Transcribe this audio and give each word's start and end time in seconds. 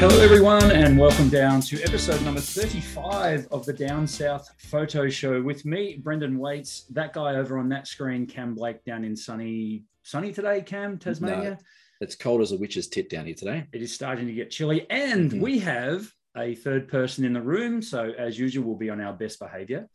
Hello, 0.00 0.18
everyone, 0.22 0.70
and 0.70 0.98
welcome 0.98 1.28
down 1.28 1.60
to 1.60 1.82
episode 1.82 2.22
number 2.22 2.40
35 2.40 3.46
of 3.50 3.66
the 3.66 3.72
Down 3.74 4.06
South 4.06 4.48
Photo 4.56 5.10
Show 5.10 5.42
with 5.42 5.66
me, 5.66 6.00
Brendan 6.02 6.38
Waites, 6.38 6.86
that 6.94 7.12
guy 7.12 7.34
over 7.36 7.58
on 7.58 7.68
that 7.68 7.86
screen, 7.86 8.26
Cam 8.26 8.54
Blake, 8.54 8.82
down 8.84 9.04
in 9.04 9.14
sunny, 9.14 9.84
sunny 10.02 10.32
today, 10.32 10.62
Cam, 10.62 10.96
Tasmania. 10.96 11.50
No, 11.50 11.56
it's 12.00 12.16
cold 12.16 12.40
as 12.40 12.52
a 12.52 12.56
witch's 12.56 12.88
tit 12.88 13.10
down 13.10 13.26
here 13.26 13.34
today. 13.34 13.66
It 13.74 13.82
is 13.82 13.92
starting 13.92 14.26
to 14.26 14.32
get 14.32 14.50
chilly, 14.50 14.86
and 14.88 15.32
Mhm. 15.32 15.40
we 15.42 15.58
have 15.58 16.10
a 16.34 16.54
third 16.54 16.88
person 16.88 17.26
in 17.26 17.34
the 17.34 17.42
room. 17.42 17.82
So, 17.82 18.10
as 18.16 18.38
usual, 18.38 18.64
we'll 18.64 18.78
be 18.78 18.88
on 18.88 19.02
our 19.02 19.12
best 19.12 19.38
behavior. 19.38 19.86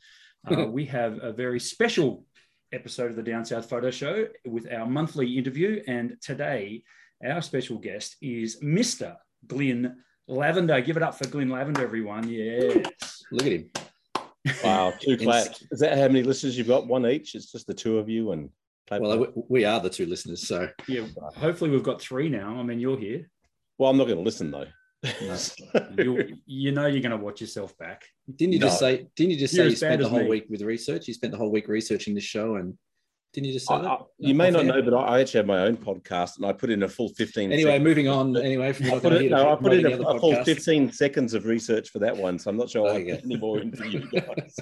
Uh, 0.46 0.66
we 0.72 0.86
have 0.86 1.18
a 1.24 1.34
very 1.34 1.60
special 1.60 2.28
episode 2.72 3.10
of 3.10 3.16
the 3.16 3.24
Down 3.24 3.44
South 3.44 3.68
Photo 3.68 3.90
Show 3.90 4.28
with 4.46 4.72
our 4.72 4.86
monthly 4.86 5.36
interview, 5.36 5.82
and 5.88 6.16
today 6.22 6.84
our 7.26 7.42
special 7.42 7.80
guest 7.80 8.18
is 8.22 8.62
Mr. 8.62 9.16
Glynn 9.48 9.98
Lavender. 10.28 10.80
Give 10.82 10.98
it 10.98 11.04
up 11.04 11.16
for 11.18 11.28
Glynn 11.28 11.50
Lavender, 11.50 11.84
everyone. 11.84 12.28
Yes. 12.30 13.24
Look 13.32 13.46
at 13.46 13.52
him. 13.52 13.70
Wow, 14.64 14.94
two 15.00 15.12
Ins- 15.14 15.22
claps. 15.24 15.64
Is 15.72 15.80
that 15.80 15.98
how 15.98 16.08
many 16.08 16.24
listeners 16.24 16.58
you've 16.58 16.68
got? 16.68 16.88
One 16.88 17.06
each? 17.08 17.36
It's 17.36 17.52
just 17.52 17.68
the 17.68 17.74
two 17.74 17.98
of 17.98 18.10
you 18.10 18.32
and 18.32 18.50
clap, 18.88 19.02
Well, 19.02 19.18
clap. 19.18 19.36
we, 19.36 19.44
we 19.50 19.66
are 19.66 19.80
the 19.80 19.90
two 19.90 20.06
listeners, 20.06 20.48
so 20.48 20.70
Yeah. 20.88 21.06
Hopefully, 21.36 21.70
we've 21.72 21.84
got 21.84 22.02
three 22.02 22.30
now. 22.30 22.56
I 22.60 22.64
mean, 22.64 22.80
you're 22.80 22.98
here. 23.00 23.30
well, 23.78 23.90
I'm 23.90 23.98
not 23.98 24.06
going 24.06 24.18
to 24.18 24.24
listen 24.24 24.52
though. 24.52 24.68
No. 25.22 25.38
You, 25.98 26.38
you 26.46 26.72
know, 26.72 26.88
you're 26.88 27.02
going 27.02 27.12
to 27.12 27.18
watch 27.24 27.40
yourself 27.42 27.78
back. 27.78 28.04
didn't 28.36 28.54
you 28.54 28.60
just 28.60 28.80
say? 28.80 29.08
Didn't 29.16 29.32
you 29.32 29.38
just 29.40 29.54
You're 29.54 29.66
say 29.66 29.70
you 29.70 29.76
spent 29.76 30.02
the 30.02 30.10
whole 30.10 30.24
me. 30.24 30.30
week 30.30 30.46
with 30.50 30.62
research? 30.62 31.08
You 31.08 31.14
spent 31.14 31.32
the 31.32 31.38
whole 31.38 31.52
week 31.52 31.68
researching 31.68 32.16
this 32.16 32.24
show, 32.24 32.56
and 32.56 32.76
didn't 33.36 33.48
you 33.48 33.54
just 33.54 33.68
say 33.68 33.76
I- 33.76 33.82
that? 33.84 33.88
I- 33.92 34.04
you 34.18 34.34
may 34.34 34.50
not 34.50 34.66
know, 34.66 34.82
but 34.82 34.94
I 34.96 35.18
I 35.18 35.20
actually 35.22 35.40
have 35.40 35.46
my 35.48 35.60
own 35.60 35.78
podcast, 35.78 36.38
and 36.38 36.46
I 36.48 36.54
put 36.54 36.70
in 36.72 36.82
a 36.84 36.88
full 36.90 37.10
15. 37.10 37.52
Anyway, 37.52 37.70
seconds. 37.70 37.84
moving 37.84 38.08
on. 38.08 38.36
Anyway, 38.38 38.72
from 38.74 38.88
I 38.88 39.00
put, 39.00 39.14
it, 39.14 39.30
no, 39.30 39.52
I 39.52 39.56
put 39.56 39.74
in 39.74 39.86
a, 39.86 40.02
a 40.02 40.20
full 40.20 40.44
15 40.44 40.92
seconds 40.92 41.34
of 41.36 41.46
research 41.46 41.90
for 41.90 42.00
that 42.00 42.16
one, 42.18 42.40
so 42.40 42.50
I'm 42.50 42.58
not 42.58 42.70
sure 42.70 42.88
I'll 42.90 43.04
get 43.04 43.24
any 43.24 43.38
more 43.38 43.60
into 43.60 43.88
you 43.88 44.00
guys. 44.14 44.58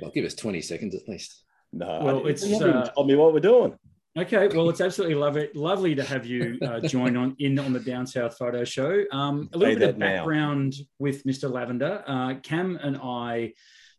Well, 0.00 0.10
give 0.14 0.24
us 0.24 0.34
twenty 0.34 0.60
seconds 0.60 0.94
at 0.94 1.08
least. 1.08 1.42
No, 1.72 2.00
Well, 2.04 2.26
it's, 2.28 2.46
you 2.46 2.56
uh, 2.58 2.86
told 2.90 3.08
me 3.08 3.16
what 3.16 3.32
we're 3.32 3.40
doing. 3.40 3.74
Okay, 4.16 4.46
well, 4.46 4.70
it's 4.70 4.80
absolutely 4.80 5.16
lovely, 5.16 5.48
lovely 5.56 5.96
to 5.96 6.04
have 6.04 6.24
you 6.24 6.56
uh, 6.62 6.78
join 6.78 7.16
on 7.16 7.34
in 7.40 7.58
on 7.58 7.72
the 7.72 7.80
Down 7.80 8.06
South 8.06 8.36
Photo 8.38 8.62
Show. 8.62 9.02
Um, 9.10 9.48
a 9.52 9.58
little 9.58 9.74
Say 9.74 9.78
bit 9.80 9.88
of 9.88 9.94
that 9.94 9.98
now. 9.98 10.06
background 10.18 10.74
with 11.00 11.24
Mr. 11.24 11.50
Lavender. 11.50 12.04
Uh, 12.06 12.34
Cam 12.44 12.78
and 12.80 12.96
I 13.02 13.54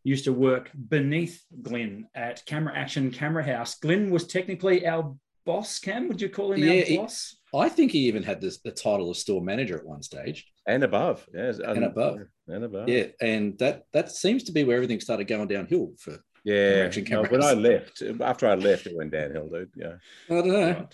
used 0.06 0.24
to 0.26 0.32
work 0.32 0.70
beneath 0.90 1.44
Glynn 1.62 2.08
at 2.16 2.46
Camera 2.46 2.74
Action 2.78 3.12
Camera 3.12 3.44
House. 3.44 3.76
Glynn 3.80 4.12
was 4.12 4.26
technically 4.28 4.88
our 4.88 5.14
boss. 5.46 5.80
Cam, 5.80 6.08
would 6.08 6.22
you 6.22 6.30
call 6.30 6.54
him 6.54 6.64
Yeah, 6.64 6.70
our 6.82 6.86
he- 6.86 6.98
boss? 6.98 7.36
I 7.54 7.70
think 7.70 7.92
he 7.92 8.00
even 8.08 8.22
had 8.24 8.40
this, 8.42 8.60
the 8.62 8.72
title 8.72 9.10
of 9.10 9.18
store 9.18 9.42
manager 9.42 9.78
at 9.78 9.86
one 9.86 10.02
stage. 10.04 10.46
And 10.68 10.84
above. 10.84 11.26
Yeah, 11.34 11.54
And 11.66 11.86
above. 11.86 12.20
And 12.48 12.64
above. 12.64 12.88
Yeah, 12.90 13.06
and 13.22 13.58
that 13.60 13.84
that 13.94 14.12
seems 14.12 14.44
to 14.46 14.52
be 14.52 14.64
where 14.64 14.76
everything 14.76 15.00
started 15.00 15.26
going 15.28 15.48
downhill 15.48 15.94
for. 16.00 16.18
Yeah. 16.44 16.84
Action 16.86 17.06
No, 17.10 17.24
when 17.24 17.42
I 17.44 17.54
left, 17.54 18.04
after 18.22 18.48
I 18.48 18.54
left, 18.54 18.86
it 18.86 18.96
went 18.96 19.12
downhill, 19.12 19.50
dude. 19.50 19.72
Yeah. 19.76 19.94
I 20.30 20.34
don't 20.34 20.48
know. 20.48 20.88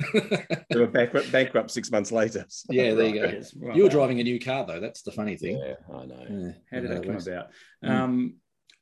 They 0.69 0.79
were 0.79 0.87
bankrupt, 0.87 1.29
bankrupt 1.29 1.71
six 1.71 1.91
months 1.91 2.09
later. 2.11 2.45
so- 2.47 2.67
Yeah, 2.71 2.93
there 2.93 3.07
you 3.07 3.19
go. 3.21 3.41
Right. 3.59 3.75
you 3.75 3.83
were 3.83 3.89
driving 3.89 4.21
a 4.21 4.23
new 4.23 4.39
car 4.39 4.65
though. 4.65 4.79
That's 4.79 5.01
the 5.01 5.11
funny 5.11 5.35
thing. 5.35 5.57
Yeah, 5.57 5.73
I 5.93 6.05
know. 6.05 6.25
Yeah. 6.29 6.51
How 6.71 6.79
did 6.79 6.91
that 6.91 7.03
come 7.05 7.17
about? 7.17 7.47
Mm. 7.83 7.89
Um, 7.89 8.35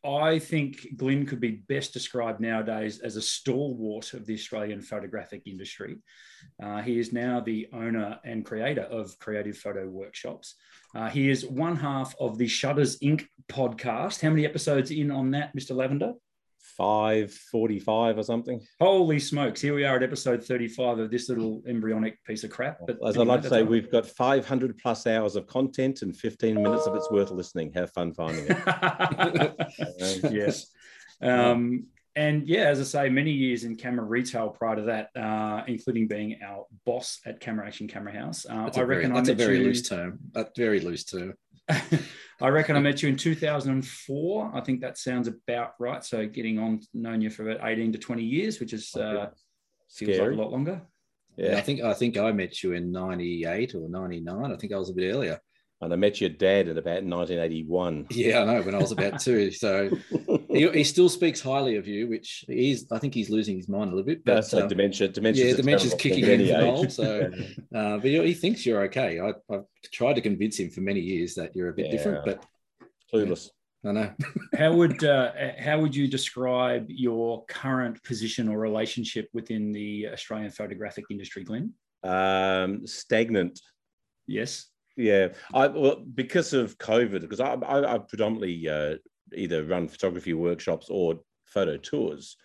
I 0.03 0.39
think 0.39 0.95
Glynn 0.95 1.25
could 1.25 1.41
be 1.41 1.63
best 1.67 1.91
described 1.91 2.39
nowadays 2.39 2.99
as 2.99 3.17
a 3.17 3.21
stalwart 3.21 4.13
of 4.13 4.25
the 4.25 4.33
Australian 4.33 4.81
photographic 4.81 5.41
industry. 5.45 5.97
Uh, 6.61 6.81
he 6.81 6.99
is 6.99 7.11
now 7.11 7.41
the 7.41 7.67
owner 7.73 8.17
and 8.23 8.45
creator 8.45 8.83
of 8.83 9.19
Creative 9.19 9.57
Photo 9.57 9.87
Workshops. 9.87 10.55
Uh, 10.95 11.09
he 11.09 11.29
is 11.29 11.45
one 11.45 11.75
half 11.75 12.15
of 12.19 12.37
the 12.37 12.47
Shutters 12.47 12.97
Inc. 12.99 13.27
podcast. 13.51 14.21
How 14.21 14.29
many 14.29 14.45
episodes 14.45 14.89
in 14.89 15.11
on 15.11 15.31
that, 15.31 15.53
Mr. 15.55 15.75
Lavender? 15.75 16.13
545 16.77 18.17
or 18.17 18.23
something. 18.23 18.61
Holy 18.79 19.19
smokes! 19.19 19.61
Here 19.61 19.73
we 19.73 19.83
are 19.83 19.95
at 19.97 20.03
episode 20.03 20.43
thirty-five 20.43 20.99
of 20.99 21.11
this 21.11 21.29
little 21.29 21.61
embryonic 21.67 22.23
piece 22.25 22.43
of 22.43 22.51
crap. 22.51 22.79
But 22.85 22.97
As 23.05 23.17
I 23.17 23.21
anyway, 23.21 23.25
like 23.35 23.41
to 23.43 23.49
say, 23.49 23.55
all 23.57 23.61
right. 23.63 23.71
we've 23.71 23.91
got 23.91 24.05
500 24.05 24.77
plus 24.77 25.05
hours 25.07 25.35
of 25.35 25.47
content 25.47 26.01
and 26.01 26.15
15 26.15 26.55
minutes 26.61 26.85
of 26.87 26.95
it's 26.95 27.09
worth 27.11 27.31
listening. 27.31 27.71
Have 27.73 27.91
fun 27.91 28.13
finding 28.13 28.45
it. 28.49 29.55
yes. 30.31 30.67
Um, 31.21 31.87
and 32.15 32.47
yeah, 32.47 32.63
as 32.67 32.79
I 32.79 32.83
say, 32.83 33.09
many 33.09 33.31
years 33.31 33.63
in 33.63 33.75
camera 33.75 34.03
retail 34.05 34.49
prior 34.49 34.75
to 34.77 34.81
that, 34.83 35.09
uh, 35.15 35.63
including 35.67 36.07
being 36.07 36.39
our 36.43 36.65
boss 36.85 37.19
at 37.25 37.39
Camera 37.39 37.65
Action 37.67 37.87
Camera 37.87 38.13
House. 38.13 38.45
Uh, 38.49 38.65
That's 38.65 38.77
I 38.77 38.81
a 38.81 38.85
very, 38.85 38.97
reckon 38.97 39.11
I 39.11 39.15
that's 39.15 39.29
a 39.29 39.35
very 39.35 39.59
you. 39.59 39.65
loose 39.65 39.87
term. 39.87 40.19
A 40.35 40.45
very 40.57 40.79
loose 40.79 41.03
term. 41.05 41.33
I 42.41 42.47
reckon 42.47 42.75
I 42.75 42.79
met 42.79 43.03
you 43.03 43.09
in 43.09 43.17
2004. 43.17 44.51
I 44.53 44.61
think 44.61 44.81
that 44.81 44.97
sounds 44.97 45.27
about 45.27 45.73
right. 45.79 46.03
So 46.03 46.25
getting 46.25 46.57
on, 46.57 46.81
known 46.93 47.21
you 47.21 47.29
for 47.29 47.49
about 47.49 47.67
18 47.67 47.91
to 47.93 47.97
20 47.97 48.23
years, 48.23 48.59
which 48.59 48.73
is 48.73 48.95
uh, 48.95 49.27
feels 49.89 50.19
like 50.19 50.31
a 50.31 50.35
lot 50.35 50.51
longer. 50.51 50.81
Yeah. 51.35 51.57
I 51.57 51.61
think 51.61 51.81
I 51.81 51.93
think 51.93 52.17
I 52.17 52.31
met 52.31 52.63
you 52.63 52.73
in 52.73 52.91
'98 52.91 53.75
or 53.75 53.87
'99. 53.89 54.51
I 54.51 54.57
think 54.57 54.73
I 54.73 54.77
was 54.77 54.89
a 54.89 54.93
bit 54.93 55.13
earlier. 55.13 55.39
And 55.81 55.93
I 55.93 55.95
met 55.95 56.19
your 56.19 56.29
dad 56.29 56.67
in 56.67 56.77
about 56.77 57.03
1981. 57.05 58.07
Yeah, 58.11 58.41
I 58.41 58.45
know 58.45 58.61
when 58.61 58.75
I 58.75 58.79
was 58.79 58.91
about 58.91 59.21
two. 59.21 59.49
So 59.51 59.89
he, 60.51 60.69
he 60.69 60.83
still 60.83 61.09
speaks 61.09 61.41
highly 61.41 61.75
of 61.75 61.87
you, 61.87 62.07
which 62.07 62.43
he's. 62.47 62.91
I 62.91 62.99
think 62.99 63.13
he's 63.13 63.29
losing 63.29 63.57
his 63.57 63.69
mind 63.69 63.91
a 63.91 63.95
little 63.95 64.05
bit. 64.05 64.25
But 64.25 64.35
That's 64.35 64.53
uh, 64.53 64.61
um, 64.63 64.67
dementia. 64.67 65.07
Dementia's 65.07 65.47
yeah, 65.47 65.53
a 65.53 65.57
dementia's 65.57 65.93
kicking 65.93 66.25
in 66.25 66.41
at 66.49 66.59
from 66.59 66.69
old, 66.69 66.91
so- 66.91 67.31
uh, 67.75 67.97
but 67.97 68.05
he, 68.05 68.21
he 68.25 68.33
thinks 68.33 68.65
you're 68.65 68.81
okay. 68.83 69.19
I, 69.19 69.33
I've 69.53 69.65
tried 69.91 70.13
to 70.13 70.21
convince 70.21 70.59
him 70.59 70.69
for 70.69 70.81
many 70.81 70.99
years 70.99 71.35
that 71.35 71.55
you're 71.55 71.69
a 71.69 71.73
bit 71.73 71.91
different, 71.91 72.25
but 72.25 72.43
Clueless. 73.13 73.49
I 73.85 73.91
know. 73.91 74.11
How 74.57 74.73
would 74.73 75.03
uh, 75.05 75.31
how 75.57 75.79
would 75.79 75.95
you 75.95 76.07
describe 76.07 76.85
your 76.89 77.45
current 77.45 78.03
position 78.03 78.49
or 78.49 78.59
relationship 78.59 79.29
within 79.33 79.71
the 79.71 80.09
Australian 80.09 80.51
photographic 80.51 81.05
industry, 81.09 81.45
Glynn? 81.45 81.73
Um, 82.03 82.85
stagnant. 82.85 83.61
Yes. 84.27 84.65
Yeah, 84.97 85.29
I 85.53 85.67
well 85.67 86.03
because 86.13 86.51
of 86.51 86.77
COVID, 86.77 87.21
because 87.21 87.39
I 87.39 87.53
I, 87.53 87.95
I 87.95 87.97
predominantly 87.99 88.67
uh, 88.67 88.95
either 89.35 89.63
run 89.63 89.87
photography 89.87 90.33
workshops 90.33 90.87
or 90.89 91.19
photo 91.45 91.77
tours, 91.77 92.37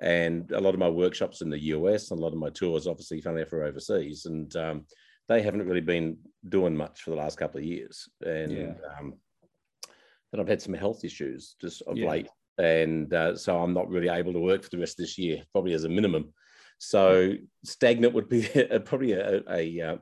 and 0.00 0.50
a 0.52 0.60
lot 0.60 0.74
of 0.74 0.80
my 0.80 0.88
workshops 0.88 1.42
in 1.42 1.50
the 1.50 1.58
US, 1.74 2.10
and 2.10 2.18
a 2.20 2.22
lot 2.22 2.32
of 2.32 2.38
my 2.38 2.50
tours, 2.50 2.86
obviously, 2.86 3.20
found 3.20 3.46
for 3.48 3.64
overseas, 3.64 4.26
and 4.26 4.54
um, 4.56 4.86
they 5.28 5.42
haven't 5.42 5.66
really 5.66 5.80
been 5.80 6.18
doing 6.48 6.76
much 6.76 7.02
for 7.02 7.10
the 7.10 7.16
last 7.16 7.38
couple 7.38 7.58
of 7.58 7.64
years, 7.64 8.08
and 8.24 8.50
Yeah. 8.50 8.74
um, 8.98 9.14
then 10.32 10.40
I've 10.40 10.48
had 10.48 10.62
some 10.62 10.74
health 10.74 11.04
issues 11.04 11.56
just 11.60 11.82
of 11.82 11.96
Yeah. 11.96 12.08
late, 12.08 12.28
and 12.58 13.12
uh, 13.12 13.36
so 13.36 13.60
I'm 13.60 13.74
not 13.74 13.88
really 13.88 14.08
able 14.08 14.32
to 14.32 14.40
work 14.40 14.62
for 14.62 14.70
the 14.70 14.78
rest 14.78 14.98
of 14.98 15.04
this 15.04 15.18
year, 15.18 15.42
probably 15.52 15.74
as 15.74 15.84
a 15.84 15.88
minimum. 15.88 16.32
So 16.78 17.34
stagnant 17.64 18.14
would 18.14 18.28
be 18.28 18.46
a, 18.54 18.80
probably 18.80 19.12
a, 19.12 19.42
a, 19.50 19.80
uh, 19.80 19.96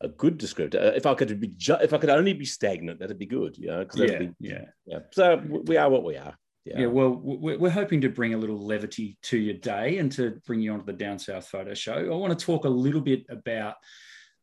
a 0.00 0.08
good 0.08 0.38
descriptor. 0.38 0.76
Uh, 0.88 0.92
If 0.94 1.06
I 1.06 1.14
could 1.14 1.38
be, 1.40 1.48
ju- 1.48 1.78
if 1.80 1.92
I 1.92 1.98
could 1.98 2.10
only 2.10 2.32
be 2.34 2.44
stagnant, 2.44 2.98
that'd 3.00 3.18
be 3.18 3.26
good. 3.26 3.56
You 3.56 3.68
know, 3.68 3.86
Yeah. 3.94 4.18
be- 4.18 4.30
Yeah. 4.40 4.64
yeah. 4.86 4.98
So 5.12 5.36
we 5.66 5.76
are 5.76 5.88
what 5.88 6.04
we 6.04 6.16
are. 6.16 6.36
Yeah. 6.64 6.80
Yeah, 6.80 6.86
well, 6.86 7.10
we're 7.22 7.58
we're 7.58 7.70
hoping 7.70 8.00
to 8.02 8.08
bring 8.08 8.32
a 8.32 8.38
little 8.38 8.58
levity 8.58 9.18
to 9.24 9.36
your 9.38 9.54
day 9.58 9.98
and 9.98 10.10
to 10.12 10.40
bring 10.46 10.60
you 10.62 10.72
onto 10.72 10.86
the 10.86 10.94
Down 10.94 11.18
South 11.18 11.46
Photo 11.46 11.74
Show. 11.74 11.92
I 11.92 12.16
want 12.16 12.38
to 12.38 12.44
talk 12.46 12.64
a 12.64 12.68
little 12.70 13.02
bit 13.02 13.24
about 13.28 13.74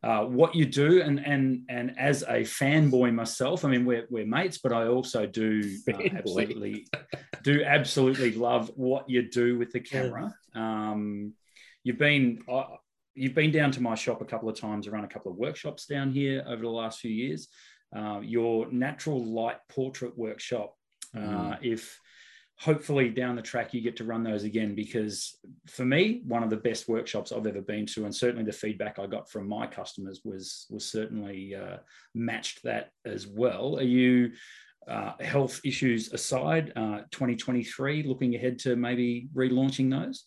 uh, 0.03 0.25
what 0.25 0.53
you 0.56 0.66
do, 0.66 1.01
and 1.01 1.19
and 1.25 1.63
and 1.68 1.97
as 1.97 2.22
a 2.23 2.41
fanboy 2.41 3.12
myself, 3.13 3.66
I 3.66 3.69
mean, 3.69 3.85
we're 3.85 4.06
we're 4.12 4.25
mates, 4.28 4.59
but 4.59 4.72
I 4.72 4.88
also 4.88 5.25
do 5.25 5.63
uh, 5.91 5.97
absolutely 6.13 6.85
do 7.44 7.63
absolutely 7.63 8.33
love 8.33 8.72
what 8.75 9.09
you 9.09 9.27
do 9.30 9.57
with 9.57 9.71
the 9.71 9.80
camera. 9.80 10.31
Um, 10.53 11.33
you've 11.83 11.98
been 11.98 12.44
you've 13.16 13.36
been 13.36 13.52
down 13.52 13.72
to 13.72 13.81
my 13.81 13.96
shop 13.96 14.22
a 14.22 14.25
couple 14.25 14.50
of 14.50 14.60
times, 14.60 14.86
to 14.86 14.92
run 14.92 15.04
a 15.04 15.08
couple 15.08 15.31
of 15.31 15.38
workshops 15.38 15.86
down 15.86 16.12
here 16.12 16.44
over 16.48 16.62
the 16.62 16.69
last 16.69 17.00
few 17.00 17.12
years. 17.12 17.48
Uh, 17.96 18.19
your 18.22 18.72
natural 18.72 19.24
light 19.24 19.58
portrait 19.69 20.18
workshop. 20.18 20.74
Uh, 21.18 21.56
if 21.62 22.00
hopefully 22.62 23.10
down 23.10 23.36
the 23.36 23.42
track 23.42 23.74
you 23.74 23.81
get 23.81 23.96
to 23.96 24.04
run 24.04 24.24
those 24.24 24.44
again 24.44 24.75
because 24.75 25.36
for 25.66 25.84
me 25.84 26.22
one 26.28 26.44
of 26.44 26.52
the 26.52 26.58
best 26.58 26.88
workshops 26.88 27.31
i've 27.31 27.48
ever 27.48 27.62
been 27.62 27.88
to 27.88 28.06
and 28.06 28.16
certainly 28.16 28.46
the 28.46 28.52
feedback 28.52 29.00
i 29.00 29.08
got 29.08 29.30
from 29.30 29.50
my 29.50 29.66
customers 29.66 30.22
was 30.24 30.68
was 30.69 30.86
certainly 30.86 31.56
uh, 31.56 31.78
matched 32.13 32.62
that 32.63 32.92
as 33.04 33.25
well 33.25 33.80
are 33.80 33.84
you 33.84 34.31
uh, 34.88 35.13
health 35.19 35.60
issues 35.66 36.13
aside 36.13 36.72
uh, 36.75 37.00
2023 37.10 38.04
looking 38.04 38.36
ahead 38.36 38.60
to 38.60 38.75
maybe 38.75 39.28
relaunching 39.36 39.90
those 39.90 40.25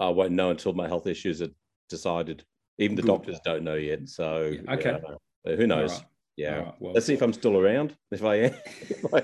I 0.00 0.08
won't 0.08 0.32
know 0.32 0.50
until 0.50 0.72
my 0.72 0.88
health 0.88 1.06
issues 1.06 1.40
are 1.42 1.50
decided. 1.88 2.44
Even 2.78 2.96
the 2.96 3.02
Good. 3.02 3.08
doctors 3.08 3.40
don't 3.44 3.62
know 3.62 3.74
yet. 3.74 4.08
So 4.08 4.46
Yeah, 4.64 4.72
okay. 4.74 4.98
yeah, 5.44 5.56
who 5.56 5.66
knows? 5.66 5.92
Right. 5.92 6.04
Yeah. 6.36 6.56
Right, 6.56 6.74
well, 6.80 6.92
Let's 6.94 7.04
see 7.06 7.12
if 7.14 7.20
I'm 7.22 7.34
still 7.34 7.58
around. 7.58 7.94
If 8.10 8.24
I 8.24 8.34
am, 8.36 8.54
if 8.80 9.14
I 9.14 9.18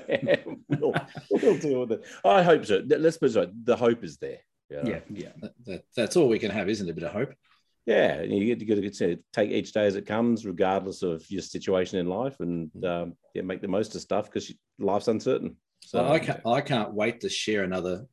am, 0.44 0.64
we'll, 0.68 0.94
we'll 1.30 1.56
deal 1.58 1.80
with 1.80 1.92
it. 1.92 2.04
I 2.24 2.42
hope 2.42 2.66
so. 2.66 2.82
Let's 2.86 3.16
put 3.16 3.30
it 3.30 3.36
right. 3.38 3.64
The 3.64 3.76
hope 3.76 4.04
is 4.04 4.18
there. 4.18 4.38
yeah 4.70 5.00
yeah 5.08 5.28
That, 5.40 5.52
that, 5.64 5.84
that's 5.96 6.16
all 6.16 6.28
we 6.28 6.38
can 6.38 6.50
have, 6.50 6.68
isn't 6.68 6.86
it? 6.86 6.90
A 6.90 6.94
bit 6.94 7.04
of 7.04 7.12
hope. 7.12 7.32
yeah, 7.86 8.20
you 8.22 8.44
get, 8.44 8.58
to 8.58 8.64
get 8.82 8.94
to 8.96 9.16
take 9.32 9.50
each 9.50 9.72
day 9.72 9.86
as 9.86 9.96
it 9.96 10.04
comes, 10.04 10.44
regardless 10.44 11.02
of 11.02 11.24
your 11.30 11.40
situation 11.40 11.98
in 11.98 12.06
life, 12.06 12.36
and 12.40 12.70
um, 12.84 13.14
yeah, 13.32 13.42
make 13.42 13.62
the 13.62 13.68
most 13.68 13.94
of 13.94 14.02
stuff 14.02 14.26
because 14.26 14.52
life's 14.78 15.08
uncertain. 15.08 15.56
So 15.82 16.06
I 16.06 16.18
can't, 16.18 16.40
I 16.46 16.60
can't 16.60 16.92
wait 16.92 17.20
to 17.20 17.28
share 17.30 17.62
another 17.62 18.04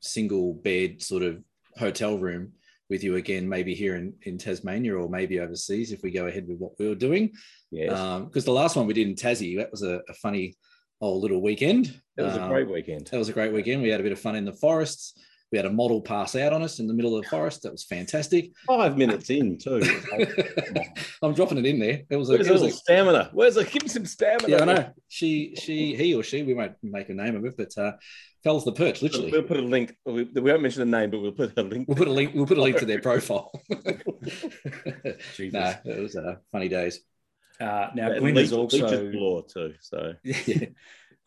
single 0.00 0.52
bed 0.54 1.02
sort 1.02 1.22
of 1.22 1.42
hotel 1.78 2.18
room 2.18 2.52
with 2.90 3.02
you 3.02 3.16
again, 3.16 3.48
maybe 3.48 3.74
here 3.74 3.96
in, 3.96 4.14
in 4.22 4.36
Tasmania 4.36 4.94
or 4.94 5.08
maybe 5.08 5.40
overseas 5.40 5.92
if 5.92 6.02
we 6.02 6.10
go 6.10 6.26
ahead 6.26 6.46
with 6.46 6.58
what 6.58 6.72
we 6.78 6.88
were 6.88 6.94
doing. 6.94 7.32
Yes. 7.70 7.88
Because 7.88 8.46
um, 8.46 8.54
the 8.54 8.60
last 8.60 8.76
one 8.76 8.86
we 8.86 8.92
did 8.92 9.08
in 9.08 9.14
Tassie, 9.14 9.56
that 9.56 9.70
was 9.70 9.82
a, 9.82 10.02
a 10.08 10.14
funny 10.14 10.56
old 11.00 11.22
little 11.22 11.40
weekend. 11.40 12.00
That 12.16 12.26
was 12.26 12.36
um, 12.36 12.44
a 12.44 12.48
great 12.48 12.70
weekend. 12.70 13.06
That 13.06 13.18
was 13.18 13.28
a 13.28 13.32
great 13.32 13.52
weekend. 13.52 13.82
We 13.82 13.88
had 13.88 14.00
a 14.00 14.02
bit 14.02 14.12
of 14.12 14.20
fun 14.20 14.36
in 14.36 14.44
the 14.44 14.52
forests. 14.52 15.18
We 15.52 15.58
had 15.58 15.66
a 15.66 15.70
model 15.70 16.00
pass 16.00 16.34
out 16.34 16.54
on 16.54 16.62
us 16.62 16.78
in 16.78 16.86
the 16.86 16.94
middle 16.94 17.14
of 17.14 17.22
the 17.22 17.28
forest. 17.28 17.62
That 17.62 17.72
was 17.72 17.84
fantastic. 17.84 18.52
Five 18.66 18.96
minutes 18.96 19.28
in 19.28 19.58
too. 19.58 19.82
I'm 21.22 21.34
dropping 21.34 21.58
it 21.58 21.66
in 21.66 21.78
there. 21.78 22.00
It 22.08 22.16
was 22.16 22.30
a, 22.30 22.32
Where's 22.32 22.48
it 22.48 22.52
was 22.52 22.62
a 22.62 22.70
stamina. 22.70 23.30
Where's 23.34 23.58
a 23.58 23.64
give 23.64 23.82
me 23.82 23.88
some 23.88 24.06
stamina? 24.06 24.48
Yeah, 24.48 24.62
I 24.62 24.64
know. 24.64 24.90
She, 25.08 25.54
she, 25.56 25.94
he 25.94 26.14
or 26.14 26.22
she. 26.22 26.42
We 26.42 26.54
won't 26.54 26.72
make 26.82 27.10
a 27.10 27.14
name 27.14 27.36
of 27.36 27.44
it, 27.44 27.54
but 27.58 27.76
uh, 27.76 27.92
fells 28.42 28.64
the 28.64 28.72
perch 28.72 29.02
literally. 29.02 29.30
We'll 29.30 29.42
put 29.42 29.58
a 29.58 29.62
link. 29.62 29.94
We, 30.06 30.24
we 30.24 30.40
won't 30.40 30.62
mention 30.62 30.90
the 30.90 30.98
name, 30.98 31.10
but 31.10 31.20
we'll 31.20 31.32
put 31.32 31.52
a 31.58 31.62
link. 31.62 31.86
We'll 31.86 31.98
put 31.98 32.08
a 32.08 32.12
link. 32.12 32.34
We'll 32.34 32.46
put 32.46 32.56
a 32.58 32.62
link 32.62 32.78
to 32.78 32.86
their 32.86 33.00
profile. 33.02 33.50
no, 33.68 33.76
it 35.04 36.00
was 36.00 36.16
uh, 36.16 36.36
funny 36.50 36.68
days. 36.68 37.00
Uh, 37.60 37.90
now, 37.94 38.10
yeah, 38.10 38.18
Glynn 38.18 38.38
is 38.38 38.52
also 38.52 39.10
law 39.12 39.42
too. 39.42 39.74
So 39.80 40.14
yeah. 40.24 40.66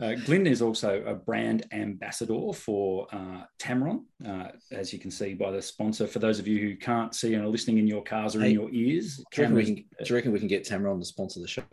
Uh, 0.01 0.13
Glynn 0.25 0.45
is 0.45 0.62
also 0.62 1.01
a 1.06 1.13
brand 1.13 1.65
ambassador 1.71 2.51
for 2.51 3.07
uh, 3.13 3.44
Tamron, 3.59 4.03
uh, 4.27 4.50
as 4.69 4.92
you 4.92 5.00
can 5.00 5.09
see 5.09 5.33
by 5.33 5.51
the 5.51 5.62
sponsor. 5.62 6.06
For 6.06 6.19
those 6.19 6.38
of 6.38 6.47
you 6.47 6.59
who 6.59 6.75
can't 6.75 7.15
see 7.15 7.33
and 7.33 7.45
are 7.45 7.47
listening 7.47 7.77
in 7.77 7.88
your 7.88 8.03
cars 8.03 8.36
or 8.36 8.42
hey, 8.42 8.47
in 8.47 8.53
your 8.53 8.69
ears, 8.71 9.24
do 9.31 9.42
you, 9.42 9.47
can, 9.47 9.56
do 9.56 9.83
you 10.03 10.15
reckon 10.15 10.33
we 10.33 10.39
can 10.39 10.50
get 10.50 10.65
Tamron 10.65 11.00
to 11.00 11.06
sponsor 11.06 11.39
the 11.39 11.47
show? 11.47 11.63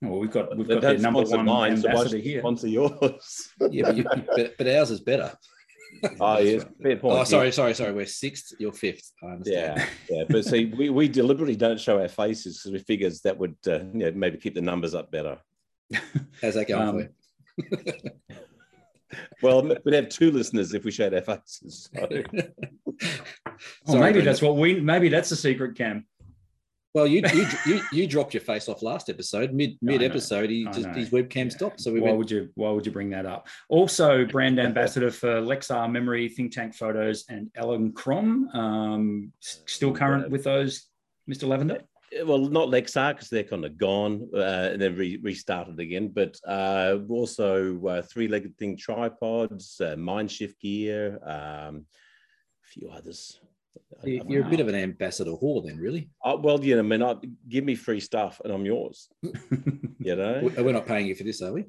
Well, 0.00 0.18
we've 0.20 0.30
got 0.30 0.56
we've 0.56 0.68
got 0.68 0.80
their 0.80 0.98
number 0.98 1.22
one 1.22 1.44
mine, 1.44 1.72
ambassador 1.72 2.08
so 2.08 2.16
here. 2.18 2.40
Sponsor 2.40 2.68
yours. 2.68 3.50
yeah, 3.70 3.84
but, 3.84 3.96
you, 3.96 4.04
but, 4.04 4.56
but, 4.58 4.66
ours 4.68 4.90
is 4.90 5.00
better. 5.00 5.32
Oh, 6.20 6.38
yes, 6.38 6.64
fair 6.82 6.96
point. 6.96 7.18
Oh, 7.18 7.24
sorry, 7.24 7.52
sorry, 7.52 7.74
sorry. 7.74 7.92
We're 7.92 8.06
sixth. 8.06 8.54
You're 8.58 8.72
fifth. 8.72 9.12
Yeah, 9.44 9.86
yeah. 10.08 10.24
But 10.28 10.44
see, 10.44 10.72
we, 10.76 10.88
we 10.88 11.06
deliberately 11.06 11.54
don't 11.54 11.78
show 11.78 12.00
our 12.00 12.08
faces 12.08 12.58
because 12.58 12.72
we 12.72 12.78
figures 12.78 13.20
that 13.20 13.38
would 13.38 13.56
uh, 13.66 13.80
you 13.92 13.92
know, 13.92 14.12
maybe 14.12 14.38
keep 14.38 14.54
the 14.54 14.62
numbers 14.62 14.94
up 14.94 15.10
better. 15.10 15.38
How's 16.42 16.54
that 16.54 16.68
going 16.68 16.88
um, 16.88 16.94
for 16.94 17.74
you? 17.76 18.10
well, 19.42 19.62
we'd 19.84 19.94
have 19.94 20.08
two 20.08 20.30
listeners 20.30 20.74
if 20.74 20.84
we 20.84 20.90
showed 20.90 21.14
our 21.14 21.22
faces. 21.22 21.90
So. 21.94 22.08
oh, 23.88 23.98
maybe 23.98 24.20
that's 24.20 24.42
what 24.42 24.56
we. 24.56 24.80
Maybe 24.80 25.08
that's 25.08 25.30
the 25.30 25.36
secret, 25.36 25.76
Cam. 25.76 26.06
Well, 26.94 27.06
you, 27.06 27.22
you 27.32 27.46
you 27.64 27.80
you 27.90 28.06
dropped 28.06 28.34
your 28.34 28.42
face 28.42 28.68
off 28.68 28.82
last 28.82 29.08
episode. 29.08 29.54
Mid 29.54 29.78
mid 29.80 30.02
episode, 30.02 30.50
he 30.50 30.66
just 30.66 30.88
his 30.88 31.08
webcam 31.08 31.44
yeah. 31.44 31.50
stopped. 31.50 31.80
So 31.80 31.90
we 31.90 32.00
why 32.00 32.08
went... 32.08 32.18
would 32.18 32.30
you 32.30 32.50
why 32.54 32.70
would 32.70 32.84
you 32.84 32.92
bring 32.92 33.08
that 33.10 33.24
up? 33.24 33.48
Also, 33.70 34.26
brand 34.26 34.60
ambassador 34.60 35.10
for 35.10 35.40
Lexar 35.40 35.90
Memory, 35.90 36.28
Think 36.28 36.52
Tank 36.52 36.74
Photos, 36.74 37.24
and 37.30 37.50
Elinchrom. 37.56 38.54
Um, 38.54 39.32
still 39.40 39.92
current 39.94 40.30
with 40.30 40.44
those, 40.44 40.86
Mr. 41.30 41.48
Lavender. 41.48 41.80
Well, 42.24 42.38
not 42.38 42.68
Lexar 42.68 43.14
because 43.14 43.28
they're 43.28 43.44
kind 43.44 43.64
of 43.64 43.78
gone 43.78 44.28
uh, 44.34 44.70
and 44.72 44.80
then 44.80 44.96
re- 44.96 45.20
restarted 45.22 45.78
again. 45.80 46.08
But 46.08 46.38
uh, 46.46 46.98
also 47.08 47.84
uh, 47.86 48.02
three-legged 48.02 48.56
thing 48.58 48.76
tripods, 48.76 49.80
uh, 49.80 49.96
Mindshift 49.96 50.58
gear, 50.60 51.18
um, 51.24 51.86
a 52.64 52.68
few 52.68 52.90
others. 52.90 53.40
You're 54.04 54.46
a 54.46 54.50
bit 54.50 54.60
of 54.60 54.68
an 54.68 54.74
ambassador 54.74 55.32
whore, 55.32 55.64
then, 55.64 55.78
really. 55.78 56.10
Uh, 56.24 56.36
well, 56.38 56.62
you 56.62 56.74
know, 56.74 56.80
I 56.80 56.82
mean, 56.82 57.02
I, 57.02 57.16
give 57.48 57.64
me 57.64 57.74
free 57.74 58.00
stuff 58.00 58.40
and 58.44 58.52
I'm 58.52 58.66
yours. 58.66 59.08
you 59.22 60.16
know, 60.16 60.50
we're 60.58 60.72
not 60.72 60.86
paying 60.86 61.06
you 61.06 61.14
for 61.14 61.24
this, 61.24 61.40
are 61.42 61.52
we? 61.52 61.66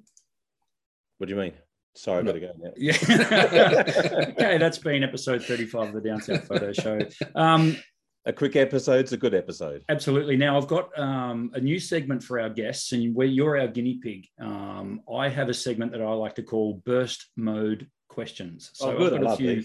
What 1.18 1.28
do 1.28 1.36
you 1.36 1.40
mean? 1.40 1.54
Sorry, 1.96 2.20
I've 2.20 2.26
got 2.26 2.34
to 2.34 2.40
go 2.40 2.52
now. 2.58 2.72
Yeah. 2.76 2.98
okay, 4.30 4.58
that's 4.58 4.80
been 4.80 5.04
episode 5.04 5.44
35 5.44 5.90
of 5.90 5.94
the 5.94 6.02
Down 6.02 6.22
South 6.22 6.48
Photo 6.48 6.74
Show. 6.74 7.00
Um, 7.36 7.78
a 8.26 8.34
quick 8.34 8.56
episode's 8.56 9.14
a 9.14 9.18
good 9.18 9.34
episode. 9.34 9.84
Absolutely. 9.90 10.38
Now 10.38 10.58
I've 10.58 10.68
got 10.68 10.98
um, 10.98 11.52
a 11.54 11.60
new 11.60 11.80
segment 11.80 12.24
for 12.24 12.40
our 12.40 12.50
guests, 12.50 12.92
and 12.92 13.14
where 13.14 13.28
you're 13.28 13.60
our 13.60 13.68
guinea 13.68 14.00
pig. 14.02 14.28
Um, 14.40 15.02
I 15.14 15.30
have 15.30 15.50
a 15.50 15.54
segment 15.54 15.92
that 15.92 16.02
I 16.02 16.12
like 16.14 16.36
to 16.36 16.44
call 16.44 16.82
burst 16.86 17.28
mode 17.36 17.88
questions. 18.08 18.70
So 18.74 18.92
oh, 18.92 18.98
good. 18.98 19.14
I've 19.14 19.22
got, 19.22 19.34
a 19.34 19.38
few, 19.38 19.64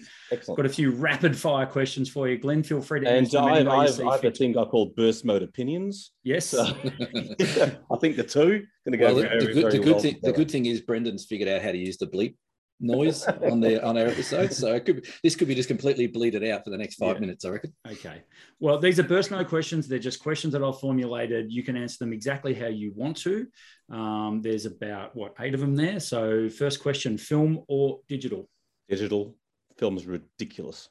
got 0.57 0.67
a 0.67 0.71
few 0.71 0.91
rapid 0.91 1.37
fire 1.37 1.67
questions 1.67 2.09
for 2.09 2.29
you, 2.29 2.39
Glynn. 2.39 2.63
Feel 2.63 2.81
free 2.81 3.01
to. 3.01 3.09
And 3.09 3.33
I, 3.37 3.45
I, 3.45 3.87
have, 3.87 4.01
I 4.01 4.13
have 4.13 4.25
a 4.25 4.31
thing 4.31 4.57
I 4.57 4.65
call 4.65 4.87
burst 4.97 5.25
mode 5.25 5.43
opinions. 5.43 6.13
Yes, 6.25 6.47
so, 6.47 6.65
I 6.65 7.97
think 8.01 8.17
the 8.17 8.25
two 8.27 8.65
going 8.85 8.93
to 8.93 8.97
go. 8.97 9.15
Well, 9.15 9.23
very, 9.23 9.47
the, 9.47 9.53
good, 9.53 9.73
the 9.73 9.79
good 9.79 9.87
well 9.87 10.01
thing, 10.01 10.15
together. 10.15 10.33
the 10.33 10.37
good 10.37 10.51
thing 10.51 10.67
is 10.67 10.81
Brendan's 10.81 11.27
figured 11.27 11.49
out 11.49 11.63
how 11.63 11.73
to 11.73 11.79
use 11.79 11.99
the 11.99 12.07
bleep 12.07 12.35
noise 12.81 13.27
on 13.51 13.61
the 13.61 13.85
on 13.85 13.97
our 13.99 14.07
episodes. 14.07 14.57
So 14.57 14.75
it 14.75 14.85
could 14.85 15.03
be, 15.03 15.09
this 15.23 15.37
could 15.37 15.49
be 15.49 15.55
just 15.55 15.69
completely 15.69 16.07
bleeded 16.07 16.45
out 16.45 16.65
for 16.65 16.71
the 16.71 16.79
next 16.79 16.97
five 16.97 17.17
yeah. 17.17 17.21
minutes, 17.21 17.45
I 17.45 17.51
reckon. 17.51 17.73
Okay. 17.87 18.23
Well, 18.61 18.79
these 18.79 18.99
are 18.99 19.05
burst 19.05 19.31
mode 19.31 19.49
questions. 19.49 19.89
They're 19.89 19.99
just 19.99 20.23
questions 20.23 20.53
that 20.53 20.63
I've 20.63 20.79
formulated. 20.79 21.53
You 21.53 21.63
can 21.63 21.77
answer 21.77 21.99
them 22.01 22.13
exactly 22.13 22.55
how 22.55 22.67
you 22.67 22.93
want 22.95 23.17
to. 23.19 23.47
Um, 23.91 24.41
there's 24.43 24.67
about 24.67 25.15
what 25.17 25.35
eight 25.41 25.55
of 25.55 25.61
them 25.61 25.77
there. 25.77 26.01
So 26.01 26.49
first 26.49 26.83
question: 26.83 27.19
film 27.19 27.65
or 27.69 28.01
digital? 28.09 28.49
Digital. 28.89 29.37
Film's 29.77 30.07
ridiculous. 30.07 30.89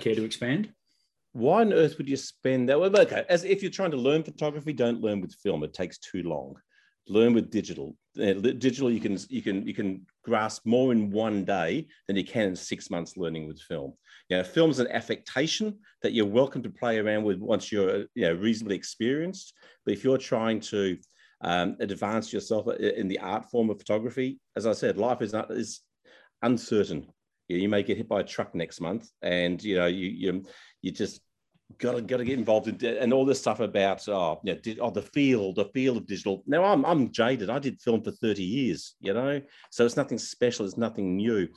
Care 0.00 0.14
to 0.14 0.24
expand? 0.24 0.72
Why 1.32 1.62
on 1.62 1.72
earth 1.72 1.98
would 1.98 2.08
you 2.08 2.16
spend 2.16 2.68
that? 2.68 2.78
Well, 2.78 2.96
okay, 3.00 3.24
as 3.28 3.44
if 3.44 3.60
you're 3.60 3.70
trying 3.70 3.90
to 3.90 3.96
learn 3.96 4.22
photography, 4.22 4.72
don't 4.72 5.00
learn 5.00 5.20
with 5.20 5.34
film. 5.42 5.64
It 5.64 5.74
takes 5.74 5.98
too 5.98 6.22
long 6.22 6.54
learn 7.08 7.34
with 7.34 7.50
digital. 7.50 7.96
Uh, 8.18 8.34
digital, 8.34 8.90
you 8.90 9.00
can 9.00 9.18
you 9.28 9.42
can 9.42 9.66
you 9.66 9.74
can 9.74 10.06
grasp 10.24 10.62
more 10.64 10.92
in 10.92 11.10
one 11.10 11.44
day 11.44 11.86
than 12.06 12.16
you 12.16 12.24
can 12.24 12.48
in 12.48 12.56
six 12.56 12.90
months 12.90 13.16
learning 13.16 13.46
with 13.46 13.60
film. 13.60 13.92
You 14.28 14.38
know, 14.38 14.44
film's 14.44 14.78
an 14.78 14.88
affectation 14.88 15.78
that 16.02 16.12
you're 16.12 16.26
welcome 16.26 16.62
to 16.62 16.70
play 16.70 16.98
around 16.98 17.24
with 17.24 17.38
once 17.38 17.70
you're 17.70 18.06
you 18.14 18.26
know 18.26 18.34
reasonably 18.34 18.76
experienced. 18.76 19.52
But 19.84 19.94
if 19.94 20.02
you're 20.02 20.18
trying 20.18 20.60
to 20.60 20.96
um, 21.42 21.76
advance 21.80 22.32
yourself 22.32 22.68
in 22.78 23.08
the 23.08 23.18
art 23.18 23.50
form 23.50 23.70
of 23.70 23.78
photography, 23.78 24.40
as 24.56 24.66
I 24.66 24.72
said, 24.72 24.96
life 24.96 25.20
is 25.20 25.32
not 25.32 25.50
is 25.50 25.80
uncertain. 26.42 27.06
You, 27.48 27.56
know, 27.56 27.62
you 27.62 27.68
may 27.68 27.82
get 27.82 27.98
hit 27.98 28.08
by 28.08 28.20
a 28.20 28.24
truck 28.24 28.54
next 28.54 28.80
month, 28.80 29.10
and 29.22 29.62
you 29.62 29.76
know 29.76 29.86
you 29.86 30.08
you 30.08 30.44
you 30.80 30.90
just 30.90 31.20
got 31.78 31.92
to 31.92 32.02
got 32.02 32.18
to 32.18 32.24
get 32.24 32.38
involved 32.38 32.68
in 32.68 32.96
and 32.96 33.12
all 33.12 33.24
this 33.24 33.40
stuff 33.40 33.60
about 33.60 34.06
oh 34.08 34.40
yeah 34.44 34.54
oh 34.80 34.90
the 34.90 35.02
feel 35.02 35.52
the 35.52 35.66
feel 35.66 35.96
of 35.96 36.06
digital. 36.06 36.42
Now 36.46 36.64
i'm 36.64 36.84
i'm 36.84 37.10
jaded. 37.10 37.50
I 37.50 37.58
did 37.58 37.80
film 37.80 38.02
for 38.02 38.10
30 38.10 38.42
years 38.42 38.94
you 39.00 39.14
know? 39.14 39.40
So 39.70 39.84
it's 39.84 39.96
nothing 39.96 40.18
special 40.18 40.66
it's 40.66 40.76
nothing 40.76 41.16
new. 41.16 41.48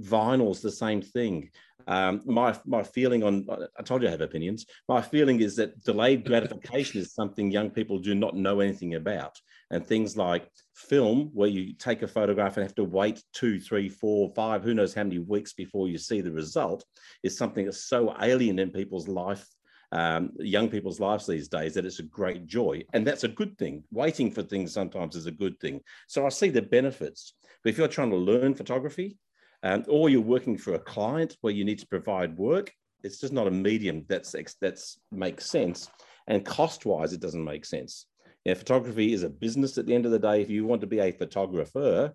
Vinyl's 0.00 0.62
the 0.62 0.70
same 0.70 1.02
thing. 1.02 1.50
Um, 1.86 2.22
my 2.26 2.56
my 2.66 2.82
feeling 2.82 3.22
on 3.22 3.46
i 3.78 3.82
told 3.82 4.02
you 4.02 4.08
i 4.08 4.10
have 4.10 4.20
opinions. 4.20 4.66
My 4.88 5.02
feeling 5.02 5.40
is 5.40 5.56
that 5.56 5.82
delayed 5.84 6.24
gratification 6.24 7.00
is 7.00 7.14
something 7.14 7.50
young 7.50 7.70
people 7.70 7.98
do 7.98 8.14
not 8.14 8.36
know 8.36 8.60
anything 8.60 8.94
about 8.94 9.38
and 9.70 9.86
things 9.86 10.16
like 10.16 10.48
film 10.74 11.30
where 11.34 11.48
you 11.48 11.74
take 11.74 12.02
a 12.02 12.08
photograph 12.08 12.56
and 12.56 12.64
have 12.64 12.74
to 12.74 12.84
wait 12.84 13.22
two 13.32 13.60
three 13.60 13.88
four 13.88 14.32
five 14.34 14.62
who 14.62 14.74
knows 14.74 14.94
how 14.94 15.02
many 15.02 15.18
weeks 15.18 15.52
before 15.52 15.88
you 15.88 15.98
see 15.98 16.20
the 16.20 16.32
result 16.32 16.84
is 17.22 17.36
something 17.36 17.64
that's 17.64 17.84
so 17.84 18.14
alien 18.20 18.58
in 18.58 18.70
people's 18.70 19.08
life 19.08 19.46
um, 19.90 20.32
young 20.38 20.68
people's 20.68 21.00
lives 21.00 21.26
these 21.26 21.48
days 21.48 21.72
that 21.74 21.86
it's 21.86 21.98
a 21.98 22.02
great 22.02 22.46
joy. 22.46 22.84
And 22.92 23.06
that's 23.06 23.24
a 23.24 23.28
good 23.28 23.56
thing. 23.56 23.84
Waiting 23.90 24.30
for 24.30 24.42
things 24.42 24.74
sometimes 24.74 25.16
is 25.16 25.24
a 25.24 25.30
good 25.30 25.58
thing. 25.60 25.80
So 26.08 26.26
i 26.26 26.28
see 26.28 26.50
the 26.50 26.60
benefits. 26.60 27.32
But 27.64 27.70
if 27.70 27.78
you're 27.78 27.88
trying 27.88 28.10
to 28.10 28.16
learn 28.16 28.54
photography 28.54 29.16
um, 29.62 29.84
or 29.88 30.10
you're 30.10 30.20
working 30.20 30.58
for 30.58 30.74
a 30.74 30.78
client 30.78 31.38
where 31.40 31.54
you 31.54 31.64
need 31.64 31.78
to 31.78 31.86
provide 31.86 32.36
work 32.36 32.70
it's 33.02 33.20
just 33.20 33.32
not 33.32 33.46
a 33.46 33.50
medium 33.50 34.04
that's 34.08 34.34
that's 34.60 34.98
makes 35.12 35.46
sense. 35.46 35.88
And 36.26 36.44
cost 36.44 36.84
wise 36.84 37.12
it 37.12 37.20
doesn't 37.20 37.44
make 37.44 37.64
sense 37.64 38.06
now, 38.46 38.54
photography 38.54 39.12
is 39.12 39.22
a 39.22 39.28
business 39.28 39.76
at 39.78 39.86
the 39.86 39.94
end 39.94 40.06
of 40.06 40.12
the 40.12 40.18
day. 40.18 40.40
If 40.40 40.50
you 40.50 40.64
want 40.64 40.80
to 40.80 40.86
be 40.86 41.00
a 41.00 41.12
photographer, 41.12 42.14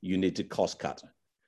you 0.00 0.16
need 0.16 0.36
to 0.36 0.44
cost 0.44 0.78
cut. 0.78 1.02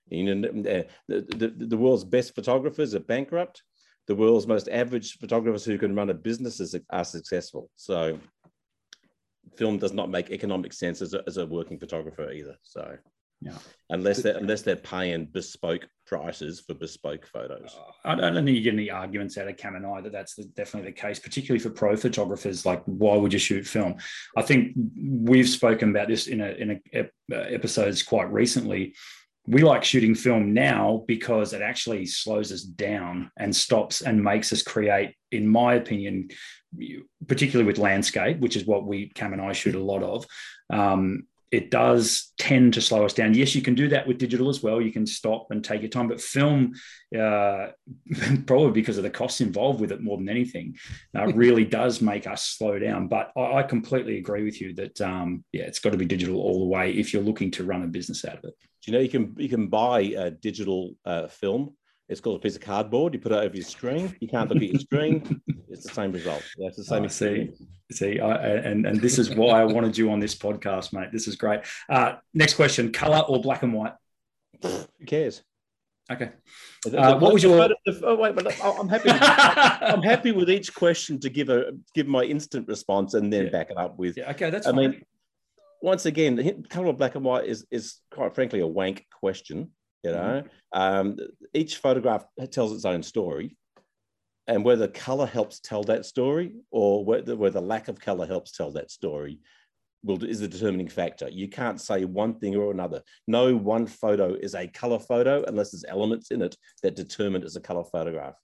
You 0.08 0.34
know, 0.34 0.48
uh, 0.48 0.82
the, 1.08 1.20
the, 1.36 1.66
the 1.66 1.76
world's 1.76 2.04
best 2.04 2.34
photographers 2.34 2.94
are 2.94 3.00
bankrupt. 3.00 3.62
The 4.06 4.14
world's 4.14 4.46
most 4.46 4.68
average 4.68 5.18
photographers 5.18 5.64
who 5.64 5.78
can 5.78 5.94
run 5.94 6.10
a 6.10 6.14
business 6.14 6.60
is, 6.60 6.76
are 6.90 7.04
successful. 7.04 7.70
So, 7.76 8.18
film 9.56 9.78
does 9.78 9.92
not 9.92 10.10
make 10.10 10.30
economic 10.30 10.72
sense 10.72 11.02
as 11.02 11.14
a, 11.14 11.22
as 11.26 11.38
a 11.38 11.46
working 11.46 11.78
photographer 11.78 12.30
either. 12.30 12.56
So, 12.62 12.96
yeah. 13.40 13.58
Unless 13.90 14.22
they're 14.22 14.36
unless 14.36 14.62
they're 14.62 14.76
paying 14.76 15.26
bespoke 15.26 15.86
prices 16.06 16.60
for 16.60 16.74
bespoke 16.74 17.26
photos. 17.26 17.76
I 18.04 18.14
don't 18.14 18.34
think 18.34 18.56
you 18.56 18.62
get 18.62 18.74
any 18.74 18.90
arguments 18.90 19.36
out 19.36 19.48
of 19.48 19.56
Cam 19.56 19.76
and 19.76 19.86
I 19.86 20.00
that 20.00 20.12
that's 20.12 20.34
the, 20.34 20.44
definitely 20.44 20.90
the 20.90 21.00
case, 21.00 21.18
particularly 21.18 21.58
for 21.58 21.70
pro 21.70 21.96
photographers. 21.96 22.64
Like, 22.64 22.82
why 22.86 23.16
would 23.16 23.32
you 23.32 23.38
shoot 23.38 23.66
film? 23.66 23.96
I 24.36 24.42
think 24.42 24.72
we've 24.96 25.48
spoken 25.48 25.90
about 25.90 26.08
this 26.08 26.28
in 26.28 26.40
a 26.40 26.50
in 26.50 26.80
a, 26.94 27.08
episodes 27.30 28.02
quite 28.02 28.32
recently. 28.32 28.94
we 29.46 29.62
like 29.62 29.84
shooting 29.84 30.14
film 30.14 30.52
now 30.52 31.04
because 31.06 31.52
it 31.52 31.62
actually 31.62 32.06
slows 32.06 32.50
us 32.50 32.62
down 32.62 33.30
and 33.36 33.54
stops 33.54 34.00
and 34.00 34.22
makes 34.22 34.52
us 34.52 34.62
create, 34.62 35.14
in 35.30 35.46
my 35.46 35.74
opinion, 35.74 36.28
particularly 37.28 37.66
with 37.66 37.78
landscape, 37.78 38.40
which 38.40 38.56
is 38.56 38.66
what 38.66 38.86
we 38.86 39.08
Cam 39.10 39.32
and 39.32 39.42
I 39.42 39.52
shoot 39.52 39.74
a 39.74 39.82
lot 39.82 40.02
of. 40.02 40.26
Um, 40.70 41.26
it 41.52 41.70
does 41.70 42.32
tend 42.38 42.74
to 42.74 42.80
slow 42.80 43.04
us 43.04 43.12
down. 43.12 43.34
Yes, 43.34 43.54
you 43.54 43.62
can 43.62 43.74
do 43.74 43.88
that 43.88 44.06
with 44.06 44.18
digital 44.18 44.48
as 44.48 44.62
well. 44.62 44.80
You 44.80 44.92
can 44.92 45.06
stop 45.06 45.46
and 45.50 45.64
take 45.64 45.80
your 45.80 45.90
time, 45.90 46.08
but 46.08 46.20
film, 46.20 46.72
uh, 47.16 47.68
probably 48.46 48.72
because 48.72 48.98
of 48.98 49.04
the 49.04 49.10
costs 49.10 49.40
involved 49.40 49.80
with 49.80 49.92
it 49.92 50.02
more 50.02 50.16
than 50.16 50.28
anything, 50.28 50.76
uh, 51.16 51.26
really 51.34 51.64
does 51.64 52.02
make 52.02 52.26
us 52.26 52.44
slow 52.44 52.78
down. 52.78 53.08
But 53.08 53.30
I, 53.36 53.58
I 53.58 53.62
completely 53.62 54.18
agree 54.18 54.42
with 54.42 54.60
you 54.60 54.74
that 54.74 55.00
um, 55.00 55.44
yeah, 55.52 55.64
it's 55.64 55.78
got 55.78 55.90
to 55.90 55.98
be 55.98 56.04
digital 56.04 56.36
all 56.36 56.60
the 56.60 56.66
way 56.66 56.92
if 56.92 57.12
you're 57.12 57.22
looking 57.22 57.50
to 57.52 57.64
run 57.64 57.82
a 57.82 57.88
business 57.88 58.24
out 58.24 58.38
of 58.38 58.44
it. 58.44 58.54
Do 58.82 58.90
you 58.90 58.92
know 58.92 59.02
you 59.02 59.08
can 59.08 59.34
you 59.36 59.48
can 59.48 59.68
buy 59.68 60.00
a 60.00 60.30
digital 60.30 60.94
uh, 61.04 61.28
film 61.28 61.74
it's 62.08 62.20
called 62.20 62.36
a 62.36 62.42
piece 62.42 62.54
of 62.56 62.62
cardboard. 62.62 63.14
You 63.14 63.20
put 63.20 63.32
it 63.32 63.38
over 63.38 63.54
your 63.54 63.64
screen. 63.64 64.14
You 64.20 64.28
can't 64.28 64.48
look 64.48 64.62
at 64.62 64.68
your 64.68 64.80
screen. 64.80 65.40
It's 65.68 65.84
the 65.86 65.92
same 65.94 66.12
result. 66.12 66.42
That's 66.58 66.76
the 66.76 66.84
same. 66.84 67.04
Oh, 67.04 67.08
see, 67.08 67.50
see, 67.92 68.20
I, 68.20 68.34
and 68.58 68.86
and 68.86 69.00
this 69.00 69.18
is 69.18 69.34
why 69.34 69.60
I 69.60 69.64
wanted 69.64 69.98
you 69.98 70.10
on 70.10 70.20
this 70.20 70.34
podcast, 70.34 70.92
mate. 70.92 71.08
This 71.12 71.26
is 71.28 71.36
great. 71.36 71.60
Uh, 71.88 72.14
next 72.34 72.54
question: 72.54 72.92
color 72.92 73.20
or 73.28 73.40
black 73.42 73.62
and 73.62 73.72
white? 73.74 73.92
Who 74.62 74.86
cares? 75.06 75.42
Okay. 76.10 76.30
Uh, 76.96 77.18
what 77.18 77.32
was 77.32 77.42
your? 77.42 77.68
Oh, 78.04 78.14
wait, 78.14 78.36
but 78.36 78.46
I'm 78.62 78.88
happy. 78.88 79.10
With, 79.10 79.18
I'm 79.22 80.02
happy 80.02 80.30
with 80.32 80.48
each 80.48 80.72
question 80.72 81.18
to 81.20 81.28
give 81.28 81.48
a 81.48 81.72
give 81.94 82.06
my 82.06 82.22
instant 82.22 82.68
response 82.68 83.14
and 83.14 83.32
then 83.32 83.46
Yeah. 83.46 83.50
back 83.50 83.70
it 83.70 83.76
up 83.76 83.98
with. 83.98 84.16
Yeah, 84.16 84.30
okay, 84.30 84.48
that's 84.50 84.66
I 84.68 84.70
fine. 84.70 84.90
mean, 84.92 85.02
once 85.82 86.06
again, 86.06 86.36
the 86.36 86.62
color 86.70 86.86
of 86.90 86.96
black 86.98 87.16
and 87.16 87.24
white 87.24 87.46
is 87.46 87.66
is 87.72 87.96
quite 88.12 88.34
frankly 88.36 88.60
a 88.60 88.66
wank 88.66 89.04
question. 89.20 89.72
You 90.06 90.12
know, 90.12 90.42
um, 90.72 91.16
each 91.54 91.78
photograph 91.78 92.24
tells 92.50 92.72
its 92.72 92.84
own 92.84 93.02
story, 93.02 93.56
and 94.46 94.64
whether 94.64 94.88
color 94.88 95.26
helps 95.26 95.60
tell 95.60 95.82
that 95.84 96.06
story 96.06 96.52
or 96.70 97.04
whether 97.04 97.36
whether 97.36 97.60
lack 97.60 97.88
of 97.88 98.00
color 98.00 98.26
helps 98.26 98.52
tell 98.52 98.70
that 98.72 98.90
story 98.90 99.40
will 100.04 100.22
is 100.24 100.40
the 100.40 100.48
determining 100.48 100.88
factor. 100.88 101.28
You 101.28 101.48
can't 101.48 101.80
say 101.80 102.04
one 102.04 102.38
thing 102.38 102.54
or 102.56 102.70
another. 102.70 103.02
No 103.26 103.56
one 103.56 103.86
photo 103.86 104.34
is 104.34 104.54
a 104.54 104.68
color 104.68 104.98
photo 104.98 105.44
unless 105.46 105.72
there's 105.72 105.84
elements 105.88 106.30
in 106.30 106.42
it 106.42 106.56
that 106.82 106.96
determine 106.96 107.42
it's 107.42 107.56
a 107.56 107.60
color 107.60 107.84
photograph. 107.84 108.36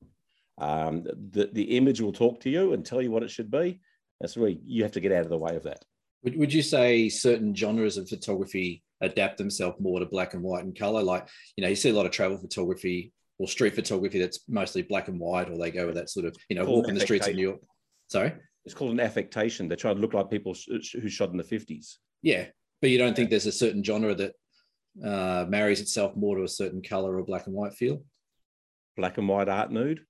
Um, 0.58 1.04
the, 1.04 1.50
the 1.52 1.76
image 1.76 2.00
will 2.00 2.12
talk 2.12 2.40
to 2.40 2.50
you 2.50 2.72
and 2.72 2.84
tell 2.84 3.00
you 3.00 3.10
what 3.10 3.22
it 3.22 3.30
should 3.30 3.50
be. 3.50 3.80
That's 4.20 4.36
really 4.36 4.60
you 4.64 4.82
have 4.82 4.92
to 4.92 5.00
get 5.00 5.12
out 5.12 5.24
of 5.24 5.30
the 5.30 5.38
way 5.38 5.56
of 5.56 5.62
that. 5.64 5.84
Would, 6.24 6.36
would 6.36 6.52
you 6.52 6.62
say 6.62 7.08
certain 7.08 7.54
genres 7.54 7.96
of 7.96 8.08
photography 8.08 8.82
adapt 9.02 9.38
themselves 9.38 9.76
more 9.80 10.00
to 10.00 10.06
black 10.06 10.34
and 10.34 10.42
white 10.42 10.64
and 10.64 10.78
color? 10.78 11.02
Like, 11.02 11.28
you 11.56 11.62
know, 11.62 11.68
you 11.68 11.76
see 11.76 11.90
a 11.90 11.94
lot 11.94 12.06
of 12.06 12.12
travel 12.12 12.38
photography 12.38 13.12
or 13.38 13.48
street 13.48 13.74
photography 13.74 14.18
that's 14.18 14.40
mostly 14.48 14.82
black 14.82 15.08
and 15.08 15.18
white, 15.18 15.50
or 15.50 15.58
they 15.58 15.70
go 15.70 15.86
with 15.86 15.96
that 15.96 16.10
sort 16.10 16.26
of, 16.26 16.36
you 16.48 16.56
know, 16.56 16.64
walking 16.64 16.94
the 16.94 17.00
streets 17.00 17.26
of 17.26 17.34
New 17.34 17.42
York. 17.42 17.60
Sorry? 18.08 18.32
It's 18.64 18.74
called 18.74 18.92
an 18.92 19.00
affectation. 19.00 19.68
They 19.68 19.76
try 19.76 19.92
to 19.92 20.00
look 20.00 20.14
like 20.14 20.30
people 20.30 20.54
who 20.68 21.08
shot 21.08 21.30
in 21.30 21.36
the 21.36 21.42
50s. 21.42 21.96
Yeah. 22.22 22.46
But 22.80 22.90
you 22.90 22.98
don't 22.98 23.16
think 23.16 23.30
there's 23.30 23.46
a 23.46 23.52
certain 23.52 23.82
genre 23.82 24.14
that 24.14 24.34
uh, 25.04 25.46
marries 25.48 25.80
itself 25.80 26.14
more 26.16 26.36
to 26.36 26.44
a 26.44 26.48
certain 26.48 26.82
color 26.82 27.16
or 27.16 27.24
black 27.24 27.46
and 27.46 27.54
white 27.54 27.74
feel? 27.74 28.04
Black 28.96 29.18
and 29.18 29.28
white 29.28 29.48
art 29.48 29.72
nude. 29.72 30.00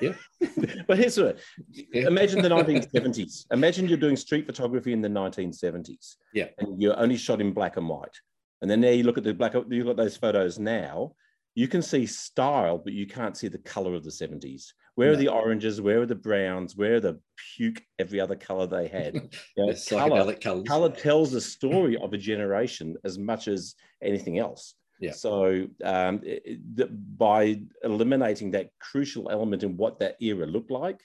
Yeah. 0.00 0.12
but 0.86 0.98
here's 0.98 1.18
what 1.18 1.38
Yeah. 1.70 2.06
imagine 2.08 2.42
the 2.42 2.48
1970s. 2.60 3.46
Imagine 3.52 3.88
you're 3.88 3.98
doing 3.98 4.16
street 4.16 4.46
photography 4.46 4.92
in 4.92 5.02
the 5.02 5.08
1970s. 5.08 6.16
Yeah. 6.34 6.48
And 6.58 6.80
you're 6.80 6.98
only 6.98 7.16
shot 7.16 7.40
in 7.40 7.52
black 7.52 7.76
and 7.76 7.88
white. 7.88 8.16
And 8.62 8.70
then 8.70 8.80
there 8.80 8.92
you 8.92 9.04
look 9.04 9.18
at 9.18 9.24
the 9.24 9.34
black, 9.34 9.54
you 9.54 9.84
look 9.84 9.90
at 9.90 9.96
those 9.96 10.16
photos 10.16 10.58
now, 10.58 11.12
you 11.54 11.68
can 11.68 11.82
see 11.82 12.06
style, 12.06 12.78
but 12.78 12.92
you 12.92 13.06
can't 13.06 13.36
see 13.36 13.48
the 13.48 13.58
color 13.58 13.94
of 13.94 14.04
the 14.04 14.10
70s. 14.10 14.72
Where 14.94 15.12
are 15.12 15.16
the 15.16 15.28
oranges? 15.28 15.80
Where 15.80 16.02
are 16.02 16.06
the 16.06 16.14
browns? 16.16 16.76
Where 16.76 16.96
are 16.96 17.00
the 17.00 17.20
puke 17.56 17.80
every 18.00 18.20
other 18.20 18.34
color 18.34 18.66
they 18.66 18.88
had? 18.88 19.14
You 19.56 19.66
know, 19.66 19.74
color, 19.90 20.34
color 20.64 20.90
tells 20.90 21.30
the 21.32 21.40
story 21.40 21.96
of 21.96 22.12
a 22.12 22.18
generation 22.18 22.96
as 23.04 23.16
much 23.18 23.46
as 23.48 23.74
anything 24.02 24.38
else. 24.38 24.74
Yeah. 25.00 25.12
So 25.12 25.66
um, 25.84 26.20
it- 26.24 26.76
the- 26.76 26.86
by 26.86 27.60
eliminating 27.82 28.52
that 28.52 28.70
crucial 28.80 29.30
element 29.30 29.62
in 29.62 29.76
what 29.76 29.98
that 30.00 30.16
era 30.20 30.46
looked 30.46 30.70
like, 30.70 31.00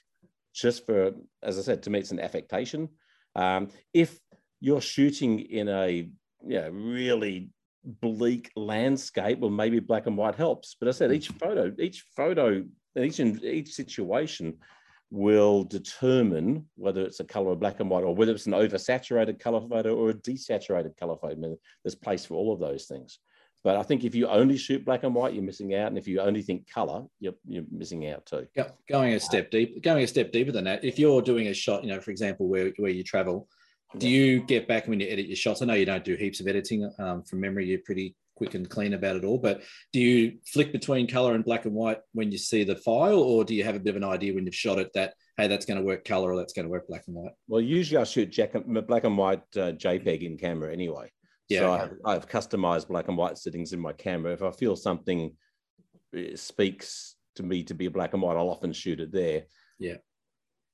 just 0.53 0.85
for, 0.85 1.11
as 1.41 1.57
I 1.57 1.61
said, 1.61 1.83
to 1.83 1.89
me, 1.89 1.99
it's 1.99 2.11
an 2.11 2.19
affectation. 2.19 2.89
Um, 3.35 3.69
if 3.93 4.19
you're 4.59 4.81
shooting 4.81 5.39
in 5.39 5.67
a 5.67 6.09
you 6.45 6.59
know, 6.61 6.69
really 6.69 7.49
bleak 7.83 8.51
landscape, 8.55 9.39
well, 9.39 9.49
maybe 9.49 9.79
black 9.79 10.07
and 10.07 10.17
white 10.17 10.35
helps. 10.35 10.75
But 10.79 10.89
I 10.89 10.91
said 10.91 11.11
each 11.11 11.29
photo, 11.29 11.73
each 11.79 12.01
photo, 12.15 12.63
each 12.97 13.19
each 13.19 13.73
situation 13.73 14.59
will 15.09 15.63
determine 15.63 16.67
whether 16.75 17.01
it's 17.01 17.19
a 17.19 17.23
color 17.23 17.51
of 17.51 17.59
black 17.59 17.79
and 17.79 17.89
white 17.89 18.03
or 18.03 18.15
whether 18.15 18.31
it's 18.31 18.47
an 18.47 18.53
oversaturated 18.53 19.39
color 19.39 19.61
photo 19.67 19.95
or 19.95 20.09
a 20.09 20.13
desaturated 20.13 20.97
color 20.97 21.15
photo. 21.17 21.33
I 21.33 21.35
mean, 21.35 21.57
there's 21.83 21.95
place 21.95 22.25
for 22.25 22.35
all 22.35 22.51
of 22.53 22.59
those 22.59 22.85
things. 22.85 23.19
But 23.63 23.77
I 23.77 23.83
think 23.83 24.03
if 24.03 24.13
you 24.13 24.27
only 24.27 24.57
shoot 24.57 24.83
black 24.83 25.03
and 25.03 25.15
white, 25.15 25.33
you're 25.33 25.43
missing 25.43 25.73
out. 25.73 25.87
And 25.87 25.97
if 25.97 26.07
you 26.07 26.19
only 26.19 26.41
think 26.41 26.69
color, 26.69 27.05
you're, 27.19 27.35
you're 27.47 27.63
missing 27.71 28.09
out 28.09 28.25
too. 28.25 28.45
Go- 28.55 28.71
going 28.89 29.13
a 29.13 29.19
step 29.19 29.51
deep, 29.51 29.81
going 29.81 30.03
a 30.03 30.07
step 30.07 30.31
deeper 30.31 30.51
than 30.51 30.65
that. 30.65 30.83
If 30.83 30.99
you're 30.99 31.21
doing 31.21 31.47
a 31.47 31.53
shot, 31.53 31.83
you 31.83 31.89
know, 31.89 32.01
for 32.01 32.11
example, 32.11 32.47
where 32.47 32.71
where 32.77 32.91
you 32.91 33.03
travel, 33.03 33.47
do 33.97 34.09
you 34.09 34.41
get 34.41 34.67
back 34.67 34.87
when 34.87 34.99
you 34.99 35.07
edit 35.07 35.27
your 35.27 35.35
shots? 35.35 35.61
I 35.61 35.65
know 35.65 35.75
you 35.75 35.85
don't 35.85 36.03
do 36.03 36.15
heaps 36.15 36.41
of 36.41 36.47
editing 36.47 36.91
um, 36.99 37.23
from 37.23 37.39
memory. 37.39 37.67
You're 37.67 37.79
pretty 37.85 38.15
quick 38.35 38.55
and 38.55 38.69
clean 38.69 38.93
about 38.93 39.15
it 39.15 39.23
all. 39.23 39.37
But 39.37 39.61
do 39.91 39.99
you 39.99 40.39
flick 40.45 40.71
between 40.71 41.07
color 41.07 41.33
and 41.35 41.45
black 41.45 41.65
and 41.65 41.73
white 41.73 41.99
when 42.13 42.31
you 42.31 42.37
see 42.37 42.63
the 42.63 42.75
file, 42.75 43.19
or 43.19 43.45
do 43.45 43.55
you 43.55 43.63
have 43.63 43.75
a 43.75 43.79
bit 43.79 43.91
of 43.91 44.01
an 44.01 44.03
idea 44.03 44.33
when 44.33 44.45
you've 44.45 44.55
shot 44.55 44.79
it 44.79 44.91
that 44.93 45.13
hey, 45.37 45.47
that's 45.47 45.65
going 45.65 45.79
to 45.79 45.85
work 45.85 46.05
color 46.05 46.31
or 46.31 46.37
that's 46.37 46.53
going 46.53 46.65
to 46.65 46.71
work 46.71 46.87
black 46.87 47.03
and 47.07 47.15
white? 47.15 47.31
Well, 47.47 47.61
usually 47.61 47.99
I 47.99 48.03
shoot 48.03 48.29
jack, 48.29 48.53
black 48.87 49.03
and 49.03 49.17
white 49.17 49.41
uh, 49.55 49.71
JPEG 49.71 50.23
in 50.23 50.37
camera 50.37 50.71
anyway. 50.71 51.11
Yeah, 51.53 51.59
so 51.59 51.71
I 51.71 51.77
have, 51.77 51.93
I 52.05 52.13
have 52.13 52.27
customized 52.29 52.87
black 52.87 53.07
and 53.07 53.17
white 53.17 53.37
settings 53.37 53.73
in 53.73 53.79
my 53.79 53.93
camera. 53.93 54.33
If 54.33 54.41
I 54.43 54.51
feel 54.51 54.75
something 54.75 55.35
uh, 56.17 56.35
speaks 56.35 57.15
to 57.35 57.43
me 57.43 57.63
to 57.63 57.73
be 57.73 57.87
black 57.87 58.13
and 58.13 58.21
white, 58.21 58.37
I'll 58.37 58.49
often 58.49 58.73
shoot 58.73 58.99
it 58.99 59.11
there. 59.11 59.43
Yeah. 59.79 59.97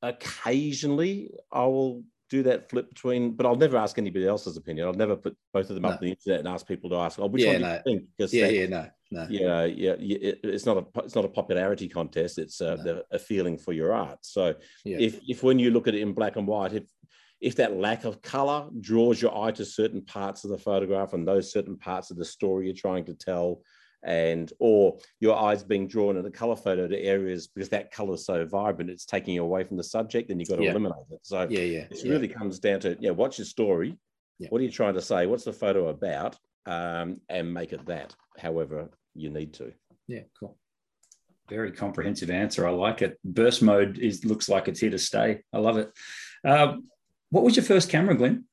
Occasionally, 0.02 1.32
I 1.52 1.66
will 1.66 2.04
do 2.30 2.44
that 2.44 2.70
flip 2.70 2.88
between, 2.90 3.32
but 3.32 3.46
I'll 3.46 3.56
never 3.56 3.76
ask 3.78 3.98
anybody 3.98 4.26
else's 4.28 4.56
opinion. 4.56 4.88
I'll 4.88 4.94
never 4.94 5.16
put 5.16 5.36
both 5.54 5.70
of 5.70 5.76
them 5.76 5.86
up 5.86 5.94
on 5.94 6.06
the 6.06 6.10
internet 6.12 6.40
and 6.40 6.48
ask 6.48 6.66
people 6.68 6.90
to 6.92 6.96
ask, 6.98 7.20
"Oh, 7.20 7.26
which 7.28 7.44
Yeah, 7.44 7.54
one 7.54 7.62
do 7.62 7.68
no. 7.68 7.74
you 7.74 7.82
think?" 7.84 8.04
Because 8.18 8.34
Yeah, 8.34 8.48
that- 8.48 8.54
yeah, 8.54 8.68
no, 8.68 8.88
no. 9.12 9.28
yeah, 9.30 9.66
yeah, 9.66 9.96
yeah, 10.00 10.18
it- 10.22 10.40
it's 10.44 10.66
not 10.66 10.78
a 10.78 11.04
it's 11.04 11.16
not 11.16 11.26
a 11.26 11.30
popularity 11.30 11.90
contest. 11.90 12.38
It's 12.38 12.62
a, 12.62 12.76
No. 12.76 12.84
the, 12.84 13.06
a 13.12 13.20
feeling 13.20 13.58
for 13.58 13.74
your 13.74 13.92
art. 13.94 14.20
So 14.22 14.56
Yeah. 14.86 14.98
if 15.00 15.20
if 15.28 15.44
when 15.44 15.60
you 15.60 15.72
look 15.72 15.88
at 15.88 15.96
it 15.96 16.02
in 16.02 16.14
black 16.14 16.36
and 16.38 16.48
white, 16.48 16.74
if 16.74 16.84
if 17.42 17.56
that 17.56 17.78
lack 17.78 18.04
of 18.04 18.22
color 18.22 18.68
draws 18.82 19.22
your 19.22 19.38
eye 19.38 19.52
to 19.52 19.64
certain 19.66 20.02
parts 20.02 20.44
of 20.44 20.50
the 20.50 20.58
photograph 20.58 21.14
and 21.14 21.28
those 21.28 21.52
certain 21.52 21.78
parts 21.78 22.12
of 22.12 22.18
the 22.18 22.26
story 22.26 22.66
you're 22.66 22.76
trying 22.76 23.06
to 23.06 23.14
tell, 23.14 23.62
and 24.04 24.54
or 24.60 24.98
your 25.20 25.38
eyes 25.38 25.62
being 25.64 25.88
drawn 25.88 26.16
in 26.18 26.26
a 26.26 26.32
color 26.32 26.56
photo 26.56 26.88
to 26.88 26.98
areas 26.98 27.48
because 27.48 27.70
that 27.70 27.92
color 27.92 28.14
is 28.16 28.26
so 28.26 28.46
vibrant, 28.46 28.90
it's 28.90 29.06
taking 29.06 29.34
you 29.36 29.44
away 29.44 29.64
from 29.64 29.78
the 29.78 29.84
subject, 29.84 30.30
then 30.30 30.40
you've 30.40 30.48
got 30.50 30.56
to 30.56 30.64
Yeah. 30.64 30.72
eliminate 30.72 31.04
it. 31.12 31.20
So 31.24 31.48
Yeah, 31.50 31.60
yeah. 31.62 31.86
it 31.92 32.04
yeah. 32.06 32.12
really 32.12 32.28
comes 32.30 32.60
down 32.60 32.80
to 32.82 32.98
yeah, 33.00 33.12
what's 33.12 33.38
your 33.38 33.46
story? 33.46 33.98
Yeah. 34.38 34.48
What 34.50 34.62
are 34.62 34.64
you 34.64 34.72
trying 34.72 34.94
to 34.94 35.02
say? 35.02 35.26
What's 35.26 35.44
the 35.44 35.52
photo 35.54 35.90
about? 35.90 36.38
Um, 36.66 37.20
and 37.30 37.54
make 37.54 37.74
it 37.74 37.86
that, 37.88 38.16
however 38.38 38.90
you 39.16 39.30
need 39.30 39.54
to. 39.56 39.74
yeah, 40.08 40.22
cool. 40.40 40.58
Very 41.50 41.72
comprehensive 41.72 42.30
answer. 42.30 42.68
I 42.68 42.72
like 42.72 43.02
it. 43.02 43.18
Burst 43.26 43.62
mode 43.64 43.98
is 43.98 44.24
looks 44.24 44.48
like 44.50 44.68
it's 44.68 44.80
here 44.80 44.92
to 44.92 45.00
stay. 45.00 45.42
I 45.52 45.58
love 45.58 45.78
it. 45.78 45.92
Um, 46.46 46.88
what 47.30 47.44
was 47.44 47.56
your 47.56 47.66
first 47.66 47.90
camera, 47.90 48.16
Glynn? 48.16 48.46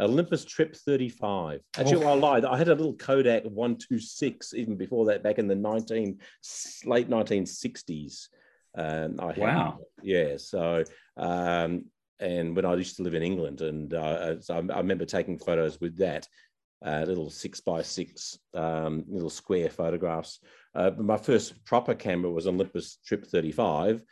Olympus 0.00 0.44
Trip 0.44 0.74
35. 0.74 1.60
Actually, 1.76 2.04
Oh. 2.04 2.08
I 2.08 2.14
lied. 2.14 2.44
I 2.44 2.56
had 2.56 2.68
a 2.68 2.74
little 2.74 2.94
Kodak 2.94 3.44
126 3.44 4.54
even 4.54 4.76
before 4.76 5.06
that, 5.06 5.22
back 5.22 5.38
in 5.38 5.46
the 5.46 5.54
19 5.54 6.18
late 6.86 7.08
1960s. 7.08 8.28
Um, 8.76 9.16
I 9.20 9.28
had, 9.28 9.38
Wow. 9.38 9.78
Yeah. 10.02 10.36
So, 10.38 10.82
um, 11.16 11.84
and 12.18 12.56
when 12.56 12.64
I 12.64 12.74
used 12.74 12.96
to 12.96 13.02
live 13.02 13.14
in 13.14 13.22
England, 13.22 13.60
and 13.60 13.92
uh, 13.94 14.40
so 14.40 14.54
I, 14.54 14.74
I 14.74 14.78
remember 14.78 15.04
taking 15.04 15.38
photos 15.38 15.80
with 15.80 15.98
that. 15.98 16.26
Uh, 16.84 17.04
little 17.06 17.30
six 17.30 17.60
by 17.60 17.80
six, 17.80 18.36
um, 18.54 19.04
little 19.06 19.30
square 19.30 19.70
photographs. 19.70 20.40
Uh, 20.74 20.90
but 20.90 21.04
my 21.04 21.16
first 21.16 21.64
proper 21.64 21.94
camera 21.94 22.28
was 22.28 22.48
Olympus 22.48 22.98
Trip 23.06 23.24
35, 23.24 24.02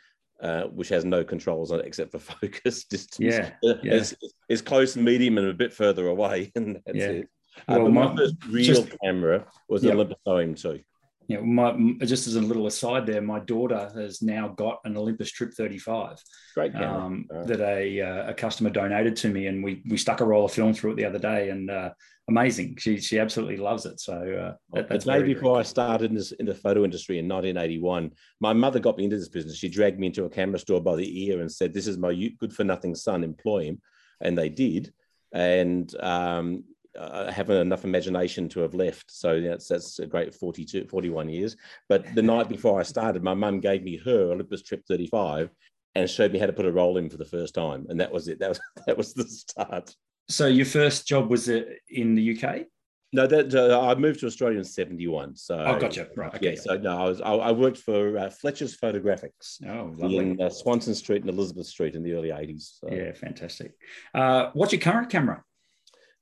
uh, 0.41 0.63
which 0.63 0.89
has 0.89 1.05
no 1.05 1.23
controls 1.23 1.71
on 1.71 1.79
it 1.79 1.85
except 1.85 2.11
for 2.11 2.19
focus 2.41 2.83
distance. 2.85 3.19
Yeah, 3.35 3.51
yeah. 3.83 3.93
It's, 3.95 4.13
it's 4.49 4.61
close, 4.61 4.95
medium, 4.95 5.37
and 5.37 5.47
a 5.47 5.53
bit 5.53 5.73
further 5.73 6.07
away. 6.07 6.51
And 6.55 6.79
that's 6.85 6.97
Yeah. 6.97 7.05
it. 7.09 7.29
Uh, 7.67 7.75
Well, 7.75 7.83
but 7.85 7.91
my 7.93 8.07
my- 8.07 8.15
first 8.15 8.35
real 8.49 8.65
just- 8.65 8.95
camera 9.03 9.45
was 9.69 9.83
Yeah. 9.83 9.91
the 9.91 9.95
Olympus 9.97 10.17
OM2. 10.27 10.83
Yeah, 11.31 11.39
my 11.39 11.71
just 12.05 12.27
as 12.27 12.35
a 12.35 12.41
little 12.41 12.67
aside 12.67 13.05
there, 13.05 13.21
my 13.21 13.39
daughter 13.39 13.89
has 13.95 14.21
now 14.21 14.49
got 14.49 14.81
an 14.83 14.97
Olympus 14.97 15.31
Trip 15.31 15.53
35 15.53 16.21
Great 16.55 16.75
um, 16.75 17.25
that 17.29 17.61
a, 17.61 18.01
uh, 18.01 18.31
a 18.31 18.33
customer 18.33 18.69
donated 18.69 19.15
to 19.17 19.29
me, 19.29 19.47
and 19.47 19.63
we 19.63 19.81
we 19.89 19.95
stuck 19.95 20.19
a 20.19 20.25
roll 20.25 20.43
of 20.43 20.51
film 20.51 20.73
through 20.73 20.91
it 20.91 20.95
the 20.95 21.05
other 21.05 21.19
day, 21.19 21.49
and 21.49 21.71
uh, 21.71 21.91
amazing. 22.29 22.75
She 22.77 22.99
she 22.99 23.17
absolutely 23.17 23.55
loves 23.55 23.85
it. 23.85 24.01
So 24.01 24.13
uh, 24.13 24.55
that, 24.73 24.89
the 24.89 24.93
that's 24.93 25.05
day 25.05 25.11
very, 25.11 25.21
very 25.21 25.33
before 25.35 25.57
I 25.57 25.63
started 25.63 26.09
in, 26.09 26.15
this, 26.15 26.33
in 26.33 26.45
the 26.45 26.53
photo 26.53 26.83
industry 26.83 27.17
in 27.17 27.29
1981, 27.29 28.11
my 28.41 28.51
mother 28.51 28.79
got 28.79 28.97
me 28.97 29.05
into 29.05 29.17
this 29.17 29.29
business. 29.29 29.55
She 29.55 29.69
dragged 29.69 29.99
me 30.01 30.07
into 30.07 30.25
a 30.25 30.29
camera 30.29 30.59
store 30.59 30.81
by 30.81 30.97
the 30.97 31.27
ear 31.27 31.39
and 31.39 31.49
said, 31.49 31.73
"This 31.73 31.87
is 31.87 31.97
my 31.97 32.13
good 32.39 32.51
for 32.51 32.65
nothing 32.65 32.93
son. 32.93 33.23
Employ 33.23 33.63
him," 33.65 33.81
and 34.19 34.37
they 34.37 34.49
did. 34.49 34.91
And 35.33 35.95
um, 36.01 36.65
I 36.99 37.31
haven't 37.31 37.57
enough 37.57 37.85
imagination 37.85 38.49
to 38.49 38.61
have 38.61 38.73
left. 38.73 39.11
So 39.11 39.39
that's 39.39 39.67
that's 39.67 39.99
a 39.99 40.05
great 40.05 40.33
42, 40.33 40.87
41 40.87 41.29
years. 41.29 41.55
But 41.89 42.13
the 42.15 42.21
night 42.21 42.49
before 42.49 42.79
I 42.79 42.83
started, 42.83 43.23
my 43.23 43.33
mum 43.33 43.59
gave 43.59 43.83
me 43.83 43.97
her 43.97 44.31
Olympus 44.31 44.61
Trip 44.61 44.83
35 44.87 45.49
and 45.95 46.09
showed 46.09 46.31
me 46.31 46.39
how 46.39 46.45
to 46.45 46.53
put 46.53 46.65
a 46.65 46.71
roll 46.71 46.97
in 46.97 47.09
for 47.09 47.17
the 47.17 47.25
first 47.25 47.53
time. 47.53 47.85
And 47.89 47.99
that 47.99 48.11
was 48.11 48.27
it. 48.27 48.39
That 48.39 48.49
was 48.49 48.59
that 48.87 48.97
was 48.97 49.13
the 49.13 49.23
start. 49.23 49.95
So 50.29 50.47
your 50.47 50.65
first 50.65 51.07
job 51.07 51.29
was 51.29 51.49
uh, 51.49 51.63
in 51.89 52.15
the 52.15 52.37
UK? 52.37 52.67
No, 53.13 53.27
that 53.27 53.53
uh, 53.53 53.81
I 53.81 53.95
moved 53.95 54.21
to 54.21 54.25
Australia 54.25 54.57
in 54.57 54.63
'71. 54.63 55.35
So 55.35 55.59
Oh, 55.59 55.77
gotcha. 55.77 56.07
Right. 56.15 56.33
Okay. 56.33 56.53
Yeah, 56.53 56.59
so 56.59 56.77
no, 56.77 56.97
I 56.97 57.09
was 57.09 57.21
I, 57.21 57.33
I 57.33 57.51
worked 57.51 57.77
for 57.77 58.17
uh, 58.17 58.29
Fletcher's 58.29 58.77
Photographics 58.77 59.61
oh, 59.67 59.93
lovely. 59.97 60.17
in 60.17 60.41
uh, 60.41 60.49
Swanston 60.49 60.95
Street 60.95 61.21
and 61.21 61.29
Elizabeth 61.29 61.67
Street 61.67 61.95
in 61.95 62.03
the 62.03 62.13
early 62.13 62.29
'80s. 62.29 62.79
So, 62.79 62.89
Yeah, 62.89 63.11
fantastic. 63.11 63.73
Uh, 64.13 64.51
what's 64.53 64.71
your 64.71 64.81
current 64.81 65.09
camera? 65.09 65.43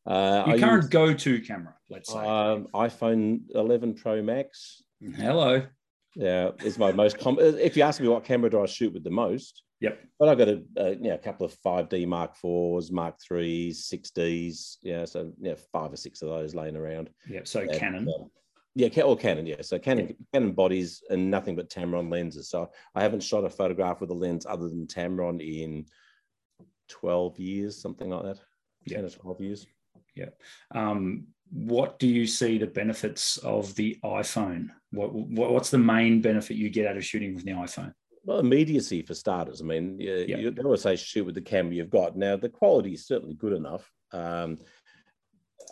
Uh, 0.06 0.44
Your 0.48 0.56
I 0.56 0.60
current 0.60 0.84
use, 0.84 0.90
go-to 0.90 1.40
camera, 1.42 1.76
let's 1.90 2.12
say. 2.12 2.20
um, 2.20 2.68
iPhone 2.74 3.42
11 3.54 3.96
Pro 3.96 4.22
Max. 4.22 4.82
Hello. 5.16 5.64
Yeah, 6.16 6.52
is 6.64 6.78
my 6.78 6.92
most 6.92 7.20
common. 7.20 7.58
If 7.60 7.78
you 7.78 7.84
ask 7.84 8.02
me 8.02 8.08
what 8.08 8.24
camera 8.24 8.50
do 8.50 8.62
I 8.62 8.66
shoot 8.66 8.94
with 8.94 9.04
the 9.04 9.12
most, 9.12 9.64
Yep. 9.82 10.00
but 10.18 10.28
I've 10.28 10.38
got 10.38 10.48
a, 10.50 10.64
a 10.78 10.90
you 10.92 11.02
know, 11.04 11.14
a 11.14 11.18
couple 11.20 11.46
of 11.46 11.56
5D 11.66 12.06
Mark 12.08 12.36
fours, 12.36 12.92
Mark 12.92 13.16
threes, 13.26 13.88
6Ds. 13.90 14.78
Yeah, 14.82 15.06
so 15.06 15.32
yeah, 15.40 15.54
five 15.72 15.94
or 15.94 15.96
six 15.98 16.22
of 16.22 16.30
those 16.30 16.56
laying 16.56 16.76
around. 16.76 17.10
Yep. 17.30 17.48
So 17.48 17.62
And, 17.62 17.72
Canon. 17.74 18.08
uh, 18.10 18.26
yeah, 18.76 19.02
or 19.04 19.16
Canon, 19.16 19.46
yeah. 19.46 19.62
So 19.62 19.78
Canon, 19.80 20.16
Canon 20.34 20.52
bodies 20.54 21.02
and 21.10 21.30
nothing 21.32 21.56
but 21.56 21.70
Tamron 21.70 22.12
lenses. 22.12 22.50
So 22.50 22.70
I 22.96 23.02
haven't 23.02 23.24
shot 23.24 23.46
a 23.46 23.50
photograph 23.50 24.02
with 24.02 24.10
a 24.10 24.14
lens 24.14 24.46
other 24.46 24.68
than 24.68 24.88
Tamron 24.88 25.40
in 25.42 25.86
12 26.90 27.40
years, 27.40 27.82
something 27.82 28.10
like 28.10 28.24
that. 28.24 28.40
Yeah. 28.86 28.98
10 28.98 29.06
or 29.06 29.10
12 29.10 29.42
years. 29.42 29.68
Um, 30.74 31.28
what 31.52 31.98
do 32.00 32.08
you 32.08 32.28
see 32.28 32.58
the 32.58 32.68
benefits 32.68 33.38
of 33.38 33.74
the 33.76 33.98
iPhone? 34.04 34.70
What, 34.92 35.14
what 35.14 35.52
what's 35.52 35.70
the 35.72 35.78
main 35.78 36.22
benefit 36.22 36.58
you 36.58 36.70
get 36.70 36.88
out 36.88 36.98
of 36.98 37.06
shooting 37.06 37.34
with 37.36 37.44
the 37.46 37.52
iPhone? 37.52 37.94
Well, 38.24 38.40
immediacy 38.40 39.02
for 39.02 39.14
starters. 39.14 39.62
I 39.62 39.66
mean, 39.66 39.98
yeah, 40.00 40.18
Yeah. 40.28 40.38
you 40.38 40.52
they 40.52 40.62
always 40.62 40.82
say 40.82 40.96
shoot 40.96 41.26
with 41.26 41.36
the 41.36 41.42
camera 41.42 41.74
you've 41.74 41.90
got. 41.90 42.16
Now, 42.18 42.36
the 42.36 42.50
quality 42.50 42.94
is 42.94 43.08
certainly 43.08 43.34
good 43.36 43.54
enough. 43.54 43.90
Um, 44.12 44.58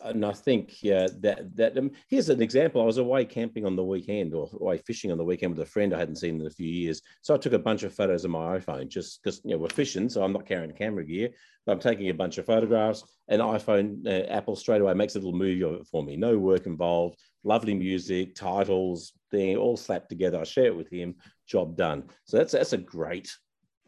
and 0.04 0.26
I 0.26 0.32
think 0.32 0.82
yeah, 0.84 1.08
that 1.20 1.56
that 1.56 1.78
um, 1.78 1.92
here's 2.10 2.30
an 2.30 2.42
example. 2.42 2.82
I 2.82 2.86
was 2.86 2.98
away 2.98 3.26
camping 3.26 3.66
on 3.66 3.76
the 3.76 3.84
weekend 3.84 4.34
or 4.34 4.50
away 4.54 4.78
fishing 4.80 5.12
on 5.12 5.18
the 5.18 5.24
weekend 5.24 5.56
with 5.56 5.68
a 5.68 5.70
friend 5.70 5.94
I 5.94 6.00
hadn't 6.00 6.18
seen 6.18 6.40
in 6.40 6.48
a 6.48 6.52
few 6.52 6.68
years. 6.68 7.02
So 7.22 7.34
I 7.34 7.38
took 7.38 7.54
a 7.54 7.60
bunch 7.60 7.84
of 7.84 7.94
photos 7.94 8.26
on 8.26 8.32
my 8.32 8.58
iPhone 8.58 8.88
just 8.88 9.22
because 9.22 9.42
you 9.44 9.52
know 9.52 9.58
we're 9.58 9.70
fishing, 9.70 10.10
so 10.10 10.24
I'm 10.24 10.34
not 10.34 10.46
carrying 10.46 10.72
camera 10.74 11.06
gear. 11.06 11.30
But 11.66 11.74
I'm 11.74 11.80
taking 11.80 12.10
a 12.10 12.14
bunch 12.14 12.38
of 12.38 12.46
photographs, 12.46 13.04
and 13.28 13.42
iPhone 13.42 14.06
uh, 14.08 14.28
Apple 14.32 14.56
straight 14.56 14.82
away 14.82 14.94
makes 14.94 15.16
a 15.16 15.20
little 15.20 15.34
movie 15.34 15.64
of 15.64 15.74
it 15.74 15.88
for 15.88 16.04
me. 16.04 16.16
No 16.16 16.38
work 16.38 16.66
involved. 16.66 17.18
Lovely 17.44 17.74
music, 17.74 18.36
titles, 18.36 19.14
thing 19.32 19.58
all 19.58 19.78
slapped 19.78 20.10
together. 20.10 20.40
I 20.40 20.44
share 20.44 20.66
it 20.66 20.78
with 20.78 20.90
him. 20.90 21.16
Job 21.48 21.78
done. 21.78 22.04
So 22.26 22.38
that's 22.38 22.54
that's 22.54 22.74
a 22.74 22.78
great 22.78 23.32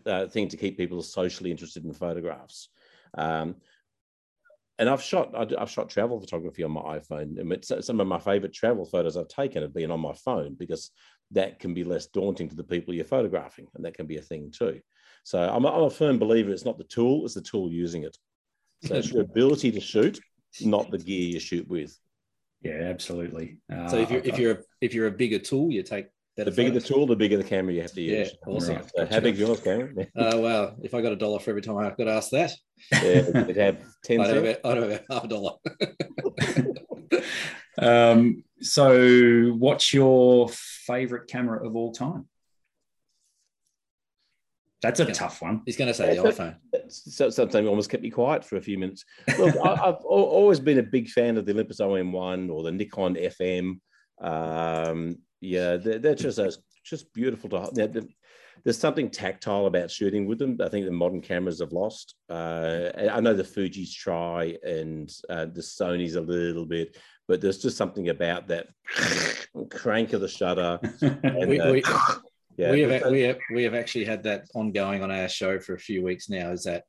uh, 0.05 0.27
thing 0.27 0.47
to 0.49 0.57
keep 0.57 0.77
people 0.77 1.01
socially 1.01 1.51
interested 1.51 1.85
in 1.85 1.93
photographs. 1.93 2.69
Um, 3.17 3.55
and 4.79 4.89
I've 4.89 5.01
shot 5.03 5.35
I- 5.35 5.61
I've 5.61 5.69
shot 5.69 5.89
travel 5.89 6.19
photography 6.19 6.63
on 6.63 6.71
my 6.71 6.81
iPhone. 6.81 7.39
And 7.39 7.51
it's, 7.53 7.71
some 7.81 7.99
of 7.99 8.07
my 8.07 8.19
favorite 8.19 8.53
travel 8.53 8.85
photos 8.85 9.17
I've 9.17 9.27
taken 9.27 9.61
have 9.61 9.73
been 9.73 9.91
on 9.91 9.99
my 9.99 10.13
phone 10.13 10.55
because 10.55 10.91
that 11.31 11.59
can 11.59 11.73
be 11.75 11.83
less 11.83 12.07
daunting 12.07 12.49
to 12.49 12.55
the 12.55 12.63
people 12.63 12.93
you're 12.93 13.05
photographing, 13.05 13.67
and 13.75 13.85
that 13.85 13.93
can 13.93 14.07
be 14.07 14.17
a 14.17 14.21
thing 14.21 14.51
too. 14.51 14.79
So 15.23 15.39
I'm 15.39 15.65
a, 15.65 15.67
I'm 15.67 15.83
a 15.83 15.89
firm 15.89 16.17
believer 16.17 16.51
it's 16.51 16.65
not 16.65 16.77
the 16.79 16.85
tool, 16.85 17.25
it's 17.25 17.35
the 17.35 17.41
tool 17.41 17.69
using 17.69 18.03
it. 18.03 18.17
So 18.85 18.95
it's 18.95 19.11
your 19.11 19.23
ability 19.23 19.71
to 19.71 19.81
shoot, 19.81 20.19
not 20.61 20.89
the 20.89 20.97
gear 20.97 21.29
you 21.33 21.39
shoot 21.39 21.67
with. 21.67 21.95
Yeah, 22.61 22.81
absolutely. 22.83 23.57
Uh, 23.71 23.89
So 23.89 23.97
if 23.97 24.09
you're 24.09 24.21
if 24.23 24.39
you're 24.39 24.51
a, 24.53 24.57
if 24.81 24.93
you're 24.93 25.07
a 25.07 25.11
bigger 25.11 25.39
tool, 25.39 25.71
you 25.71 25.83
take 25.83 26.05
better 26.05 26.13
The 26.45 26.51
bigger 26.51 26.71
the 26.71 26.81
tool, 26.81 27.05
the 27.07 27.15
bigger 27.15 27.37
the 27.37 27.43
camera 27.43 27.73
you 27.73 27.81
have 27.81 27.93
to 27.93 28.01
use. 28.01 28.11
Yeah, 28.11 28.19
use. 28.19 28.37
awesome. 28.47 28.75
Right. 28.75 28.91
So 28.95 29.05
how 29.07 29.19
big 29.19 29.37
yours, 29.37 29.59
Cameron? 29.61 30.07
Uh, 30.15 30.37
well, 30.39 30.75
if 30.81 30.93
I 30.93 31.01
got 31.01 31.11
a 31.11 31.15
dollar 31.15 31.39
for 31.39 31.49
every 31.51 31.61
time 31.61 31.77
I 31.77 31.89
got 31.97 32.07
asked 32.07 32.31
that, 32.31 32.51
yeah, 32.91 32.99
it 33.01 33.55
have 33.55 33.77
ten 34.03 34.21
I'd 34.21 34.27
have, 34.29 34.43
cents. 34.43 34.59
about, 34.63 34.71
I'd 34.71 34.77
have 34.77 34.91
about 34.91 35.03
half 35.09 35.23
a 35.23 35.27
dollar. 35.27 35.53
um, 38.11 38.43
so, 38.61 39.49
what's 39.57 39.93
your 39.93 40.49
favorite 40.49 41.27
camera 41.29 41.65
of 41.65 41.75
all 41.75 41.91
time? 41.93 42.27
That's 44.81 44.99
a 45.01 45.05
Yeah. 45.05 45.13
tough 45.13 45.41
one. 45.41 45.61
He's 45.65 45.75
going 45.75 45.89
to 45.89 45.93
say 45.93 46.15
the 46.15 46.23
iPhone. 46.23 46.55
So, 46.89 47.29
something 47.29 47.67
almost 47.67 47.89
kept 47.89 48.03
me 48.03 48.09
quiet 48.09 48.45
for 48.45 48.55
a 48.55 48.61
few 48.61 48.77
minutes. 48.77 49.03
Look, 49.37 49.55
I, 49.57 49.73
I've 49.73 50.03
always 50.05 50.59
been 50.59 50.79
a 50.79 50.83
big 50.83 51.09
fan 51.09 51.37
of 51.37 51.45
the 51.45 51.51
Olympus 51.51 51.81
OM1 51.81 52.49
or 52.49 52.63
the 52.63 52.71
Nikon 52.71 53.15
FM. 53.15 53.79
Um, 54.21 55.17
yeah, 55.41 55.77
they're, 55.77 55.99
they're 55.99 56.15
just 56.15 56.39
just 56.83 57.13
beautiful 57.13 57.49
to. 57.49 58.07
there's 58.63 58.77
something 58.77 59.09
tactile 59.09 59.67
about 59.67 59.91
shooting 59.91 60.25
with 60.25 60.39
them. 60.39 60.57
I 60.61 60.69
think 60.69 60.85
the 60.85 60.91
modern 60.91 61.21
cameras 61.21 61.59
have 61.59 61.71
lost. 61.71 62.15
Uh, 62.29 62.89
I 62.97 63.19
know 63.19 63.33
the 63.33 63.43
Fuji's 63.43 63.93
try 63.93 64.57
and 64.63 65.11
uh, 65.29 65.45
the 65.45 65.61
Sony's 65.61 66.15
a 66.15 66.21
little 66.21 66.65
bit, 66.65 66.97
but 67.27 67.41
there's 67.41 67.59
just 67.59 67.77
something 67.77 68.09
about 68.09 68.47
that 68.47 68.67
crank 69.69 70.13
of 70.13 70.21
the 70.21 70.27
shutter. 70.27 70.79
And, 71.01 71.49
We, 71.49 71.59
uh, 71.59 71.71
we, 71.71 71.83
yeah, 72.57 72.71
we, 72.71 72.81
have, 72.81 73.11
we, 73.11 73.21
have, 73.21 73.37
we 73.53 73.63
have 73.63 73.75
actually 73.75 74.05
had 74.05 74.23
that 74.23 74.45
ongoing 74.53 75.03
on 75.03 75.11
our 75.11 75.29
show 75.29 75.59
for 75.59 75.73
a 75.73 75.79
few 75.79 76.03
weeks 76.03 76.29
now. 76.29 76.51
Is 76.51 76.63
that 76.63 76.83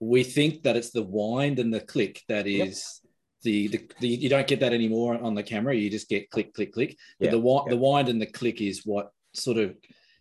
we 0.00 0.22
think 0.22 0.62
that 0.64 0.76
it's 0.76 0.90
the 0.90 1.02
wind 1.02 1.58
and 1.58 1.72
the 1.72 1.80
click 1.80 2.22
that 2.28 2.46
is 2.46 3.00
the, 3.46 3.68
the, 3.68 3.80
the 4.00 4.08
you 4.08 4.28
don't 4.28 4.46
get 4.46 4.60
that 4.60 4.72
anymore 4.72 5.18
on 5.22 5.34
the 5.34 5.42
camera. 5.42 5.74
You 5.74 5.88
just 5.88 6.08
get 6.08 6.30
click, 6.30 6.52
click, 6.52 6.72
click. 6.72 6.98
But 7.18 7.26
Yeah, 7.26 7.30
the 7.30 7.38
wi- 7.38 7.62
yeah. 7.66 7.70
the 7.70 7.76
wind 7.76 8.08
and 8.08 8.20
the 8.20 8.26
click 8.26 8.60
is 8.60 8.82
what 8.84 9.12
sort 9.32 9.56
of 9.56 9.76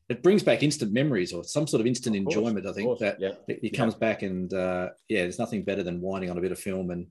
it 0.08 0.22
brings 0.22 0.44
back 0.44 0.62
instant 0.62 0.94
memories 0.94 1.34
or 1.34 1.44
some 1.44 1.66
sort 1.66 1.82
of 1.82 1.88
instant 1.88 2.16
Of 2.16 2.24
course, 2.26 2.36
enjoyment. 2.36 2.68
I 2.68 2.74
think 2.74 3.00
that 3.00 3.20
yeah. 3.20 3.32
it, 3.48 3.60
it 3.64 3.70
comes 3.72 3.96
back 3.96 4.22
and 4.22 4.54
uh, 4.54 4.90
yeah, 5.10 5.24
there's 5.24 5.40
nothing 5.40 5.64
better 5.64 5.82
than 5.82 6.00
winding 6.00 6.30
on 6.30 6.38
a 6.38 6.42
bit 6.42 6.52
of 6.52 6.60
film 6.60 6.92
and 6.92 7.08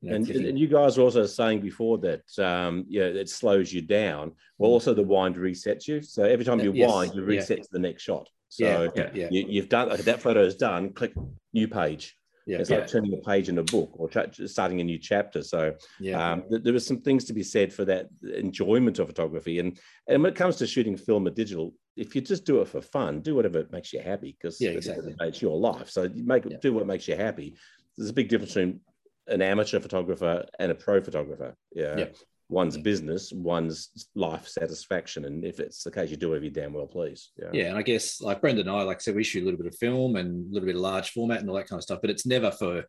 you 0.00 0.10
know, 0.10 0.16
and, 0.16 0.28
and 0.28 0.58
you 0.58 0.68
guys 0.68 0.96
were 0.96 1.04
also 1.04 1.26
saying 1.26 1.60
before 1.60 1.98
that 1.98 2.22
um, 2.38 2.84
yeah, 2.88 3.04
it 3.04 3.28
slows 3.28 3.72
you 3.72 3.82
down. 3.82 4.32
Well, 4.58 4.70
also 4.70 4.94
the 4.94 5.02
wind 5.02 5.36
resets 5.36 5.86
you. 5.88 6.02
So 6.02 6.24
every 6.24 6.44
time 6.44 6.60
you 6.60 6.72
yes, 6.72 6.90
wind, 6.90 7.14
you 7.14 7.22
reset 7.22 7.62
to 7.62 7.68
the 7.70 7.78
next 7.78 8.02
shot. 8.02 8.28
So 8.48 8.90
yeah, 8.94 9.10
yeah, 9.14 9.28
you, 9.30 9.46
you've 9.48 9.68
done 9.68 9.90
okay, 9.92 10.02
that 10.02 10.20
photo 10.20 10.44
is 10.44 10.56
done. 10.56 10.92
Click 10.92 11.12
new 11.52 11.68
page. 11.68 12.16
Yeah, 12.46 12.58
It's 12.58 12.70
yeah, 12.70 12.78
like 12.78 12.88
turning 12.88 13.12
a 13.14 13.18
page 13.28 13.48
in 13.48 13.58
a 13.58 13.62
book 13.62 13.90
or 13.94 14.08
tra- 14.08 14.32
starting 14.48 14.80
a 14.80 14.84
new 14.84 14.98
chapter. 14.98 15.42
So 15.42 15.74
yeah. 16.00 16.32
um, 16.32 16.42
th- 16.50 16.62
there 16.62 16.74
are 16.74 16.80
some 16.80 17.00
things 17.00 17.24
to 17.26 17.32
be 17.32 17.42
said 17.42 17.72
for 17.72 17.84
that 17.84 18.08
enjoyment 18.34 18.98
of 18.98 19.06
photography. 19.08 19.58
And 19.58 19.78
and 20.08 20.22
when 20.22 20.32
it 20.32 20.36
comes 20.38 20.56
to 20.56 20.66
shooting 20.66 20.96
film 20.96 21.26
or 21.26 21.30
digital, 21.30 21.74
if 21.96 22.14
you 22.14 22.20
just 22.20 22.44
do 22.44 22.60
it 22.60 22.68
for 22.68 22.80
fun, 22.80 23.20
do 23.20 23.34
whatever 23.34 23.66
makes 23.70 23.92
you 23.92 24.00
happy 24.00 24.36
because 24.38 24.60
Yeah, 24.60 24.70
exactly. 24.70 25.14
it's 25.20 25.42
your 25.42 25.56
life. 25.58 25.90
So 25.90 26.02
you 26.04 26.24
make 26.24 26.44
Yeah. 26.44 26.56
do 26.60 26.72
what 26.72 26.86
makes 26.86 27.06
you 27.08 27.16
happy. 27.16 27.54
There's 27.96 28.10
a 28.10 28.14
big 28.14 28.28
difference 28.28 28.54
between 28.54 28.80
an 29.28 29.40
amateur 29.42 29.78
photographer 29.78 30.44
and 30.58 30.72
a 30.72 30.74
pro 30.74 31.00
photographer. 31.00 31.54
Yeah. 31.72 31.96
Yeah. 31.98 32.08
One's 32.52 32.76
business, 32.76 33.32
one's 33.32 34.08
life 34.14 34.46
satisfaction. 34.46 35.24
And 35.24 35.42
if 35.42 35.58
it's 35.58 35.82
the 35.82 35.90
case, 35.90 36.10
you 36.10 36.18
do 36.18 36.28
whatever 36.28 36.44
you 36.44 36.50
damn 36.50 36.74
well 36.74 36.86
please. 36.86 37.30
Yeah. 37.38 37.48
yeah, 37.52 37.64
and 37.70 37.78
I 37.78 37.82
guess 37.82 38.20
like 38.20 38.42
Brendan 38.42 38.68
and 38.68 38.76
I, 38.76 38.82
like 38.82 38.98
I 38.98 39.00
said, 39.00 39.14
we 39.14 39.24
shoot 39.24 39.42
a 39.42 39.46
little 39.46 39.56
bit 39.58 39.72
of 39.72 39.76
film 39.76 40.16
and 40.16 40.50
a 40.50 40.52
little 40.52 40.66
bit 40.66 40.74
of 40.74 40.82
large 40.82 41.12
format 41.12 41.40
and 41.40 41.48
all 41.48 41.56
that 41.56 41.66
kind 41.66 41.78
of 41.78 41.82
stuff, 41.82 42.00
but 42.02 42.10
it's 42.10 42.26
never 42.26 42.50
for 42.50 42.84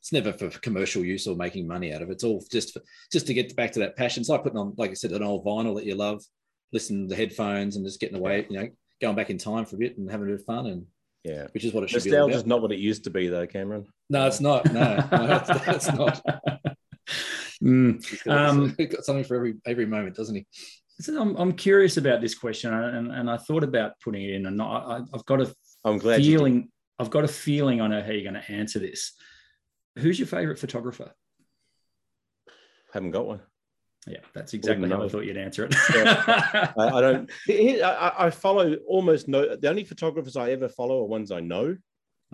it's 0.00 0.12
never 0.12 0.32
for 0.32 0.48
commercial 0.60 1.04
use 1.04 1.26
or 1.26 1.34
making 1.34 1.66
money 1.66 1.92
out 1.92 2.00
of 2.00 2.10
it. 2.10 2.12
It's 2.12 2.22
all 2.24 2.44
just 2.52 2.72
for, 2.72 2.80
just 3.10 3.26
to 3.26 3.34
get 3.34 3.56
back 3.56 3.72
to 3.72 3.80
that 3.80 3.96
passion. 3.96 4.20
It's 4.20 4.30
like 4.30 4.44
putting 4.44 4.58
on, 4.58 4.74
like 4.78 4.92
I 4.92 4.94
said, 4.94 5.10
an 5.10 5.24
old 5.24 5.44
vinyl 5.44 5.74
that 5.74 5.84
you 5.84 5.96
love, 5.96 6.22
listening 6.72 7.08
to 7.08 7.14
the 7.14 7.20
headphones 7.20 7.74
and 7.74 7.84
just 7.84 7.98
getting 7.98 8.16
away, 8.16 8.46
you 8.48 8.60
know, 8.60 8.68
going 9.00 9.16
back 9.16 9.30
in 9.30 9.38
time 9.38 9.64
for 9.64 9.74
a 9.74 9.80
bit 9.80 9.98
and 9.98 10.08
having 10.08 10.28
a 10.28 10.30
bit 10.30 10.40
of 10.40 10.46
fun, 10.46 10.66
and 10.66 10.86
Yeah. 11.24 11.48
which 11.52 11.64
is 11.64 11.72
what 11.72 11.82
it 11.82 11.90
should 11.90 12.04
be. 12.04 12.10
all 12.16 12.28
Nostalgia's 12.28 12.46
not 12.46 12.62
what 12.62 12.70
it 12.70 12.78
used 12.78 13.02
to 13.04 13.10
be, 13.10 13.26
though, 13.26 13.48
Cameron. 13.48 13.86
No, 14.08 14.28
it's 14.28 14.40
not. 14.40 14.72
No, 14.72 15.04
no 15.10 15.26
that's, 15.26 15.64
that's 15.66 15.92
not. 15.92 16.22
Mm. 17.62 18.04
He's 18.06 18.22
got, 18.22 18.38
Um, 18.38 18.74
got 18.78 19.04
something 19.04 19.24
for 19.24 19.36
every 19.36 19.54
every 19.66 19.86
moment, 19.86 20.16
doesn't 20.16 20.34
he? 20.34 20.46
So 21.00 21.20
I'm, 21.20 21.36
I'm 21.36 21.52
curious 21.52 21.96
about 21.96 22.20
this 22.20 22.34
question, 22.34 22.72
and, 22.72 23.12
and 23.12 23.30
I 23.30 23.36
thought 23.36 23.62
about 23.62 23.92
putting 24.02 24.22
it 24.22 24.30
in, 24.30 24.46
and 24.46 24.60
I, 24.60 25.00
I've 25.14 25.24
got 25.26 25.40
a 25.40 25.54
I'm 25.84 25.98
glad 25.98 26.20
feeling. 26.20 26.70
I've 26.98 27.10
got 27.10 27.24
a 27.24 27.28
feeling 27.28 27.80
I 27.80 27.86
know 27.86 28.02
how 28.02 28.10
you're 28.10 28.28
going 28.28 28.42
to 28.42 28.52
answer 28.52 28.80
this. 28.80 29.12
Who's 29.98 30.18
your 30.18 30.26
favorite 30.26 30.58
photographer? 30.58 31.12
haven't 32.92 33.10
got 33.10 33.26
one. 33.26 33.40
Yeah, 34.06 34.20
that's 34.32 34.54
exactly 34.54 34.88
how 34.88 35.02
I 35.02 35.08
thought 35.08 35.26
you'd 35.26 35.36
answer 35.36 35.66
it. 35.66 35.74
I, 35.90 36.72
I, 36.76 37.00
don't. 37.00 37.30
I, 37.48 38.12
I, 38.18 38.30
follow 38.30 38.74
almost 38.86 39.28
no. 39.28 39.56
The 39.56 39.68
only 39.68 39.84
photographers 39.84 40.36
I 40.36 40.52
ever 40.52 40.68
follow 40.68 41.02
are 41.02 41.06
ones 41.06 41.30
I 41.30 41.40
know. 41.40 41.76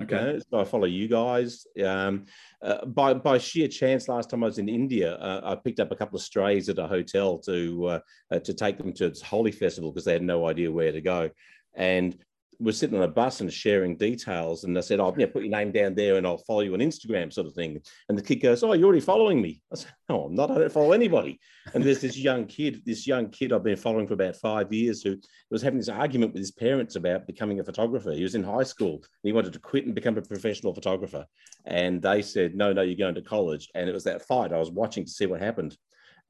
Okay. 0.02 0.16
You 0.16 0.33
know, 0.33 0.38
so 0.50 0.61
I 0.61 0.64
follow 0.64 0.87
you 0.87 1.07
guys. 1.07 1.66
Um, 1.85 2.24
uh, 2.62 2.85
by 2.87 3.14
by 3.14 3.38
sheer 3.38 3.68
chance, 3.68 4.09
last 4.09 4.28
time 4.28 4.42
I 4.42 4.46
was 4.46 4.59
in 4.59 4.68
India, 4.68 5.14
uh, 5.14 5.40
I 5.44 5.54
picked 5.54 5.78
up 5.78 5.92
a 5.92 5.96
couple 5.96 6.16
of 6.16 6.22
strays 6.22 6.68
at 6.68 6.78
a 6.78 6.87
hotel 6.87 7.38
to 7.40 7.87
uh, 7.87 7.98
uh 8.33 8.38
to 8.40 8.54
take 8.54 8.76
them 8.76 8.92
to 8.94 9.07
its 9.07 9.22
Holi 9.22 9.52
festival 9.52 9.92
because 9.92 10.04
they 10.04 10.12
had 10.12 10.22
no 10.22 10.48
idea 10.48 10.70
where 10.70 10.90
to 10.90 11.00
go. 11.00 11.30
And 11.76 12.16
we're 12.58 12.72
sitting 12.72 12.96
on 12.96 13.02
a 13.04 13.08
bus 13.08 13.40
and 13.40 13.52
sharing 13.52 13.96
details. 13.96 14.64
And 14.64 14.76
I 14.76 14.80
said, 14.80 15.00
"Oh, 15.00 15.14
yeah, 15.16 15.26
put 15.26 15.42
your 15.42 15.50
name 15.50 15.72
down 15.72 15.94
there, 15.94 16.16
and 16.16 16.26
I'll 16.26 16.38
follow 16.38 16.60
you 16.60 16.74
on 16.74 16.80
Instagram, 16.80 17.32
sort 17.32 17.46
of 17.46 17.54
thing." 17.54 17.80
And 18.08 18.18
the 18.18 18.22
kid 18.22 18.36
goes, 18.36 18.62
"Oh, 18.62 18.72
you're 18.72 18.86
already 18.86 19.00
following 19.00 19.40
me." 19.40 19.60
I 19.72 19.76
said, 19.76 19.92
"No, 20.08 20.24
I'm 20.24 20.34
not. 20.34 20.50
I 20.50 20.58
don't 20.58 20.72
follow 20.72 20.92
anybody." 20.92 21.38
And 21.74 21.82
there's 21.82 22.00
this 22.00 22.18
young 22.18 22.46
kid, 22.46 22.82
this 22.84 23.06
young 23.06 23.30
kid 23.30 23.52
I've 23.52 23.62
been 23.62 23.76
following 23.76 24.06
for 24.06 24.14
about 24.14 24.36
five 24.36 24.72
years, 24.72 25.02
who 25.02 25.16
was 25.50 25.62
having 25.62 25.78
this 25.78 25.88
argument 25.88 26.32
with 26.32 26.40
his 26.40 26.52
parents 26.52 26.96
about 26.96 27.26
becoming 27.26 27.60
a 27.60 27.64
photographer. 27.64 28.12
He 28.12 28.22
was 28.22 28.34
in 28.34 28.42
high 28.42 28.64
school 28.64 28.94
and 28.94 29.04
he 29.22 29.32
wanted 29.32 29.52
to 29.54 29.60
quit 29.60 29.86
and 29.86 29.94
become 29.94 30.16
a 30.18 30.22
professional 30.22 30.74
photographer. 30.74 31.26
And 31.64 32.02
they 32.02 32.22
said, 32.22 32.54
"No, 32.54 32.72
no, 32.72 32.82
you're 32.82 32.96
going 32.96 33.14
to 33.16 33.22
college." 33.22 33.68
And 33.74 33.88
it 33.88 33.94
was 33.94 34.04
that 34.04 34.26
fight. 34.26 34.52
I 34.52 34.58
was 34.58 34.70
watching 34.70 35.04
to 35.04 35.10
see 35.10 35.26
what 35.26 35.40
happened 35.40 35.76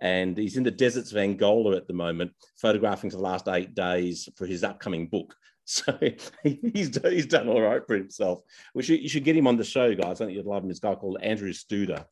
and 0.00 0.36
he's 0.36 0.56
in 0.56 0.62
the 0.62 0.70
deserts 0.70 1.12
of 1.12 1.18
Angola 1.18 1.76
at 1.76 1.86
the 1.86 1.94
moment, 1.94 2.32
photographing 2.56 3.10
for 3.10 3.16
the 3.16 3.22
last 3.22 3.48
eight 3.48 3.74
days 3.74 4.28
for 4.36 4.46
his 4.46 4.64
upcoming 4.64 5.06
book. 5.06 5.34
So 5.66 5.98
he's, 6.42 7.00
he's 7.02 7.26
done 7.26 7.48
all 7.48 7.62
right 7.62 7.80
for 7.86 7.96
himself. 7.96 8.42
We 8.74 8.82
should, 8.82 9.00
you 9.00 9.08
should 9.08 9.24
get 9.24 9.36
him 9.36 9.46
on 9.46 9.56
the 9.56 9.64
show, 9.64 9.94
guys. 9.94 10.20
I 10.20 10.26
think 10.26 10.36
you'd 10.36 10.44
love 10.44 10.62
him. 10.62 10.68
This 10.68 10.78
guy 10.78 10.94
called 10.94 11.18
Andrew 11.22 11.52
Studer. 11.52 12.04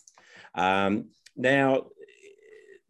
Um, 0.54 1.10
now, 1.36 1.88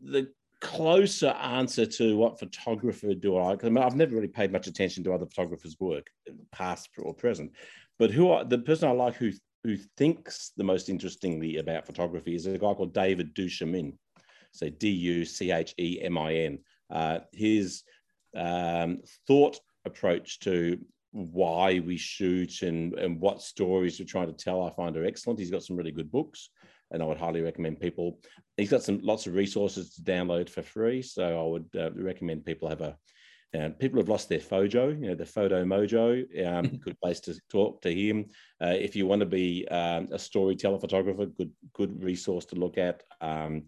the 0.01 0.29
closer 0.61 1.31
answer 1.31 1.85
to 1.85 2.16
what 2.16 2.38
photographer 2.38 3.14
do 3.14 3.37
I? 3.37 3.57
I 3.61 3.68
mean, 3.68 3.79
I've 3.79 3.96
never 3.96 4.14
really 4.14 4.29
paid 4.29 4.53
much 4.53 4.68
attention 4.68 5.03
to 5.05 5.12
other 5.12 5.27
photographers' 5.27 5.77
work, 5.81 6.07
past 6.53 6.88
or 6.98 7.12
present. 7.12 7.53
But 7.98 8.11
who 8.11 8.33
I, 8.33 8.44
the 8.44 8.59
person 8.59 8.88
I 8.88 8.92
like 8.92 9.16
who 9.16 9.33
who 9.64 9.77
thinks 9.96 10.53
the 10.57 10.64
most 10.64 10.88
interestingly 10.88 11.59
about 11.59 11.87
photography 11.87 12.35
is 12.35 12.46
a 12.46 12.59
guy 12.59 12.75
called 12.75 12.94
David 12.94 13.35
Duchemin. 13.35 13.94
So 14.53 14.68
D 14.68 14.88
U 14.88 15.25
C 15.25 15.51
H 15.51 15.75
E 15.79 16.01
M 16.03 16.18
I 16.18 16.35
N. 16.35 16.59
Uh, 16.90 17.20
his 17.33 17.83
um, 18.37 19.03
thought 19.27 19.59
approach 19.85 20.40
to 20.40 20.79
why 21.12 21.79
we 21.81 21.97
shoot 21.97 22.62
and, 22.62 22.95
and 22.95 23.21
what 23.21 23.42
stories 23.42 24.01
we're 24.01 24.07
trying 24.07 24.35
to 24.35 24.45
tell, 24.45 24.62
I 24.64 24.71
find 24.71 24.97
are 24.97 25.05
excellent. 25.05 25.38
He's 25.38 25.51
got 25.51 25.62
some 25.62 25.77
really 25.77 25.92
good 25.92 26.11
books, 26.11 26.49
and 26.90 27.03
I 27.03 27.07
would 27.07 27.18
highly 27.18 27.42
recommend 27.42 27.81
people. 27.81 28.18
He's 28.57 28.71
got 28.71 28.83
some 28.83 29.01
lots 29.03 29.27
of 29.27 29.35
resources 29.35 29.95
to 29.95 30.03
download 30.03 30.49
for 30.49 30.62
free, 30.62 31.03
so 31.03 31.38
I 31.38 31.49
would 31.49 31.68
uh, 31.79 31.92
recommend 32.03 32.45
people 32.45 32.68
have 32.68 32.81
a. 32.81 32.97
Uh, 33.55 33.68
people 33.79 33.99
have 33.99 34.09
lost 34.09 34.31
their 34.31 34.38
fojo, 34.38 34.99
you 34.99 35.09
know, 35.09 35.14
the 35.14 35.27
photo 35.27 35.62
mojo. 35.62 36.25
Um, 36.47 36.79
good 36.85 36.99
place 37.03 37.21
to 37.21 37.38
talk 37.51 37.83
to 37.83 37.92
him. 37.95 38.31
Uh, 38.64 38.68
if 38.68 38.97
you 38.97 39.07
want 39.07 39.21
to 39.21 39.27
be 39.27 39.68
um, 39.68 40.09
a 40.11 40.18
storyteller 40.18 40.79
photographer, 40.79 41.27
good 41.27 41.51
good 41.75 42.03
resource 42.03 42.47
to 42.47 42.57
look 42.57 42.79
at. 42.79 43.03
Um, 43.21 43.64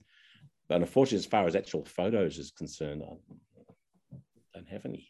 but 0.71 0.81
unfortunately, 0.81 1.19
as 1.19 1.27
far 1.27 1.47
as 1.47 1.55
actual 1.55 1.85
photos 1.85 2.39
is 2.39 2.51
concerned, 2.51 3.03
I 3.05 4.17
don't 4.55 4.69
have 4.69 4.87
any 4.87 5.07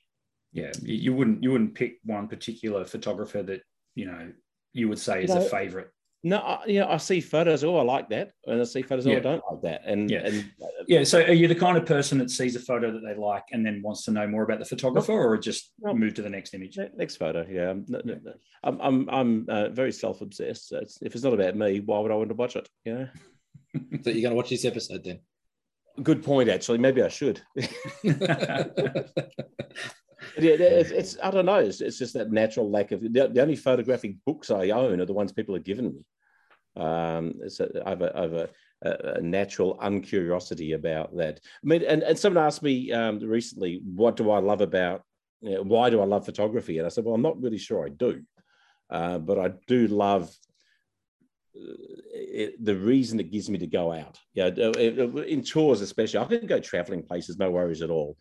yeah, 0.55 0.71
you 0.83 1.13
wouldn't 1.13 1.43
you 1.43 1.51
wouldn't 1.51 1.75
pick 1.75 1.99
one 2.05 2.29
particular 2.29 2.85
photographer 2.85 3.43
that 3.43 3.63
you 3.97 4.07
know 4.07 4.33
you 4.73 4.89
would 4.89 5.01
say 5.01 5.25
is 5.25 5.31
no, 5.31 5.45
a 5.45 5.49
favorite. 5.49 5.91
No, 6.23 6.39
I, 6.39 6.65
you 6.67 6.81
know, 6.81 6.89
I 6.89 6.97
see 6.97 7.21
photos. 7.21 7.65
Oh, 7.65 7.77
I 7.77 7.83
like 7.83 8.09
that, 8.11 8.31
and 8.47 8.61
I 8.61 8.65
see 8.65 8.83
photos. 8.83 9.05
Yeah. 9.05 9.17
Oh, 9.17 9.19
I 9.19 9.21
don't 9.21 9.43
like 9.51 9.63
that. 9.63 9.83
And 9.85 10.09
yeah, 10.09 10.21
and, 10.21 10.51
yeah. 10.87 11.03
So, 11.03 11.21
are 11.21 11.33
you 11.33 11.49
the 11.49 11.57
kind 11.57 11.77
of 11.77 11.87
person 11.87 12.19
that 12.19 12.31
sees 12.31 12.55
a 12.55 12.61
photo 12.61 12.93
that 12.93 13.01
they 13.01 13.15
like 13.21 13.43
and 13.51 13.67
then 13.67 13.83
wants 13.83 14.05
to 14.05 14.13
know 14.13 14.29
more 14.29 14.45
about 14.45 14.61
the 14.61 14.65
photographer, 14.65 15.13
or 15.13 15.37
just 15.37 15.73
no. 15.81 15.93
move 15.93 16.15
to 16.15 16.23
the 16.23 16.31
next 16.31 16.55
image? 16.55 16.79
Next 16.97 17.17
photo. 17.17 17.45
Yeah, 17.51 17.75
yeah. 18.05 18.15
I'm 18.63 18.81
I'm, 18.81 19.11
I'm 19.11 19.47
uh, 19.49 19.69
very 19.71 19.91
self 19.91 20.21
obsessed. 20.21 20.69
So 20.69 20.79
it's, 20.79 21.03
if 21.03 21.17
it's 21.17 21.25
not 21.25 21.35
about 21.35 21.57
me, 21.57 21.81
why 21.81 21.99
would 21.99 22.13
I 22.13 22.15
want 22.15 22.29
to 22.29 22.37
watch 22.37 22.55
it? 22.55 22.69
You 22.85 22.95
know. 22.95 23.09
so 24.03 24.11
you're 24.11 24.23
going 24.23 24.31
to 24.31 24.37
watch 24.37 24.51
this 24.51 24.65
episode 24.65 25.03
then? 25.03 25.19
Good 26.01 26.23
point. 26.23 26.49
Actually, 26.49 26.79
maybe 26.79 27.03
I 27.03 27.09
should. 27.09 27.43
it's, 30.37 30.91
it's, 30.91 31.17
I 31.23 31.31
don't 31.31 31.47
know. 31.47 31.57
It's, 31.57 31.81
it's, 31.81 31.99
just 31.99 32.15
that 32.15 32.31
natural 32.31 32.71
lack 32.71 32.93
of 32.93 33.01
the, 33.01 33.29
the, 33.29 33.43
only 33.43 33.57
photographic 33.57 34.17
books 34.27 34.51
I 34.51 34.71
own 34.71 35.01
are 35.01 35.07
the 35.07 35.13
ones 35.13 35.33
people 35.33 35.55
have 35.55 35.65
given 35.65 35.87
me. 35.87 36.83
Um, 36.83 37.35
so 37.49 37.69
I 37.85 37.91
have, 37.91 38.03
a, 38.03 38.17
I 38.17 38.23
have 38.23 38.33
a, 38.33 38.49
a, 38.83 39.21
natural 39.21 39.79
uncuriosity 39.81 40.75
about 40.75 41.17
that. 41.17 41.41
I 41.45 41.67
mean, 41.67 41.83
and, 41.85 42.03
and 42.03 42.19
someone 42.19 42.45
asked 42.45 42.63
me 42.63 42.93
um, 42.93 43.21
recently, 43.21 43.81
what 43.85 44.17
do 44.17 44.31
I 44.31 44.39
love 44.41 44.61
about, 44.61 45.03
you 45.41 45.55
know, 45.55 45.63
why 45.63 45.91
do 45.91 46.01
I 46.01 46.05
love 46.05 46.25
photography? 46.25 46.79
And 46.79 46.87
I 46.87 46.91
said, 46.91 47.05
well, 47.05 47.15
I'm 47.15 47.23
not 47.23 47.41
really 47.41 47.59
sure 47.59 47.87
I 47.87 47.91
do, 47.91 48.23
uh, 48.91 49.19
but 49.19 49.39
I 49.39 49.53
do 49.69 49.87
love 49.87 50.35
uh, 51.57 51.75
it, 52.13 52.65
the 52.65 52.77
reason 52.77 53.21
it 53.21 53.31
gives 53.31 53.49
me 53.49 53.59
to 53.59 53.67
go 53.69 53.93
out. 53.93 54.19
Yeah, 54.35 54.49
in 54.49 55.45
tours 55.45 55.81
especially, 55.81 56.19
I 56.19 56.25
can 56.25 56.47
go 56.47 56.59
traveling 56.59 57.05
places, 57.05 57.39
no 57.39 57.53
worries 57.53 57.83
at 57.83 57.91
all 57.91 58.17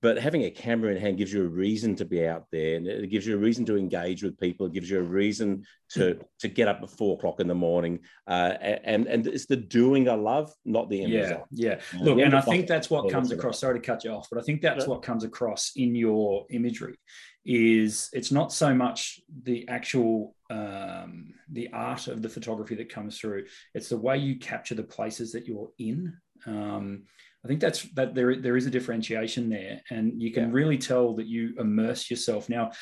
but 0.00 0.18
having 0.18 0.44
a 0.44 0.50
camera 0.50 0.92
in 0.92 1.00
hand 1.00 1.18
gives 1.18 1.32
you 1.32 1.44
a 1.44 1.48
reason 1.48 1.94
to 1.96 2.04
be 2.04 2.26
out 2.26 2.46
there 2.50 2.76
and 2.76 2.86
it 2.86 3.10
gives 3.10 3.26
you 3.26 3.34
a 3.34 3.38
reason 3.38 3.66
to 3.66 3.76
engage 3.76 4.22
with 4.22 4.38
people. 4.38 4.66
It 4.66 4.72
gives 4.72 4.88
you 4.88 4.98
a 4.98 5.02
reason 5.02 5.64
to 5.90 6.18
to 6.40 6.48
get 6.48 6.68
up 6.68 6.80
at 6.82 6.90
four 6.90 7.16
o'clock 7.16 7.40
in 7.40 7.46
the 7.46 7.54
morning 7.54 8.00
uh, 8.26 8.54
and 8.60 9.06
and 9.06 9.26
it's 9.26 9.46
the 9.46 9.56
doing 9.56 10.08
i 10.08 10.14
love 10.14 10.52
not 10.64 10.88
the 10.90 11.02
end 11.02 11.12
yeah 11.12 11.20
result. 11.20 11.46
yeah. 11.50 11.80
Look 12.00 12.18
and 12.18 12.34
i 12.34 12.40
think 12.40 12.66
that's 12.66 12.90
what 12.90 13.10
comes 13.10 13.30
across 13.30 13.60
sorry 13.60 13.78
to 13.78 13.86
cut 13.86 14.04
you 14.04 14.10
off 14.10 14.28
but 14.30 14.38
i 14.38 14.42
think 14.42 14.60
that's 14.60 14.86
what 14.86 15.02
comes 15.02 15.24
across 15.24 15.72
in 15.76 15.94
your 15.94 16.46
imagery 16.50 16.96
is 17.44 18.08
it's 18.12 18.32
not 18.32 18.52
so 18.52 18.74
much 18.74 19.20
the 19.42 19.68
actual 19.68 20.34
um, 20.50 21.34
the 21.50 21.68
art 21.72 22.08
of 22.08 22.22
the 22.22 22.28
photography 22.28 22.74
that 22.74 22.88
comes 22.88 23.18
through 23.18 23.44
it's 23.74 23.88
the 23.88 23.96
way 23.96 24.16
you 24.16 24.38
capture 24.38 24.74
the 24.74 24.82
places 24.82 25.32
that 25.32 25.46
you're 25.46 25.70
in 25.78 26.16
um, 26.46 27.02
I 27.44 27.48
think 27.48 27.60
that's 27.60 27.82
that 27.94 28.14
there 28.14 28.36
there 28.36 28.56
is 28.56 28.66
a 28.66 28.70
differentiation 28.70 29.50
there, 29.50 29.82
and 29.90 30.20
you 30.20 30.32
can 30.32 30.44
yeah. 30.44 30.54
really 30.54 30.78
tell 30.78 31.14
that 31.16 31.26
you 31.26 31.54
immerse 31.58 32.10
yourself. 32.10 32.48
Now, 32.48 32.72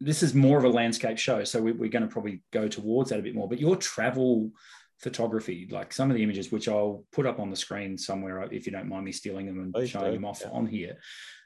this 0.00 0.22
is 0.22 0.34
more 0.34 0.56
of 0.56 0.64
a 0.64 0.68
landscape 0.68 1.18
show, 1.18 1.44
so 1.44 1.60
we, 1.60 1.72
are 1.72 1.90
going 1.90 2.02
to 2.02 2.08
probably 2.08 2.42
go 2.52 2.68
towards 2.68 3.10
that 3.10 3.18
a 3.18 3.22
bit 3.22 3.34
more. 3.34 3.48
But 3.48 3.60
your 3.60 3.76
travel 3.76 4.50
photography, 4.98 5.68
like 5.70 5.92
some 5.92 6.10
of 6.10 6.16
the 6.16 6.22
images, 6.22 6.50
which 6.50 6.68
I'll 6.68 7.04
put 7.12 7.26
up 7.26 7.38
on 7.38 7.50
the 7.50 7.56
screen 7.56 7.98
somewhere, 7.98 8.42
if 8.50 8.64
you 8.64 8.72
don't 8.72 8.88
mind 8.88 9.04
me 9.04 9.12
stealing 9.12 9.46
them 9.46 9.60
and 9.60 9.74
Please 9.74 9.90
showing 9.90 10.06
do. 10.06 10.12
them 10.12 10.24
off 10.24 10.40
yeah. 10.42 10.50
on 10.52 10.66
here. 10.66 10.96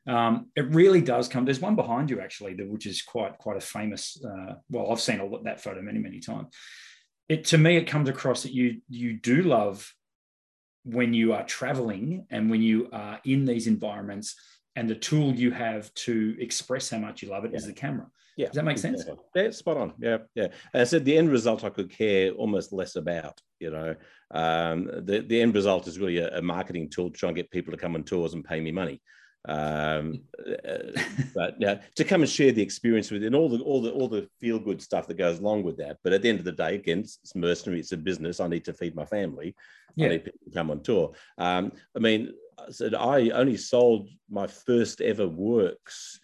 Um, 0.06 0.50
it 0.54 0.68
really 0.68 1.00
does 1.00 1.26
come. 1.26 1.44
There's 1.44 1.60
one 1.60 1.76
behind 1.76 2.10
you 2.10 2.20
actually, 2.20 2.54
which 2.54 2.86
is 2.86 3.02
quite 3.02 3.38
quite 3.38 3.56
a 3.56 3.60
famous. 3.60 4.22
Uh, 4.24 4.54
well, 4.70 4.92
I've 4.92 5.00
seen 5.00 5.18
a, 5.18 5.42
that 5.42 5.60
photo 5.60 5.82
many 5.82 5.98
many 5.98 6.20
times. 6.20 6.54
It 7.28 7.46
to 7.46 7.58
me, 7.58 7.76
it 7.76 7.88
comes 7.88 8.08
across 8.08 8.44
that 8.44 8.52
you 8.52 8.82
you 8.88 9.14
do 9.14 9.42
love 9.42 9.92
when 10.84 11.14
you 11.14 11.32
are 11.32 11.44
traveling 11.44 12.26
and 12.30 12.50
when 12.50 12.62
you 12.62 12.88
are 12.92 13.20
in 13.24 13.44
these 13.44 13.66
environments 13.66 14.36
and 14.76 14.88
the 14.88 14.94
tool 14.94 15.34
you 15.34 15.50
have 15.50 15.92
to 15.94 16.36
express 16.38 16.90
how 16.90 16.98
much 16.98 17.22
you 17.22 17.30
love 17.30 17.44
it 17.44 17.52
yeah. 17.52 17.58
is 17.58 17.66
the 17.66 17.72
camera. 17.72 18.06
Yeah. 18.36 18.46
Does 18.46 18.56
that 18.56 18.64
make 18.64 18.78
sense? 18.78 19.04
Yeah, 19.34 19.50
spot 19.50 19.76
on. 19.76 19.92
Yeah, 20.00 20.18
yeah. 20.34 20.48
And 20.72 20.82
I 20.82 20.84
said 20.84 21.04
the 21.04 21.16
end 21.16 21.30
result 21.30 21.62
I 21.62 21.70
could 21.70 21.90
care 21.90 22.32
almost 22.32 22.72
less 22.72 22.96
about. 22.96 23.40
You 23.60 23.70
know, 23.70 23.94
um, 24.32 24.86
the 25.04 25.24
the 25.26 25.40
end 25.40 25.54
result 25.54 25.86
is 25.86 26.00
really 26.00 26.18
a, 26.18 26.38
a, 26.38 26.42
marketing 26.42 26.90
tool 26.90 27.10
to 27.10 27.16
try 27.16 27.28
and 27.28 27.36
get 27.36 27.50
people 27.52 27.70
to 27.70 27.78
come 27.78 27.94
on 27.94 28.02
tours 28.02 28.34
and 28.34 28.44
pay 28.44 28.60
me 28.60 28.72
money. 28.72 29.00
Um, 29.46 30.22
uh, 30.68 31.00
but 31.34 31.56
yeah, 31.58 31.80
to 31.96 32.04
come 32.04 32.22
and 32.22 32.30
share 32.30 32.52
the 32.52 32.62
experience 32.62 33.10
with 33.10 33.24
and 33.24 33.34
all 33.34 33.48
the 33.48 33.62
all 33.62 33.82
the 33.82 33.90
all 33.90 34.08
the 34.08 34.28
feel 34.40 34.58
good 34.58 34.80
stuff 34.80 35.06
that 35.08 35.18
goes 35.18 35.38
along 35.38 35.62
with 35.62 35.76
that. 35.78 35.98
But 36.02 36.12
at 36.12 36.22
the 36.22 36.28
end 36.28 36.38
of 36.38 36.44
the 36.44 36.52
day, 36.52 36.76
again, 36.76 37.00
it's, 37.00 37.18
it's 37.22 37.34
mercenary. 37.34 37.80
It's 37.80 37.92
a 37.92 37.96
business. 37.96 38.40
I 38.40 38.48
need 38.48 38.64
to 38.64 38.72
feed 38.72 38.94
my 38.94 39.04
family. 39.04 39.54
Yeah. 39.96 40.06
I 40.06 40.08
need 40.10 40.24
people 40.24 40.40
to 40.44 40.50
come 40.50 40.70
on 40.70 40.82
tour. 40.82 41.12
Um, 41.38 41.72
I 41.96 41.98
mean, 42.00 42.32
I 42.58 42.70
said 42.70 42.94
I 42.94 43.30
only 43.30 43.56
sold 43.56 44.08
my 44.30 44.46
first 44.46 45.00
ever 45.00 45.28
works 45.28 46.20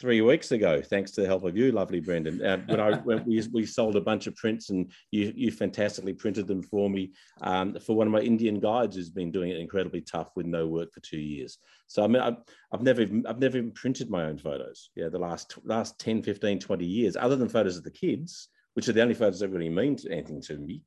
three 0.00 0.22
weeks 0.22 0.50
ago, 0.50 0.80
thanks 0.80 1.10
to 1.10 1.20
the 1.20 1.26
help 1.26 1.44
of 1.44 1.56
you, 1.56 1.70
lovely 1.70 2.00
Brendan. 2.00 2.44
Uh, 2.44 2.58
when 2.66 2.80
I 2.80 2.96
when 3.00 3.24
we, 3.26 3.46
we 3.52 3.66
sold 3.66 3.96
a 3.96 4.00
bunch 4.00 4.26
of 4.26 4.34
prints 4.34 4.70
and 4.70 4.90
you 5.10 5.32
you 5.36 5.52
fantastically 5.52 6.14
printed 6.14 6.46
them 6.46 6.62
for 6.62 6.88
me 6.88 7.12
um, 7.42 7.78
for 7.78 7.94
one 7.94 8.06
of 8.06 8.12
my 8.12 8.20
Indian 8.20 8.58
guides 8.58 8.96
who's 8.96 9.10
been 9.10 9.30
doing 9.30 9.50
it 9.50 9.58
incredibly 9.58 10.00
tough 10.00 10.30
with 10.34 10.46
no 10.46 10.66
work 10.66 10.92
for 10.92 11.00
two 11.00 11.20
years. 11.20 11.58
So 11.86 12.02
I 12.02 12.06
mean, 12.06 12.22
I've, 12.22 12.38
I've 12.72 12.82
never 12.82 13.02
even, 13.02 13.26
I've 13.26 13.38
never 13.38 13.58
even 13.58 13.72
printed 13.72 14.10
my 14.10 14.24
own 14.24 14.38
photos. 14.38 14.90
Yeah, 14.96 15.10
the 15.10 15.18
last 15.18 15.58
last 15.64 15.98
10, 15.98 16.22
15, 16.22 16.58
20 16.58 16.84
years, 16.84 17.16
other 17.16 17.36
than 17.36 17.48
photos 17.48 17.76
of 17.76 17.84
the 17.84 17.90
kids, 17.90 18.48
which 18.74 18.88
are 18.88 18.92
the 18.92 19.02
only 19.02 19.14
photos 19.14 19.40
that 19.40 19.50
really 19.50 19.68
mean 19.68 19.98
anything 20.10 20.40
to 20.42 20.56
me. 20.56 20.84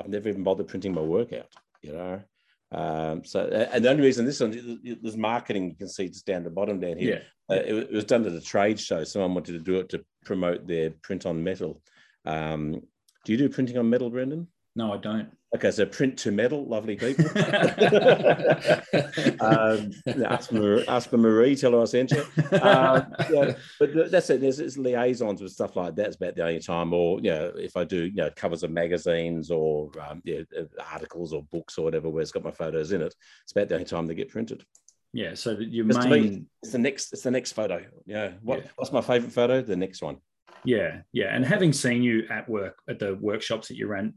I've 0.00 0.08
never 0.08 0.28
even 0.28 0.44
bothered 0.44 0.68
printing 0.68 0.94
my 0.94 1.02
work 1.02 1.32
out. 1.32 1.52
You 1.82 1.92
know. 1.92 2.22
Um, 2.70 3.24
so, 3.24 3.46
and 3.72 3.84
the 3.84 3.90
only 3.90 4.02
reason 4.02 4.26
this 4.26 4.40
one, 4.40 4.80
there's 5.02 5.16
marketing, 5.16 5.70
you 5.70 5.76
can 5.76 5.88
see 5.88 6.08
just 6.08 6.26
down 6.26 6.44
the 6.44 6.50
bottom 6.50 6.80
down 6.80 6.98
here. 6.98 7.22
Yeah. 7.48 7.56
Uh, 7.56 7.60
it, 7.60 7.74
it, 7.74 7.92
was 7.92 8.04
done 8.04 8.26
at 8.26 8.32
a 8.32 8.40
trade 8.40 8.78
show. 8.78 9.04
Someone 9.04 9.34
wanted 9.34 9.52
to 9.52 9.64
do 9.64 9.76
it 9.76 9.88
to 9.90 10.04
promote 10.24 10.66
their 10.66 10.90
print 10.90 11.24
on 11.24 11.42
metal. 11.42 11.80
Um, 12.26 12.82
do 13.24 13.32
you 13.32 13.38
do 13.38 13.48
printing 13.48 13.78
on 13.78 13.88
metal, 13.88 14.10
Brendan? 14.10 14.48
No, 14.78 14.92
I 14.92 14.96
don't. 14.98 15.28
Okay, 15.56 15.72
so 15.72 15.84
print 15.86 16.16
to 16.18 16.30
metal, 16.30 16.64
lovely 16.64 16.94
people. 16.94 17.24
um, 19.40 19.90
ask, 20.24 20.52
Marie, 20.52 20.84
ask 20.86 21.12
Marie, 21.12 21.56
tell 21.56 21.72
her 21.72 21.82
I 21.82 21.84
sent 21.86 22.12
you. 22.12 22.20
Um, 22.62 23.12
yeah, 23.28 23.54
but 23.80 24.08
that's 24.12 24.30
it. 24.30 24.40
There's, 24.40 24.78
liaisons 24.78 25.42
with 25.42 25.50
stuff 25.50 25.74
like 25.74 25.96
that. 25.96 26.06
It's 26.06 26.14
about 26.14 26.36
the 26.36 26.46
only 26.46 26.60
time, 26.60 26.92
or 26.92 27.18
you 27.18 27.30
know, 27.30 27.52
if 27.56 27.76
I 27.76 27.82
do, 27.82 28.04
you 28.04 28.14
know, 28.14 28.30
covers 28.36 28.62
of 28.62 28.70
magazines 28.70 29.50
or 29.50 29.90
um, 30.08 30.22
yeah, 30.24 30.42
articles 30.92 31.32
or 31.32 31.42
books 31.42 31.76
or 31.76 31.82
whatever, 31.82 32.08
where 32.08 32.22
it's 32.22 32.30
got 32.30 32.44
my 32.44 32.52
photos 32.52 32.92
in 32.92 33.02
it. 33.02 33.12
It's 33.42 33.50
about 33.50 33.68
the 33.68 33.74
only 33.74 33.84
time 33.84 34.06
they 34.06 34.14
get 34.14 34.28
printed. 34.28 34.64
Yeah. 35.12 35.34
So 35.34 35.56
your 35.58 35.86
main, 35.86 36.08
me, 36.08 36.44
it's 36.62 36.70
the 36.70 36.78
next, 36.78 37.12
it's 37.12 37.22
the 37.22 37.32
next 37.32 37.52
photo. 37.52 37.84
Yeah. 38.06 38.34
What, 38.42 38.60
yeah. 38.60 38.70
What's 38.76 38.92
my 38.92 39.00
favorite 39.00 39.32
photo? 39.32 39.60
The 39.60 39.74
next 39.74 40.02
one. 40.02 40.18
Yeah, 40.64 41.02
yeah, 41.12 41.34
and 41.34 41.44
having 41.44 41.72
seen 41.72 42.02
you 42.02 42.26
at 42.30 42.48
work 42.48 42.78
at 42.88 42.98
the 42.98 43.14
workshops 43.14 43.68
that 43.68 43.76
you 43.76 43.86
ran 43.86 44.14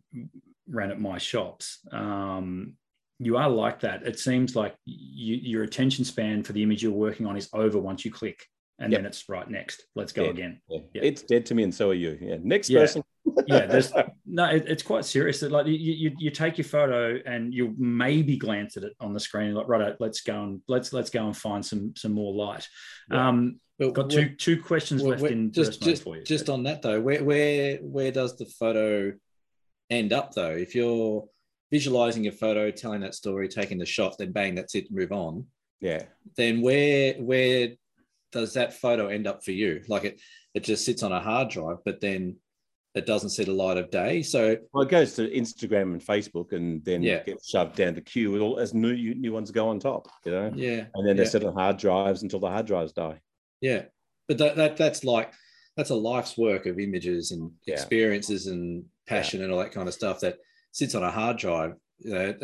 ran 0.72 0.92
at 0.92 1.00
my 1.00 1.18
shops, 1.18 1.80
um, 1.92 2.74
you 3.20 3.38
are 3.38 3.50
like 3.50 3.82
that. 3.82 4.04
It 4.04 4.20
seems 4.20 4.56
like 4.56 4.76
you, 4.86 5.36
your 5.36 5.64
attention 5.64 6.04
span 6.06 6.44
for 6.44 6.54
the 6.54 6.64
image 6.64 6.82
you're 6.82 6.92
working 6.92 7.26
on 7.28 7.38
is 7.38 7.50
over 7.54 7.78
once 7.78 8.04
you 8.04 8.12
click, 8.12 8.44
and 8.80 8.92
yep. 8.92 9.00
then 9.00 9.06
it's 9.06 9.30
right 9.30 9.48
next. 9.50 9.86
Let's 9.96 10.12
go 10.12 10.24
yeah. 10.24 10.30
again. 10.32 10.62
Yeah. 10.68 10.80
Yep. 10.96 11.04
It's 11.04 11.22
dead 11.22 11.46
to 11.48 11.56
me, 11.56 11.64
and 11.64 11.74
so 11.74 11.92
are 11.92 11.94
you. 11.94 12.18
Yeah, 12.20 12.38
next 12.42 12.70
yeah. 12.70 12.80
person. 12.80 13.04
yeah, 13.46 13.68
there's 13.68 13.94
no. 14.26 14.46
It, 14.46 14.66
it's 14.68 14.82
quite 14.82 15.06
serious. 15.06 15.40
That 15.42 15.52
like 15.52 15.68
you, 15.68 15.74
you, 15.74 16.12
you 16.18 16.32
take 16.32 16.58
your 16.58 16.66
photo 16.66 17.20
and 17.26 17.54
you 17.54 17.76
maybe 17.78 18.38
glance 18.38 18.76
at 18.78 18.84
it 18.84 18.94
on 19.00 19.14
the 19.14 19.20
screen, 19.20 19.54
like 19.54 19.68
right, 19.68 19.96
let's 20.00 20.22
go 20.22 20.44
and 20.44 20.62
let's 20.68 20.92
let's 20.92 21.12
go 21.12 21.28
and 21.28 21.38
find 21.38 21.64
some 21.64 21.94
some 21.96 22.14
more 22.14 22.34
light. 22.34 22.68
Um, 23.12 23.60
but 23.78 23.94
got 23.94 24.10
two 24.10 24.30
two 24.36 24.62
questions 24.62 25.04
left 25.04 25.24
in 25.24 25.52
just 25.52 25.82
just, 25.82 26.04
for 26.04 26.16
you. 26.16 26.24
Just 26.24 26.50
on 26.50 26.64
that 26.64 26.82
though, 26.82 27.02
where 27.02 27.24
where 27.24 27.78
where 27.78 28.12
does 28.12 28.38
the 28.38 28.46
photo 28.46 29.14
end 29.92 30.14
up 30.14 30.34
though? 30.34 30.52
If 30.52 30.74
you're 30.74 31.28
visualizing 31.70 32.24
your 32.24 32.34
photo, 32.34 32.72
telling 32.72 33.02
that 33.02 33.16
story, 33.16 33.48
taking 33.48 33.78
the 33.78 33.86
shot, 33.86 34.18
then 34.18 34.32
bang, 34.32 34.56
that's 34.56 34.76
it, 34.76 34.92
move 34.92 35.12
on. 35.12 35.46
Yeah. 35.80 36.04
Then 36.36 36.62
where 36.62 37.14
where 37.16 37.70
does 38.32 38.54
that 38.54 38.74
photo 38.74 39.08
end 39.08 39.28
up 39.28 39.44
for 39.44 39.52
you? 39.52 39.82
Like 39.88 40.06
it 40.06 40.22
it 40.54 40.64
just 40.64 40.86
sits 40.86 41.04
on 41.04 41.12
a 41.12 41.20
hard 41.20 41.50
drive, 41.50 41.78
but 41.86 42.02
then 42.02 42.38
it 42.94 43.06
doesn't 43.06 43.30
see 43.30 43.46
the 43.46 43.54
light 43.54 43.78
of 43.78 43.90
day. 43.90 44.22
So 44.22 44.58
well, 44.74 44.84
it 44.84 44.90
goes 44.90 45.14
to 45.16 45.30
Instagram 45.30 45.94
and 45.94 46.02
Facebook, 46.02 46.52
and 46.52 46.84
then 46.84 47.02
yeah. 47.02 47.24
gets 47.24 47.50
shoved 47.50 47.76
down 47.76 47.96
the 47.96 48.02
queue 48.02 48.40
all 48.42 48.60
as 48.60 48.74
new 48.74 49.16
new 49.16 49.32
ones 49.32 49.52
go 49.52 49.70
on 49.70 49.80
top. 49.80 50.10
You 50.26 50.32
know. 50.32 50.52
Yeah. 50.56 50.86
And 50.94 51.08
then 51.08 51.16
they 51.16 51.24
yeah. 51.24 51.30
sit 51.30 51.46
on 51.46 51.54
hard 51.54 51.78
drives 51.78 52.24
until 52.24 52.40
the 52.40 52.50
hard 52.50 52.68
drives 52.68 52.94
die. 52.94 53.20
Yeah, 53.62 53.84
but 54.28 54.38
that, 54.40 54.56
that 54.56 54.78
that's 54.78 55.04
like 55.04 55.32
that's 55.78 55.90
a 55.90 55.96
life's 55.96 56.38
work 56.38 56.66
of 56.66 56.80
images 56.80 57.32
and 57.32 57.52
yeah. 57.66 57.76
experiences 57.76 58.48
and 58.48 58.84
passion 59.12 59.40
yeah. 59.40 59.46
and 59.46 59.54
all 59.54 59.60
that 59.60 59.72
kind 59.72 59.88
of 59.88 59.94
stuff 59.94 60.20
that 60.22 60.38
sits 60.72 60.96
on 60.96 61.04
a 61.04 61.12
hard 61.12 61.38
drive. 61.38 61.74
You 62.00 62.14
know, 62.14 62.36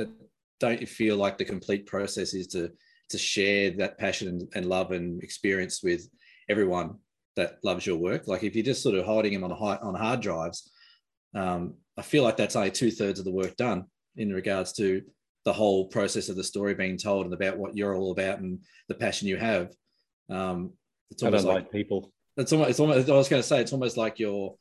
don't 0.60 0.82
you 0.82 0.88
feel 0.88 1.15
like 1.17 1.38
the 1.38 1.45
complete 1.45 1.86
process 1.86 2.34
is 2.34 2.47
to 2.47 2.71
to 3.10 3.17
share 3.17 3.71
that 3.71 3.97
passion 3.97 4.27
and, 4.27 4.41
and 4.53 4.65
love 4.65 4.91
and 4.91 5.23
experience 5.23 5.82
with 5.82 6.10
everyone 6.49 6.95
that 7.38 7.58
loves 7.63 7.86
your 7.86 7.97
work? 7.97 8.27
Like 8.27 8.43
if 8.43 8.53
you're 8.56 8.71
just 8.71 8.84
sort 8.84 8.95
of 8.95 9.06
hiding 9.06 9.34
them 9.34 9.45
on 9.45 9.51
high, 9.51 9.80
on 9.82 9.95
hard 9.95 10.21
drives, 10.21 10.69
um, 11.34 11.75
I 11.97 12.01
feel 12.01 12.23
like 12.23 12.38
that's 12.38 12.58
only 12.58 12.71
two 12.71 12.91
thirds 12.91 13.19
of 13.19 13.25
the 13.25 13.32
work 13.32 13.56
done 13.56 13.86
in 14.17 14.34
regards 14.34 14.73
to 14.73 15.01
the 15.45 15.53
whole 15.53 15.88
process 15.88 16.27
of 16.27 16.36
the 16.36 16.43
story 16.43 16.73
being 16.73 16.97
told 16.97 17.25
and 17.25 17.34
about 17.34 17.58
what 17.58 17.77
you're 17.77 17.95
all 17.95 18.12
about 18.12 18.39
and 18.39 18.60
the 18.89 18.95
passion 18.95 19.30
you 19.30 19.38
have. 19.38 19.71
Um, 20.30 20.73
it's 21.12 21.23
almost 21.23 21.45
like, 21.45 21.56
like, 21.56 21.71
people. 21.71 22.12
It's 22.36 22.51
almost, 22.51 22.71
it's 22.71 22.80
almost. 22.82 23.10
I 23.10 23.13
was 23.13 23.30
going 23.30 23.41
to 23.41 23.47
say 23.47 23.62
it's 23.62 23.71
almost 23.73 23.95
like 23.95 24.19
you're 24.19 24.56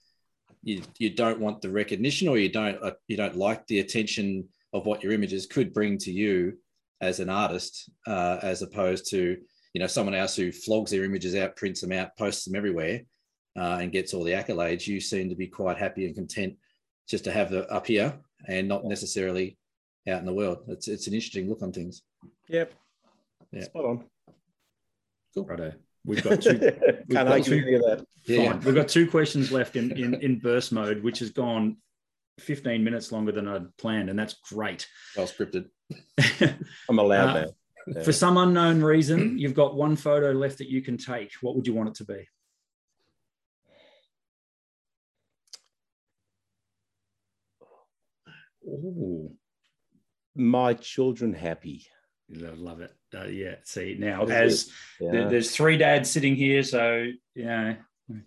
you 0.66 0.82
you 0.98 1.10
don't 1.10 1.38
want 1.38 1.62
the 1.62 1.70
recognition 1.70 2.26
or 2.26 2.36
you 2.38 2.48
don't 2.48 2.82
uh, 2.82 2.90
you 3.06 3.16
don't 3.16 3.36
like 3.36 3.64
the 3.68 3.78
attention 3.78 4.46
of 4.72 4.84
what 4.84 5.02
your 5.02 5.12
images 5.12 5.46
could 5.46 5.72
bring 5.72 5.96
to 5.96 6.10
you 6.10 6.58
as 7.00 7.20
an 7.20 7.30
artist, 7.30 7.88
uh, 8.06 8.38
as 8.42 8.62
opposed 8.62 9.08
to 9.10 9.38
you 9.72 9.80
know 9.80 9.86
someone 9.86 10.14
else 10.14 10.34
who 10.34 10.50
flogs 10.50 10.90
their 10.90 11.04
images 11.04 11.36
out, 11.36 11.56
prints 11.56 11.80
them 11.80 11.92
out, 11.92 12.16
posts 12.18 12.44
them 12.44 12.56
everywhere, 12.56 13.02
uh, 13.56 13.78
and 13.80 13.92
gets 13.92 14.12
all 14.12 14.24
the 14.24 14.32
accolades. 14.32 14.88
You 14.88 15.00
seem 15.00 15.28
to 15.28 15.36
be 15.36 15.46
quite 15.46 15.78
happy 15.78 16.04
and 16.04 16.16
content 16.16 16.54
just 17.08 17.22
to 17.24 17.32
have 17.32 17.48
the 17.48 17.70
up 17.70 17.86
here 17.86 18.18
and 18.48 18.66
not 18.66 18.84
necessarily 18.84 19.56
out 20.08 20.18
in 20.18 20.26
the 20.26 20.34
world. 20.34 20.64
It's 20.66 20.88
it's 20.88 21.06
an 21.06 21.14
interesting 21.14 21.48
look 21.48 21.62
on 21.62 21.72
things. 21.72 22.02
Yep. 22.48 22.72
Yeah. 23.52 23.62
Spot 23.62 23.84
on. 23.84 24.04
Cool. 25.32 25.46
Righto. 25.46 25.74
We've 26.06 26.22
got 26.22 26.40
two. 26.40 26.52
We've 26.58 27.16
Can't 27.16 27.28
got 27.28 27.44
two, 27.44 27.60
that. 27.60 28.06
Yeah. 28.24 28.52
Fine. 28.52 28.60
We've 28.60 28.74
got 28.74 28.88
two 28.88 29.10
questions 29.10 29.50
left 29.52 29.76
in, 29.76 29.90
in 29.92 30.14
in 30.14 30.38
burst 30.38 30.72
mode, 30.72 31.02
which 31.02 31.18
has 31.18 31.30
gone 31.30 31.76
15 32.40 32.82
minutes 32.82 33.12
longer 33.12 33.32
than 33.32 33.48
I'd 33.48 33.76
planned, 33.76 34.08
and 34.08 34.18
that's 34.18 34.34
great. 34.34 34.86
Well 35.16 35.26
scripted. 35.26 35.66
I'm 36.88 36.98
allowed 36.98 37.28
uh, 37.28 37.40
now. 37.40 37.46
Yeah. 37.88 38.02
For 38.02 38.12
some 38.12 38.36
unknown 38.36 38.82
reason, 38.82 39.38
you've 39.38 39.54
got 39.54 39.74
one 39.74 39.96
photo 39.96 40.32
left 40.32 40.58
that 40.58 40.68
you 40.68 40.82
can 40.82 40.96
take. 40.96 41.32
What 41.40 41.56
would 41.56 41.66
you 41.66 41.74
want 41.74 41.90
it 41.90 41.94
to 41.96 42.04
be? 42.04 42.28
Oh, 48.68 49.32
my 50.34 50.74
children 50.74 51.32
happy. 51.32 51.86
I 52.34 52.50
love 52.54 52.80
it. 52.80 52.92
Uh, 53.14 53.26
yeah. 53.26 53.56
See 53.64 53.96
now, 53.98 54.24
as 54.24 54.70
yeah. 55.00 55.28
there's 55.28 55.54
three 55.54 55.76
dads 55.76 56.10
sitting 56.10 56.34
here, 56.34 56.62
so 56.62 57.06
yeah, 57.34 57.76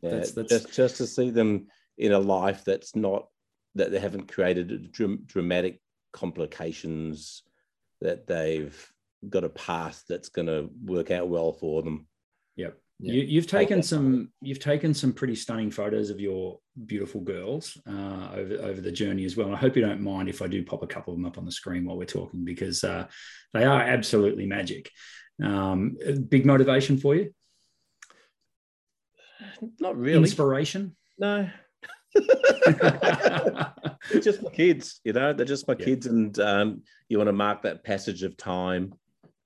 that's, 0.01 0.31
that's 0.31 0.49
just 0.49 0.73
just 0.73 0.97
to 0.97 1.07
see 1.07 1.29
them 1.29 1.67
in 1.97 2.13
a 2.13 2.19
life 2.19 2.63
that's 2.65 2.95
not 2.95 3.27
that 3.75 3.91
they 3.91 3.99
haven't 3.99 4.31
created 4.31 4.91
dr- 4.91 5.25
dramatic 5.27 5.81
complications, 6.13 7.43
that 8.01 8.25
they've 8.25 8.91
got 9.27 9.43
a 9.43 9.49
path 9.49 10.03
that's 10.07 10.29
going 10.29 10.47
to 10.47 10.69
work 10.85 11.11
out 11.11 11.27
well 11.27 11.51
for 11.51 11.83
them. 11.83 12.07
Yep. 12.55 12.77
Yeah. 13.01 13.13
You, 13.13 13.39
have 13.39 13.47
taken 13.47 13.81
some 13.81 14.29
you've 14.41 14.59
taken 14.59 14.93
some 14.93 15.13
pretty 15.13 15.35
stunning 15.35 15.71
photos 15.71 16.09
of 16.09 16.19
your 16.19 16.59
beautiful 16.85 17.21
girls 17.21 17.77
uh, 17.87 18.29
over 18.33 18.55
over 18.55 18.81
the 18.81 18.91
journey 18.91 19.23
as 19.23 19.37
well. 19.37 19.47
And 19.47 19.55
I 19.55 19.59
hope 19.59 19.77
you 19.77 19.81
don't 19.81 20.01
mind 20.01 20.27
if 20.27 20.41
I 20.41 20.47
do 20.47 20.65
pop 20.65 20.83
a 20.83 20.87
couple 20.87 21.13
of 21.13 21.17
them 21.17 21.25
up 21.25 21.37
on 21.37 21.45
the 21.45 21.51
screen 21.51 21.85
while 21.85 21.97
we're 21.97 22.03
talking 22.03 22.43
because 22.43 22.83
uh, 22.83 23.07
they 23.53 23.63
are 23.63 23.81
absolutely 23.81 24.45
magic. 24.45 24.91
Um, 25.41 25.95
big 26.27 26.45
motivation 26.45 26.97
for 26.97 27.15
you? 27.15 27.33
Not 29.79 29.97
really. 29.97 30.19
Inspiration? 30.19 30.97
No. 31.17 31.49
they're 32.15 34.21
just 34.21 34.43
my 34.43 34.49
kids, 34.49 34.99
you 35.05 35.13
know. 35.13 35.31
They're 35.31 35.45
just 35.45 35.67
my 35.67 35.75
yeah. 35.79 35.85
kids, 35.85 36.05
and 36.05 36.37
um, 36.39 36.81
you 37.07 37.17
want 37.17 37.27
to 37.27 37.33
mark 37.33 37.61
that 37.61 37.83
passage 37.83 38.23
of 38.23 38.35
time 38.35 38.93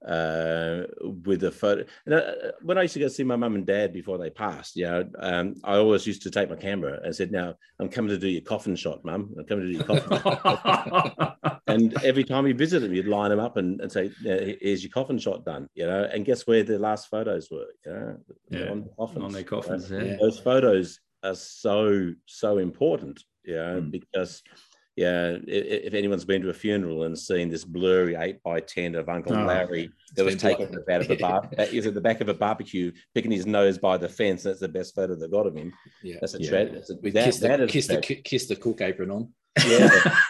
uh, 0.08 0.84
with 1.26 1.44
a 1.44 1.52
photo. 1.52 1.86
And, 2.06 2.16
uh, 2.16 2.32
when 2.62 2.78
I 2.78 2.84
used 2.84 2.94
to 2.96 3.00
go 3.00 3.08
see 3.08 3.24
my 3.24 3.36
mum 3.36 3.56
and 3.56 3.66
dad 3.66 3.94
before 3.94 4.18
they 4.18 4.30
passed, 4.30 4.76
you 4.76 4.86
know, 4.86 5.10
um, 5.20 5.56
I 5.64 5.78
always 5.78 6.06
used 6.06 6.24
to 6.24 6.32
take 6.32 6.50
my 6.50 6.56
camera 6.56 7.00
and 7.04 7.16
said, 7.16 7.32
"Now 7.32 7.56
I'm 7.80 7.90
coming 7.90 8.10
to 8.10 8.18
do 8.18 8.28
your 8.28 8.42
coffin 8.42 8.76
shot, 8.76 9.04
mum. 9.06 9.34
I'm 9.38 9.46
coming 9.46 9.66
to 9.66 9.72
do 9.72 9.78
your 9.78 9.86
coffin." 9.86 10.18
shot. 10.20 11.62
and 11.68 12.04
every 12.04 12.24
time 12.24 12.48
you 12.48 12.54
visit 12.54 12.82
them, 12.82 12.94
you'd 12.94 13.08
line 13.08 13.30
them 13.30 13.40
up 13.40 13.58
and, 13.58 13.80
and 13.82 13.92
say, 13.92 14.12
"Here's 14.22 14.84
your 14.84 14.92
coffin 14.92 15.18
shot 15.18 15.46
done," 15.46 15.68
you 15.74 15.86
know. 15.86 16.10
And 16.12 16.26
guess 16.26 16.46
where 16.46 16.64
the 16.64 16.80
last 16.80 17.10
photos 17.10 17.50
were? 17.50 17.68
You 17.86 17.92
know, 17.92 18.18
yeah. 18.50 18.72
on, 18.72 18.84
the 18.84 18.90
coffins, 18.98 19.24
on 19.24 19.32
their 19.32 19.44
coffins. 19.44 19.90
Yeah. 19.90 20.18
Those 20.20 20.40
photos 20.40 21.00
are 21.24 21.36
so 21.36 22.14
so 22.26 22.58
important, 22.58 23.24
you 23.44 23.56
know, 23.56 23.82
mm. 23.82 23.92
because 23.92 24.44
yeah, 24.96 25.38
if 25.48 25.96
anyone's 25.96 26.26
been 26.26 26.44
to 26.44 26.50
a 26.50 26.54
funeral 26.54 27.04
and 27.04 27.18
seen 27.18 27.50
this 27.50 27.66
blurry 27.66 28.16
eight 28.16 28.44
by 28.44 28.60
ten 28.60 28.94
of 28.94 29.10
Uncle 29.10 29.36
oh, 29.36 29.46
Larry 29.46 29.90
that 30.16 30.24
was 30.24 30.36
taken 30.36 30.66
at 30.66 30.72
the 30.72 30.82
back 30.82 31.02
of 31.02 31.12
a 31.12 31.16
bar, 31.16 31.50
is 31.58 31.88
at 31.88 31.96
the 31.96 32.02
back 32.02 32.22
of 32.22 32.30
a 32.30 32.34
barbecue, 32.34 32.92
picking 33.16 33.32
his 33.32 33.48
nose 33.48 33.80
by 33.80 33.98
the 33.98 34.08
fence. 34.08 34.44
That's 34.44 34.60
the 34.60 34.68
best 34.68 34.94
photo 34.94 35.16
they 35.16 35.28
got 35.28 35.48
of 35.48 35.56
him. 35.56 35.74
Yeah, 36.04 36.18
that's 36.22 36.36
a 36.36 36.42
yeah. 36.42 36.50
tragedy. 36.50 36.82
We 37.02 37.10
that, 37.12 37.26
kiss, 37.26 37.40
the, 37.40 37.68
kiss, 37.68 37.88
the, 37.88 37.98
kiss 37.98 38.46
the 38.46 38.56
cook 38.56 38.82
apron 38.82 39.10
on. 39.10 39.30
Yeah, 39.68 39.90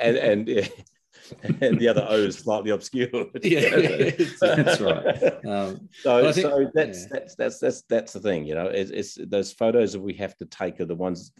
and 0.00 0.16
and, 0.16 0.48
and, 0.48 1.62
and 1.62 1.78
the 1.78 1.88
other 1.88 2.06
O 2.08 2.16
is 2.16 2.38
slightly 2.38 2.70
obscured. 2.70 3.12
Yeah, 3.42 4.10
that's 4.40 4.80
right. 4.80 5.44
Um, 5.44 5.88
so, 6.00 6.32
think, 6.32 6.46
so 6.46 6.70
that's, 6.74 7.02
yeah. 7.02 7.06
that's 7.10 7.34
that's 7.34 7.58
that's 7.58 7.82
that's 7.82 8.12
the 8.14 8.20
thing, 8.20 8.46
you 8.46 8.54
know. 8.54 8.66
It's, 8.66 8.90
it's, 8.90 9.18
those 9.28 9.52
photos 9.52 9.92
that 9.92 10.00
we 10.00 10.14
have 10.14 10.36
to 10.38 10.46
take 10.46 10.80
are 10.80 10.86
the 10.86 10.94
ones 10.94 11.32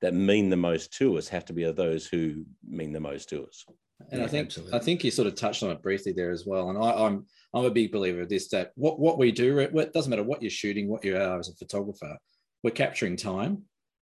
that, 0.00 0.12
that 0.12 0.14
mean 0.14 0.50
the 0.50 0.56
most 0.56 0.92
to 0.94 1.18
us 1.18 1.28
have 1.28 1.44
to 1.46 1.52
be 1.52 1.64
of 1.64 1.76
those 1.76 2.06
who 2.06 2.44
mean 2.68 2.92
the 2.92 3.00
most 3.00 3.28
to 3.30 3.44
us. 3.44 3.64
And 4.10 4.20
yeah, 4.20 4.26
I 4.26 4.28
think 4.28 4.46
absolutely. 4.46 4.78
I 4.78 4.82
think 4.82 5.04
you 5.04 5.10
sort 5.10 5.26
of 5.26 5.34
touched 5.34 5.62
on 5.62 5.70
it 5.70 5.82
briefly 5.82 6.12
there 6.12 6.30
as 6.30 6.46
well. 6.46 6.70
And 6.70 6.78
I, 6.78 6.90
am 6.90 6.98
I'm, 6.98 7.26
I'm 7.54 7.64
a 7.64 7.70
big 7.70 7.90
believer 7.90 8.22
of 8.22 8.28
this 8.28 8.48
that 8.48 8.72
what 8.76 9.00
what 9.00 9.18
we 9.18 9.32
do 9.32 9.58
it 9.58 9.92
doesn't 9.92 10.10
matter 10.10 10.22
what 10.22 10.42
you're 10.42 10.50
shooting, 10.50 10.88
what 10.88 11.04
you 11.04 11.16
are 11.16 11.38
as 11.38 11.48
a 11.48 11.54
photographer, 11.54 12.16
we're 12.62 12.70
capturing 12.70 13.16
time. 13.16 13.62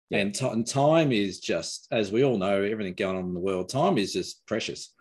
Yeah. 0.09 0.19
And, 0.19 0.35
t- 0.35 0.47
and 0.47 0.67
time 0.67 1.11
is 1.11 1.39
just 1.39 1.87
as 1.91 2.11
we 2.11 2.23
all 2.23 2.37
know, 2.37 2.61
everything 2.61 2.93
going 2.93 3.17
on 3.17 3.25
in 3.25 3.33
the 3.33 3.39
world, 3.39 3.69
time 3.69 3.97
is 3.97 4.13
just 4.13 4.45
precious. 4.45 4.93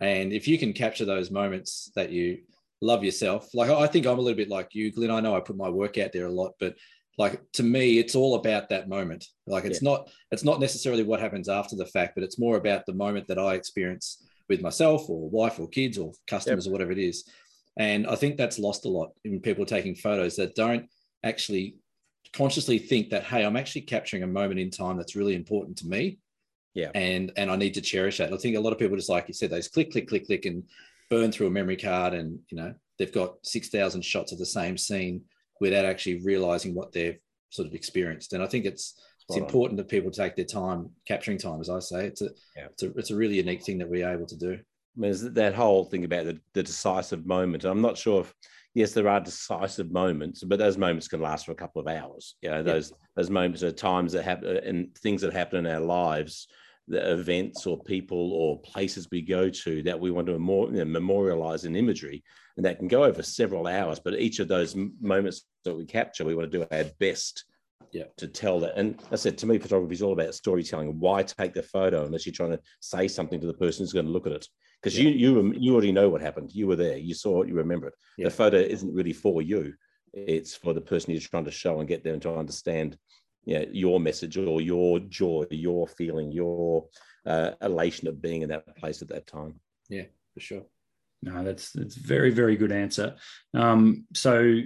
And 0.00 0.32
if 0.32 0.48
you 0.48 0.58
can 0.58 0.72
capture 0.72 1.04
those 1.04 1.30
moments 1.30 1.90
that 1.94 2.10
you 2.10 2.38
love 2.80 3.04
yourself, 3.04 3.48
like 3.54 3.70
I 3.70 3.86
think 3.86 4.06
I'm 4.06 4.18
a 4.18 4.22
little 4.22 4.36
bit 4.36 4.48
like 4.48 4.74
you, 4.74 4.92
Glynn. 4.92 5.10
I 5.10 5.20
know 5.20 5.36
I 5.36 5.40
put 5.40 5.56
my 5.56 5.68
work 5.68 5.98
out 5.98 6.12
there 6.12 6.26
a 6.26 6.32
lot, 6.32 6.52
but 6.60 6.74
like 7.18 7.40
to 7.52 7.62
me 7.62 7.98
it's 7.98 8.14
all 8.14 8.34
about 8.34 8.68
that 8.68 8.88
moment. 8.88 9.26
Like 9.46 9.64
it's 9.64 9.82
yeah. 9.82 9.90
not 9.90 10.10
it's 10.30 10.44
not 10.44 10.60
necessarily 10.60 11.02
what 11.02 11.20
happens 11.20 11.48
after 11.48 11.76
the 11.76 11.86
fact 11.86 12.14
but 12.14 12.24
it's 12.24 12.38
more 12.38 12.56
about 12.56 12.86
the 12.86 12.92
moment 12.92 13.26
that 13.28 13.38
i 13.38 13.54
experience 13.54 14.24
with 14.48 14.62
myself 14.62 15.08
or 15.08 15.28
wife 15.30 15.58
or 15.58 15.68
kids 15.68 15.98
or 15.98 16.12
customers 16.26 16.66
yep. 16.66 16.70
or 16.70 16.72
whatever 16.72 16.92
it 16.92 16.98
is. 16.98 17.28
And 17.78 18.06
i 18.06 18.14
think 18.14 18.36
that's 18.36 18.58
lost 18.58 18.84
a 18.84 18.88
lot 18.88 19.12
in 19.24 19.40
people 19.40 19.64
taking 19.64 19.94
photos 19.94 20.36
that 20.36 20.54
don't 20.54 20.88
actually 21.24 21.76
consciously 22.32 22.78
think 22.78 23.10
that 23.10 23.24
hey 23.24 23.44
i'm 23.44 23.56
actually 23.56 23.82
capturing 23.82 24.22
a 24.22 24.26
moment 24.26 24.60
in 24.60 24.70
time 24.70 24.96
that's 24.96 25.16
really 25.16 25.34
important 25.34 25.78
to 25.78 25.86
me. 25.86 26.18
Yeah. 26.74 26.90
And 26.94 27.32
and 27.36 27.50
i 27.50 27.56
need 27.56 27.74
to 27.74 27.80
cherish 27.80 28.18
that. 28.18 28.32
I 28.32 28.36
think 28.36 28.56
a 28.56 28.60
lot 28.60 28.72
of 28.72 28.78
people 28.78 28.96
just 28.96 29.08
like 29.08 29.28
you 29.28 29.34
said 29.34 29.50
they 29.50 29.58
just 29.58 29.72
click 29.72 29.90
click 29.90 30.08
click 30.08 30.26
click 30.26 30.44
and 30.44 30.64
burn 31.08 31.32
through 31.32 31.46
a 31.46 31.50
memory 31.50 31.76
card 31.76 32.12
and 32.12 32.38
you 32.50 32.56
know 32.58 32.74
they've 32.98 33.12
got 33.12 33.36
6000 33.42 34.02
shots 34.02 34.32
of 34.32 34.38
the 34.38 34.46
same 34.46 34.76
scene 34.76 35.22
without 35.60 35.84
actually 35.84 36.22
realizing 36.22 36.74
what 36.74 36.92
they've 36.92 37.18
sort 37.50 37.68
of 37.68 37.74
experienced. 37.74 38.32
And 38.32 38.42
I 38.42 38.46
think 38.46 38.64
it's 38.64 39.00
it's 39.28 39.38
important 39.38 39.76
that 39.78 39.88
people 39.88 40.12
take 40.12 40.36
their 40.36 40.44
time 40.44 40.90
capturing 41.06 41.38
time, 41.38 41.60
as 41.60 41.68
I 41.68 41.80
say. 41.80 42.06
It's 42.06 42.22
a, 42.22 42.28
yeah. 42.56 42.66
it's 42.70 42.82
a 42.84 42.90
it's 42.96 43.10
a 43.10 43.16
really 43.16 43.36
unique 43.36 43.64
thing 43.64 43.78
that 43.78 43.88
we're 43.88 44.08
able 44.08 44.26
to 44.26 44.36
do. 44.36 44.52
I 44.52 45.00
mean, 45.00 45.10
there's 45.10 45.22
that 45.22 45.54
whole 45.54 45.84
thing 45.84 46.04
about 46.04 46.26
the, 46.26 46.38
the 46.54 46.62
decisive 46.62 47.26
moment. 47.26 47.64
I'm 47.64 47.82
not 47.82 47.98
sure 47.98 48.20
if 48.20 48.32
yes, 48.74 48.92
there 48.92 49.08
are 49.08 49.18
decisive 49.18 49.90
moments, 49.90 50.44
but 50.44 50.58
those 50.58 50.78
moments 50.78 51.08
can 51.08 51.20
last 51.20 51.46
for 51.46 51.52
a 51.52 51.56
couple 51.56 51.80
of 51.80 51.88
hours. 51.88 52.36
You 52.40 52.50
know, 52.50 52.62
those 52.62 52.90
yeah. 52.90 52.96
those 53.16 53.30
moments 53.30 53.64
are 53.64 53.72
times 53.72 54.12
that 54.12 54.22
happen 54.24 54.56
uh, 54.56 54.60
and 54.64 54.94
things 54.98 55.22
that 55.22 55.32
happen 55.32 55.66
in 55.66 55.72
our 55.72 55.80
lives, 55.80 56.46
the 56.86 57.12
events 57.12 57.66
or 57.66 57.82
people 57.82 58.32
or 58.32 58.60
places 58.60 59.08
we 59.10 59.22
go 59.22 59.50
to 59.50 59.82
that 59.82 59.98
we 59.98 60.12
want 60.12 60.28
to 60.28 60.38
more, 60.38 60.68
you 60.68 60.78
know, 60.78 60.84
memorialize 60.84 61.64
in 61.64 61.74
imagery 61.74 62.22
and 62.56 62.64
that 62.64 62.78
can 62.78 62.88
go 62.88 63.04
over 63.04 63.22
several 63.22 63.66
hours. 63.66 64.00
But 64.00 64.18
each 64.18 64.38
of 64.40 64.48
those 64.48 64.74
moments 65.00 65.44
that 65.64 65.74
we 65.74 65.84
capture, 65.84 66.24
we 66.24 66.34
want 66.34 66.50
to 66.50 66.58
do 66.58 66.66
our 66.70 66.84
best 66.98 67.44
yeah. 67.92 68.04
to 68.16 68.26
tell 68.26 68.60
that. 68.60 68.76
And 68.76 69.00
I 69.10 69.16
said 69.16 69.38
to 69.38 69.46
me, 69.46 69.58
photography 69.58 69.94
is 69.94 70.02
all 70.02 70.12
about 70.12 70.34
storytelling. 70.34 70.98
Why 70.98 71.22
take 71.22 71.54
the 71.54 71.62
photo 71.62 72.04
unless 72.04 72.26
you're 72.26 72.32
trying 72.32 72.52
to 72.52 72.60
say 72.80 73.08
something 73.08 73.40
to 73.40 73.46
the 73.46 73.54
person 73.54 73.82
who's 73.82 73.92
going 73.92 74.06
to 74.06 74.12
look 74.12 74.26
at 74.26 74.32
it? 74.32 74.46
Because 74.82 74.98
yeah. 74.98 75.10
you 75.10 75.32
you 75.32 75.54
you 75.58 75.72
already 75.72 75.92
know 75.92 76.08
what 76.08 76.20
happened. 76.20 76.50
You 76.52 76.66
were 76.66 76.76
there. 76.76 76.96
You 76.96 77.14
saw 77.14 77.42
it. 77.42 77.48
You 77.48 77.54
remember 77.54 77.88
it. 77.88 77.94
Yeah. 78.18 78.24
The 78.26 78.34
photo 78.34 78.58
isn't 78.58 78.94
really 78.94 79.12
for 79.12 79.42
you. 79.42 79.74
It's 80.12 80.54
for 80.54 80.72
the 80.72 80.80
person 80.80 81.12
you're 81.12 81.20
trying 81.20 81.44
to 81.44 81.50
show 81.50 81.80
and 81.80 81.88
get 81.88 82.04
them 82.04 82.20
to 82.20 82.34
understand, 82.34 82.96
yeah, 83.44 83.64
your 83.70 84.00
message 84.00 84.38
or 84.38 84.60
your 84.60 84.98
joy, 85.00 85.44
your 85.50 85.86
feeling, 85.86 86.32
your 86.32 86.86
uh, 87.26 87.52
elation 87.60 88.08
of 88.08 88.22
being 88.22 88.42
in 88.42 88.48
that 88.48 88.76
place 88.76 89.02
at 89.02 89.08
that 89.08 89.26
time. 89.26 89.60
Yeah, 89.90 90.04
for 90.32 90.40
sure. 90.40 90.62
No, 91.22 91.42
that's 91.42 91.72
that's 91.72 91.96
very 91.96 92.30
very 92.30 92.56
good 92.56 92.72
answer. 92.72 93.16
Um, 93.54 94.06
so, 94.14 94.60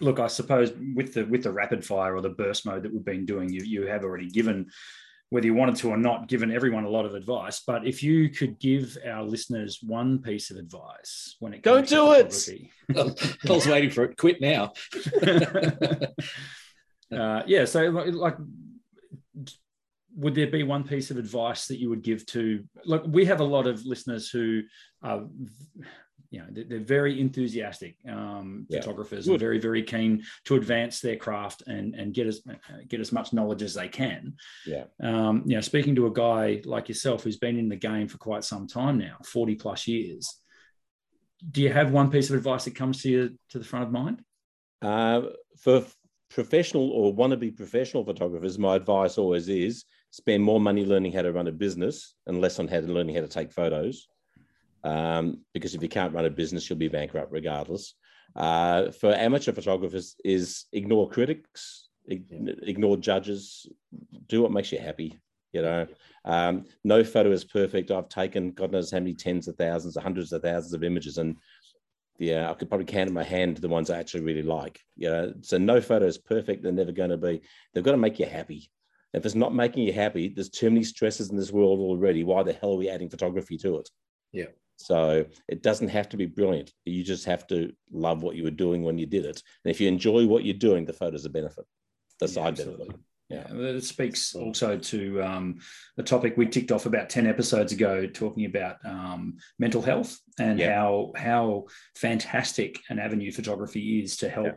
look, 0.00 0.20
I 0.20 0.28
suppose 0.28 0.72
with 0.94 1.14
the 1.14 1.24
with 1.24 1.42
the 1.42 1.52
rapid 1.52 1.84
fire 1.84 2.16
or 2.16 2.20
the 2.20 2.30
burst 2.30 2.66
mode 2.66 2.82
that 2.84 2.92
we've 2.92 3.04
been 3.04 3.26
doing, 3.26 3.52
you 3.52 3.62
you 3.62 3.86
have 3.86 4.04
already 4.04 4.28
given 4.28 4.70
whether 5.30 5.46
you 5.46 5.54
wanted 5.54 5.74
to 5.76 5.88
or 5.90 5.96
not, 5.96 6.28
given 6.28 6.52
everyone 6.52 6.84
a 6.84 6.88
lot 6.88 7.04
of 7.04 7.14
advice. 7.14 7.62
But 7.66 7.86
if 7.86 8.02
you 8.02 8.28
could 8.28 8.60
give 8.60 8.96
our 9.06 9.24
listeners 9.24 9.80
one 9.82 10.20
piece 10.20 10.50
of 10.50 10.56
advice 10.56 11.36
when 11.40 11.52
it 11.52 11.62
comes 11.62 11.90
don't 11.90 12.20
do 12.28 12.60
it, 12.94 13.38
Paul's 13.46 13.66
waiting 13.66 13.90
for 13.90 14.04
it. 14.04 14.16
Quit 14.16 14.40
now. 14.40 14.72
uh, 17.12 17.42
yeah. 17.46 17.64
So 17.64 17.88
like 17.88 18.36
would 20.16 20.34
there 20.34 20.46
be 20.46 20.62
one 20.62 20.82
piece 20.82 21.10
of 21.10 21.18
advice 21.18 21.66
that 21.66 21.78
you 21.78 21.88
would 21.88 22.02
give 22.02 22.24
to 22.26 22.64
look 22.84 23.04
we 23.06 23.24
have 23.24 23.40
a 23.40 23.44
lot 23.44 23.66
of 23.66 23.84
listeners 23.84 24.30
who 24.30 24.62
are 25.02 25.24
you 26.30 26.40
know 26.40 26.46
they're, 26.50 26.80
very 26.80 27.20
enthusiastic 27.20 27.96
um, 28.08 28.66
yeah. 28.68 28.80
photographers 28.80 29.28
and 29.28 29.38
very 29.38 29.58
very 29.58 29.82
keen 29.82 30.22
to 30.44 30.56
advance 30.56 31.00
their 31.00 31.16
craft 31.16 31.62
and 31.66 31.94
and 31.94 32.14
get 32.14 32.26
as 32.26 32.42
get 32.88 33.00
as 33.00 33.12
much 33.12 33.32
knowledge 33.32 33.62
as 33.62 33.74
they 33.74 33.88
can. 33.88 34.34
Yeah. 34.66 34.84
Um, 35.02 35.44
you 35.46 35.54
know 35.54 35.60
speaking 35.60 35.94
to 35.96 36.06
a 36.06 36.12
guy 36.12 36.62
like 36.64 36.88
yourself 36.88 37.22
who's 37.22 37.38
been 37.38 37.58
in 37.58 37.68
the 37.68 37.76
game 37.76 38.08
for 38.08 38.18
quite 38.18 38.44
some 38.44 38.66
time 38.66 38.98
now 38.98 39.16
40 39.24 39.54
plus 39.54 39.86
years 39.86 40.40
do 41.50 41.62
you 41.62 41.72
have 41.72 41.92
one 41.92 42.10
piece 42.10 42.30
of 42.30 42.36
advice 42.36 42.64
that 42.64 42.74
comes 42.74 43.02
to 43.02 43.10
you 43.10 43.38
to 43.50 43.58
the 43.58 43.64
front 43.64 43.84
of 43.84 43.92
mind? 43.92 44.22
Uh, 44.82 45.22
for 45.58 45.84
professional 46.30 46.90
or 46.90 47.14
wannabe 47.14 47.56
professional 47.56 48.04
photographers 48.04 48.58
my 48.58 48.76
advice 48.76 49.16
always 49.16 49.48
is 49.48 49.84
spend 50.16 50.42
more 50.42 50.58
money 50.58 50.86
learning 50.86 51.12
how 51.12 51.20
to 51.20 51.30
run 51.30 51.46
a 51.46 51.52
business 51.52 52.14
and 52.26 52.40
less 52.40 52.58
on 52.58 52.66
how 52.66 52.80
to 52.80 52.86
learning 52.86 53.14
how 53.14 53.20
to 53.20 53.28
take 53.28 53.52
photos. 53.52 54.08
Um, 54.82 55.44
because 55.52 55.74
if 55.74 55.82
you 55.82 55.90
can't 55.90 56.14
run 56.14 56.24
a 56.24 56.30
business, 56.30 56.70
you'll 56.70 56.78
be 56.78 56.88
bankrupt 56.88 57.30
regardless. 57.30 57.94
Uh, 58.34 58.90
for 58.92 59.12
amateur 59.12 59.52
photographers, 59.52 60.16
is 60.24 60.64
ignore 60.72 61.10
critics, 61.10 61.88
ignore 62.08 62.96
judges, 62.96 63.66
do 64.26 64.40
what 64.40 64.52
makes 64.52 64.72
you 64.72 64.78
happy. 64.78 65.18
You 65.52 65.62
know, 65.62 65.86
um, 66.24 66.64
no 66.82 67.04
photo 67.04 67.30
is 67.30 67.44
perfect. 67.44 67.90
I've 67.90 68.08
taken 68.08 68.52
God 68.52 68.72
knows 68.72 68.90
how 68.90 68.98
many 68.98 69.14
tens 69.14 69.48
of 69.48 69.56
thousands, 69.56 69.96
hundreds 69.96 70.32
of 70.32 70.42
thousands 70.42 70.72
of 70.72 70.82
images, 70.82 71.18
and 71.18 71.36
yeah, 72.18 72.50
I 72.50 72.54
could 72.54 72.68
probably 72.68 72.86
count 72.86 73.08
in 73.08 73.14
my 73.14 73.22
hand 73.22 73.58
the 73.58 73.68
ones 73.68 73.90
I 73.90 73.98
actually 73.98 74.22
really 74.22 74.42
like. 74.42 74.80
You 74.96 75.10
know, 75.10 75.34
so 75.42 75.58
no 75.58 75.80
photo 75.80 76.06
is 76.06 76.18
perfect. 76.18 76.62
They're 76.62 76.72
never 76.72 76.92
going 76.92 77.10
to 77.10 77.18
be. 77.18 77.42
They've 77.72 77.84
got 77.84 77.92
to 77.92 77.98
make 77.98 78.18
you 78.18 78.26
happy. 78.26 78.70
If 79.16 79.24
it's 79.24 79.34
not 79.34 79.54
making 79.54 79.84
you 79.84 79.94
happy, 79.94 80.28
there's 80.28 80.50
too 80.50 80.70
many 80.70 80.84
stresses 80.84 81.30
in 81.30 81.36
this 81.36 81.50
world 81.50 81.80
already. 81.80 82.22
Why 82.22 82.42
the 82.42 82.52
hell 82.52 82.74
are 82.74 82.76
we 82.76 82.90
adding 82.90 83.08
photography 83.08 83.56
to 83.58 83.78
it? 83.78 83.88
Yeah. 84.30 84.52
So 84.76 85.24
it 85.48 85.62
doesn't 85.62 85.88
have 85.88 86.10
to 86.10 86.18
be 86.18 86.26
brilliant. 86.26 86.70
You 86.84 87.02
just 87.02 87.24
have 87.24 87.46
to 87.46 87.72
love 87.90 88.22
what 88.22 88.36
you 88.36 88.44
were 88.44 88.50
doing 88.50 88.82
when 88.82 88.98
you 88.98 89.06
did 89.06 89.24
it. 89.24 89.42
And 89.64 89.70
if 89.70 89.80
you 89.80 89.88
enjoy 89.88 90.26
what 90.26 90.44
you're 90.44 90.54
doing, 90.54 90.84
the 90.84 90.92
photo's 90.92 91.24
a 91.24 91.30
benefit, 91.30 91.64
the 92.20 92.28
side 92.28 92.56
benefit. 92.56 92.88
Yeah, 93.30 93.46
it 93.50 93.82
speaks 93.84 94.36
also 94.36 94.78
to 94.78 95.22
um, 95.22 95.60
the 95.96 96.02
topic 96.02 96.36
we 96.36 96.46
ticked 96.46 96.70
off 96.70 96.86
about 96.86 97.08
ten 97.08 97.26
episodes 97.26 97.72
ago, 97.72 98.06
talking 98.06 98.44
about 98.44 98.76
um, 98.84 99.38
mental 99.58 99.82
health 99.82 100.20
and 100.38 100.60
yeah. 100.60 100.74
how 100.74 101.12
how 101.16 101.64
fantastic 101.96 102.78
an 102.90 102.98
avenue 102.98 103.32
photography 103.32 104.00
is 104.00 104.18
to 104.18 104.28
help 104.28 104.46
yeah. 104.46 104.52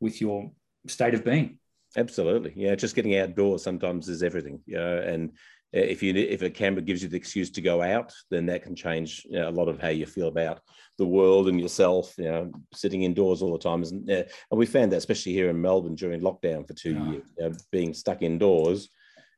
with 0.00 0.20
your 0.20 0.50
state 0.86 1.14
of 1.14 1.24
being. 1.24 1.59
Absolutely, 1.96 2.52
yeah. 2.56 2.74
Just 2.74 2.94
getting 2.94 3.16
outdoors 3.16 3.62
sometimes 3.62 4.08
is 4.08 4.22
everything. 4.22 4.60
you 4.66 4.76
know. 4.76 4.98
and 4.98 5.32
if 5.72 6.02
you 6.02 6.12
if 6.14 6.42
a 6.42 6.50
camera 6.50 6.82
gives 6.82 7.02
you 7.02 7.08
the 7.08 7.16
excuse 7.16 7.50
to 7.50 7.60
go 7.60 7.80
out, 7.80 8.12
then 8.30 8.46
that 8.46 8.62
can 8.62 8.74
change 8.74 9.24
you 9.30 9.38
know, 9.38 9.48
a 9.48 9.50
lot 9.50 9.68
of 9.68 9.80
how 9.80 9.88
you 9.88 10.04
feel 10.04 10.28
about 10.28 10.60
the 10.98 11.06
world 11.06 11.48
and 11.48 11.60
yourself. 11.60 12.14
You 12.18 12.24
know, 12.24 12.52
sitting 12.74 13.02
indoors 13.02 13.40
all 13.40 13.52
the 13.52 13.58
time 13.58 13.82
isn't. 13.82 14.08
Yeah. 14.08 14.22
And 14.50 14.58
we 14.58 14.66
found 14.66 14.92
that 14.92 14.96
especially 14.96 15.32
here 15.32 15.48
in 15.48 15.60
Melbourne 15.60 15.94
during 15.94 16.20
lockdown 16.20 16.66
for 16.66 16.74
two 16.74 16.94
years, 16.94 17.24
you 17.38 17.48
know, 17.48 17.54
being 17.70 17.94
stuck 17.94 18.22
indoors 18.22 18.88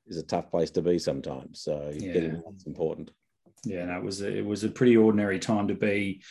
is 0.06 0.16
a 0.16 0.22
tough 0.22 0.50
place 0.50 0.70
to 0.72 0.82
be 0.82 0.98
sometimes. 0.98 1.62
So 1.62 1.92
yeah. 1.94 2.12
getting 2.12 2.42
that's 2.44 2.66
important. 2.66 3.10
Yeah, 3.64 3.84
no, 3.84 3.98
it 3.98 4.04
was 4.04 4.22
a, 4.22 4.38
it 4.38 4.44
was 4.44 4.64
a 4.64 4.68
pretty 4.70 4.96
ordinary 4.96 5.38
time 5.38 5.68
to 5.68 5.74
be 5.74 6.22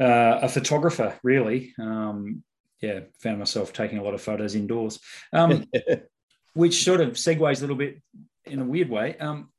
uh, 0.00 0.40
a 0.42 0.48
photographer, 0.48 1.18
really. 1.22 1.74
Um, 1.78 2.42
yeah, 2.80 3.00
found 3.20 3.38
myself 3.38 3.72
taking 3.72 3.98
a 3.98 4.02
lot 4.02 4.14
of 4.14 4.22
photos 4.22 4.54
indoors, 4.54 5.00
um, 5.32 5.64
which 6.54 6.84
sort 6.84 7.00
of 7.00 7.10
segues 7.12 7.58
a 7.58 7.60
little 7.60 7.76
bit 7.76 8.00
in 8.46 8.60
a 8.60 8.64
weird 8.64 8.88
way. 8.88 9.16
Um, 9.18 9.50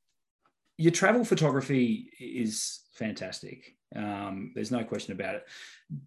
your 0.77 0.91
travel 0.91 1.25
photography 1.25 2.09
is 2.19 2.79
fantastic. 2.93 3.75
Um, 3.95 4.51
there's 4.55 4.71
no 4.71 4.83
question 4.83 5.13
about 5.13 5.35
it. 5.35 5.47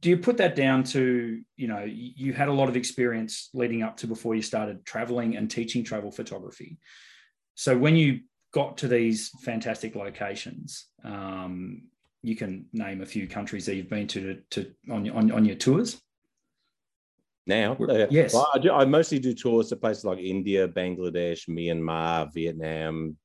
Do 0.01 0.09
you 0.11 0.17
put 0.17 0.37
that 0.39 0.55
down 0.55 0.85
to, 0.85 1.43
you 1.57 1.69
know, 1.69 1.85
you 1.85 2.33
had 2.33 2.49
a 2.49 2.53
lot 2.53 2.69
of 2.69 2.77
experience 2.77 3.51
leading 3.53 3.83
up 3.83 3.97
to 3.99 4.07
before 4.07 4.35
you 4.35 4.43
started 4.43 4.87
traveling 4.87 5.37
and 5.37 5.51
teaching 5.51 5.83
travel 5.85 6.13
photography. 6.13 6.79
So 7.55 7.77
when 7.77 7.97
you 7.97 8.21
got 8.55 8.79
to 8.79 8.89
these 8.89 9.31
fantastic 9.43 9.97
locations, 9.97 10.87
um, 11.05 11.83
you 12.23 12.37
can 12.37 12.67
name 12.73 13.03
a 13.03 13.07
few 13.07 13.27
countries 13.27 13.67
that 13.67 13.75
you've 13.75 13.91
been 13.91 14.07
to, 14.07 14.35
to, 14.51 14.63
to 14.63 14.93
on, 14.93 15.11
on, 15.11 15.33
on 15.33 15.45
your 15.45 15.57
tours 15.57 16.01
now. 17.47 17.75
Uh, 17.75 18.07
yes, 18.11 18.35
well, 18.35 18.51
I, 18.55 18.59
do, 18.59 18.73
I, 18.73 18.85
mostly 18.85 19.19
do 19.19 19.35
tours 19.35 19.69
to 19.69 19.77
places 19.77 20.05
like 20.05 20.19
India, 20.19 20.69
Bangladesh, 20.69 21.49
Myanmar, 21.49 22.33
Vietnam, 22.33 23.17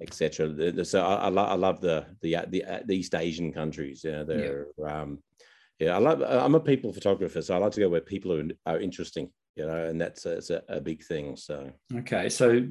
etc. 0.00 0.84
So 0.84 1.04
I, 1.04 1.14
I, 1.14 1.28
lo- 1.28 1.44
I, 1.44 1.54
love 1.54 1.80
the, 1.80 2.06
the 2.22 2.36
the 2.48 2.64
the 2.86 2.96
East 2.96 3.14
Asian 3.14 3.52
countries. 3.52 4.02
Yeah, 4.04 4.22
they're 4.22 4.68
yeah. 4.78 5.00
Um, 5.02 5.18
yeah. 5.78 5.94
I 5.94 5.98
love. 5.98 6.22
I'm 6.22 6.54
a 6.54 6.60
people 6.60 6.92
photographer, 6.92 7.42
so 7.42 7.54
I 7.54 7.58
like 7.58 7.72
to 7.72 7.80
go 7.80 7.88
where 7.88 8.00
people 8.00 8.32
are, 8.32 8.44
are 8.66 8.80
interesting. 8.80 9.30
You 9.56 9.66
know, 9.66 9.86
and 9.86 10.00
that's 10.00 10.24
a, 10.24 10.40
a, 10.68 10.76
a 10.76 10.80
big 10.80 11.02
thing. 11.02 11.36
So 11.36 11.72
okay, 11.94 12.28
so 12.28 12.64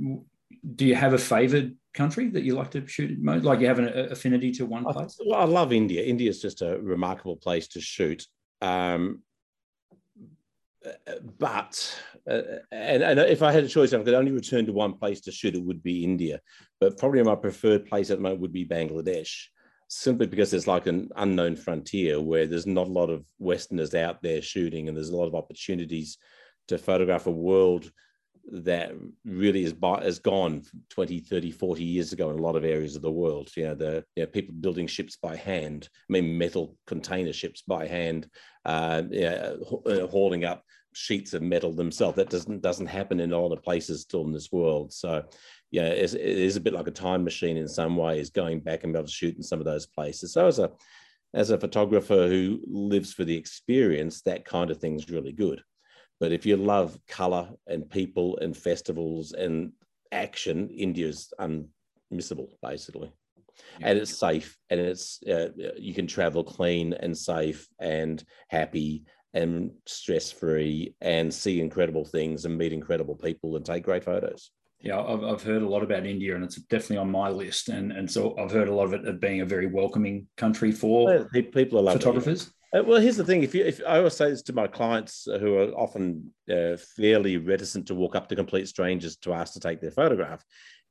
do 0.75 0.86
you 0.86 0.95
have 0.95 1.13
a 1.13 1.17
favored 1.17 1.75
country 1.93 2.29
that 2.29 2.43
you 2.43 2.55
like 2.55 2.72
to 2.72 2.88
shoot 2.88 3.19
most? 3.19 3.43
Like 3.43 3.59
you 3.59 3.67
have 3.67 3.80
an 3.80 3.89
affinity 4.11 4.51
to 4.53 4.65
one 4.65 4.86
place? 4.86 5.17
I, 5.19 5.24
well, 5.28 5.39
I 5.41 5.45
love 5.45 5.74
India. 5.74 6.03
India 6.03 6.30
is 6.30 6.41
just 6.41 6.61
a 6.61 6.80
remarkable 6.80 7.36
place 7.36 7.67
to 7.69 7.82
shoot. 7.82 8.26
Um, 8.61 9.22
but 11.39 12.01
uh, 12.29 12.41
and, 12.71 13.03
and, 13.03 13.19
if 13.19 13.41
I 13.41 13.51
had 13.51 13.63
a 13.63 13.69
choice, 13.69 13.93
I 13.93 14.03
could 14.03 14.13
only 14.13 14.31
return 14.31 14.65
to 14.65 14.73
one 14.73 14.93
place 14.93 15.21
to 15.21 15.31
shoot. 15.31 15.55
It 15.55 15.63
would 15.63 15.83
be 15.83 16.03
India, 16.03 16.41
but 16.79 16.97
probably 16.97 17.23
my 17.23 17.35
preferred 17.35 17.85
place 17.85 18.09
at 18.09 18.17
the 18.17 18.23
moment 18.23 18.41
would 18.41 18.53
be 18.53 18.65
Bangladesh, 18.65 19.45
simply 19.88 20.27
because 20.27 20.51
there's 20.51 20.67
like 20.67 20.88
an 20.88 21.09
unknown 21.15 21.55
frontier 21.55 22.21
where 22.21 22.45
there's 22.45 22.67
not 22.67 22.88
a 22.88 22.91
lot 22.91 23.09
of 23.09 23.23
Westerners 23.39 23.95
out 23.95 24.21
there 24.21 24.41
shooting, 24.41 24.88
and 24.88 24.97
there's 24.97 25.09
a 25.09 25.15
lot 25.15 25.27
of 25.27 25.35
opportunities 25.35 26.17
to 26.67 26.77
photograph 26.77 27.27
a 27.27 27.31
world 27.31 27.91
that 28.49 28.91
really 29.25 29.63
is 29.63 29.73
has 29.81 30.19
gone 30.19 30.63
20 30.89 31.19
30 31.19 31.51
40 31.51 31.83
years 31.83 32.13
ago 32.13 32.29
in 32.29 32.39
a 32.39 32.41
lot 32.41 32.55
of 32.55 32.63
areas 32.63 32.95
of 32.95 33.01
the 33.01 33.11
world 33.11 33.49
you 33.57 33.63
know 33.63 33.75
the 33.75 34.05
you 34.15 34.23
know, 34.23 34.27
people 34.27 34.55
building 34.61 34.88
ships 34.88 35.17
by 35.21 35.35
hand 35.35 35.89
i 36.09 36.13
mean 36.13 36.38
metal 36.38 36.77
container 36.88 37.33
ships 37.33 37.61
by 37.61 37.85
hand 37.85 38.29
uh, 38.65 39.03
uh, 39.21 40.07
hauling 40.07 40.45
up 40.45 40.63
sheets 40.98 41.34
of 41.34 41.41
metal 41.41 41.74
themselves 41.74 42.16
that 42.16 42.30
doesn't 42.30 42.62
doesn't 42.62 42.88
happen 42.88 43.20
in 43.20 43.32
a 43.32 43.39
lot 43.39 43.52
of 43.52 43.64
places 43.64 44.02
still 44.02 44.26
in 44.26 44.32
this 44.32 44.52
world 44.52 44.91
so 44.91 45.24
yeah 45.72 45.88
it 45.88 46.14
is 46.16 46.56
a 46.56 46.62
bit 46.62 46.74
like 46.74 46.88
a 46.88 46.91
time 46.91 47.24
machine 47.24 47.58
in 47.58 47.68
some 47.68 47.95
ways 47.95 48.30
going 48.30 48.60
back 48.60 48.84
and 48.84 48.93
be 48.93 48.98
able 48.98 49.08
to 49.08 49.14
shoot 49.14 49.36
in 49.36 49.43
some 49.43 49.60
of 49.60 49.66
those 49.66 49.86
places 49.86 50.34
so 50.34 50.48
as 50.48 50.60
a 50.60 50.72
as 51.34 51.50
a 51.50 51.60
photographer 51.60 52.28
who 52.28 52.60
lives 52.68 53.14
for 53.14 53.26
the 53.26 53.36
experience 53.36 54.22
that 54.22 54.45
kind 54.45 54.72
of 54.72 54.78
thing 54.78 54.95
is 54.95 55.10
really 55.10 55.34
good 55.34 55.62
but 56.20 56.32
if 56.32 56.45
you 56.45 56.58
love 56.58 56.98
color 57.08 57.50
and 57.68 57.89
people 57.89 58.38
and 58.41 58.58
festivals 58.58 59.34
and 59.34 59.72
action, 60.12 60.70
India 60.70 61.08
is 61.08 61.34
unmissable, 61.39 62.50
basically. 62.62 63.12
Yeah. 63.80 63.89
And 63.89 64.00
it's 64.00 64.18
safe, 64.18 64.58
and 64.70 64.80
it's 64.80 65.22
uh, 65.24 65.50
you 65.78 65.93
can 65.93 66.06
travel 66.06 66.43
clean 66.43 66.93
and 66.93 67.18
safe 67.18 67.68
and 67.80 68.24
happy 68.50 69.04
and 69.38 69.71
stress 69.85 70.31
free 70.31 70.95
and 71.01 71.33
see 71.33 71.61
incredible 71.61 72.03
things 72.03 72.45
and 72.45 72.57
meet 72.57 72.73
incredible 72.73 73.15
people 73.15 73.55
and 73.55 73.65
take 73.65 73.83
great 73.83 74.03
photos. 74.03 74.51
Yeah, 74.79 75.01
I've, 75.01 75.23
I've 75.23 75.43
heard 75.43 75.61
a 75.61 75.67
lot 75.67 75.83
about 75.83 76.05
India 76.05 76.35
and 76.35 76.43
it's 76.43 76.55
definitely 76.55 76.97
on 76.97 77.11
my 77.11 77.29
list. 77.29 77.69
And, 77.69 77.91
and 77.91 78.09
so 78.09 78.35
I've 78.38 78.51
heard 78.51 78.67
a 78.67 78.73
lot 78.73 78.85
of 78.85 78.93
it 78.93 79.05
of 79.05 79.19
being 79.19 79.41
a 79.41 79.45
very 79.45 79.67
welcoming 79.67 80.27
country 80.38 80.71
for 80.71 81.27
people 81.51 81.88
are 81.88 81.93
photographers. 81.93 82.51
Uh, 82.76 82.84
well, 82.84 82.99
here's 82.99 83.18
the 83.18 83.24
thing: 83.24 83.43
if 83.43 83.55
you, 83.55 83.63
if 83.63 83.82
I 83.88 83.97
always 83.97 84.15
say 84.15 84.30
this 84.30 84.41
to 84.43 84.53
my 84.53 84.68
clients 84.68 85.26
who 85.26 85.57
are 85.57 85.72
often 85.72 86.34
uh, 86.51 86.76
fairly 86.97 87.38
reticent 87.38 87.88
to 87.88 87.95
walk 87.95 88.15
up 88.15 88.28
to 88.30 88.36
complete 88.36 88.68
strangers 88.68 89.15
to 89.18 89.34
ask 89.34 89.53
to 89.53 89.59
take 89.59 89.80
their 89.80 89.91
photograph, 89.91 90.43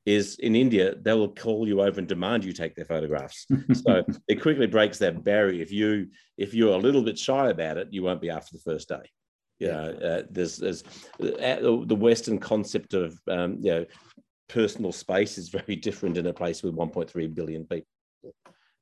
is 0.07 0.37
in 0.37 0.55
India 0.55 0.95
they 0.95 1.12
will 1.12 1.35
call 1.35 1.66
you 1.66 1.83
over 1.83 1.99
and 1.99 2.09
demand 2.09 2.45
you 2.45 2.53
take 2.53 2.74
their 2.74 2.85
photographs. 2.85 3.47
so 3.74 4.05
it 4.29 4.41
quickly 4.41 4.66
breaks 4.66 4.99
that 4.99 5.22
barrier. 5.22 5.61
If 5.61 5.72
you 5.72 6.09
if 6.39 6.55
you're 6.55 6.74
a 6.74 6.79
little 6.79 7.03
bit 7.03 7.18
shy 7.18 7.51
about 7.51 7.77
it, 7.77 7.89
you 7.91 8.03
won't 8.03 8.22
be 8.22 8.31
after 8.31 8.57
the 8.57 8.62
first 8.62 8.89
day. 8.89 9.11
You 9.59 9.68
know, 9.68 9.91
uh, 9.91 10.22
there's 10.31 10.57
there's 10.57 10.83
uh, 11.20 11.61
the 11.61 11.99
Western 11.99 12.39
concept 12.39 12.95
of 12.95 13.18
um, 13.29 13.59
you 13.61 13.70
know 13.70 13.87
personal 14.49 14.93
space 14.93 15.37
is 15.37 15.51
very 15.51 15.77
different 15.87 16.16
in 16.16 16.27
a 16.27 16.33
place 16.33 16.62
with 16.62 16.74
1.3 16.74 17.35
billion 17.35 17.66
people. 17.66 17.87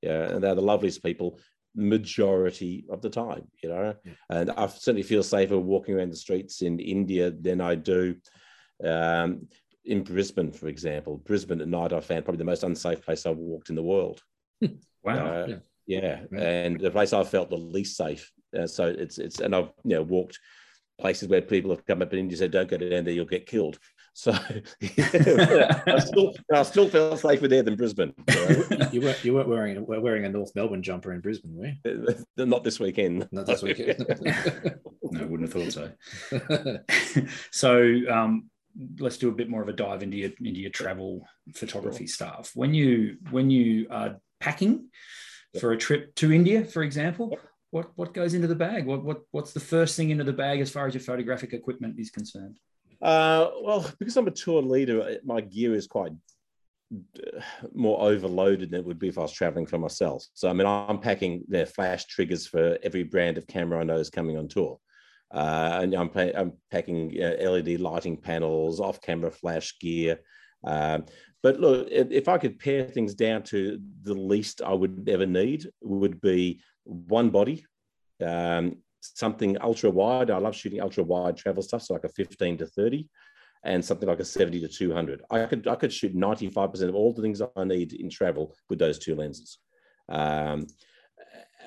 Yeah, 0.03 0.25
and 0.25 0.45
they're 0.45 0.55
the 0.55 0.61
loveliest 0.61 1.03
people 1.03 1.41
majority 1.75 2.85
of 2.91 3.03
the 3.03 3.11
time, 3.11 3.47
you 3.63 3.69
know. 3.69 3.95
Yeah. 4.05 4.13
And 4.31 4.51
I 4.53 4.67
certainly 4.67 5.03
feel 5.03 5.23
safer 5.23 5.59
walking 5.59 5.95
around 5.95 6.13
the 6.13 6.17
streets 6.17 6.63
in 6.63 6.79
India 6.79 7.31
than 7.31 7.61
I 7.61 7.75
do 7.75 8.17
um, 8.85 9.49
in 9.85 10.03
Brisbane, 10.03 10.53
for 10.53 10.69
example. 10.69 11.19
Brisbane 11.19 11.61
at 11.61 11.69
night, 11.69 11.93
I 11.93 12.01
found 12.01 12.25
probably 12.25 12.39
the 12.39 12.45
most 12.45 12.63
unsafe 12.63 13.05
place 13.05 13.27
I've 13.27 13.37
walked 13.37 13.71
in 13.71 13.77
the 13.77 13.83
world. 13.83 14.23
wow. 15.03 15.27
Uh, 15.27 15.59
yeah. 15.87 16.21
yeah. 16.33 16.41
and 16.41 16.81
the 16.81 16.91
place 16.91 17.13
I 17.13 17.25
felt 17.25 17.51
the 17.51 17.57
least 17.57 17.97
safe. 17.97 18.31
Uh, 18.57 18.67
so 18.67 18.87
it's 18.87 19.19
it's 19.19 19.41
and 19.41 19.55
I've 19.55 19.71
you 19.85 19.97
know 19.97 20.03
walked 20.03 20.39
places 21.01 21.29
where 21.29 21.43
people 21.43 21.71
have 21.71 21.85
come 21.85 22.03
up 22.03 22.13
in 22.13 22.21
India 22.21 22.39
said, 22.39 22.53
"Don't 22.53 22.69
go 22.69 22.77
down 22.77 23.05
there, 23.05 23.13
you'll 23.13 23.25
get 23.27 23.47
killed." 23.47 23.79
So 24.17 24.31
I 24.81 25.99
still 25.99 26.35
I 26.53 26.63
still 26.63 26.89
felt 26.89 27.19
safer 27.19 27.49
there 27.49 27.65
than 27.65 27.75
Brisbane. 27.75 28.15
you 28.93 29.01
weren't 29.01 29.25
you 29.25 29.35
weren't 29.35 29.49
wearing 29.49 29.85
wearing 29.87 30.25
a 30.25 30.29
North 30.29 30.53
Melbourne 30.55 30.85
jumper 30.85 31.13
in 31.13 31.21
Brisbane, 31.21 31.57
were 31.57 31.73
you? 31.85 32.07
Uh, 32.39 32.45
not 32.45 32.63
this 32.63 32.79
weekend. 32.79 33.29
Not 33.33 33.47
this 33.47 33.63
weekend. 33.63 34.07
no, 35.03 35.27
wouldn't 35.27 35.53
have 35.53 35.75
thought 35.75 35.91
so. 36.31 37.25
so 37.51 38.01
um, 38.09 38.51
let's 39.01 39.19
do 39.19 39.29
a 39.31 39.33
bit 39.33 39.51
more 39.51 39.63
of 39.63 39.69
a 39.69 39.73
dive 39.73 40.05
into 40.05 40.17
your 40.17 40.31
into 40.39 40.61
your 40.61 40.71
travel 40.71 41.27
photography 41.57 42.07
stuff. 42.07 42.53
When 42.55 42.73
you 42.73 43.17
when 43.33 43.51
you 43.51 43.89
are 43.91 44.21
packing 44.39 44.91
for 45.59 45.73
a 45.73 45.77
trip 45.77 46.15
to 46.17 46.33
India, 46.33 46.65
for 46.65 46.85
example, 46.85 47.37
what 47.73 47.91
what 47.97 48.15
goes 48.15 48.35
into 48.35 48.47
the 48.47 48.55
bag? 48.55 48.87
What 48.87 49.05
what 49.05 49.23
what's 49.33 49.53
the 49.53 49.59
first 49.59 49.97
thing 49.97 50.11
into 50.11 50.23
the 50.23 50.33
bag 50.33 50.61
as 50.61 50.71
far 50.71 50.87
as 50.87 50.95
your 50.95 51.03
photographic 51.03 51.53
equipment 51.53 51.99
is 51.99 52.11
concerned? 52.11 52.61
Uh, 53.05 53.51
well, 53.63 53.87
because 53.99 54.17
I'm 54.17 54.29
a 54.29 54.31
tour 54.31 54.63
leader, 54.63 55.03
uh, 55.03 55.15
my 55.25 55.43
gear 55.43 55.75
is 55.75 55.87
quite 55.87 56.13
uh, 56.91 57.41
more 57.75 58.01
overloaded 58.01 58.71
than 58.71 58.81
it 58.81 58.87
would 58.87 58.99
be 58.99 59.09
if 59.09 59.19
I 59.19 59.23
was 59.23 59.33
traveling 59.33 59.67
for 59.67 59.77
myself. 59.77 60.25
So, 60.33 60.49
I 60.49 60.55
mean, 60.55 60.67
I'm 60.67 60.99
packing 60.99 61.45
their 61.47 61.67
flash 61.67 62.07
triggers 62.07 62.47
for 62.47 62.79
every 62.83 63.03
brand 63.03 63.37
of 63.37 63.47
camera 63.47 63.81
I 63.81 63.85
know 63.85 63.99
is 63.99 64.09
coming 64.09 64.39
on 64.39 64.49
tour. 64.49 64.81
Uh, 65.31 65.81
and 65.83 65.95
I'm, 65.95 66.11
I'm 66.15 66.53
packing 66.71 67.15
uh, 67.23 67.51
LED 67.51 67.79
lighting 67.81 68.17
panels, 68.17 68.81
off 68.81 69.03
camera 69.03 69.31
flash 69.31 69.79
gear. 69.81 70.21
Um, 70.65 71.05
but 71.43 71.61
look, 71.61 71.89
if, 71.91 72.11
if, 72.11 72.29
I 72.29 72.39
could 72.39 72.59
pare 72.59 72.85
things 72.85 73.15
down 73.15 73.43
to 73.45 73.79
the 74.03 74.15
least 74.15 74.63
I 74.63 74.73
would 74.73 75.07
ever 75.11 75.27
need, 75.27 75.69
would 75.83 76.23
be 76.23 76.63
one 76.85 77.29
body, 77.29 77.67
um, 78.25 78.79
something 79.15 79.57
ultra 79.61 79.91
wide. 79.91 80.31
I 80.31 80.39
love 80.39 80.55
shooting 80.55 80.81
ultra 80.81 81.05
wide 81.05 81.37
travel 81.37 81.63
stuff, 81.63 81.83
so 81.83 81.95
like 81.95 82.05
a 82.05 82.09
15 82.09 82.59
to 82.59 82.67
30, 82.67 83.09
and 83.65 83.85
something 83.85 84.09
like 84.09 84.21
a 84.21 84.25
70 84.25 84.61
to 84.61 84.69
200. 84.69 85.23
I 85.31 85.47
could 85.47 85.69
I 85.69 85.75
could 85.77 85.93
shoot 85.93 86.17
95% 86.17 86.89
of 86.89 86.95
all 86.95 87.13
the 87.13 87.23
things 87.23 87.43
I 87.43 87.65
need 87.65 87.93
in 87.93 88.11
travel 88.11 88.55
with 88.69 88.79
those 88.79 88.99
two 88.99 89.15
lenses. 89.15 89.59
Um, 90.09 90.67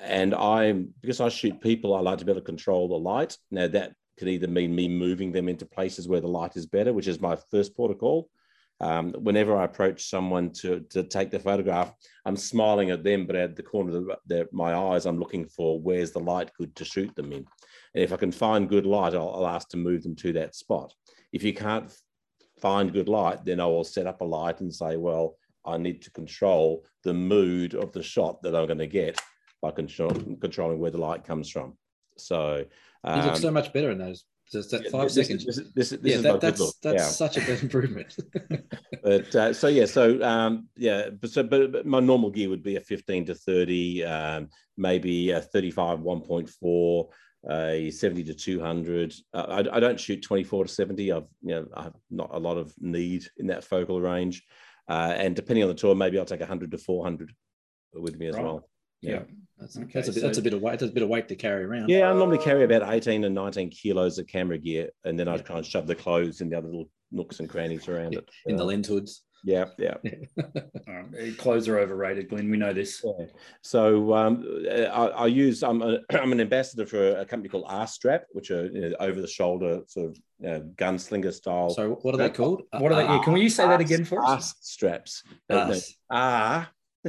and 0.02 0.34
I'm 0.34 0.94
because 1.00 1.20
I 1.20 1.28
shoot 1.28 1.60
people, 1.60 1.94
I 1.94 2.00
like 2.00 2.18
to 2.18 2.24
be 2.24 2.32
able 2.32 2.40
to 2.40 2.46
control 2.46 2.88
the 2.88 2.94
light. 2.94 3.36
Now 3.50 3.68
that 3.68 3.94
could 4.18 4.28
either 4.28 4.48
mean 4.48 4.74
me 4.74 4.88
moving 4.88 5.32
them 5.32 5.48
into 5.48 5.64
places 5.64 6.08
where 6.08 6.20
the 6.20 6.28
light 6.28 6.56
is 6.56 6.66
better, 6.66 6.92
which 6.92 7.08
is 7.08 7.20
my 7.20 7.36
first 7.50 7.74
protocol, 7.74 8.28
um, 8.80 9.12
whenever 9.12 9.56
I 9.56 9.64
approach 9.64 10.08
someone 10.08 10.50
to, 10.60 10.80
to 10.90 11.02
take 11.02 11.30
the 11.30 11.38
photograph, 11.38 11.92
I'm 12.24 12.36
smiling 12.36 12.90
at 12.90 13.02
them, 13.02 13.26
but 13.26 13.36
at 13.36 13.56
the 13.56 13.62
corner 13.62 13.96
of 13.96 14.04
the, 14.04 14.16
the, 14.26 14.48
my 14.52 14.74
eyes, 14.74 15.04
I'm 15.04 15.18
looking 15.18 15.46
for 15.46 15.80
where's 15.80 16.12
the 16.12 16.20
light 16.20 16.52
good 16.56 16.74
to 16.76 16.84
shoot 16.84 17.14
them 17.16 17.32
in. 17.32 17.44
And 17.94 18.04
if 18.04 18.12
I 18.12 18.16
can 18.16 18.30
find 18.30 18.68
good 18.68 18.86
light, 18.86 19.14
I'll, 19.14 19.30
I'll 19.30 19.48
ask 19.48 19.68
to 19.70 19.76
move 19.76 20.04
them 20.04 20.14
to 20.16 20.32
that 20.34 20.54
spot. 20.54 20.92
If 21.32 21.42
you 21.42 21.52
can't 21.52 21.92
find 22.60 22.92
good 22.92 23.08
light, 23.08 23.44
then 23.44 23.60
I 23.60 23.66
will 23.66 23.84
set 23.84 24.06
up 24.06 24.20
a 24.20 24.24
light 24.24 24.60
and 24.60 24.72
say, 24.72 24.96
well, 24.96 25.36
I 25.64 25.76
need 25.76 26.02
to 26.02 26.10
control 26.12 26.84
the 27.02 27.14
mood 27.14 27.74
of 27.74 27.92
the 27.92 28.02
shot 28.02 28.42
that 28.42 28.54
I'm 28.54 28.66
going 28.66 28.78
to 28.78 28.86
get 28.86 29.20
by 29.60 29.72
control, 29.72 30.12
controlling 30.40 30.78
where 30.78 30.92
the 30.92 30.98
light 30.98 31.24
comes 31.24 31.50
from. 31.50 31.76
So 32.16 32.64
um, 33.04 33.20
you 33.20 33.26
look 33.26 33.36
so 33.36 33.50
much 33.50 33.72
better 33.72 33.90
in 33.90 33.98
those 33.98 34.24
just 34.52 34.70
that 34.70 34.90
five 34.90 35.12
this, 35.12 35.14
seconds. 35.14 35.44
This, 35.44 35.56
this, 35.74 35.90
this, 35.90 36.00
yeah, 36.02 36.20
that, 36.20 36.40
that's 36.40 36.78
that's 36.78 37.02
yeah. 37.02 37.08
such 37.08 37.36
a 37.36 37.40
big 37.40 37.62
improvement. 37.62 38.16
but 39.02 39.34
uh, 39.34 39.52
so 39.52 39.68
yeah, 39.68 39.84
so 39.84 40.22
um, 40.22 40.68
yeah, 40.76 41.10
but 41.10 41.30
so 41.30 41.42
but, 41.42 41.72
but, 41.72 41.86
my 41.86 42.00
normal 42.00 42.30
gear 42.30 42.48
would 42.48 42.62
be 42.62 42.76
a 42.76 42.80
15 42.80 43.26
to 43.26 43.34
30, 43.34 44.04
um, 44.04 44.48
maybe 44.76 45.30
a 45.30 45.40
35 45.40 46.00
1.4, 46.00 47.08
a 47.50 47.90
70 47.90 48.24
to 48.24 48.34
200. 48.34 49.14
Uh, 49.34 49.38
I, 49.48 49.76
I, 49.76 49.80
don't 49.80 50.00
shoot 50.00 50.22
24 50.22 50.64
to 50.64 50.72
70. 50.72 51.12
I've 51.12 51.24
you 51.42 51.54
know 51.54 51.66
I 51.74 51.82
have 51.84 51.96
not 52.10 52.30
a 52.32 52.38
lot 52.38 52.56
of 52.56 52.72
need 52.80 53.26
in 53.36 53.48
that 53.48 53.64
focal 53.64 54.00
range, 54.00 54.42
uh, 54.88 55.14
and 55.16 55.36
depending 55.36 55.64
on 55.64 55.68
the 55.68 55.74
tour, 55.74 55.94
maybe 55.94 56.18
I'll 56.18 56.24
take 56.24 56.40
100 56.40 56.70
to 56.70 56.78
400 56.78 57.32
with 57.94 58.18
me 58.18 58.28
as 58.28 58.34
right. 58.34 58.44
well. 58.44 58.68
Yeah. 59.00 59.12
yeah. 59.12 59.22
That's, 59.58 59.76
okay, 59.76 59.90
that's, 59.92 60.08
a 60.08 60.12
bit, 60.12 60.20
so, 60.20 60.26
that's 60.26 60.38
a 60.38 60.42
bit 60.42 60.54
of 60.54 60.62
weight. 60.62 60.78
That's 60.78 60.90
a 60.90 60.94
bit 60.94 61.02
of 61.02 61.08
weight 61.08 61.28
to 61.28 61.34
carry 61.34 61.64
around. 61.64 61.88
Yeah, 61.88 62.10
I 62.10 62.14
normally 62.14 62.38
carry 62.38 62.64
about 62.64 62.92
18 62.92 63.24
and 63.24 63.34
19 63.34 63.70
kilos 63.70 64.18
of 64.18 64.26
camera 64.26 64.58
gear, 64.58 64.90
and 65.04 65.18
then 65.18 65.28
I 65.28 65.36
try 65.38 65.56
and 65.56 65.66
shove 65.66 65.86
the 65.86 65.94
clothes 65.94 66.40
in 66.40 66.48
the 66.48 66.58
other 66.58 66.68
little 66.68 66.90
nooks 67.10 67.40
and 67.40 67.48
crannies 67.48 67.88
around 67.88 68.12
yeah, 68.12 68.20
it. 68.20 68.30
In 68.46 68.54
uh, 68.54 68.58
the 68.58 68.64
lens 68.64 68.88
hoods. 68.88 69.22
Yeah, 69.44 69.66
yeah. 69.78 69.94
clothes 71.38 71.68
are 71.68 71.78
overrated, 71.78 72.28
Glynn. 72.28 72.50
We 72.50 72.56
know 72.56 72.72
this. 72.72 73.04
Yeah. 73.04 73.26
So 73.62 74.12
um, 74.14 74.44
I, 74.68 74.74
I, 74.76 75.26
use. 75.26 75.62
I'm, 75.62 75.80
a, 75.80 75.98
I'm 76.12 76.32
an 76.32 76.40
ambassador 76.40 76.86
for 76.86 77.18
a 77.18 77.24
company 77.24 77.48
called 77.48 77.64
R 77.68 77.86
Strap, 77.86 78.24
which 78.32 78.50
are 78.50 78.66
you 78.66 78.80
know, 78.80 78.96
over 79.00 79.20
the 79.20 79.28
shoulder 79.28 79.82
sort 79.86 80.10
of 80.10 80.18
uh, 80.44 80.60
gunslinger 80.74 81.32
style. 81.32 81.70
So 81.70 81.98
what 82.02 82.14
are 82.14 82.18
they 82.18 82.30
called? 82.30 82.62
What 82.72 82.92
are 82.92 82.96
they? 82.96 83.04
Yeah, 83.04 83.20
can 83.22 83.32
we 83.32 83.48
say 83.48 83.66
that 83.66 83.80
again 83.80 84.04
for 84.04 84.24
us? 84.24 84.28
R 84.28 84.40
straps. 84.60 85.22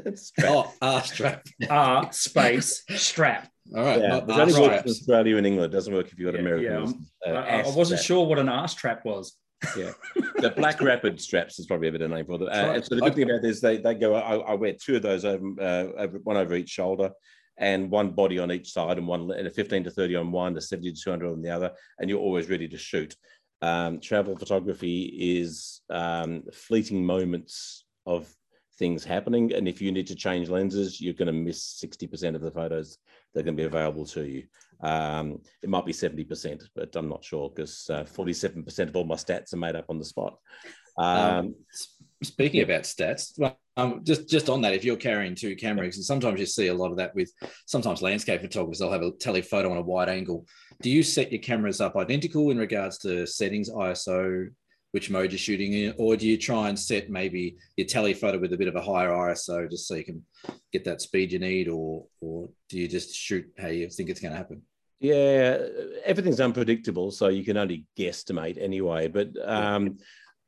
R 0.39 0.45
oh, 0.45 0.73
R 0.81 1.03
strap. 1.03 1.47
R 1.69 2.09
space 2.11 2.83
strap. 2.89 3.49
All 3.75 3.83
right. 3.83 3.99
Yeah, 3.99 4.17
it 4.17 4.29
only 4.29 4.61
works 4.61 4.83
in 4.83 4.89
Australia 4.89 5.37
and 5.37 5.45
England. 5.45 5.73
It 5.73 5.75
doesn't 5.75 5.93
work 5.93 6.11
if 6.11 6.17
you've 6.17 6.31
got 6.31 6.39
American. 6.39 7.05
Yeah, 7.25 7.31
uh, 7.31 7.35
I, 7.35 7.61
I, 7.61 7.75
wasn't 7.75 8.01
sure 8.01 8.25
what 8.25 8.39
an 8.39 8.49
R 8.49 8.67
strap 8.67 9.05
was. 9.05 9.35
Yeah, 9.77 9.91
the 10.37 10.51
Black 10.51 10.81
Rapid 10.81 11.21
straps 11.21 11.59
is 11.59 11.67
probably 11.67 11.89
a 11.89 11.91
better 11.91 12.07
name 12.07 12.25
for 12.25 12.37
them. 12.37 12.47
Uh, 12.47 12.67
right. 12.67 12.85
So 12.85 12.95
the 12.95 13.01
good 13.01 13.15
thing 13.15 13.29
about 13.29 13.41
this, 13.41 13.61
they 13.61 13.77
they 13.77 13.93
go. 13.93 14.15
I, 14.15 14.37
I 14.37 14.53
wear 14.55 14.73
two 14.73 14.95
of 14.95 15.01
those 15.01 15.25
over, 15.25 15.45
uh, 15.59 16.01
over 16.01 16.19
one 16.19 16.37
over 16.37 16.55
each 16.55 16.69
shoulder, 16.69 17.11
and 17.57 17.91
one 17.91 18.11
body 18.11 18.39
on 18.39 18.51
each 18.51 18.71
side, 18.71 18.97
and 18.97 19.07
one 19.07 19.29
and 19.31 19.47
a 19.47 19.51
15 19.51 19.83
to 19.83 19.91
30 19.91 20.15
on 20.15 20.31
one, 20.31 20.57
a 20.57 20.61
70 20.61 20.93
to 20.93 21.01
200 21.01 21.31
on 21.31 21.41
the 21.41 21.49
other, 21.49 21.71
and 21.99 22.09
you're 22.09 22.19
always 22.19 22.49
ready 22.49 22.67
to 22.69 22.77
shoot. 22.77 23.15
Um, 23.61 23.99
travel 23.99 24.37
photography 24.37 25.37
is 25.39 25.81
um, 25.89 26.43
fleeting 26.53 27.05
moments 27.05 27.83
of 28.05 28.33
things 28.79 29.03
happening. 29.03 29.53
And 29.53 29.67
if 29.67 29.81
you 29.81 29.91
need 29.91 30.07
to 30.07 30.15
change 30.15 30.49
lenses, 30.49 30.99
you're 30.99 31.13
going 31.13 31.27
to 31.27 31.33
miss 31.33 31.79
60% 31.83 32.33
of 32.33 32.41
the 32.41 32.49
photos 32.49 32.97
that 33.33 33.41
are 33.41 33.43
going 33.43 33.57
to 33.57 33.61
be 33.61 33.67
available 33.67 34.05
to 34.07 34.23
you. 34.23 34.43
Um, 34.81 35.41
it 35.61 35.69
might 35.69 35.85
be 35.85 35.91
70%, 35.91 36.63
but 36.75 36.95
I'm 36.95 37.09
not 37.09 37.23
sure 37.23 37.51
because 37.53 37.87
uh, 37.89 38.05
47% 38.05 38.79
of 38.87 38.95
all 38.95 39.03
my 39.03 39.15
stats 39.15 39.53
are 39.53 39.57
made 39.57 39.75
up 39.75 39.85
on 39.89 39.99
the 39.99 40.05
spot. 40.05 40.37
Um, 40.97 41.37
Um, 41.39 41.55
speaking 42.23 42.61
about 42.61 42.83
stats, 42.83 43.33
well, 43.37 43.57
um, 43.77 44.01
just 44.03 44.29
just 44.29 44.49
on 44.49 44.61
that, 44.61 44.73
if 44.73 44.83
you're 44.83 44.97
carrying 44.97 45.35
two 45.35 45.55
cameras, 45.55 45.95
and 45.95 46.03
sometimes 46.03 46.39
you 46.39 46.45
see 46.45 46.67
a 46.67 46.73
lot 46.73 46.91
of 46.91 46.97
that 46.97 47.15
with 47.15 47.31
sometimes 47.65 48.01
landscape 48.01 48.41
photographers, 48.41 48.79
they'll 48.79 48.91
have 48.91 49.03
a 49.03 49.11
telephoto 49.11 49.71
on 49.71 49.77
a 49.77 49.81
wide 49.81 50.09
angle. 50.09 50.45
Do 50.81 50.89
you 50.89 51.01
set 51.01 51.31
your 51.31 51.41
cameras 51.41 51.79
up 51.79 51.95
identical 51.95 52.51
in 52.51 52.57
regards 52.57 52.97
to 52.99 53.25
settings, 53.25 53.69
ISO, 53.69 54.49
which 54.91 55.09
mode 55.09 55.31
you're 55.31 55.39
shooting 55.39 55.73
in, 55.73 55.93
or 55.97 56.15
do 56.15 56.27
you 56.27 56.37
try 56.37 56.69
and 56.69 56.77
set 56.77 57.09
maybe 57.09 57.55
your 57.77 57.87
telephoto 57.87 58.39
with 58.39 58.53
a 58.53 58.57
bit 58.57 58.67
of 58.67 58.75
a 58.75 58.81
higher 58.81 59.11
ISO 59.11 59.69
just 59.69 59.87
so 59.87 59.95
you 59.95 60.03
can 60.03 60.23
get 60.73 60.83
that 60.85 61.01
speed 61.01 61.31
you 61.31 61.39
need, 61.39 61.67
or 61.67 62.05
or 62.21 62.49
do 62.69 62.79
you 62.79 62.87
just 62.87 63.13
shoot 63.13 63.45
how 63.57 63.67
you 63.67 63.89
think 63.89 64.09
it's 64.09 64.21
going 64.21 64.31
to 64.31 64.37
happen? 64.37 64.61
Yeah, 64.99 65.59
everything's 66.03 66.41
unpredictable, 66.41 67.11
so 67.11 67.29
you 67.29 67.43
can 67.43 67.55
only 67.55 67.85
guesstimate 67.97 68.61
anyway. 68.61 69.07
But 69.07 69.29
um, 69.45 69.97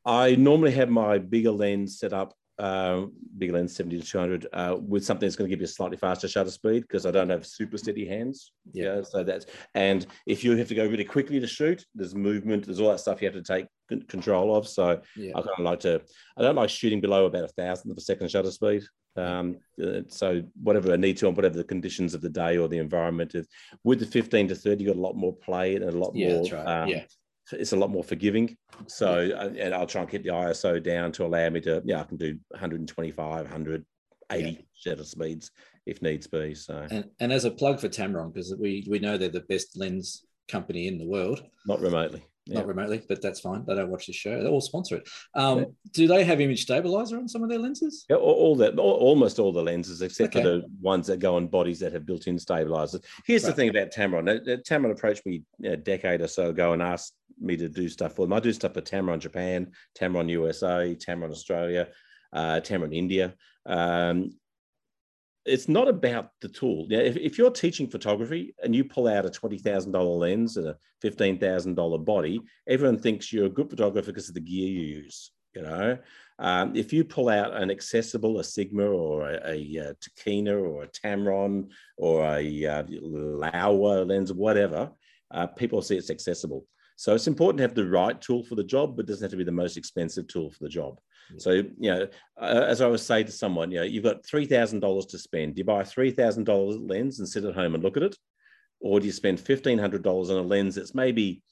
I 0.05 0.35
normally 0.35 0.71
have 0.71 0.89
my 0.89 1.19
bigger 1.19 1.51
lens 1.51 1.99
set 1.99 2.11
up, 2.11 2.33
uh, 2.59 3.05
bigger 3.37 3.53
lens 3.53 3.75
70 3.75 3.99
to 3.99 4.05
200, 4.05 4.47
uh, 4.53 4.77
with 4.79 5.03
something 5.03 5.27
that's 5.27 5.35
going 5.35 5.49
to 5.49 5.53
give 5.55 5.61
you 5.61 5.65
a 5.65 5.67
slightly 5.67 5.97
faster 5.97 6.27
shutter 6.27 6.51
speed 6.51 6.81
because 6.81 7.05
I 7.05 7.11
don't 7.11 7.29
have 7.29 7.45
super 7.45 7.77
steady 7.77 8.05
hands. 8.07 8.51
Yeah. 8.73 9.01
so 9.01 9.23
that's 9.23 9.45
and 9.73 10.05
if 10.27 10.43
you 10.43 10.55
have 10.55 10.67
to 10.67 10.75
go 10.75 10.85
really 10.85 11.05
quickly 11.05 11.39
to 11.39 11.47
shoot, 11.47 11.85
there's 11.95 12.15
movement, 12.15 12.65
there's 12.65 12.79
all 12.79 12.91
that 12.91 12.99
stuff 12.99 13.21
you 13.21 13.27
have 13.27 13.35
to 13.35 13.43
take 13.43 13.67
control 14.07 14.55
of. 14.55 14.67
So 14.67 15.01
Yeah, 15.15 15.31
I 15.35 15.41
kind 15.41 15.49
of 15.57 15.65
like 15.65 15.79
to, 15.81 16.01
I 16.37 16.41
don't 16.41 16.55
like 16.55 16.69
shooting 16.69 17.01
below 17.01 17.25
about 17.25 17.43
a 17.43 17.47
thousandth 17.49 17.91
of 17.91 17.97
a 17.97 18.01
second 18.01 18.29
shutter 18.29 18.51
speed. 18.51 18.83
Um, 19.17 19.57
uh, 19.83 20.01
so 20.07 20.41
whatever 20.61 20.93
I 20.93 20.95
need 20.95 21.17
to, 21.17 21.27
on 21.27 21.35
whatever 21.35 21.57
the 21.57 21.63
conditions 21.63 22.13
of 22.13 22.21
the 22.21 22.29
day 22.29 22.57
or 22.57 22.67
the 22.67 22.77
environment 22.77 23.35
is. 23.35 23.47
With 23.83 23.99
the 23.99 24.05
15 24.05 24.49
to 24.49 24.55
30, 24.55 24.83
you 24.83 24.89
got 24.89 24.97
a 24.97 25.01
lot 25.01 25.15
more 25.15 25.35
play 25.35 25.75
and 25.75 25.83
a 25.83 25.91
lot 25.91 26.15
yeah, 26.15 26.33
more. 26.33 26.43
right. 26.51 26.65
um, 26.65 26.89
yeah, 26.89 27.03
It's 27.51 27.73
a 27.73 27.77
lot 27.77 27.89
more 27.89 28.03
forgiving. 28.03 28.55
So, 28.87 29.31
uh, 29.35 29.53
and 29.57 29.73
I'll 29.73 29.87
try 29.87 30.01
and 30.01 30.09
keep 30.09 30.23
the 30.23 30.29
ISO 30.29 30.81
down 30.81 31.11
to 31.13 31.25
allow 31.25 31.49
me 31.49 31.61
to, 31.61 31.81
yeah, 31.85 32.01
I 32.01 32.03
can 32.03 32.17
do 32.17 32.37
125, 32.49 33.43
180 33.43 34.67
shutter 34.73 35.03
speeds 35.03 35.51
if 35.85 36.01
needs 36.01 36.27
be. 36.27 36.55
So, 36.55 36.87
and 36.89 37.05
and 37.19 37.33
as 37.33 37.45
a 37.45 37.51
plug 37.51 37.79
for 37.79 37.89
Tamron, 37.89 38.33
because 38.33 38.55
we 38.57 38.85
we 38.89 38.99
know 38.99 39.17
they're 39.17 39.29
the 39.29 39.41
best 39.41 39.77
lens 39.77 40.25
company 40.47 40.87
in 40.87 40.97
the 40.97 41.07
world. 41.07 41.43
not 41.65 41.81
remotely. 41.81 42.23
Yeah. 42.51 42.59
not 42.59 42.67
remotely, 42.67 43.01
but 43.07 43.21
that's 43.21 43.39
fine. 43.39 43.63
They 43.65 43.75
don't 43.75 43.89
watch 43.89 44.07
the 44.07 44.13
show. 44.13 44.41
They 44.41 44.47
all 44.49 44.61
sponsor 44.61 44.97
it. 44.97 45.09
Um, 45.35 45.67
Do 45.93 46.07
they 46.07 46.23
have 46.23 46.41
image 46.41 46.63
stabilizer 46.63 47.17
on 47.17 47.27
some 47.27 47.43
of 47.43 47.49
their 47.49 47.59
lenses? 47.59 48.05
Yeah, 48.09 48.17
all, 48.17 48.33
all 48.33 48.55
that, 48.57 48.77
all, 48.77 48.93
almost 48.93 49.39
all 49.39 49.51
the 49.51 49.63
lenses, 49.63 50.01
except 50.01 50.35
Okay. 50.35 50.43
for 50.43 50.49
the 50.49 50.63
ones 50.81 51.07
that 51.07 51.19
go 51.19 51.35
on 51.35 51.47
bodies 51.47 51.79
that 51.79 51.93
have 51.93 52.05
built-in 52.05 52.37
stabilizers. 52.37 53.01
Here's 53.25 53.43
the 53.43 53.53
thing 53.53 53.69
about 53.69 53.91
Tamron. 53.91 54.43
Tamron 54.67 54.91
approached 54.91 55.25
me 55.25 55.43
a 55.63 55.77
decade 55.77 56.21
or 56.21 56.27
so 56.27 56.49
ago 56.49 56.73
and 56.73 56.81
asked 56.81 57.15
me 57.39 57.57
to 57.57 57.67
do 57.69 57.89
stuff 57.89 58.15
for 58.15 58.25
them. 58.25 58.33
I 58.33 58.39
do 58.39 58.53
stuff 58.53 58.73
for 58.73 58.81
Tamron 58.81 59.19
Japan, 59.19 59.71
Tamron 59.99 60.29
USA, 60.29 60.95
Tamron 60.95 61.31
Australia, 61.31 61.87
uh, 62.33 62.59
Tamron 62.63 62.95
India. 62.95 63.33
Um, 63.65 64.35
it's 65.45 65.67
not 65.67 65.87
about 65.87 66.31
the 66.41 66.49
tool. 66.49 66.87
Now, 66.89 66.99
if, 66.99 67.17
if 67.17 67.37
you're 67.37 67.51
teaching 67.51 67.89
photography 67.89 68.53
and 68.63 68.75
you 68.75 68.83
pull 68.83 69.07
out 69.07 69.25
a 69.25 69.29
twenty 69.29 69.57
thousand 69.57 69.91
dollar 69.91 70.15
lens 70.15 70.57
and 70.57 70.67
a 70.67 70.77
fifteen 71.01 71.39
thousand 71.39 71.75
dollar 71.75 71.97
body, 71.97 72.41
everyone 72.67 72.99
thinks 72.99 73.31
you're 73.31 73.47
a 73.47 73.49
good 73.49 73.69
photographer 73.69 74.11
because 74.11 74.29
of 74.29 74.35
the 74.35 74.41
gear 74.41 74.67
you 74.67 74.81
use. 75.03 75.31
You 75.55 75.63
know, 75.63 75.97
um, 76.39 76.75
if 76.75 76.93
you 76.93 77.03
pull 77.03 77.27
out 77.27 77.55
an 77.55 77.69
accessible, 77.71 78.39
a 78.39 78.43
Sigma 78.43 78.85
or 78.85 79.29
a, 79.29 79.39
a, 79.45 79.79
uh 79.79 79.93
Tokina 80.01 80.61
or 80.61 80.83
a 80.83 80.87
Tamron 80.87 81.69
or 81.97 82.23
a 82.23 82.65
uh, 82.65 82.83
Laowa 82.83 84.07
lens, 84.07 84.31
whatever, 84.31 84.91
uh, 85.31 85.47
people 85.47 85.81
see 85.81 85.97
it's 85.97 86.09
accessible. 86.09 86.65
So 86.95 87.15
it's 87.15 87.27
important 87.27 87.57
to 87.57 87.63
have 87.63 87.73
the 87.73 87.87
right 87.87 88.21
tool 88.21 88.43
for 88.43 88.55
the 88.55 88.63
job, 88.63 88.95
but 88.95 89.07
doesn't 89.07 89.23
have 89.23 89.31
to 89.31 89.37
be 89.37 89.43
the 89.43 89.51
most 89.51 89.75
expensive 89.75 90.27
tool 90.27 90.51
for 90.51 90.63
the 90.63 90.69
job. 90.69 90.99
So, 91.37 91.51
you 91.51 91.67
know, 91.79 92.07
uh, 92.41 92.65
as 92.67 92.81
I 92.81 92.85
always 92.85 93.01
say 93.01 93.23
to 93.23 93.31
someone, 93.31 93.71
you 93.71 93.79
know, 93.79 93.83
you've 93.83 94.03
got 94.03 94.23
$3,000 94.23 95.09
to 95.09 95.17
spend. 95.17 95.55
Do 95.55 95.59
you 95.59 95.65
buy 95.65 95.81
a 95.81 95.85
$3,000 95.85 96.89
lens 96.89 97.19
and 97.19 97.27
sit 97.27 97.45
at 97.45 97.55
home 97.55 97.75
and 97.75 97.83
look 97.83 97.97
at 97.97 98.03
it? 98.03 98.15
Or 98.79 98.99
do 98.99 99.05
you 99.05 99.11
spend 99.11 99.37
$1,500 99.37 100.05
on 100.05 100.37
a 100.37 100.41
lens 100.41 100.75
that's 100.75 100.95
maybe 100.95 101.43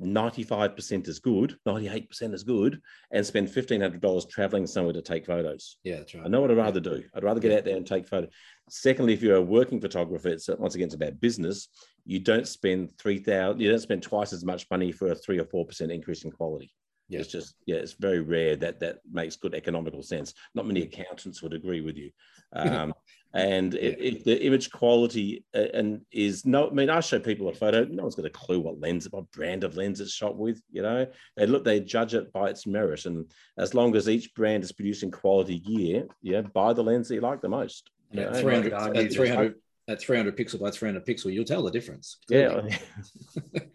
95% 0.00 1.08
as 1.08 1.18
good, 1.18 1.56
98% 1.66 2.32
as 2.32 2.44
good, 2.44 2.80
and 3.10 3.26
spend 3.26 3.48
$1,500 3.48 4.30
traveling 4.30 4.66
somewhere 4.66 4.92
to 4.92 5.02
take 5.02 5.26
photos? 5.26 5.76
Yeah, 5.82 5.96
that's 5.96 6.14
right. 6.14 6.24
I 6.24 6.28
know 6.28 6.40
what 6.40 6.50
I'd 6.50 6.56
rather 6.56 6.80
do. 6.80 7.02
I'd 7.14 7.24
rather 7.24 7.40
get 7.40 7.52
out 7.52 7.64
there 7.64 7.76
and 7.76 7.86
take 7.86 8.06
photos. 8.06 8.30
Secondly, 8.70 9.12
if 9.12 9.22
you're 9.22 9.36
a 9.36 9.42
working 9.42 9.80
photographer, 9.80 10.28
it's 10.28 10.48
once 10.48 10.74
again 10.74 10.86
it's 10.86 10.94
about 10.94 11.20
business. 11.20 11.68
You 12.04 12.20
don't 12.20 12.46
spend 12.46 12.96
three 12.98 13.18
thousand. 13.18 13.60
You 13.60 13.70
don't 13.70 13.80
spend 13.80 14.02
twice 14.02 14.32
as 14.32 14.44
much 14.44 14.66
money 14.70 14.92
for 14.92 15.10
a 15.10 15.14
three 15.14 15.38
or 15.38 15.46
four 15.46 15.66
percent 15.66 15.90
increase 15.90 16.24
in 16.24 16.30
quality. 16.30 16.72
Yeah. 17.08 17.20
It's 17.20 17.32
just 17.32 17.54
yeah, 17.64 17.76
it's 17.76 17.94
very 17.94 18.20
rare 18.20 18.54
that 18.56 18.80
that 18.80 18.98
makes 19.10 19.36
good 19.36 19.54
economical 19.54 20.02
sense. 20.02 20.34
Not 20.54 20.66
many 20.66 20.82
accountants 20.82 21.42
would 21.42 21.54
agree 21.54 21.80
with 21.80 21.96
you. 21.96 22.10
Um, 22.52 22.92
and 23.34 23.74
if, 23.74 23.96
if 23.98 24.24
the 24.24 24.44
image 24.44 24.70
quality 24.70 25.44
uh, 25.54 25.68
and 25.72 26.02
is 26.12 26.44
no, 26.44 26.68
I 26.68 26.72
mean, 26.72 26.90
I 26.90 27.00
show 27.00 27.18
people 27.18 27.48
a 27.48 27.54
photo. 27.54 27.84
No 27.84 28.02
one's 28.02 28.14
got 28.14 28.26
a 28.26 28.30
clue 28.30 28.60
what 28.60 28.78
lens, 28.78 29.08
what 29.10 29.30
brand 29.32 29.64
of 29.64 29.76
lens 29.76 30.00
it's 30.00 30.12
shot 30.12 30.36
with. 30.36 30.60
You 30.70 30.82
know, 30.82 31.06
they 31.36 31.46
look, 31.46 31.64
they 31.64 31.80
judge 31.80 32.14
it 32.14 32.30
by 32.32 32.50
its 32.50 32.66
merit, 32.66 33.06
and 33.06 33.30
as 33.56 33.74
long 33.74 33.96
as 33.96 34.08
each 34.08 34.34
brand 34.34 34.62
is 34.62 34.72
producing 34.72 35.10
quality 35.10 35.60
gear, 35.60 36.06
yeah, 36.20 36.42
buy 36.42 36.74
the 36.74 36.84
lens 36.84 37.08
that 37.08 37.14
you 37.14 37.20
like 37.22 37.40
the 37.40 37.48
most. 37.48 37.90
Yeah, 38.12 38.32
300, 38.32 38.72
I'd 38.72 38.96
at 38.96 39.12
300, 39.12 39.54
at 39.88 40.00
300 40.00 40.36
pixel 40.36 40.60
by 40.60 40.70
300 40.70 41.06
pixel, 41.06 41.32
you'll 41.32 41.44
tell 41.44 41.62
the 41.62 41.70
difference. 41.70 42.18
Yeah, 42.28 42.48
clearly. 42.48 42.76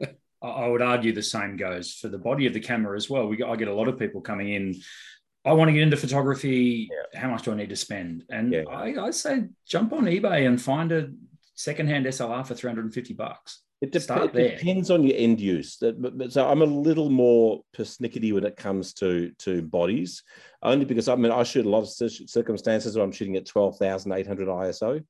I- 0.02 0.08
I 0.48 0.68
would 0.68 0.82
argue 0.82 1.14
the 1.14 1.24
same 1.24 1.56
goes 1.58 1.94
for 1.94 2.10
the 2.10 2.18
body 2.18 2.46
of 2.48 2.54
the 2.54 2.60
camera 2.60 2.96
as 2.98 3.10
well. 3.10 3.28
We 3.28 3.41
I 3.44 3.56
get 3.56 3.68
a 3.70 3.74
lot 3.74 3.88
of 3.88 3.98
people 3.98 4.22
coming 4.22 4.50
in. 4.54 4.76
I 5.46 5.54
want 5.54 5.70
to 5.70 5.74
get 5.74 5.84
into 5.84 5.98
photography. 5.98 6.89
How 7.14 7.30
much 7.30 7.44
do 7.44 7.52
I 7.52 7.56
need 7.56 7.70
to 7.70 7.76
spend? 7.76 8.24
And 8.30 8.52
Yeah. 8.54 8.64
I, 8.70 8.96
I 9.08 9.12
say 9.12 9.46
jump 9.68 9.94
on 9.94 10.06
eBay 10.06 10.48
and 10.48 10.62
find 10.62 10.91
a 10.91 11.10
secondhand 11.56 12.06
SLR 12.06 12.46
for 12.48 12.56
350 12.56 13.14
bucks. 13.14 13.62
It, 13.82 13.94
it 13.94 14.58
depends 14.60 14.89
on 14.89 15.04
your 15.04 15.18
end 15.18 15.41
use. 15.41 15.76
That- 15.78 16.02
but- 16.02 16.18
but- 16.18 16.32
So 16.32 16.48
I'm 16.48 16.62
a 16.62 16.66
little 16.66 17.10
more 17.10 17.64
persnickety 17.76 18.34
when 18.34 18.46
it 18.46 18.56
comes 18.56 18.94
to 18.96 19.32
to 19.39 19.62
bodies, 19.62 20.24
only 20.62 20.86
because 20.86 21.10
I 21.10 21.16
mean 21.16 21.32
I 21.34 21.44
shoot 21.44 21.66
a 21.66 21.70
lot 21.70 21.82
of 21.84 21.89
circumstances 21.89 22.96
where 22.96 23.04
I'm 23.04 23.12
shooting 23.12 23.36
at 23.36 23.46
12,800 23.46 24.48
ISO, 24.48 25.04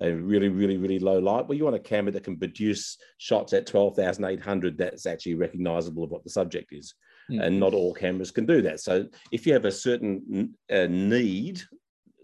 A 0.00 0.12
really 0.12 0.48
really 0.48 0.76
really 0.76 0.98
low 0.98 1.18
light. 1.18 1.46
Well, 1.46 1.56
you 1.58 1.64
want 1.64 1.76
a 1.76 1.80
camera 1.80 2.12
that 2.12 2.24
can 2.24 2.36
produce 2.36 2.98
shots 3.18 3.52
at 3.52 3.66
12,800 3.66 4.78
that's 4.78 5.06
actually 5.06 5.34
recognizable 5.34 6.04
of 6.04 6.10
what 6.10 6.24
the 6.24 6.30
subject 6.30 6.72
is, 6.72 6.94
Hmm. 7.28 7.40
and 7.40 7.60
not 7.60 7.74
all 7.74 7.92
cameras 7.92 8.30
can 8.30 8.46
do 8.46 8.62
that. 8.62 8.80
So 8.80 9.06
if 9.32 9.46
you 9.46 9.52
have 9.52 9.66
a 9.66 9.72
certain 9.72 10.54
uh, 10.70 10.86
need, 10.88 11.60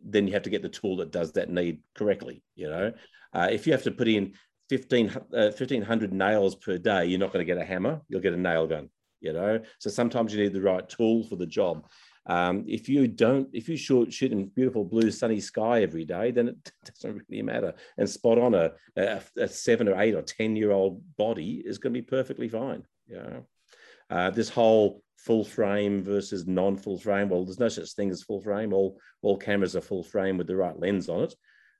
then 0.03 0.27
you 0.27 0.33
have 0.33 0.43
to 0.43 0.51
get 0.51 0.63
the 0.63 0.69
tool 0.69 0.97
that 0.99 1.11
does 1.13 1.33
that 1.33 1.51
need 1.51 1.81
correctly. 1.95 2.43
You 2.57 2.69
know, 2.69 2.93
uh, 3.35 3.49
if 3.51 3.67
you 3.67 3.73
have 3.73 3.83
to 3.85 3.91
put 3.91 4.09
in 4.09 4.33
15, 4.71 5.11
uh, 5.11 5.51
1500 5.51 6.13
nails 6.13 6.55
per 6.57 6.79
day, 6.79 7.05
you're 7.07 7.19
not 7.19 7.33
going 7.33 7.47
to 7.47 7.53
get 7.53 7.61
a 7.61 7.65
hammer, 7.65 8.01
you'll 8.09 8.23
get 8.23 8.33
a 8.33 8.39
nail 8.39 8.67
gun, 8.67 8.89
you 9.21 9.33
know? 9.33 9.61
So 9.79 9.91
sometimes 9.91 10.35
you 10.35 10.43
need 10.43 10.55
the 10.55 10.63
right 10.63 10.89
tool 10.89 11.25
for 11.25 11.37
the 11.37 11.47
job. 11.47 11.87
Um, 12.27 12.65
if 12.67 12.89
you 12.89 13.07
don't, 13.07 13.49
if 13.53 13.69
you 13.69 13.77
shoot, 13.77 14.13
shoot 14.13 14.33
in 14.33 14.47
beautiful 14.47 14.85
blue 14.85 15.11
sunny 15.11 15.41
sky 15.41 15.83
every 15.83 16.05
day, 16.05 16.31
then 16.31 16.49
it 16.49 16.73
doesn't 16.85 17.23
really 17.29 17.43
matter. 17.43 17.75
And 17.99 18.09
spot 18.09 18.39
on 18.39 18.55
a, 18.55 18.73
a, 18.97 19.21
a 19.37 19.49
seven 19.49 19.89
or 19.89 20.01
eight 20.01 20.15
or 20.15 20.23
10 20.23 20.57
year 20.57 20.71
old 20.71 21.03
body 21.17 21.63
is 21.65 21.79
going 21.79 21.93
to 21.93 22.01
be 22.01 22.07
perfectly 22.07 22.49
fine. 22.49 22.85
Know? 23.09 23.47
uh, 24.11 24.31
this 24.31 24.49
whole 24.49 25.03
full 25.19 25.45
frame 25.45 26.03
versus 26.03 26.47
non 26.47 26.77
full 26.77 26.99
frame, 26.99 27.29
well, 27.29 27.45
there's 27.45 27.61
no 27.61 27.69
such 27.69 27.93
thing 27.93 28.11
as 28.11 28.23
full 28.23 28.41
frame. 28.41 28.73
All, 28.73 28.99
all 29.23 29.37
cameras 29.37 29.77
are 29.77 29.81
full 29.81 30.03
frame 30.03 30.39
with 30.39 30.47
the 30.47 30.57
right 30.57 30.79
lens 30.79 31.09
on 31.09 31.25
it. 31.25 31.35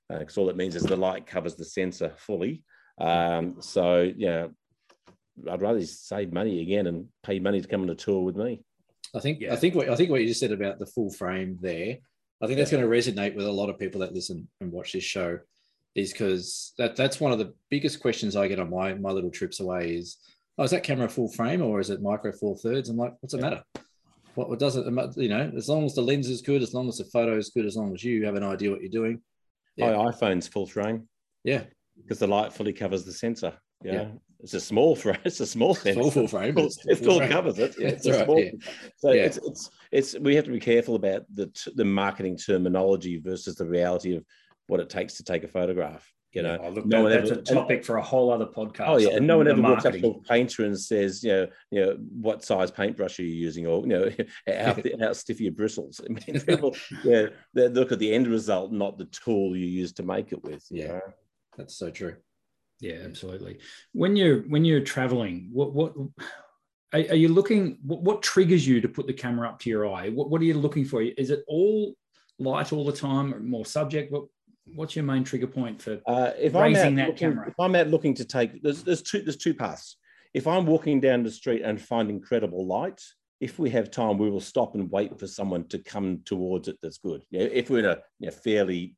Because 0.07 0.37
all 0.37 0.49
it 0.49 0.55
means 0.55 0.75
is 0.75 0.83
the 0.83 0.95
light 0.95 1.25
covers 1.25 1.55
the 1.55 1.65
sensor 1.65 2.13
fully. 2.17 2.63
Um, 2.99 3.55
so, 3.59 4.11
yeah, 4.15 4.47
I'd 5.49 5.61
rather 5.61 5.83
save 5.83 6.31
money 6.31 6.61
again 6.61 6.85
and 6.85 7.07
pay 7.23 7.39
money 7.39 7.59
to 7.59 7.67
come 7.67 7.81
on 7.81 7.89
a 7.89 7.95
tour 7.95 8.21
with 8.21 8.35
me. 8.35 8.61
I 9.15 9.19
think 9.19 9.41
Yeah. 9.41 9.53
I 9.53 9.55
think 9.55 9.75
what 9.75 9.89
I 9.89 9.95
think 9.95 10.09
what 10.09 10.21
you 10.21 10.27
just 10.27 10.39
said 10.39 10.51
about 10.51 10.79
the 10.79 10.85
full 10.85 11.11
frame 11.11 11.57
there, 11.61 11.97
I 12.41 12.47
think 12.47 12.57
that's 12.57 12.71
going 12.71 12.83
to 12.83 12.89
resonate 12.89 13.35
with 13.35 13.45
a 13.45 13.51
lot 13.51 13.69
of 13.69 13.79
people 13.79 14.01
that 14.01 14.13
listen 14.13 14.47
and 14.61 14.71
watch 14.71 14.91
this 14.93 15.03
show, 15.03 15.39
is 15.95 16.11
because 16.11 16.73
that 16.77 16.95
that's 16.95 17.19
one 17.19 17.31
of 17.31 17.39
the 17.39 17.53
biggest 17.69 17.99
questions 18.01 18.35
I 18.35 18.47
get 18.47 18.59
on 18.59 18.69
my 18.69 18.93
my 18.93 19.11
little 19.11 19.31
trips 19.31 19.59
away 19.59 19.95
is, 19.95 20.17
oh, 20.57 20.63
is 20.63 20.71
that 20.71 20.83
camera 20.83 21.07
full 21.09 21.29
frame 21.31 21.61
or 21.61 21.79
is 21.79 21.89
it 21.89 22.01
micro 22.01 22.31
four 22.31 22.57
thirds? 22.57 22.89
I'm 22.89 22.97
like, 22.97 23.13
what's 23.21 23.33
the 23.33 23.41
matter? 23.41 23.63
What, 24.35 24.49
what 24.49 24.59
does 24.59 24.75
it? 24.75 24.85
You 25.15 25.29
know, 25.29 25.51
as 25.55 25.69
long 25.69 25.85
as 25.85 25.95
the 25.95 26.01
lens 26.01 26.27
is 26.29 26.41
good, 26.41 26.61
as 26.61 26.73
long 26.73 26.89
as 26.89 26.97
the 26.97 27.05
photo 27.05 27.37
is 27.37 27.51
good, 27.51 27.65
as 27.65 27.77
long 27.77 27.93
as 27.93 28.03
you 28.03 28.25
have 28.25 28.35
an 28.35 28.43
idea 28.43 28.69
what 28.69 28.81
you're 28.81 28.89
doing. 28.89 29.21
Yeah. 29.77 29.95
My 29.95 30.11
iPhone's 30.11 30.47
full 30.47 30.67
frame 30.67 31.07
Yeah, 31.43 31.63
because 31.97 32.19
the 32.19 32.27
light 32.27 32.51
fully 32.53 32.73
covers 32.73 33.05
the 33.05 33.13
sensor. 33.13 33.53
Yeah. 33.83 33.93
Yeah. 33.93 34.07
It's 34.41 34.53
a 34.53 34.59
small 34.59 34.95
frame. 34.95 35.17
It's 35.25 35.39
a 35.39 35.45
small 35.47 35.73
sensor. 35.75 35.99
full 36.01 36.11
full 36.11 36.27
frame. 36.27 36.57
It 36.57 36.71
still 36.97 37.17
frame. 37.17 37.31
covers 37.31 37.57
it. 37.59 37.75
Yeah, 37.79 37.87
it's 37.89 38.03
That's 38.03 38.15
a 38.17 38.19
right, 38.19 38.25
small- 38.25 38.39
yeah. 38.39 38.51
So 38.97 39.11
Yeah. 39.11 39.23
it's 39.23 39.37
it's 39.37 39.69
it's 39.91 40.19
we 40.19 40.35
have 40.35 40.45
to 40.45 40.51
be 40.51 40.59
careful 40.59 40.95
about 40.95 41.23
the 41.33 41.47
t- 41.47 41.71
the 41.75 41.85
marketing 41.85 42.37
terminology 42.37 43.17
versus 43.17 43.55
the 43.55 43.65
reality 43.65 44.15
of 44.17 44.23
what 44.67 44.79
it 44.79 44.89
takes 44.89 45.15
to 45.15 45.23
take 45.23 45.43
a 45.43 45.47
photograph. 45.47 46.11
You 46.33 46.43
know, 46.43 46.57
Oh, 46.61 46.69
look, 46.69 46.85
no 46.85 46.97
that- 46.97 47.03
one 47.03 47.11
that's 47.11 47.31
ever- 47.31 47.39
a 47.39 47.43
topic 47.43 47.85
for 47.85 47.95
a 47.95 48.01
whole 48.03 48.29
other 48.29 48.45
podcast. 48.45 48.87
Oh 48.89 48.97
yeah, 48.97 49.15
and 49.15 49.25
no 49.25 49.37
one 49.37 49.47
ever 49.47 49.61
walks 49.61 49.85
up 49.85 49.93
to 49.93 50.07
a 50.09 50.21
painter 50.23 50.65
and 50.65 50.77
says, 50.77 51.23
you 51.23 51.31
know, 51.31 51.47
you 51.71 51.81
know, 51.85 51.97
what 52.21 52.43
size 52.43 52.69
paintbrush 52.71 53.19
are 53.19 53.23
you 53.23 53.33
using, 53.33 53.65
or 53.65 53.81
you 53.81 53.87
know, 53.87 54.09
how, 54.47 54.75
how 54.99 55.13
stiff 55.13 55.39
are 55.39 55.43
your 55.43 55.53
bristles. 55.53 56.01
I 56.03 56.11
mean, 56.11 56.41
people, 56.41 56.75
yeah, 57.05 57.27
they 57.53 57.69
look 57.69 57.91
at 57.93 57.99
the 57.99 58.13
end 58.13 58.27
result, 58.27 58.73
not 58.73 58.97
the 58.97 59.05
tool 59.05 59.55
you 59.55 59.65
use 59.65 59.93
to 59.93 60.03
make 60.03 60.33
it 60.33 60.43
with. 60.43 60.65
Yeah. 60.69 60.87
know? 60.87 61.01
That's 61.57 61.75
so 61.77 61.89
true. 61.89 62.17
Yeah, 62.79 62.99
absolutely. 63.05 63.59
When 63.93 64.15
you're 64.15 64.41
when 64.41 64.65
you're 64.65 64.81
traveling, 64.81 65.49
what 65.53 65.73
what 65.73 65.93
are, 66.93 66.99
are 66.99 67.15
you 67.15 67.29
looking? 67.29 67.79
What, 67.83 68.01
what 68.01 68.21
triggers 68.21 68.67
you 68.67 68.81
to 68.81 68.89
put 68.89 69.07
the 69.07 69.13
camera 69.13 69.49
up 69.49 69.59
to 69.59 69.69
your 69.69 69.91
eye? 69.91 70.09
What 70.09 70.29
what 70.29 70.41
are 70.41 70.45
you 70.45 70.55
looking 70.55 70.85
for? 70.85 71.01
Is 71.01 71.29
it 71.29 71.43
all 71.47 71.95
light 72.39 72.73
all 72.73 72.85
the 72.85 72.91
time, 72.91 73.33
or 73.33 73.39
more 73.39 73.65
subject? 73.65 74.11
What 74.11 74.25
what's 74.73 74.95
your 74.95 75.05
main 75.05 75.23
trigger 75.23 75.47
point 75.47 75.81
for? 75.81 76.01
Uh, 76.05 76.31
if 76.37 76.55
I'm 76.55 76.73
Raising 76.73 76.95
that 76.95 77.09
looking, 77.09 77.31
camera. 77.31 77.47
if 77.47 77.59
I'm 77.59 77.75
out 77.75 77.87
looking 77.87 78.13
to 78.15 78.25
take, 78.25 78.61
there's, 78.61 78.83
there's 78.83 79.01
two 79.01 79.21
there's 79.21 79.37
two 79.37 79.53
paths. 79.53 79.97
If 80.33 80.47
I'm 80.47 80.65
walking 80.65 80.99
down 80.99 81.23
the 81.23 81.31
street 81.31 81.61
and 81.61 81.81
find 81.81 82.09
incredible 82.09 82.65
light, 82.65 83.01
if 83.39 83.57
we 83.57 83.69
have 83.69 83.89
time, 83.89 84.17
we 84.17 84.29
will 84.29 84.41
stop 84.41 84.75
and 84.75 84.91
wait 84.91 85.17
for 85.17 85.27
someone 85.27 85.67
to 85.69 85.79
come 85.79 86.21
towards 86.25 86.67
it. 86.67 86.77
That's 86.81 86.97
good. 86.97 87.21
Yeah, 87.31 87.43
if 87.43 87.69
we're 87.69 87.79
in 87.79 87.85
a 87.85 87.99
you 88.19 88.27
know, 88.27 88.31
fairly 88.31 88.95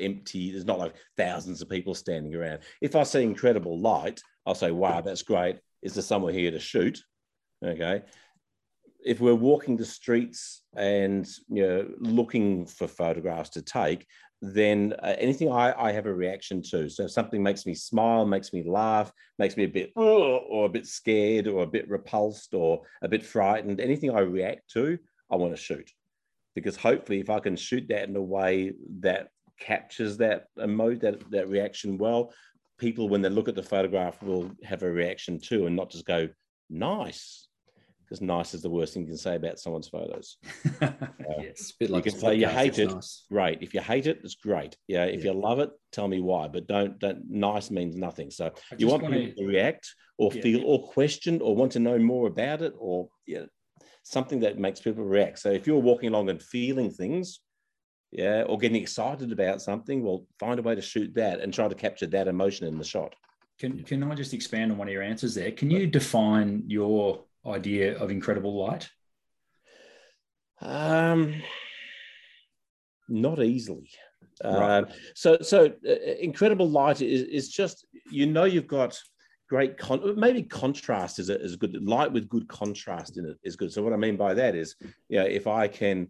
empty, 0.00 0.50
there's 0.50 0.64
not 0.64 0.78
like 0.78 0.94
thousands 1.16 1.62
of 1.62 1.68
people 1.68 1.94
standing 1.94 2.34
around. 2.34 2.60
If 2.80 2.96
I 2.96 3.02
see 3.02 3.22
incredible 3.22 3.78
light, 3.78 4.20
I'll 4.46 4.54
say, 4.54 4.70
"Wow, 4.70 5.00
that's 5.00 5.22
great. 5.22 5.58
Is 5.82 5.94
there 5.94 6.02
someone 6.02 6.34
here 6.34 6.50
to 6.50 6.58
shoot?" 6.58 7.02
Okay. 7.64 8.02
If 9.04 9.20
we're 9.20 9.34
walking 9.34 9.76
the 9.76 9.84
streets 9.84 10.62
and 10.74 11.26
you 11.48 11.66
know 11.66 11.88
looking 11.98 12.66
for 12.66 12.86
photographs 12.86 13.50
to 13.50 13.62
take, 13.62 14.06
then 14.42 14.94
uh, 15.02 15.14
anything 15.18 15.50
I, 15.50 15.74
I 15.78 15.92
have 15.92 16.06
a 16.06 16.14
reaction 16.14 16.62
to. 16.70 16.88
So 16.88 17.04
if 17.04 17.10
something 17.10 17.42
makes 17.42 17.66
me 17.66 17.74
smile, 17.74 18.24
makes 18.24 18.52
me 18.52 18.62
laugh, 18.62 19.12
makes 19.38 19.56
me 19.56 19.64
a 19.64 19.68
bit 19.68 19.92
or 19.94 20.64
a 20.64 20.68
bit 20.68 20.86
scared 20.86 21.46
or 21.46 21.62
a 21.62 21.66
bit 21.66 21.88
repulsed 21.88 22.54
or 22.54 22.82
a 23.02 23.08
bit 23.08 23.24
frightened, 23.24 23.80
anything 23.80 24.10
I 24.10 24.20
react 24.20 24.70
to, 24.72 24.98
I 25.30 25.36
want 25.36 25.54
to 25.54 25.60
shoot. 25.60 25.90
Because 26.54 26.76
hopefully, 26.76 27.20
if 27.20 27.30
I 27.30 27.38
can 27.40 27.54
shoot 27.54 27.86
that 27.88 28.08
in 28.08 28.16
a 28.16 28.22
way 28.22 28.72
that 29.00 29.28
captures 29.60 30.16
that 30.16 30.46
emo 30.60 30.94
that, 30.96 31.30
that 31.30 31.48
reaction 31.48 31.98
well, 31.98 32.32
people 32.78 33.08
when 33.08 33.22
they 33.22 33.28
look 33.28 33.48
at 33.48 33.54
the 33.54 33.62
photograph 33.62 34.22
will 34.22 34.50
have 34.64 34.82
a 34.82 34.90
reaction 34.90 35.38
too 35.38 35.66
and 35.66 35.76
not 35.76 35.90
just 35.90 36.06
go, 36.06 36.28
nice. 36.68 37.46
Because 38.04 38.22
nice 38.22 38.54
is 38.54 38.62
the 38.62 38.70
worst 38.70 38.92
thing 38.94 39.02
you 39.02 39.08
can 39.10 39.16
say 39.16 39.36
about 39.36 39.60
someone's 39.60 39.88
photos. 39.88 40.38
yes. 40.80 41.70
A 41.70 41.74
bit 41.78 41.88
You 41.90 41.94
like 41.94 42.04
can 42.04 42.18
say 42.18 42.34
you 42.34 42.48
hate 42.48 42.78
it. 42.80 42.90
nice. 42.90 43.24
great. 43.30 43.62
If 43.62 43.72
you 43.72 43.80
hate 43.80 44.06
it, 44.08 44.18
it's 44.24 44.34
great. 44.34 44.76
Yeah. 44.88 45.04
If 45.04 45.22
Yeah. 45.24 45.30
you 45.30 45.40
love 45.40 45.60
it, 45.60 45.70
tell 45.92 46.08
me 46.08 46.20
why. 46.20 46.48
But 46.48 46.66
don't 46.66 46.98
don't 46.98 47.30
nice 47.30 47.70
means 47.70 47.94
nothing. 47.94 48.32
So 48.32 48.46
I 48.46 48.74
you 48.78 48.88
want 48.88 49.06
people 49.06 49.32
to 49.36 49.46
react 49.46 49.94
or 50.18 50.32
Yeah. 50.34 50.42
feel 50.42 50.64
or 50.64 50.88
question 50.88 51.40
or 51.40 51.54
want 51.54 51.70
to 51.72 51.78
know 51.78 51.98
more 51.98 52.26
about 52.26 52.62
it 52.62 52.72
or 52.76 53.08
yeah, 53.28 53.44
something 54.02 54.40
that 54.40 54.58
makes 54.58 54.80
people 54.80 55.04
react. 55.04 55.38
So 55.38 55.52
if 55.52 55.68
you're 55.68 55.78
walking 55.78 56.08
along 56.08 56.30
and 56.30 56.42
feeling 56.42 56.90
things, 56.90 57.38
yeah, 58.12 58.42
or 58.42 58.58
getting 58.58 58.80
excited 58.80 59.30
about 59.32 59.62
something, 59.62 60.02
well, 60.02 60.26
find 60.38 60.58
a 60.58 60.62
way 60.62 60.74
to 60.74 60.82
shoot 60.82 61.14
that 61.14 61.40
and 61.40 61.54
try 61.54 61.68
to 61.68 61.74
capture 61.74 62.06
that 62.08 62.28
emotion 62.28 62.66
in 62.66 62.78
the 62.78 62.84
shot. 62.84 63.14
Can 63.58 63.82
can 63.84 64.02
I 64.02 64.14
just 64.14 64.34
expand 64.34 64.72
on 64.72 64.78
one 64.78 64.88
of 64.88 64.94
your 64.94 65.02
answers 65.02 65.34
there? 65.34 65.52
Can 65.52 65.70
you 65.70 65.86
define 65.86 66.64
your 66.66 67.24
idea 67.46 67.96
of 67.98 68.10
incredible 68.10 68.58
light? 68.58 68.88
Um, 70.60 71.42
not 73.08 73.42
easily. 73.42 73.90
Right. 74.42 74.78
Um, 74.78 74.86
so, 75.14 75.38
so 75.42 75.66
uh, 75.86 75.92
incredible 76.20 76.68
light 76.68 77.02
is, 77.02 77.22
is 77.22 77.48
just 77.50 77.86
you 78.10 78.26
know 78.26 78.44
you've 78.44 78.66
got 78.66 78.98
great 79.48 79.76
con. 79.76 80.18
Maybe 80.18 80.42
contrast 80.42 81.18
is 81.18 81.28
a, 81.28 81.38
is 81.40 81.56
good. 81.56 81.76
Light 81.82 82.10
with 82.10 82.28
good 82.28 82.48
contrast 82.48 83.18
in 83.18 83.26
it 83.26 83.36
is 83.44 83.56
good. 83.56 83.72
So 83.72 83.82
what 83.82 83.92
I 83.92 83.96
mean 83.96 84.16
by 84.16 84.32
that 84.34 84.54
is, 84.54 84.76
you 85.08 85.18
know, 85.18 85.26
if 85.26 85.46
I 85.46 85.68
can 85.68 86.08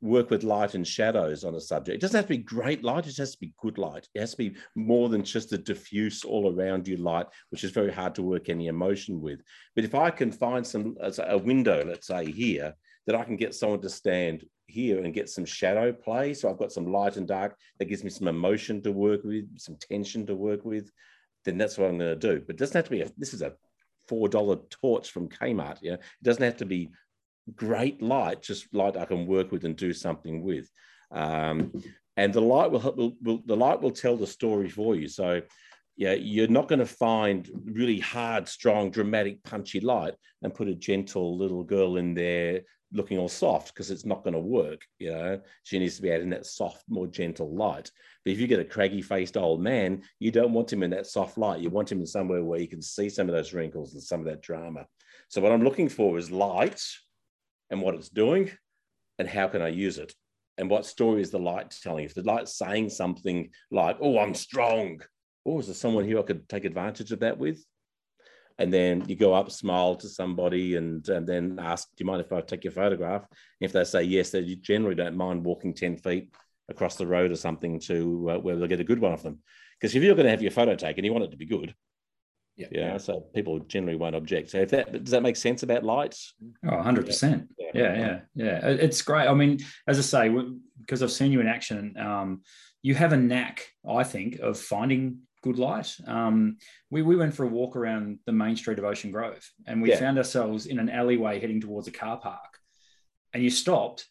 work 0.00 0.30
with 0.30 0.42
light 0.42 0.74
and 0.74 0.86
shadows 0.86 1.44
on 1.44 1.54
a 1.54 1.60
subject, 1.60 1.96
it 1.96 2.00
doesn't 2.00 2.16
have 2.16 2.26
to 2.26 2.36
be 2.36 2.38
great 2.38 2.82
light. 2.82 3.04
It 3.04 3.08
just 3.08 3.18
has 3.18 3.32
to 3.32 3.38
be 3.38 3.52
good 3.60 3.78
light. 3.78 4.08
It 4.14 4.20
has 4.20 4.32
to 4.32 4.36
be 4.36 4.56
more 4.74 5.08
than 5.08 5.24
just 5.24 5.52
a 5.52 5.58
diffuse 5.58 6.24
all 6.24 6.54
around 6.54 6.88
you 6.88 6.96
light, 6.96 7.26
which 7.50 7.64
is 7.64 7.70
very 7.70 7.92
hard 7.92 8.14
to 8.14 8.22
work 8.22 8.48
any 8.48 8.68
emotion 8.68 9.20
with. 9.20 9.40
But 9.74 9.84
if 9.84 9.94
I 9.94 10.10
can 10.10 10.32
find 10.32 10.66
some 10.66 10.96
a 11.00 11.38
window, 11.38 11.84
let's 11.84 12.06
say 12.06 12.30
here, 12.30 12.74
that 13.06 13.16
I 13.16 13.24
can 13.24 13.36
get 13.36 13.54
someone 13.54 13.80
to 13.82 13.90
stand 13.90 14.44
here 14.66 15.02
and 15.02 15.14
get 15.14 15.28
some 15.28 15.44
shadow 15.44 15.92
play. 15.92 16.34
So 16.34 16.48
I've 16.48 16.58
got 16.58 16.72
some 16.72 16.92
light 16.92 17.16
and 17.16 17.26
dark 17.26 17.56
that 17.78 17.86
gives 17.86 18.04
me 18.04 18.10
some 18.10 18.28
emotion 18.28 18.82
to 18.82 18.92
work 18.92 19.24
with, 19.24 19.46
some 19.58 19.76
tension 19.76 20.26
to 20.26 20.34
work 20.34 20.64
with. 20.64 20.90
Then 21.44 21.58
that's 21.58 21.76
what 21.76 21.88
I'm 21.88 21.98
going 21.98 22.18
to 22.18 22.34
do. 22.34 22.42
But 22.46 22.54
it 22.54 22.58
doesn't 22.58 22.76
have 22.76 22.84
to 22.84 22.90
be 22.90 23.02
a. 23.02 23.10
This 23.16 23.34
is 23.34 23.42
a 23.42 23.54
four 24.06 24.28
dollar 24.28 24.56
torch 24.70 25.10
from 25.10 25.28
Kmart. 25.28 25.78
Yeah, 25.82 25.94
it 25.94 26.02
doesn't 26.22 26.42
have 26.42 26.58
to 26.58 26.66
be 26.66 26.90
great 27.54 28.02
light. 28.02 28.42
Just 28.42 28.72
light 28.74 28.96
I 28.96 29.04
can 29.04 29.26
work 29.26 29.52
with 29.52 29.64
and 29.64 29.76
do 29.76 29.92
something 29.92 30.42
with. 30.42 30.70
Um, 31.10 31.72
and 32.16 32.32
the 32.32 32.40
light 32.40 32.70
will, 32.70 32.80
help, 32.80 32.96
will, 32.96 33.16
will 33.22 33.42
the 33.46 33.56
light 33.56 33.80
will 33.80 33.90
tell 33.90 34.16
the 34.16 34.26
story 34.26 34.68
for 34.68 34.94
you. 34.94 35.08
So 35.08 35.42
yeah, 35.96 36.14
you're 36.14 36.48
not 36.48 36.68
going 36.68 36.78
to 36.78 36.86
find 36.86 37.48
really 37.64 37.98
hard, 37.98 38.48
strong, 38.48 38.90
dramatic, 38.90 39.42
punchy 39.42 39.80
light 39.80 40.14
and 40.42 40.54
put 40.54 40.68
a 40.68 40.74
gentle 40.74 41.36
little 41.36 41.62
girl 41.62 41.98
in 41.98 42.14
there 42.14 42.62
looking 42.92 43.18
all 43.18 43.28
soft 43.28 43.72
because 43.72 43.90
it's 43.90 44.04
not 44.04 44.24
going 44.24 44.34
to 44.34 44.40
work. 44.40 44.82
You 44.98 45.12
know, 45.12 45.40
she 45.62 45.78
needs 45.78 45.96
to 45.96 46.02
be 46.02 46.12
out 46.12 46.20
in 46.20 46.30
that 46.30 46.46
soft, 46.46 46.84
more 46.88 47.06
gentle 47.06 47.54
light. 47.54 47.90
But 48.24 48.32
if 48.32 48.40
you 48.40 48.46
get 48.46 48.60
a 48.60 48.64
craggy 48.64 49.02
faced 49.02 49.36
old 49.36 49.60
man, 49.60 50.02
you 50.18 50.30
don't 50.30 50.52
want 50.52 50.72
him 50.72 50.82
in 50.82 50.90
that 50.90 51.06
soft 51.06 51.38
light. 51.38 51.60
You 51.60 51.70
want 51.70 51.92
him 51.92 52.00
in 52.00 52.06
somewhere 52.06 52.42
where 52.42 52.60
you 52.60 52.68
can 52.68 52.82
see 52.82 53.08
some 53.08 53.28
of 53.28 53.34
those 53.34 53.52
wrinkles 53.52 53.94
and 53.94 54.02
some 54.02 54.20
of 54.20 54.26
that 54.26 54.42
drama. 54.42 54.86
So 55.28 55.40
what 55.40 55.52
I'm 55.52 55.62
looking 55.62 55.88
for 55.88 56.18
is 56.18 56.30
light 56.30 56.82
and 57.70 57.80
what 57.80 57.94
it's 57.94 58.08
doing 58.08 58.50
and 59.18 59.28
how 59.28 59.48
can 59.48 59.62
I 59.62 59.68
use 59.68 59.98
it? 59.98 60.14
And 60.58 60.68
what 60.68 60.86
story 60.86 61.22
is 61.22 61.30
the 61.30 61.38
light 61.38 61.74
telling? 61.82 62.04
If 62.04 62.14
the 62.14 62.22
light's 62.22 62.56
saying 62.56 62.90
something 62.90 63.50
like, 63.70 63.96
oh, 64.00 64.18
I'm 64.18 64.34
strong. 64.34 65.00
Oh, 65.46 65.58
is 65.58 65.66
there 65.66 65.74
someone 65.74 66.04
here 66.04 66.18
I 66.18 66.22
could 66.22 66.48
take 66.48 66.64
advantage 66.64 67.12
of 67.12 67.20
that 67.20 67.38
with? 67.38 67.64
And 68.58 68.72
then 68.72 69.04
you 69.08 69.16
go 69.16 69.32
up, 69.32 69.50
smile 69.50 69.94
to 69.96 70.08
somebody, 70.08 70.76
and, 70.76 71.08
and 71.08 71.26
then 71.26 71.58
ask, 71.58 71.88
Do 71.88 72.04
you 72.04 72.06
mind 72.06 72.20
if 72.20 72.30
I 72.30 72.42
take 72.42 72.64
your 72.64 72.74
photograph? 72.74 73.22
And 73.22 73.66
If 73.66 73.72
they 73.72 73.84
say 73.84 74.02
yes, 74.02 74.30
they 74.30 74.42
generally 74.56 74.94
don't 74.94 75.16
mind 75.16 75.44
walking 75.44 75.72
10 75.72 75.96
feet 75.96 76.34
across 76.68 76.96
the 76.96 77.06
road 77.06 77.30
or 77.30 77.36
something 77.36 77.80
to 77.80 78.30
uh, 78.30 78.38
where 78.38 78.56
they'll 78.56 78.68
get 78.68 78.80
a 78.80 78.84
good 78.84 79.00
one 79.00 79.12
of 79.12 79.22
them. 79.22 79.38
Because 79.80 79.94
if 79.94 80.02
you're 80.02 80.14
going 80.14 80.26
to 80.26 80.30
have 80.30 80.42
your 80.42 80.50
photo 80.50 80.74
taken, 80.74 81.04
you 81.04 81.12
want 81.12 81.24
it 81.24 81.30
to 81.30 81.38
be 81.38 81.46
good. 81.46 81.74
Yeah. 82.56 82.66
Yeah. 82.70 82.96
So 82.98 83.20
people 83.34 83.60
generally 83.60 83.96
won't 83.96 84.14
object. 84.14 84.50
So 84.50 84.58
if 84.58 84.70
that 84.70 84.92
does 84.92 85.12
that 85.12 85.22
make 85.22 85.36
sense 85.36 85.62
about 85.62 85.84
lights? 85.84 86.34
Oh, 86.66 86.76
100%. 86.76 87.48
Yeah, 87.74 87.98
yeah, 87.98 88.20
yeah. 88.34 88.66
It's 88.68 89.02
great. 89.02 89.28
I 89.28 89.34
mean, 89.34 89.58
as 89.86 89.98
I 89.98 90.02
say, 90.02 90.34
because 90.80 91.02
I've 91.02 91.10
seen 91.12 91.32
you 91.32 91.40
in 91.40 91.46
action, 91.46 91.96
um, 91.98 92.42
you 92.82 92.94
have 92.94 93.12
a 93.12 93.16
knack, 93.16 93.66
I 93.88 94.02
think, 94.04 94.38
of 94.40 94.58
finding 94.58 95.18
good 95.42 95.58
light. 95.58 95.94
Um, 96.06 96.56
we, 96.90 97.02
we 97.02 97.16
went 97.16 97.34
for 97.34 97.44
a 97.44 97.48
walk 97.48 97.76
around 97.76 98.18
the 98.26 98.32
main 98.32 98.56
street 98.56 98.78
of 98.78 98.84
Ocean 98.84 99.10
Grove 99.10 99.48
and 99.66 99.80
we 99.80 99.90
Yeah. 99.90 99.98
found 99.98 100.18
ourselves 100.18 100.66
in 100.66 100.78
an 100.78 100.90
alleyway 100.90 101.40
heading 101.40 101.60
towards 101.60 101.88
a 101.88 101.92
car 101.92 102.18
park. 102.18 102.58
And 103.32 103.42
you 103.42 103.50
stopped, 103.50 104.06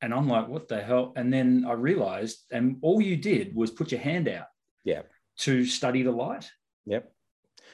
and 0.00 0.14
I'm 0.14 0.28
like, 0.28 0.48
what 0.48 0.68
the 0.68 0.80
hell? 0.80 1.12
And 1.16 1.32
then 1.32 1.64
I 1.68 1.72
realized, 1.72 2.44
and 2.52 2.76
all 2.82 3.00
you 3.02 3.16
did 3.16 3.54
was 3.54 3.70
put 3.70 3.90
your 3.92 4.00
hand 4.00 4.28
out 4.28 4.46
Yeah. 4.84 5.02
to 5.40 5.64
study 5.64 6.02
the 6.02 6.12
light. 6.12 6.48
Yep. 6.86 7.12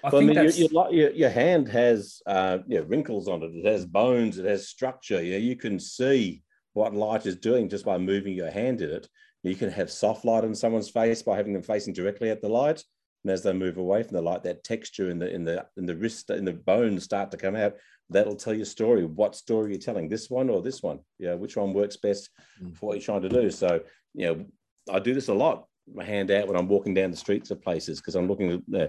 I 0.05 0.11
Well, 0.11 0.22
I 0.22 0.24
mean, 0.24 0.34
your, 0.34 0.90
your, 0.92 1.11
your, 1.11 1.30
hand 1.30 1.68
has 1.68 2.22
uh, 2.26 2.59
you 2.66 2.78
know, 2.78 2.84
wrinkles 2.86 3.28
on 3.28 3.42
it. 3.42 3.51
It 3.55 3.64
has 3.66 3.84
bones. 3.84 4.38
It 4.38 4.44
has 4.46 4.68
structure. 4.68 5.22
You 5.22 5.32
know, 5.32 5.38
you 5.38 5.57
can 5.57 5.78
see 5.78 6.42
what 6.74 6.94
light 6.94 7.26
is 7.26 7.36
doing 7.36 7.68
just 7.68 7.84
by 7.84 7.99
moving 7.99 8.34
your 8.34 8.51
hand 8.51 8.80
in 8.80 8.90
it. 8.90 9.09
You 9.42 9.55
can 9.55 9.70
have 9.70 9.90
soft 9.90 10.24
light 10.24 10.44
on 10.44 10.55
someone's 10.55 10.90
face 10.90 11.22
by 11.22 11.36
having 11.36 11.53
them 11.53 11.62
facing 11.62 11.94
directly 11.94 12.30
at 12.30 12.42
the 12.42 12.49
light, 12.49 12.82
and 13.24 13.32
as 13.32 13.42
they 13.42 13.53
move 13.53 13.78
away 13.78 14.03
from 14.03 14.14
the 14.16 14.22
light, 14.22 14.42
that 14.42 14.64
texture 14.64 15.11
in 15.11 15.18
the 15.18 15.32
in 15.32 15.44
the 15.44 15.66
in 15.76 15.86
the 15.86 15.96
wrist 15.96 16.30
in 16.30 16.44
the 16.44 16.53
bones 16.53 17.05
start 17.05 17.30
to 17.30 17.36
come 17.36 17.57
out. 17.57 17.74
That'll 18.11 18.36
tell 18.36 18.55
your 18.55 18.64
story. 18.64 19.05
What 19.05 19.36
story 19.36 19.72
you're 19.72 19.80
telling? 19.80 20.09
This 20.09 20.30
one 20.30 20.49
or 20.51 20.62
this 20.62 20.82
one? 20.82 21.01
Yeah, 21.18 21.34
which 21.34 21.57
one 21.57 21.72
works 21.72 21.96
best 21.96 22.30
Mm. 22.62 22.76
for 22.76 22.86
what 22.86 22.94
you're 22.94 23.03
trying 23.03 23.22
to 23.22 23.28
do? 23.28 23.51
So, 23.51 23.80
you 24.14 24.26
know, 24.26 24.44
I 24.90 24.99
do 24.99 25.14
this 25.14 25.28
a 25.28 25.34
lot. 25.34 25.66
My 25.92 26.05
hand 26.05 26.30
out 26.30 26.49
when 26.49 26.57
I'm 26.57 26.68
walking 26.68 26.94
down 26.94 27.11
the 27.11 27.16
streets 27.16 27.51
of 27.51 27.62
places 27.62 28.01
because 28.01 28.14
I'm 28.14 28.28
looking 28.28 28.62
at. 28.74 28.80
Uh, 28.80 28.88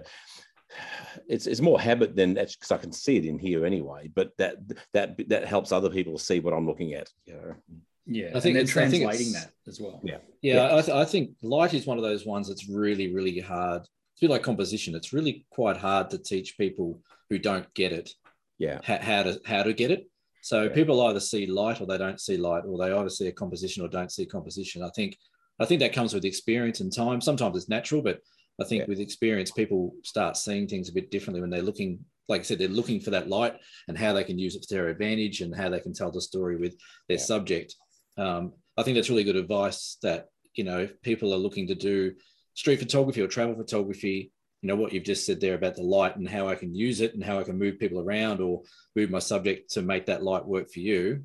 it's 1.28 1.48
it's 1.48 1.62
more 1.62 1.80
habit 1.80 2.16
than 2.16 2.34
that 2.36 2.50
because 2.52 2.72
I 2.72 2.78
can 2.78 2.92
see 2.92 3.18
it 3.18 3.26
in 3.26 3.40
here 3.40 3.66
anyway. 3.66 4.10
But 4.14 4.32
that 4.38 4.56
that 4.94 5.28
that 5.30 5.46
helps 5.46 5.72
other 5.72 5.90
people 5.90 6.18
see 6.18 6.40
what 6.40 6.54
I'm 6.54 6.68
looking 6.68 6.94
at. 6.94 7.10
You 7.26 7.34
know? 7.34 7.56
yeah, 8.06 8.28
I 8.36 8.40
think 8.40 8.46
and 8.46 8.56
they're 8.56 8.62
it's- 8.64 8.78
I 8.78 8.90
think 8.90 9.04
translating 9.04 9.28
it's- 9.30 9.46
that 9.46 9.54
as 9.68 9.80
well. 9.80 10.02
Yeah. 10.04 10.18
Yeah, 10.42 10.76
I, 10.76 10.82
th- 10.82 10.90
I 10.96 11.06
think 11.06 11.32
light 11.42 11.74
is 11.74 11.86
one 11.86 11.98
of 11.98 12.04
those 12.04 12.26
ones 12.26 12.48
that's 12.48 12.70
really, 12.70 13.14
really 13.14 13.40
hard. 13.40 13.82
It's 13.82 14.22
a 14.22 14.26
bit 14.26 14.30
like 14.32 14.44
composition. 14.44 14.96
It's 14.96 15.14
really 15.14 15.46
quite 15.50 15.78
hard 15.78 16.10
to 16.12 16.18
teach 16.18 16.58
people 16.58 17.02
who 17.30 17.38
don't 17.38 17.72
get 17.74 17.92
it 17.92 18.10
Yeah, 18.58 18.80
how, 18.84 18.98
how 19.00 19.24
to 19.24 19.42
how 19.46 19.64
to 19.64 19.74
get 19.74 19.92
it. 19.92 20.10
So 20.42 20.64
Yeah. 20.64 20.70
people 20.70 21.02
either 21.08 21.20
see 21.20 21.46
light 21.46 21.82
or 21.82 21.86
they 21.88 21.98
don't 21.98 22.20
see 22.22 22.38
light, 22.38 22.64
or 22.66 22.78
they 22.78 22.92
either 22.94 23.10
see 23.10 23.28
a 23.28 23.32
composition 23.32 23.84
or 23.84 23.90
don't 23.90 24.12
see 24.12 24.26
composition. 24.26 24.82
I 24.84 24.90
think 24.96 25.18
I 25.60 25.66
think 25.66 25.82
that 25.82 25.94
comes 25.94 26.14
with 26.14 26.24
experience 26.26 26.80
and 26.80 26.92
time. 26.94 27.20
Sometimes 27.22 27.58
it's 27.58 27.68
natural, 27.70 28.02
but 28.02 28.22
I 28.60 28.66
think 28.66 28.82
Yeah. 28.82 28.88
with 28.88 29.00
experience, 29.00 29.52
people 29.52 29.96
start 30.04 30.38
seeing 30.38 30.68
things 30.68 30.90
a 30.90 30.94
bit 30.94 31.12
differently 31.12 31.42
when 31.42 31.50
they're 31.50 31.62
looking. 31.62 32.04
Like 32.28 32.42
I 32.42 32.44
said, 32.44 32.60
they're 32.60 32.68
looking 32.68 33.00
for 33.00 33.10
that 33.12 33.30
light 33.30 33.56
and 33.88 33.98
how 33.98 34.14
they 34.14 34.24
can 34.24 34.38
use 34.38 34.56
it 34.56 34.64
to 34.64 34.74
their 34.74 34.90
advantage 34.90 35.42
and 35.42 35.56
how 35.56 35.70
they 35.70 35.80
can 35.80 35.94
tell 35.94 36.12
the 36.12 36.22
story 36.22 36.58
with 36.58 36.78
their 37.08 37.18
Yeah. 37.18 37.24
subject. 37.24 37.76
Um, 38.18 38.54
I 38.78 38.84
think 38.84 38.96
that's 38.96 39.10
really 39.10 39.24
good 39.24 39.36
advice. 39.36 39.98
That 40.04 40.28
you 40.56 40.64
know, 40.64 40.80
if 40.80 41.02
people 41.02 41.34
are 41.34 41.38
looking 41.38 41.68
to 41.68 41.76
do 41.76 42.16
street 42.54 42.80
photography 42.80 43.22
or 43.22 43.28
travel 43.28 43.56
photography, 43.56 44.32
you 44.62 44.68
know 44.68 44.76
what 44.76 44.92
you've 44.92 45.04
just 45.06 45.26
said 45.26 45.40
there 45.40 45.56
about 45.56 45.76
the 45.76 45.84
light 45.84 46.18
and 46.18 46.28
how 46.28 46.48
I 46.50 46.56
can 46.56 46.76
use 46.76 47.00
it 47.02 47.14
and 47.14 47.24
how 47.24 47.40
I 47.40 47.44
can 47.44 47.58
move 47.58 47.80
people 47.80 48.00
around 48.00 48.42
or 48.42 48.64
move 48.96 49.10
my 49.10 49.20
subject 49.20 49.72
to 49.72 49.82
make 49.82 50.06
that 50.08 50.22
light 50.24 50.46
work 50.46 50.70
for 50.70 50.82
you. 50.82 51.24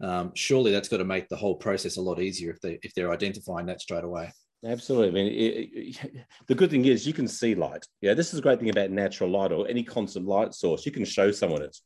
Um, 0.00 0.32
surely 0.34 0.72
that's 0.72 0.88
got 0.88 0.96
to 0.96 1.04
make 1.04 1.28
the 1.28 1.36
whole 1.36 1.54
process 1.54 1.96
a 1.96 2.02
lot 2.02 2.20
easier 2.20 2.50
if 2.50 2.60
they 2.60 2.78
if 2.82 2.92
they're 2.94 3.12
identifying 3.12 3.66
that 3.66 3.80
straight 3.80 4.04
away. 4.04 4.32
Absolutely. 4.64 5.08
I 5.08 5.10
mean, 5.12 5.32
it, 5.32 5.98
it- 6.04 6.26
the 6.46 6.54
good 6.54 6.70
thing 6.70 6.84
is 6.84 7.06
you 7.06 7.12
can 7.12 7.28
see 7.28 7.54
light. 7.54 7.86
Yeah, 8.00 8.14
this 8.14 8.32
is 8.32 8.38
a 8.38 8.42
great 8.42 8.58
thing 8.60 8.70
about 8.70 8.90
natural 8.90 9.30
light 9.30 9.52
or 9.52 9.68
any 9.68 9.82
constant 9.82 10.26
light 10.26 10.54
source. 10.54 10.86
You 10.86 10.92
can 10.92 11.04
show 11.04 11.30
someone 11.30 11.62
it. 11.62 11.76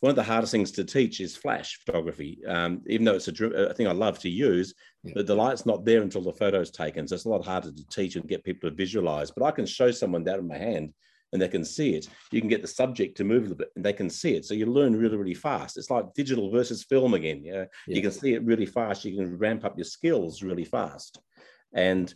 One 0.00 0.10
of 0.10 0.16
the 0.16 0.22
hardest 0.24 0.50
things 0.52 0.72
to 0.72 0.84
teach 0.84 1.20
is 1.20 1.36
flash 1.36 1.78
photography. 1.84 2.40
Um, 2.46 2.82
even 2.88 3.04
though 3.06 3.14
it's 3.14 3.28
a, 3.28 3.44
a 3.46 3.72
thing 3.74 3.86
I 3.86 3.92
love 3.92 4.18
to 4.20 4.28
use, 4.28 4.74
Yeah. 5.04 5.12
but 5.14 5.26
the 5.26 5.34
light's 5.36 5.64
not 5.64 5.84
there 5.84 6.02
until 6.02 6.20
the 6.22 6.32
photo's 6.32 6.70
taken. 6.70 7.06
So 7.06 7.14
it's 7.14 7.24
a 7.24 7.28
lot 7.28 7.44
harder 7.44 7.70
to 7.70 7.86
teach 7.88 8.16
and 8.16 8.28
get 8.28 8.44
people 8.44 8.68
to 8.68 8.74
visualize. 8.76 9.30
But 9.30 9.44
I 9.44 9.50
can 9.52 9.64
show 9.66 9.90
someone 9.92 10.24
that 10.24 10.40
in 10.40 10.48
my 10.48 10.58
hand 10.58 10.92
and 11.32 11.40
they 11.40 11.48
can 11.48 11.64
see 11.64 11.94
it. 11.94 12.08
You 12.32 12.40
can 12.40 12.50
get 12.50 12.60
the 12.60 12.68
subject 12.68 13.16
to 13.16 13.24
move 13.24 13.38
a 13.38 13.42
little 13.42 13.56
bit 13.56 13.70
and 13.76 13.84
they 13.84 13.92
can 13.92 14.10
see 14.10 14.34
it. 14.34 14.44
So 14.44 14.52
you 14.54 14.66
learn 14.66 14.94
really, 14.96 15.16
really 15.16 15.34
fast. 15.34 15.78
It's 15.78 15.90
like 15.90 16.12
digital 16.14 16.50
versus 16.50 16.82
film 16.84 17.14
again. 17.14 17.42
Yeah. 17.42 17.64
Yeah. 17.86 17.96
You 17.96 18.02
can 18.02 18.10
see 18.10 18.34
it 18.34 18.44
really 18.44 18.66
fast. 18.66 19.04
You 19.04 19.16
can 19.16 19.38
ramp 19.38 19.64
up 19.64 19.78
your 19.78 19.84
skills 19.86 20.42
really 20.42 20.64
fast. 20.64 21.20
And 21.74 22.12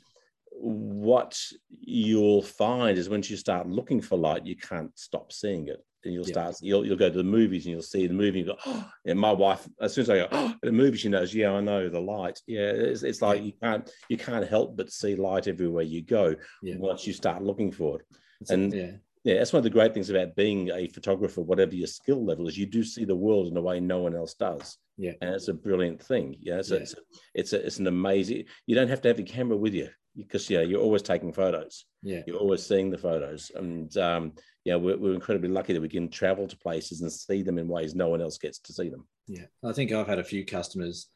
what 0.51 1.41
you'll 1.81 2.43
find 2.43 2.99
is 2.99 3.09
once 3.09 3.31
you 3.31 3.37
start 3.37 3.69
looking 3.69 4.01
for 4.01 4.17
light, 4.19 4.47
you 4.47 4.57
can't 4.57 4.91
stop 4.99 5.33
seeing 5.33 5.69
it. 5.69 5.85
And 6.05 6.15
you'll 6.15 6.27
Yeah. 6.27 6.33
start, 6.33 6.57
you'll, 6.63 6.87
you'll 6.87 6.97
go 6.97 7.11
to 7.11 7.17
the 7.17 7.25
movies 7.25 7.65
and 7.67 7.73
you'll 7.73 7.83
see 7.83 8.07
the 8.07 8.15
movie 8.15 8.41
and 8.41 8.49
go, 8.49 8.57
oh, 8.67 8.89
and 9.05 9.19
my 9.19 9.33
wife, 9.33 9.69
as 9.81 9.93
soon 9.95 10.03
as 10.03 10.11
I 10.11 10.19
go, 10.19 10.29
oh, 10.31 10.55
the 10.63 10.73
movie, 10.73 10.97
she 10.97 11.09
knows, 11.09 11.35
yeah, 11.35 11.53
I 11.53 11.61
know 11.61 11.89
the 11.89 12.01
light. 12.01 12.41
Yeah, 12.47 12.71
it's, 12.71 13.03
it's 13.03 13.21
like 13.21 13.43
you 13.43 13.53
can't, 13.61 13.91
you 14.09 14.17
can't 14.17 14.49
help 14.49 14.77
but 14.77 14.93
see 14.93 15.17
light 15.17 15.49
everywhere 15.49 15.83
you 15.83 16.03
go 16.03 16.35
Yeah. 16.63 16.77
once 16.79 17.07
you 17.07 17.13
start 17.13 17.43
looking 17.43 17.73
for 17.73 18.01
it. 18.01 18.07
It's- 18.41 18.51
And- 18.51 18.73
yeah, 18.73 18.93
Yeah, 19.25 19.35
that's 19.39 19.53
one 19.53 19.59
of 19.59 19.65
the 19.65 19.71
great 19.71 19.95
things 19.95 20.11
about 20.11 20.37
being 20.37 20.71
a 20.71 20.89
photographer, 20.89 21.41
whatever 21.43 21.75
your 21.75 21.87
skill 21.87 22.25
level 22.25 22.49
is, 22.49 22.57
you 22.57 22.67
do 22.67 22.83
see 22.83 23.05
the 23.05 23.15
world 23.17 23.49
in 23.49 23.57
a 23.57 23.61
way 23.61 23.81
no 23.81 23.99
one 23.99 24.15
else 24.15 24.35
does. 24.35 24.77
Yeah. 24.97 25.13
And 25.21 25.35
it's 25.35 25.49
a 25.49 25.55
brilliant 25.55 26.03
thing. 26.03 26.37
Yeah. 26.41 26.63
So 26.63 26.77
Yeah. 26.77 26.81
it's, 26.83 26.95
it's, 27.35 27.53
a, 27.53 27.67
it's 27.67 27.79
an 27.79 27.87
amazing, 27.87 28.45
you 28.67 28.75
don't 28.75 28.89
have 28.89 29.01
to 29.03 29.09
have 29.09 29.19
your 29.19 29.27
camera 29.27 29.57
with 29.57 29.75
you 29.75 29.89
because, 30.17 30.49
yeah, 30.51 30.63
you're 30.63 30.81
always 30.81 31.03
taking 31.03 31.33
photos. 31.33 31.85
yeah, 32.03 32.23
You're 32.27 32.39
always 32.39 32.65
seeing 32.67 32.91
the 32.91 32.99
photos. 32.99 33.51
And, 33.55 33.95
um, 33.99 34.33
yeah, 34.65 34.77
we're, 34.77 34.97
we're 34.99 35.15
incredibly 35.15 35.49
lucky 35.49 35.73
that 35.73 35.81
we 35.83 35.89
can 35.89 36.09
travel 36.11 36.47
to 36.49 36.57
places 36.59 37.01
and 37.03 37.13
see 37.13 37.43
them 37.43 37.59
in 37.59 37.69
ways 37.69 37.95
no 37.95 38.09
one 38.09 38.21
else 38.21 38.39
gets 38.39 38.59
to 38.61 38.73
see 38.73 38.89
them. 38.89 39.07
yeah. 39.27 39.47
I 39.65 39.73
think 39.73 39.93
I've 39.93 40.09
had 40.09 40.19
a 40.19 40.25
few 40.25 40.45
customers 40.45 41.09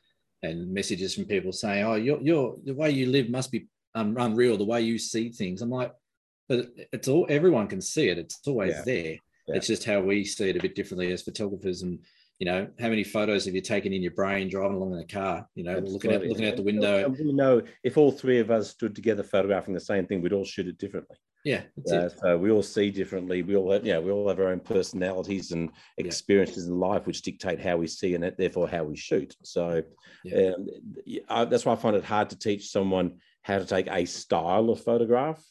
and 0.44 0.72
messages 0.72 1.14
from 1.14 1.26
people 1.26 1.52
saying, 1.52 1.84
"Oh, 1.84 1.94
your 1.94 2.20
your 2.20 2.56
the 2.64 2.74
way 2.74 2.90
you 2.90 3.06
live 3.06 3.30
must 3.30 3.52
be 3.52 3.68
um, 3.94 4.16
unreal. 4.18 4.56
The 4.56 4.64
way 4.64 4.80
you 4.82 4.98
see 4.98 5.28
things." 5.30 5.62
I'm 5.62 5.70
like, 5.70 5.92
but 6.52 6.66
it's 6.92 7.08
all 7.08 7.26
everyone 7.30 7.66
can 7.66 7.80
see 7.80 8.08
it. 8.08 8.18
It's 8.18 8.40
always 8.46 8.74
Yeah. 8.74 8.82
there. 8.84 9.16
Yeah. 9.48 9.56
It's 9.56 9.66
just 9.66 9.84
how 9.84 10.00
we 10.00 10.24
see 10.24 10.50
it 10.50 10.56
a 10.56 10.60
bit 10.60 10.74
differently 10.74 11.10
as 11.12 11.22
photographers. 11.22 11.82
And 11.82 12.00
you 12.38 12.46
know, 12.46 12.68
how 12.80 12.88
many 12.88 13.04
photos 13.04 13.44
have 13.44 13.54
you 13.54 13.60
taken 13.60 13.92
in 13.92 14.02
your 14.02 14.10
brain 14.12 14.48
driving 14.48 14.76
along 14.76 14.92
in 14.94 14.98
a 14.98 15.06
car? 15.06 15.48
You 15.54 15.64
know, 15.64 15.78
looking 15.78 16.12
out 16.12 16.24
looking 16.26 16.46
out 16.46 16.56
the 16.56 16.62
window. 16.62 17.04
And 17.04 17.16
we 17.16 17.32
know 17.32 17.62
if 17.84 17.96
all 17.96 18.10
three 18.12 18.38
of 18.38 18.50
us 18.50 18.70
stood 18.70 18.94
together 18.94 19.22
photographing 19.22 19.74
the 19.74 19.80
same 19.80 20.06
thing, 20.06 20.20
we'd 20.20 20.32
all 20.32 20.44
shoot 20.44 20.66
it 20.66 20.78
differently. 20.78 21.16
Yeah, 21.44 21.62
Yeah, 21.86 22.06
it. 22.06 22.12
so 22.20 22.38
we 22.38 22.50
all 22.52 22.62
see 22.62 22.90
differently. 22.90 23.42
We 23.42 23.56
all 23.56 23.72
have, 23.72 23.84
yeah, 23.84 23.98
we 23.98 24.10
all 24.12 24.28
have 24.28 24.38
our 24.38 24.48
own 24.48 24.60
personalities 24.60 25.50
and 25.52 25.70
Yeah. 25.98 26.04
experiences 26.06 26.68
in 26.68 26.78
life, 26.78 27.06
which 27.06 27.22
dictate 27.22 27.60
how 27.60 27.76
we 27.78 27.86
see 27.88 28.14
and 28.14 28.32
therefore 28.38 28.68
how 28.68 28.84
we 28.84 28.96
shoot. 28.96 29.34
So 29.42 29.82
Yeah. 30.24 30.52
um, 30.56 30.68
I, 31.28 31.44
that's 31.46 31.64
why 31.64 31.72
I 31.72 31.76
find 31.76 31.96
it 31.96 32.04
hard 32.04 32.30
to 32.30 32.38
teach 32.38 32.68
someone 32.70 33.18
how 33.42 33.58
to 33.58 33.64
take 33.66 33.88
a 33.90 34.04
style 34.04 34.70
of 34.70 34.80
photograph. 34.82 35.42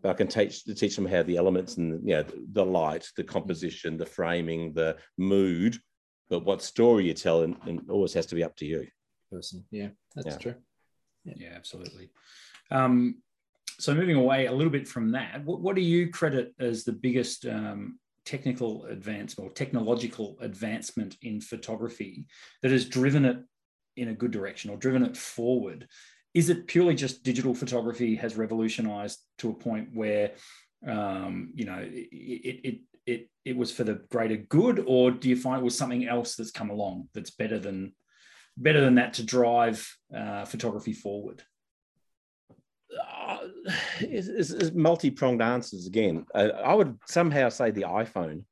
But 0.00 0.10
I 0.10 0.14
can 0.14 0.28
teach 0.28 0.64
to 0.64 0.74
teach 0.74 0.94
them 0.94 1.06
how 1.06 1.22
the 1.24 1.36
elements 1.36 1.76
and 1.76 2.06
you 2.08 2.14
know 2.14 2.24
the 2.52 2.64
light, 2.64 3.08
the 3.16 3.24
composition, 3.24 3.96
the 3.96 4.06
framing, 4.06 4.72
the 4.72 4.96
mood, 5.16 5.78
but 6.30 6.44
what 6.44 6.62
story 6.62 7.06
you 7.06 7.14
tell, 7.14 7.42
and, 7.42 7.56
and 7.66 7.90
always 7.90 8.12
has 8.14 8.26
to 8.26 8.34
be 8.34 8.44
up 8.44 8.54
to 8.56 8.66
you. 8.66 8.86
Person. 9.30 9.64
Yeah, 9.70 9.88
that's 10.14 10.26
Yeah. 10.26 10.38
true. 10.38 10.54
Yeah, 11.24 11.52
absolutely. 11.54 12.10
Um, 12.70 13.22
so 13.78 13.94
moving 13.94 14.16
away 14.16 14.46
a 14.46 14.52
little 14.52 14.72
bit 14.72 14.88
from 14.88 15.12
that, 15.12 15.44
what, 15.44 15.60
what 15.60 15.76
do 15.76 15.82
you 15.82 16.10
credit 16.10 16.54
as 16.58 16.84
the 16.84 16.92
biggest 16.92 17.46
um, 17.46 17.98
technical 18.24 18.84
advancement 18.86 19.50
or 19.50 19.52
technological 19.52 20.36
advancement 20.40 21.16
in 21.22 21.40
photography 21.40 22.26
that 22.62 22.70
has 22.70 22.84
driven 22.84 23.24
it 23.24 23.38
in 23.96 24.08
a 24.08 24.14
good 24.14 24.30
direction 24.30 24.70
or 24.70 24.76
driven 24.76 25.04
it 25.04 25.16
forward? 25.16 25.86
Is 26.38 26.50
it 26.50 26.66
purely 26.66 26.94
just 26.94 27.24
digital 27.24 27.54
photography 27.54 28.14
has 28.16 28.36
revolutionized 28.36 29.18
to 29.38 29.50
a 29.50 29.54
point 29.54 29.88
where 29.92 30.32
um, 30.86 31.52
you 31.54 31.64
know 31.64 31.80
it, 31.80 32.60
it 32.68 32.80
it 33.06 33.30
it 33.44 33.56
was 33.56 33.72
for 33.72 33.84
the 33.84 34.00
greater 34.10 34.36
good, 34.36 34.84
or 34.86 35.10
do 35.10 35.28
you 35.28 35.36
find 35.36 35.60
it 35.60 35.64
was 35.64 35.76
something 35.76 36.06
else 36.06 36.36
that's 36.36 36.50
come 36.50 36.70
along 36.70 37.08
that's 37.14 37.30
better 37.30 37.58
than 37.58 37.94
better 38.56 38.80
than 38.80 38.96
that 38.96 39.14
to 39.14 39.22
drive 39.24 39.78
uh, 40.16 40.44
photography 40.44 40.92
forward? 40.92 41.42
uh, 43.28 43.38
it's, 44.00 44.28
it's, 44.50 44.72
multi-pronged 44.72 45.42
answers 45.42 45.86
again. 45.86 46.26
Uh, 46.34 46.50
I 46.64 46.74
would 46.74 46.98
somehow 47.06 47.48
say 47.48 47.70
the 47.70 47.82
iPhone, 47.82 48.44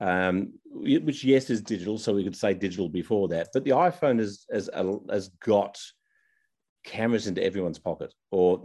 um, 0.00 0.52
which 0.66 1.24
yes 1.24 1.50
is 1.50 1.62
digital, 1.62 1.98
so 1.98 2.14
we 2.14 2.24
could 2.24 2.36
say 2.36 2.54
digital 2.54 2.88
before 2.88 3.28
that, 3.28 3.48
but 3.52 3.64
the 3.64 3.70
iPhone 3.70 4.18
has 4.18 4.44
has, 4.52 4.68
has 5.10 5.28
got 5.40 5.78
cameras 6.86 7.26
into 7.26 7.42
everyone's 7.42 7.78
pocket, 7.78 8.14
or 8.30 8.60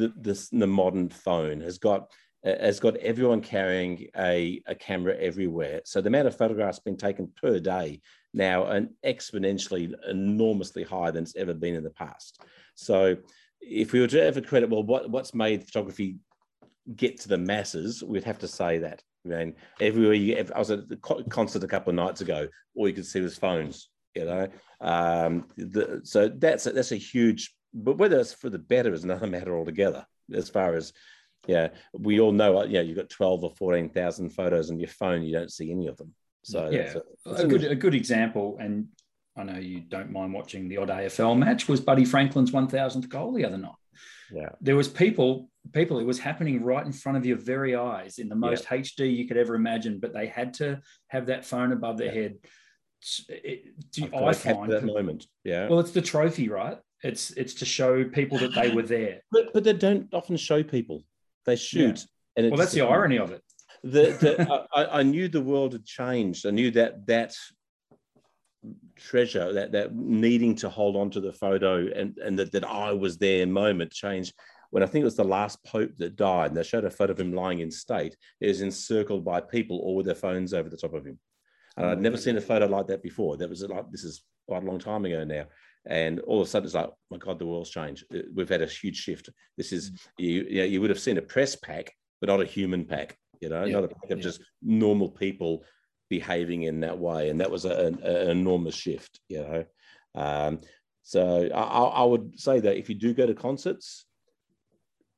the, 0.00 0.12
the, 0.20 0.48
the 0.52 0.66
modern 0.66 1.08
phone 1.08 1.60
has 1.60 1.78
got 1.78 2.10
has 2.44 2.78
got 2.78 2.96
everyone 2.98 3.40
carrying 3.40 4.06
a, 4.16 4.62
a 4.66 4.74
camera 4.74 5.16
everywhere. 5.18 5.80
So 5.84 6.00
the 6.00 6.08
amount 6.08 6.28
of 6.28 6.36
photographs 6.36 6.78
being 6.78 6.96
taken 6.96 7.32
per 7.42 7.58
day 7.58 8.00
now 8.32 8.66
and 8.66 8.90
exponentially 9.04 9.92
enormously 10.08 10.84
higher 10.84 11.10
than 11.10 11.24
it's 11.24 11.34
ever 11.34 11.54
been 11.54 11.74
in 11.74 11.82
the 11.82 11.90
past. 11.90 12.42
So 12.76 13.16
if 13.60 13.92
we 13.92 14.00
were 14.00 14.06
to 14.08 14.22
ever 14.22 14.40
credit, 14.40 14.70
well, 14.70 14.84
what, 14.84 15.10
what's 15.10 15.34
made 15.34 15.64
photography 15.64 16.18
get 16.94 17.18
to 17.22 17.28
the 17.28 17.38
masses, 17.38 18.04
we'd 18.04 18.22
have 18.22 18.38
to 18.38 18.48
say 18.48 18.78
that. 18.78 19.02
I 19.24 19.28
mean, 19.28 19.54
everywhere 19.80 20.14
you, 20.14 20.36
I 20.54 20.58
was 20.58 20.70
at 20.70 20.88
the 20.88 20.98
concert 21.28 21.64
a 21.64 21.66
couple 21.66 21.90
of 21.90 21.96
nights 21.96 22.20
ago, 22.20 22.46
all 22.76 22.86
you 22.86 22.94
could 22.94 23.06
see 23.06 23.20
was 23.20 23.36
phones, 23.36 23.88
you 24.14 24.24
know. 24.24 24.46
Um, 24.80 25.46
the, 25.56 26.02
so 26.04 26.28
that's 26.28 26.66
a, 26.66 26.70
that's 26.70 26.92
a 26.92 26.96
huge, 26.96 27.55
but 27.76 27.98
whether 27.98 28.18
it's 28.18 28.32
for 28.32 28.50
the 28.50 28.58
better 28.58 28.92
is 28.92 29.04
another 29.04 29.26
matter 29.36 29.56
altogether. 29.56 30.06
As 30.34 30.48
far 30.48 30.74
as, 30.74 30.92
yeah, 31.46 31.68
we 31.92 32.18
all 32.18 32.32
know, 32.32 32.58
uh, 32.58 32.64
you 32.64 32.74
know, 32.74 32.80
you've 32.80 32.96
got 32.96 33.10
12 33.10 33.44
or 33.44 33.52
14,000 33.56 34.30
photos 34.30 34.70
on 34.70 34.80
your 34.80 34.88
phone, 34.88 35.22
you 35.22 35.32
don't 35.32 35.52
see 35.52 35.70
any 35.70 35.86
of 35.86 35.96
them. 35.96 36.12
So 36.42 36.68
yeah, 36.70 36.82
that's 36.82 36.94
a, 36.96 37.02
that's 37.24 37.40
a 37.42 37.46
good 37.48 37.64
a 37.64 37.74
good 37.74 37.94
example, 37.94 38.56
and 38.60 38.86
I 39.36 39.42
know 39.42 39.58
you 39.58 39.80
don't 39.80 40.12
mind 40.12 40.32
watching 40.32 40.68
the 40.68 40.76
odd 40.76 40.90
AFL 40.90 41.36
match. 41.36 41.66
Was 41.68 41.80
Buddy 41.80 42.04
Franklin's 42.04 42.52
one 42.52 42.68
thousandth 42.68 43.08
goal 43.08 43.32
the 43.32 43.44
other 43.44 43.58
night? 43.58 43.72
Yeah. 44.32 44.50
there 44.60 44.76
was 44.76 44.86
people 44.88 45.50
people. 45.72 45.98
It 45.98 46.06
was 46.06 46.20
happening 46.20 46.62
right 46.62 46.86
in 46.86 46.92
front 46.92 47.18
of 47.18 47.26
your 47.26 47.36
very 47.36 47.74
eyes 47.74 48.18
in 48.18 48.28
the 48.28 48.36
most 48.36 48.64
HD 48.66 49.12
you 49.16 49.26
could 49.26 49.36
ever 49.36 49.56
imagine. 49.56 49.98
But 49.98 50.12
they 50.12 50.26
had 50.28 50.54
to 50.54 50.80
have 51.08 51.26
that 51.26 51.44
phone 51.44 51.72
above 51.72 51.98
their 51.98 52.14
Yeah. 52.14 52.20
head. 52.22 52.34
It- 53.28 53.90
do- 53.90 54.08
I 54.14 54.32
find 54.32 54.70
that 54.72 54.84
moment. 54.84 55.26
Yeah. 55.44 55.68
well, 55.68 55.80
it's 55.80 55.90
the 55.92 56.02
trophy, 56.02 56.48
right? 56.48 56.78
It's 57.06 57.30
it's 57.32 57.54
to 57.54 57.64
show 57.64 58.04
people 58.04 58.38
that 58.38 58.54
they 58.54 58.70
were 58.70 58.82
there. 58.82 59.20
but, 59.30 59.52
but 59.52 59.64
they 59.64 59.72
don't 59.72 60.12
often 60.12 60.36
show 60.36 60.62
people. 60.62 61.02
They 61.44 61.56
shoot. 61.56 62.04
And 62.36 62.46
it 62.46 62.50
Well, 62.50 62.58
that's 62.58 62.72
the 62.72 62.82
irony 62.82 63.18
of 63.18 63.30
it. 63.30 63.42
the, 63.82 64.16
the, 64.20 64.66
I, 64.74 65.00
I 65.00 65.02
knew 65.02 65.28
the 65.28 65.40
world 65.40 65.72
had 65.72 65.84
changed. 65.84 66.46
I 66.46 66.50
knew 66.50 66.70
that 66.72 67.06
that 67.06 67.34
treasure, 68.96 69.52
that 69.52 69.72
that 69.72 69.94
needing 69.94 70.54
to 70.56 70.68
hold 70.68 70.96
on 70.96 71.10
to 71.10 71.20
the 71.20 71.32
photo, 71.32 71.86
and 71.94 72.18
and 72.18 72.38
that, 72.38 72.52
that 72.52 72.64
I 72.64 72.92
was 72.92 73.18
there 73.18 73.46
moment 73.46 73.92
changed 73.92 74.34
when 74.70 74.82
I 74.82 74.86
think 74.86 75.02
it 75.02 75.06
was 75.06 75.16
the 75.16 75.24
last 75.24 75.62
pope 75.64 75.96
that 75.98 76.16
died. 76.16 76.50
And 76.50 76.56
they 76.56 76.62
showed 76.62 76.84
a 76.84 76.90
photo 76.90 77.12
of 77.12 77.20
him 77.20 77.32
lying 77.32 77.60
in 77.60 77.70
state. 77.70 78.16
It 78.40 78.48
was 78.48 78.62
encircled 78.62 79.24
by 79.24 79.40
people, 79.40 79.78
all 79.78 79.96
with 79.96 80.06
their 80.06 80.14
phones 80.14 80.52
over 80.52 80.68
the 80.68 80.76
top 80.76 80.94
of 80.94 81.06
him. 81.06 81.18
And 81.76 81.86
I'd 81.86 81.98
oh, 81.98 82.00
never 82.00 82.16
seen 82.16 82.36
a 82.36 82.40
photo 82.40 82.66
like 82.66 82.86
that 82.88 83.02
before. 83.02 83.36
That 83.36 83.48
was 83.48 83.62
like 83.62 83.90
this 83.90 84.04
is 84.04 84.22
quite 84.48 84.62
a 84.62 84.66
long 84.66 84.78
time 84.78 85.04
ago 85.04 85.24
now. 85.24 85.44
And 85.88 86.20
all 86.20 86.40
of 86.40 86.46
a 86.46 86.50
sudden, 86.50 86.66
it's 86.66 86.74
like, 86.74 86.90
my 87.10 87.18
God, 87.18 87.38
the 87.38 87.46
world's 87.46 87.70
changed. 87.70 88.04
Uh, 88.12 88.18
We've 88.34 88.48
had 88.48 88.62
a 88.62 88.66
huge 88.66 88.96
shift. 88.96 89.30
This 89.56 89.72
is 89.72 89.92
you. 90.18 90.46
You, 90.48 90.58
know, 90.58 90.64
you 90.64 90.80
would 90.80 90.90
have 90.90 90.98
seen 90.98 91.18
a 91.18 91.22
press 91.22 91.54
pack, 91.54 91.92
but 92.20 92.28
not 92.28 92.40
a 92.40 92.46
human 92.46 92.84
pack. 92.84 93.16
You 93.40 93.48
know, 93.50 93.64
Yeah, 93.64 93.74
not 93.74 93.84
a 93.84 93.88
pack 93.88 94.10
of 94.10 94.18
yeah. 94.18 94.24
just 94.24 94.40
normal 94.62 95.10
people 95.10 95.64
behaving 96.08 96.62
in 96.62 96.80
that 96.80 96.98
way, 96.98 97.30
and 97.30 97.40
that 97.40 97.50
was 97.50 97.64
a, 97.64 97.86
an, 97.86 98.02
an 98.02 98.30
enormous 98.30 98.74
shift. 98.74 99.20
You 99.28 99.42
know, 99.42 99.64
um, 100.14 100.60
so 101.02 101.48
I, 101.54 101.60
I 101.60 101.82
I 101.84 102.04
would 102.04 102.38
say 102.40 102.58
that 102.60 102.76
if 102.76 102.88
you 102.88 102.94
do 102.96 103.14
go 103.14 103.26
to 103.26 103.34
concerts, 103.34 104.06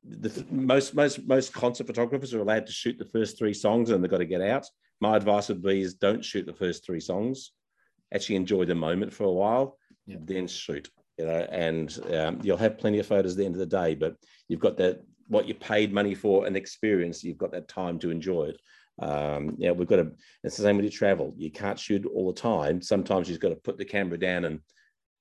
the 0.03 0.45
most 0.51 0.93
most 0.93 1.25
most 1.27 1.51
concert 1.53 1.87
photographers 1.87 2.33
are 2.33 2.41
allowed 2.41 2.67
to 2.67 2.71
shoot 2.71 2.97
the 2.99 3.05
first 3.05 3.37
three 3.37 3.53
songs 3.53 3.89
and 3.89 4.03
they've 4.03 4.11
got 4.11 4.19
to 4.19 4.25
get 4.25 4.41
out. 4.41 4.67
My 5.01 5.15
advice 5.15 5.49
would 5.49 5.63
be 5.63 5.81
is 5.81 5.95
don't 5.95 6.23
shoot 6.23 6.45
the 6.45 6.53
first 6.53 6.85
three 6.85 6.99
songs. 6.99 7.51
Actually 8.13 8.35
enjoy 8.35 8.65
the 8.65 8.75
moment 8.75 9.13
for 9.13 9.23
a 9.23 9.31
while, 9.31 9.77
Yeah. 10.09 10.17
then 10.25 10.47
shoot. 10.47 10.89
You 11.17 11.25
know, 11.25 11.47
and 11.51 11.97
um, 12.13 12.39
you'll 12.41 12.57
have 12.57 12.77
plenty 12.77 12.99
of 12.99 13.05
photos 13.07 13.33
at 13.33 13.37
the 13.37 13.45
end 13.45 13.55
of 13.55 13.59
the 13.59 13.65
day, 13.65 13.93
but 13.93 14.15
you've 14.47 14.61
got 14.61 14.77
that 14.77 15.01
what 15.27 15.47
you 15.47 15.53
paid 15.53 15.93
money 15.93 16.15
for 16.15 16.47
an 16.47 16.55
experience. 16.55 17.23
You've 17.23 17.37
got 17.37 17.51
that 17.51 17.67
time 17.67 17.99
to 17.99 18.09
enjoy 18.09 18.45
it. 18.53 18.61
Um, 19.01 19.55
yeah, 19.57 19.71
we've 19.71 19.87
got 19.87 19.97
to. 19.97 20.11
It's 20.43 20.57
the 20.57 20.63
same 20.63 20.77
when 20.77 20.85
you 20.85 20.91
travel. 20.91 21.33
You 21.37 21.51
can't 21.51 21.77
shoot 21.77 22.05
all 22.05 22.31
the 22.31 22.39
time. 22.39 22.81
Sometimes 22.81 23.29
you've 23.29 23.39
got 23.39 23.49
to 23.49 23.55
put 23.55 23.77
the 23.77 23.85
camera 23.85 24.17
down 24.17 24.45
and 24.45 24.61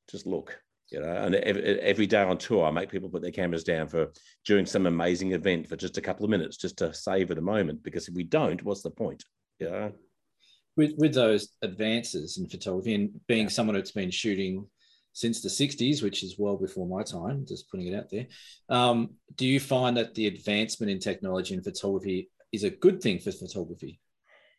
just 0.09 0.27
look 0.27 0.59
you 0.91 1.01
know 1.01 1.09
and 1.09 1.35
every, 1.35 1.81
every 1.81 2.07
day 2.07 2.23
on 2.23 2.39
tour 2.39 2.65
i 2.65 2.71
make 2.71 2.91
people 2.91 3.09
put 3.09 3.23
their 3.23 3.31
cameras 3.31 3.65
down 3.65 3.87
for 3.87 4.11
during 4.45 4.65
some 4.65 4.87
amazing 4.87 5.33
event 5.33 5.69
for 5.69 5.77
just 5.77 5.99
a 5.99 6.01
couple 6.01 6.25
of 6.25 6.31
minutes 6.31 6.57
just 6.57 6.79
to 6.79 6.93
savor 6.95 7.35
the 7.35 7.41
moment 7.41 7.83
because 7.83 8.09
if 8.09 8.15
we 8.15 8.25
don't 8.25 8.63
what's 8.65 8.83
the 8.83 8.91
point 8.91 9.23
you 9.59 9.69
know 9.69 9.93
with 10.77 10.93
with 10.97 11.15
those 11.15 11.51
advances 11.63 12.39
in 12.39 12.49
photography 12.49 12.95
and 12.95 13.11
being 13.27 13.43
Yeah. 13.43 13.49
someone 13.49 13.75
that's 13.77 13.91
been 13.91 14.11
shooting 14.11 14.67
since 15.19 15.43
the 15.43 15.49
60s 15.49 16.03
which 16.03 16.23
is 16.23 16.37
well 16.39 16.57
before 16.57 16.87
my 16.87 17.03
time 17.03 17.45
just 17.47 17.69
putting 17.71 17.89
it 17.89 17.97
out 17.97 18.09
there. 18.11 18.27
Um, 18.69 19.11
do 19.35 19.47
you 19.47 19.59
find 19.59 19.97
that 19.97 20.15
the 20.15 20.29
advancement 20.29 20.91
in 20.93 21.01
technology 21.01 21.55
and 21.55 21.65
photography 21.65 22.31
is 22.53 22.65
a 22.65 22.71
good 22.71 23.03
thing 23.03 23.19
for 23.19 23.33
photography 23.33 24.01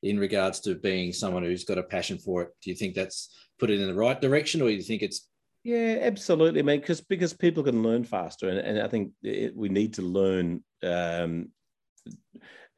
in 0.03 0.19
regards 0.19 0.59
to 0.61 0.75
being 0.75 1.13
someone 1.13 1.43
who's 1.43 1.63
got 1.63 1.77
a 1.77 1.83
passion 1.83 2.17
for 2.17 2.43
it? 2.43 2.49
Do 2.61 2.69
you 2.69 2.75
think 2.75 2.93
that's 2.93 3.33
put 3.57 3.69
it 3.69 3.79
in 3.79 3.87
the 3.87 3.93
right 3.93 4.19
direction 4.19 4.61
or 4.61 4.67
do 4.67 4.73
you 4.75 4.81
think 4.81 5.01
it's 5.01 5.27
yeah 5.63 5.97
absolutely 6.01 6.61
man 6.61 6.79
because 6.79 7.01
because 7.01 7.33
people 7.33 7.63
can 7.63 7.83
learn 7.83 8.01
faster 8.01 8.47
and, 8.47 8.59
and 8.59 8.81
i 8.81 8.87
think 8.87 9.11
it, 9.21 9.53
we 9.53 9.67
need 9.67 9.93
to 9.93 10.01
learn 10.01 10.63
um, 10.83 11.49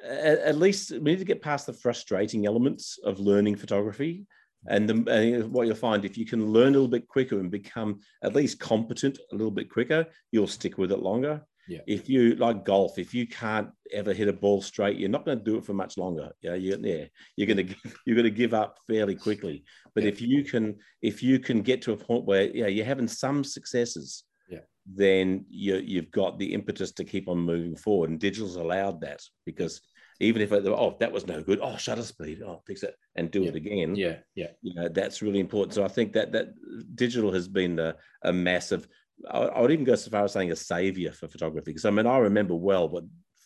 at 0.03 0.57
least 0.57 0.91
we 0.91 1.11
need 1.11 1.19
to 1.19 1.25
get 1.25 1.43
past 1.43 1.67
the 1.67 1.73
frustrating 1.73 2.47
elements 2.47 2.97
of 3.03 3.19
learning 3.19 3.55
photography 3.55 4.25
and, 4.67 4.87
the, 4.89 5.11
and 5.11 5.51
what 5.51 5.65
you'll 5.67 5.75
find 5.75 6.05
if 6.05 6.17
you 6.17 6.25
can 6.25 6.45
learn 6.47 6.69
a 6.69 6.71
little 6.71 6.87
bit 6.87 7.07
quicker 7.07 7.39
and 7.39 7.49
become 7.51 7.99
at 8.23 8.35
least 8.35 8.59
competent 8.59 9.17
a 9.31 9.35
little 9.35 9.51
bit 9.51 9.69
quicker 9.69 10.05
you'll 10.31 10.47
stick 10.47 10.77
with 10.77 10.91
it 10.91 10.99
longer 10.99 11.41
Yeah. 11.67 11.81
if 11.87 12.07
you 12.09 12.35
like 12.35 12.65
golf 12.65 12.97
if 12.99 13.13
you 13.13 13.25
can't 13.27 13.69
ever 13.91 14.13
hit 14.13 14.27
a 14.27 14.33
ball 14.33 14.61
straight 14.61 14.97
you're 14.97 15.09
not 15.15 15.25
going 15.25 15.37
to 15.39 15.43
do 15.43 15.57
it 15.57 15.65
for 15.65 15.73
much 15.73 15.97
longer 15.97 16.31
yeah 16.41 16.55
you 16.55 16.77
yeah 16.81 17.05
you're 17.35 17.47
going 17.53 17.67
to 17.67 17.75
you're 18.05 18.15
going 18.19 18.31
to 18.33 18.41
give 18.43 18.53
up 18.53 18.77
fairly 18.87 19.15
quickly 19.15 19.63
but 19.93 20.03
Yeah. 20.03 20.09
if 20.09 20.21
you 20.21 20.43
can 20.43 20.65
if 21.01 21.23
you 21.23 21.39
can 21.39 21.61
get 21.61 21.81
to 21.83 21.93
a 21.93 21.97
point 21.97 22.25
where 22.25 22.43
yeah 22.55 22.67
you're 22.67 22.85
having 22.93 23.07
some 23.07 23.43
successes 23.43 24.23
Yeah. 24.49 24.65
then 24.85 25.45
you 25.49 25.75
you've 25.77 26.11
got 26.11 26.37
the 26.37 26.53
impetus 26.53 26.91
to 26.93 27.03
keep 27.03 27.27
on 27.27 27.39
moving 27.39 27.75
forward 27.75 28.09
and 28.11 28.19
digital's 28.19 28.57
allowed 28.57 29.01
that 29.01 29.21
because 29.45 29.81
even 30.21 30.41
if 30.41 30.51
oh 30.51 30.95
that 30.99 31.11
was 31.11 31.27
no 31.27 31.41
good. 31.41 31.59
Oh 31.61 31.77
shutter 31.77 32.03
speed 32.03 32.41
oh 32.45 32.61
fix 32.65 32.83
it 32.83 32.95
and 33.15 33.31
do 33.31 33.43
it 33.43 33.55
again. 33.55 33.95
Yeah 33.95 34.17
yeah. 34.35 34.51
You 34.61 34.73
know 34.75 34.87
that's 34.89 35.21
really 35.21 35.39
important. 35.39 35.73
So 35.73 35.83
i 35.83 35.87
think 35.87 36.13
that 36.13 36.31
that 36.31 36.47
digital 36.95 37.31
has 37.33 37.47
been 37.47 37.79
a, 37.79 37.95
a 38.23 38.31
massive 38.31 38.87
I, 39.29 39.39
I 39.39 39.61
would 39.61 39.71
even 39.71 39.85
go 39.85 39.95
so 39.95 40.09
far 40.11 40.23
as 40.23 40.33
saying 40.33 40.51
a 40.51 40.55
savior 40.55 41.11
for 41.11 41.27
photography 41.27 41.71
because 41.71 41.85
i 41.85 41.89
mean 41.91 42.07
i 42.07 42.17
remember 42.17 42.55
well 42.55 42.89
what 42.89 43.03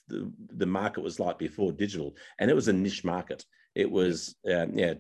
the, 0.08 0.32
the 0.56 0.66
market 0.66 1.02
was 1.02 1.20
like 1.20 1.38
before 1.40 1.72
digital 1.72 2.16
and 2.40 2.50
it 2.52 2.56
was 2.56 2.68
a 2.68 2.74
niche 2.74 3.04
market. 3.04 3.44
It 3.74 3.90
was 3.90 4.36
um, 4.54 4.78
yeah 4.78 4.94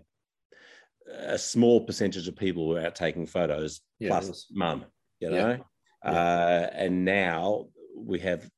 a 1.18 1.38
small 1.38 1.82
percentage 1.86 2.28
of 2.28 2.36
people 2.36 2.68
were 2.68 2.82
out 2.86 2.96
taking 2.96 3.26
photos 3.28 3.82
Yeah, 4.00 4.10
plus 4.10 4.48
mum 4.52 4.86
you 5.20 5.30
Yeah. 5.30 5.42
know? 5.42 5.66
Uh, 6.04 6.68
and 6.74 7.06
now 7.06 7.66
we 7.96 8.20
have 8.20 8.50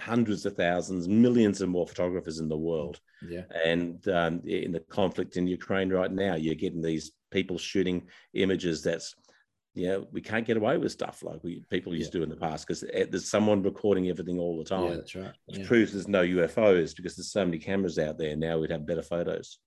hundreds 0.00 0.46
of 0.46 0.56
thousands 0.56 1.06
millions 1.08 1.60
of 1.60 1.68
more 1.68 1.86
photographers 1.86 2.38
in 2.40 2.48
the 2.48 2.56
world 2.56 3.00
yeah 3.28 3.42
and 3.64 4.08
um, 4.08 4.40
in 4.46 4.72
the 4.72 4.80
conflict 4.80 5.36
in 5.36 5.46
Ukraine 5.46 5.90
right 5.90 6.10
now, 6.10 6.34
you're 6.36 6.54
getting 6.54 6.80
these 6.82 7.12
people 7.30 7.58
shooting 7.58 8.06
images 8.32 8.82
that's, 8.82 9.14
you 9.74 9.86
know, 9.88 10.06
we 10.10 10.20
can't 10.22 10.46
get 10.46 10.56
away 10.56 10.78
with 10.78 10.90
stuff 10.90 11.22
like 11.22 11.38
we 11.44 11.62
people 11.70 11.94
used 11.94 12.12
to 12.12 12.18
do 12.18 12.24
in 12.24 12.30
the 12.30 12.36
past 12.36 12.66
because 12.66 12.80
there's 12.80 13.30
someone 13.30 13.62
recording 13.62 14.08
everything 14.08 14.38
all 14.38 14.56
the 14.58 14.64
time. 14.64 14.84
yeah 14.88 14.94
that's 14.96 15.14
right 15.14 15.34
Which 15.46 15.58
yeah. 15.58 15.66
proves 15.66 15.92
there's 15.92 16.08
no 16.08 16.22
UFOs 16.22 16.96
because 16.96 17.14
there's 17.14 17.30
so 17.30 17.44
many 17.44 17.58
cameras 17.58 17.98
out 17.98 18.16
there 18.18 18.34
now. 18.36 18.58
We'd 18.58 18.70
have 18.70 18.86
better 18.86 19.02
photos. 19.02 19.58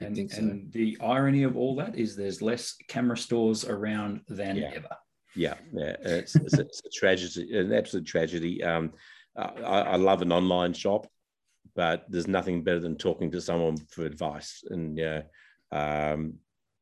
I 0.00 0.06
And, 0.06 0.16
think 0.16 0.32
so. 0.32 0.38
and 0.38 0.72
the 0.72 0.98
irony 1.00 1.44
of 1.44 1.56
all 1.56 1.76
that 1.76 1.96
is 1.96 2.16
there's 2.16 2.42
less 2.42 2.74
camera 2.88 3.16
stores 3.16 3.64
around 3.64 4.22
than 4.28 4.56
Yeah. 4.56 4.72
ever. 4.74 4.96
Yeah, 5.36 5.54
yeah, 5.72 5.94
it's, 6.00 6.34
it's, 6.34 6.58
a, 6.58 6.62
it's 6.62 6.82
a 6.84 6.90
tragedy, 7.00 7.56
an 7.56 7.72
absolute 7.72 8.06
tragedy. 8.06 8.54
Um, 8.64 8.92
I, 9.38 9.80
I 9.80 9.96
love 9.96 10.22
an 10.22 10.32
online 10.32 10.72
shop, 10.72 11.06
but 11.74 12.04
there's 12.08 12.26
nothing 12.28 12.64
better 12.64 12.80
than 12.80 12.96
talking 12.96 13.30
to 13.32 13.40
someone 13.40 13.76
for 13.88 14.04
advice. 14.04 14.64
And 14.68 14.96
yeah, 14.98 15.22
um, 15.70 16.34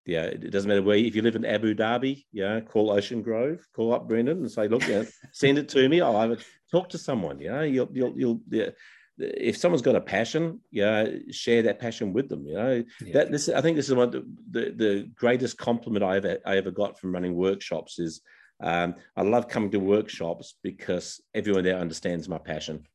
yeah, 0.06 0.22
it 0.24 0.50
doesn't 0.50 0.68
matter 0.68 0.82
where. 0.82 0.96
If 0.96 1.14
you 1.16 1.22
live 1.22 1.36
in 1.36 1.44
Abu 1.44 1.74
Dhabi, 1.74 2.24
yeah, 2.32 2.60
call 2.60 2.90
Ocean 2.90 3.22
Grove, 3.22 3.66
call 3.74 3.92
up 3.92 4.08
Brendan 4.08 4.38
and 4.38 4.50
say, 4.50 4.68
look, 4.68 4.86
yeah, 4.88 5.04
send 5.32 5.58
it 5.58 5.68
to 5.70 5.88
me. 5.88 6.00
I'll 6.00 6.20
have 6.20 6.30
it. 6.30 6.44
Talk 6.70 6.88
to 6.90 6.98
someone. 6.98 7.40
You 7.40 7.50
know, 7.52 7.62
you'll 7.62 7.90
you'll 7.92 8.18
you'll. 8.18 8.40
Yeah, 8.50 8.70
if 9.18 9.56
someone's 9.56 9.82
got 9.82 9.96
a 9.96 10.00
passion, 10.00 10.60
yeah, 10.70 11.06
share 11.30 11.62
that 11.62 11.78
passion 11.80 12.12
with 12.12 12.28
them. 12.28 12.46
You 12.46 12.54
know, 12.54 12.84
Yeah. 13.00 13.12
that 13.14 13.32
this 13.32 13.48
I 13.48 13.60
think 13.60 13.76
this 13.76 13.88
is 13.88 13.94
one 13.94 14.08
of 14.08 14.12
the, 14.12 14.26
the, 14.50 14.70
the 14.76 15.10
greatest 15.14 15.56
compliment 15.58 16.04
I 16.04 16.16
ever 16.16 16.38
I 16.46 16.56
ever 16.56 16.70
got 16.70 16.98
from 16.98 17.12
running 17.12 17.34
workshops 17.34 17.98
is 17.98 18.20
um, 18.60 18.94
I 19.16 19.22
love 19.22 19.48
coming 19.48 19.70
to 19.72 19.78
workshops 19.78 20.54
because 20.62 21.20
everyone 21.34 21.64
there 21.64 21.78
understands 21.78 22.28
my 22.28 22.38
passion. 22.38 22.86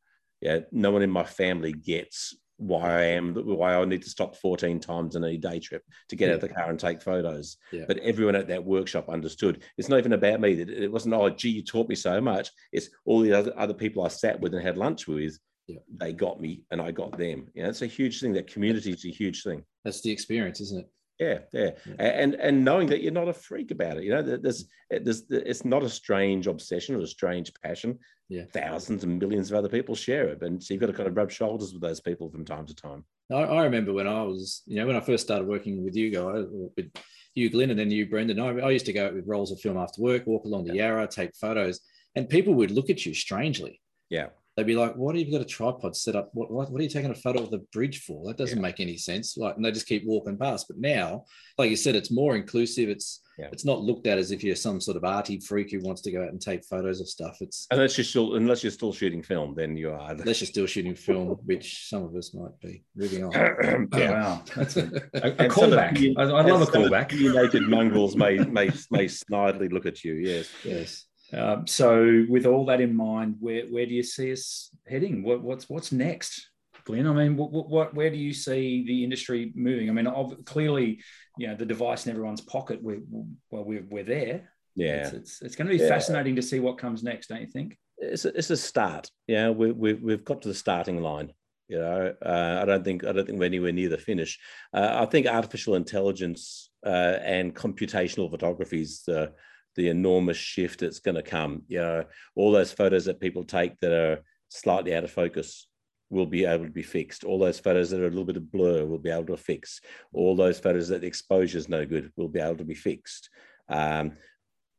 Yeah, 0.41 0.59
no 0.71 0.91
one 0.91 1.03
in 1.03 1.11
my 1.11 1.23
family 1.23 1.71
gets 1.71 2.35
why 2.61 2.99
I 2.99 3.03
am 3.03 3.33
why 3.33 3.73
I 3.73 3.85
need 3.85 4.03
to 4.03 4.09
stop 4.09 4.35
14 4.35 4.79
times 4.79 5.15
in 5.15 5.23
a 5.23 5.35
day 5.35 5.59
trip 5.59 5.83
to 6.09 6.15
get 6.15 6.29
out 6.29 6.35
of 6.35 6.41
the 6.41 6.49
car 6.49 6.69
and 6.69 6.79
take 6.79 7.01
photos. 7.01 7.57
Yeah. 7.71 7.85
But 7.87 7.97
everyone 7.99 8.35
at 8.35 8.47
that 8.49 8.63
workshop 8.63 9.09
understood. 9.09 9.63
It's 9.77 9.89
not 9.89 9.97
even 9.97 10.13
about 10.13 10.41
me. 10.41 10.53
It, 10.53 10.69
it 10.69 10.91
wasn't, 10.91 11.15
oh, 11.15 11.29
gee, 11.31 11.49
you 11.49 11.63
taught 11.63 11.89
me 11.89 11.95
so 11.95 12.21
much. 12.21 12.51
It's 12.71 12.89
all 13.05 13.21
the 13.21 13.33
other, 13.33 13.51
other 13.57 13.73
people 13.73 14.03
I 14.03 14.09
sat 14.09 14.39
with 14.39 14.53
and 14.53 14.63
had 14.63 14.77
lunch 14.77 15.07
with. 15.07 15.39
Yeah. 15.67 15.79
They 15.97 16.13
got 16.13 16.39
me 16.39 16.63
and 16.69 16.79
I 16.79 16.91
got 16.91 17.17
them. 17.17 17.47
Know, 17.55 17.69
it's 17.69 17.81
a 17.81 17.87
huge 17.87 18.19
thing. 18.21 18.33
That 18.33 18.51
community 18.51 18.91
is 18.91 19.05
a 19.05 19.09
huge 19.09 19.41
thing. 19.41 19.63
that's 19.83 20.01
the 20.01 20.11
experience 20.11 20.61
isn't 20.61 20.81
it 20.81 20.89
Yeah, 21.21 21.39
yeah, 21.53 21.69
Yeah. 21.85 21.95
And 21.99 22.33
and 22.35 22.65
knowing 22.65 22.87
that 22.87 23.03
you're 23.03 23.11
not 23.11 23.27
a 23.27 23.33
freak 23.33 23.69
about 23.69 23.97
it, 23.97 24.03
you 24.03 24.09
know, 24.09 24.23
that 24.23 24.41
there's 24.41 24.65
there's 24.89 25.23
it's 25.29 25.63
not 25.63 25.83
a 25.83 25.89
strange 25.89 26.47
obsession 26.47 26.95
or 26.95 27.01
a 27.01 27.07
strange 27.07 27.51
passion. 27.61 27.99
Yeah. 28.27 28.45
thousands 28.53 29.03
and 29.03 29.19
millions 29.19 29.51
of 29.51 29.57
other 29.57 29.67
people 29.67 29.93
share 29.93 30.29
it, 30.29 30.41
and 30.41 30.63
so 30.63 30.73
you've 30.73 30.79
got 30.79 30.87
to 30.87 30.93
kind 30.93 31.09
of 31.09 31.17
rub 31.17 31.29
shoulders 31.29 31.73
with 31.73 31.81
those 31.81 31.99
people 31.99 32.29
from 32.29 32.45
time 32.45 32.65
to 32.65 32.73
time. 32.73 33.03
I, 33.29 33.43
I 33.43 33.63
remember 33.65 33.91
when 33.91 34.07
I 34.07 34.23
was, 34.23 34.63
you 34.65 34.77
know, 34.77 34.87
when 34.87 34.95
I 34.95 35.01
first 35.01 35.25
started 35.25 35.49
working 35.49 35.83
with 35.83 35.97
you 35.97 36.11
guys, 36.11 36.45
with 36.49 36.89
you, 37.35 37.49
Glynn, 37.49 37.71
and 37.71 37.79
then 37.79 37.91
you, 37.91 38.05
Brendan. 38.05 38.39
I, 38.39 38.67
I 38.67 38.69
used 38.71 38.85
to 38.85 38.93
go 38.93 39.05
out 39.05 39.13
with 39.13 39.27
rolls 39.27 39.51
of 39.51 39.59
film 39.59 39.77
after 39.77 40.01
work, 40.01 40.25
walk 40.25 40.45
along 40.45 40.63
the 40.63 40.75
Yarra, 40.75 41.07
take 41.07 41.35
photos, 41.35 41.81
and 42.15 42.29
people 42.29 42.53
would 42.53 42.71
look 42.71 42.89
at 42.89 43.05
you 43.05 43.13
strangely. 43.13 43.81
Yeah, 44.09 44.27
They'd 44.57 44.65
be 44.67 44.75
like, 44.75 44.95
"What 44.97 45.15
have 45.15 45.25
you 45.25 45.31
got 45.31 45.41
a 45.41 45.45
tripod 45.45 45.95
set 45.95 46.15
up? 46.15 46.29
What, 46.33 46.51
what, 46.51 46.69
what 46.71 46.81
are 46.81 46.83
you 46.83 46.89
taking 46.89 47.11
a 47.11 47.15
photo 47.15 47.41
of 47.41 47.51
the 47.51 47.59
bridge 47.71 48.03
for? 48.03 48.27
That 48.27 48.37
doesn't 48.37 48.57
Yeah. 48.57 48.61
make 48.61 48.79
any 48.79 48.97
sense." 48.97 49.37
Like, 49.37 49.55
and 49.55 49.63
they 49.63 49.71
just 49.71 49.87
keep 49.87 50.03
walking 50.05 50.37
past. 50.37 50.67
But 50.67 50.77
now, 50.77 51.25
like 51.57 51.69
you 51.69 51.77
said, 51.77 51.95
it's 51.95 52.11
more 52.11 52.35
inclusive. 52.35 52.89
It's 52.89 53.21
Yeah. 53.39 53.47
it's 53.53 53.63
not 53.63 53.79
looked 53.81 54.07
at 54.07 54.17
as 54.17 54.31
if 54.31 54.43
you're 54.43 54.57
some 54.57 54.81
sort 54.81 54.97
of 54.97 55.05
arty 55.05 55.39
freak 55.39 55.71
who 55.71 55.79
wants 55.79 56.01
to 56.01 56.11
go 56.11 56.21
out 56.21 56.29
and 56.33 56.41
take 56.41 56.65
photos 56.65 56.99
of 56.99 57.07
stuff. 57.07 57.37
It's 57.41 57.65
unless 57.71 57.97
you're 57.97 58.03
still 58.05 58.35
unless 58.35 58.61
you're 58.61 58.71
still 58.73 58.91
shooting 58.91 59.23
film, 59.23 59.55
then 59.55 59.77
you 59.77 59.91
are. 59.91 60.11
unless 60.11 60.41
you're 60.41 60.47
still 60.47 60.65
shooting 60.67 60.95
film, 60.95 61.29
which 61.45 61.87
some 61.87 62.03
of 62.03 62.13
us 62.15 62.33
might 62.33 62.59
be. 62.59 62.83
Moving 62.95 63.23
on. 63.23 63.33
Oh, 63.35 63.87
yeah. 63.97 64.11
wow. 64.11 64.43
That's 64.53 64.75
a, 64.75 64.81
a, 65.13 65.27
a 65.29 65.35
And 65.43 65.53
some 65.53 65.71
callback. 65.71 66.13
I, 66.17 66.21
I 66.23 66.25
love 66.25 66.45
a 66.61 66.63
and 66.65 66.73
some 66.73 66.83
of 66.83 66.91
callback. 66.91 67.13
United 67.13 67.63
mongrels 67.63 68.17
may 68.17 68.37
may 68.39 68.69
may 68.91 69.05
snidely 69.05 69.71
look 69.71 69.85
at 69.85 70.03
you. 70.03 70.15
Yes. 70.15 70.49
yes. 70.65 71.05
Um, 71.33 71.65
so, 71.67 72.25
with 72.29 72.45
all 72.45 72.65
that 72.65 72.81
in 72.81 72.95
mind, 72.95 73.37
where 73.39 73.63
where 73.67 73.85
do 73.85 73.93
you 73.93 74.03
see 74.03 74.31
us 74.31 74.69
heading? 74.87 75.23
What, 75.23 75.41
what's 75.41 75.69
what's 75.69 75.91
next, 75.91 76.49
Glynn? 76.85 77.07
I 77.07 77.13
mean, 77.13 77.37
what, 77.37 77.51
what, 77.51 77.93
where 77.93 78.09
do 78.09 78.17
you 78.17 78.33
see 78.33 78.83
the 78.85 79.03
industry 79.03 79.51
moving? 79.55 79.89
I 79.89 79.93
mean, 79.93 80.07
clearly, 80.45 81.01
you 81.37 81.47
know, 81.47 81.55
the 81.55 81.65
device 81.65 82.05
in 82.05 82.11
everyone's 82.11 82.41
pocket. 82.41 82.81
We're 82.81 83.01
well, 83.49 83.63
we're, 83.63 83.85
we're 83.89 84.03
there. 84.03 84.51
Yeah. 84.75 85.07
It's, 85.07 85.13
it's, 85.13 85.41
it's 85.41 85.55
going 85.55 85.67
to 85.67 85.77
be 85.77 85.81
Yeah. 85.81 85.89
fascinating 85.89 86.35
to 86.37 86.41
see 86.41 86.59
what 86.59 86.77
comes 86.77 87.03
next, 87.03 87.27
don't 87.27 87.41
you 87.41 87.47
think? 87.47 87.77
it's 88.01 88.25
a, 88.25 88.37
it's 88.37 88.49
a 88.49 88.57
start. 88.57 89.09
Yeah, 89.27 89.49
we, 89.49 89.71
we, 89.71 89.93
we've 89.93 90.25
got 90.25 90.41
to 90.41 90.47
the 90.47 90.53
starting 90.53 91.01
line. 91.01 91.31
You 91.67 91.77
know, 91.77 92.13
uh, 92.25 92.59
I 92.61 92.65
don't 92.65 92.83
think 92.83 93.05
I 93.05 93.13
don't 93.13 93.25
think 93.25 93.39
we're 93.39 93.45
anywhere 93.45 93.71
near 93.71 93.87
the 93.87 93.97
finish. 93.97 94.37
Uh, 94.73 94.97
I 95.01 95.05
think 95.05 95.25
artificial 95.25 95.75
intelligence 95.75 96.69
uh, 96.85 97.17
and 97.21 97.55
computational 97.55 98.29
photography 98.29 98.81
is 98.81 99.03
the 99.07 99.31
the 99.75 99.89
enormous 99.89 100.37
shift 100.37 100.81
that's 100.81 100.99
going 100.99 101.15
to 101.15 101.23
come. 101.23 101.63
You 101.67 101.79
know, 101.79 102.05
all 102.35 102.51
those 102.51 102.71
photos 102.71 103.05
that 103.05 103.19
people 103.19 103.43
take 103.43 103.79
that 103.79 103.91
are 103.91 104.23
slightly 104.49 104.93
out 104.93 105.03
of 105.03 105.11
focus 105.11 105.67
will 106.09 106.25
be 106.25 106.45
able 106.45 106.65
to 106.65 106.71
be 106.71 106.83
fixed. 106.83 107.23
All 107.23 107.39
those 107.39 107.59
photos 107.59 107.89
that 107.89 108.01
are 108.01 108.07
a 108.07 108.09
little 108.09 108.25
bit 108.25 108.37
of 108.37 108.51
blur 108.51 108.85
will 108.85 108.99
be 108.99 109.09
able 109.09 109.27
to 109.27 109.37
fix. 109.37 109.79
All 110.13 110.35
those 110.35 110.59
photos 110.59 110.89
that 110.89 111.01
the 111.01 111.07
exposure 111.07 111.57
is 111.57 111.69
no 111.69 111.85
good 111.85 112.11
will 112.17 112.27
be 112.27 112.39
able 112.39 112.57
to 112.57 112.65
be 112.65 112.75
fixed. 112.75 113.29
Um, 113.69 114.13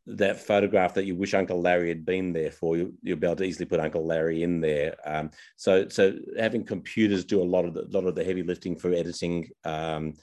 that 0.07 0.41
photograph 0.41 0.95
that 0.95 1.07
you 1.07 1.17
wish 1.17 1.33
Uncle 1.33 1.61
Larry 1.61 1.89
had 1.89 2.05
been 2.05 2.33
there 2.33 2.51
for, 2.51 2.77
you, 2.77 2.93
you'll 3.03 3.19
be 3.19 3.27
able 3.27 3.37
to 3.37 3.45
easily 3.45 3.67
put 3.67 3.81
Uncle 3.81 4.05
Larry 4.05 4.43
in 4.43 4.61
there. 4.61 4.97
Um, 5.07 5.31
so, 5.57 5.89
so 5.89 6.19
having 6.39 6.65
computers 6.65 7.25
do 7.25 7.41
a 7.41 7.45
lot 7.45 7.65
of 7.65 7.75
the, 7.75 7.87
lot 7.91 8.07
of 8.07 8.15
the 8.15 8.25
heavy 8.25 8.43
lifting 8.43 8.77
for 8.77 8.93
editing 8.93 9.49
um, 9.65 10.15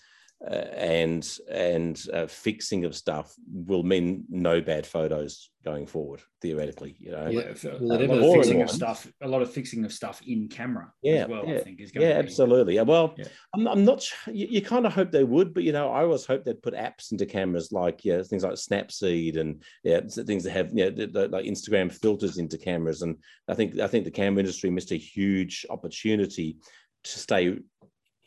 uh, 0.45 0.53
and 0.53 1.37
and 1.51 2.01
uh, 2.13 2.25
fixing 2.25 2.85
of 2.85 2.95
stuff 2.95 3.33
will 3.51 3.83
mean 3.83 4.23
no 4.29 4.61
bad 4.61 4.87
photos 4.87 5.49
going 5.65 5.85
forward 5.85 6.21
theoretically 6.41 6.95
you 6.97 7.11
know? 7.11 7.27
Yeah, 7.27 7.51
Will 7.81 7.91
a 7.91 8.07
lot 8.07 8.17
of 8.19 8.33
fixing 8.33 8.61
of 8.61 8.69
stuff 8.71 9.11
a 9.21 9.27
lot 9.27 9.41
of 9.41 9.51
fixing 9.51 9.83
of 9.83 9.91
stuff 9.91 10.21
in 10.25 10.47
camera 10.47 10.93
Yeah, 11.01 11.23
as 11.23 11.27
well 11.27 11.45
yeah, 11.45 11.55
i 11.55 11.59
think 11.59 11.81
is 11.81 11.91
going 11.91 12.07
yeah 12.07 12.13
to 12.13 12.23
be 12.23 12.27
absolutely. 12.27 12.81
Well 12.81 13.15
Yeah. 13.17 13.25
I'm, 13.53 13.67
I'm 13.67 13.83
not 13.83 14.01
su- 14.01 14.31
you, 14.31 14.47
you 14.49 14.61
kind 14.61 14.85
of 14.85 14.93
hope 14.93 15.11
they 15.11 15.25
would 15.25 15.53
but 15.53 15.63
you 15.63 15.73
know 15.73 15.91
i 15.91 16.03
always 16.03 16.25
hope 16.25 16.45
they'd 16.45 16.61
put 16.61 16.73
apps 16.73 17.11
into 17.11 17.25
cameras 17.25 17.73
like 17.73 18.05
yeah 18.05 18.23
things 18.23 18.43
like 18.45 18.53
snapseed 18.53 19.37
and 19.37 19.61
yeah 19.83 19.99
things 19.99 20.45
that 20.45 20.51
have 20.51 20.69
yeah 20.73 20.89
the, 20.89 21.07
the, 21.07 21.27
like 21.27 21.45
instagram 21.45 21.91
filters 21.91 22.37
into 22.37 22.57
cameras. 22.57 23.01
And 23.01 23.17
i 23.49 23.53
think 23.53 23.77
i 23.79 23.87
think 23.87 24.05
the 24.05 24.11
camera 24.11 24.39
industry 24.39 24.69
missed 24.69 24.93
a 24.93 24.95
huge 24.95 25.65
opportunity 25.69 26.59
to 27.03 27.19
stay 27.19 27.57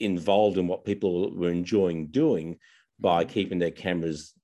involved 0.01 0.59
in 0.59 0.67
what 0.67 0.85
people 0.85 1.35
were 1.35 1.51
enjoying 1.51 2.09
doing 2.09 2.59
by 2.99 3.25
keeping 3.25 3.59
their 3.59 3.71
cameras 3.71 4.35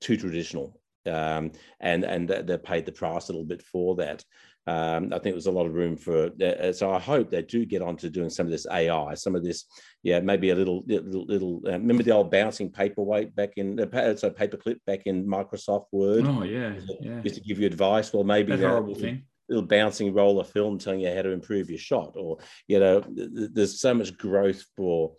too 0.00 0.16
traditional 0.16 0.80
um, 1.06 1.52
and 1.80 2.04
and 2.04 2.28
they 2.28 2.58
paid 2.58 2.86
the 2.86 2.92
price 2.92 3.28
a 3.28 3.32
little 3.32 3.46
bit 3.46 3.62
for 3.62 3.96
that. 3.96 4.24
Um, 4.66 5.06
I 5.12 5.18
think 5.18 5.34
there's 5.34 5.46
a 5.46 5.50
lot 5.50 5.66
of 5.66 5.74
room 5.74 5.96
for 5.96 6.30
uh, 6.42 6.72
so 6.72 6.92
I 6.92 6.98
hope 6.98 7.30
they 7.30 7.42
do 7.42 7.64
get 7.64 7.82
on 7.82 7.96
to 7.96 8.10
doing 8.10 8.30
some 8.30 8.46
of 8.46 8.52
this 8.52 8.66
AI, 8.70 9.14
some 9.14 9.34
of 9.34 9.42
this, 9.42 9.64
yeah, 10.02 10.20
maybe 10.20 10.50
a 10.50 10.54
little 10.54 10.84
little, 10.86 11.24
little 11.24 11.62
uh, 11.66 11.72
remember 11.72 12.02
the 12.02 12.12
old 12.12 12.30
bouncing 12.30 12.70
paperweight 12.70 13.34
back 13.34 13.54
in 13.56 13.80
uh, 13.80 14.16
so 14.16 14.30
paperclip 14.30 14.76
back 14.86 15.02
in 15.06 15.26
Microsoft 15.26 15.86
Word? 15.92 16.26
Oh 16.26 16.44
yeah 16.44 16.74
yeah. 17.00 17.22
used 17.22 17.36
to 17.36 17.40
give 17.40 17.58
you 17.58 17.66
advice. 17.66 18.12
Well, 18.12 18.24
maybe 18.24 18.54
that 18.54 18.66
uh, 18.66 18.68
horrible 18.68 18.94
thing 18.94 19.24
little 19.50 19.66
bouncing 19.66 20.14
roll 20.14 20.40
of 20.40 20.48
film 20.48 20.78
telling 20.78 21.00
you 21.00 21.14
how 21.14 21.22
to 21.22 21.30
improve 21.30 21.68
your 21.68 21.78
shot, 21.78 22.14
or 22.16 22.38
you 22.66 22.80
know, 22.80 23.00
th- 23.00 23.34
th- 23.34 23.50
there's 23.52 23.80
so 23.80 23.92
much 23.92 24.16
growth 24.16 24.64
for 24.76 25.12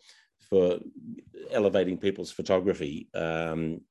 for 0.50 0.80
elevating 1.52 1.98
people's 1.98 2.32
photography. 2.32 3.10
Um, 3.14 3.82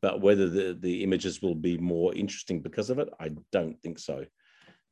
but 0.00 0.20
whether 0.20 0.48
the, 0.48 0.78
the 0.80 1.02
images 1.02 1.42
will 1.42 1.54
be 1.54 1.76
more 1.76 2.14
interesting 2.14 2.60
because 2.60 2.88
of 2.88 2.98
it, 2.98 3.08
I 3.20 3.30
don't 3.52 3.78
think 3.82 3.98
so. 3.98 4.24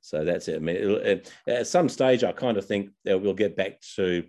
So 0.02 0.24
that's 0.24 0.48
it. 0.48 0.56
I 0.56 0.58
mean, 0.58 0.76
it, 0.76 1.32
at 1.46 1.66
some 1.66 1.88
stage, 1.88 2.24
I 2.24 2.32
kind 2.32 2.58
of 2.58 2.66
think 2.66 2.90
that 3.04 3.20
we'll 3.20 3.34
get 3.34 3.56
back 3.56 3.80
to 3.96 4.24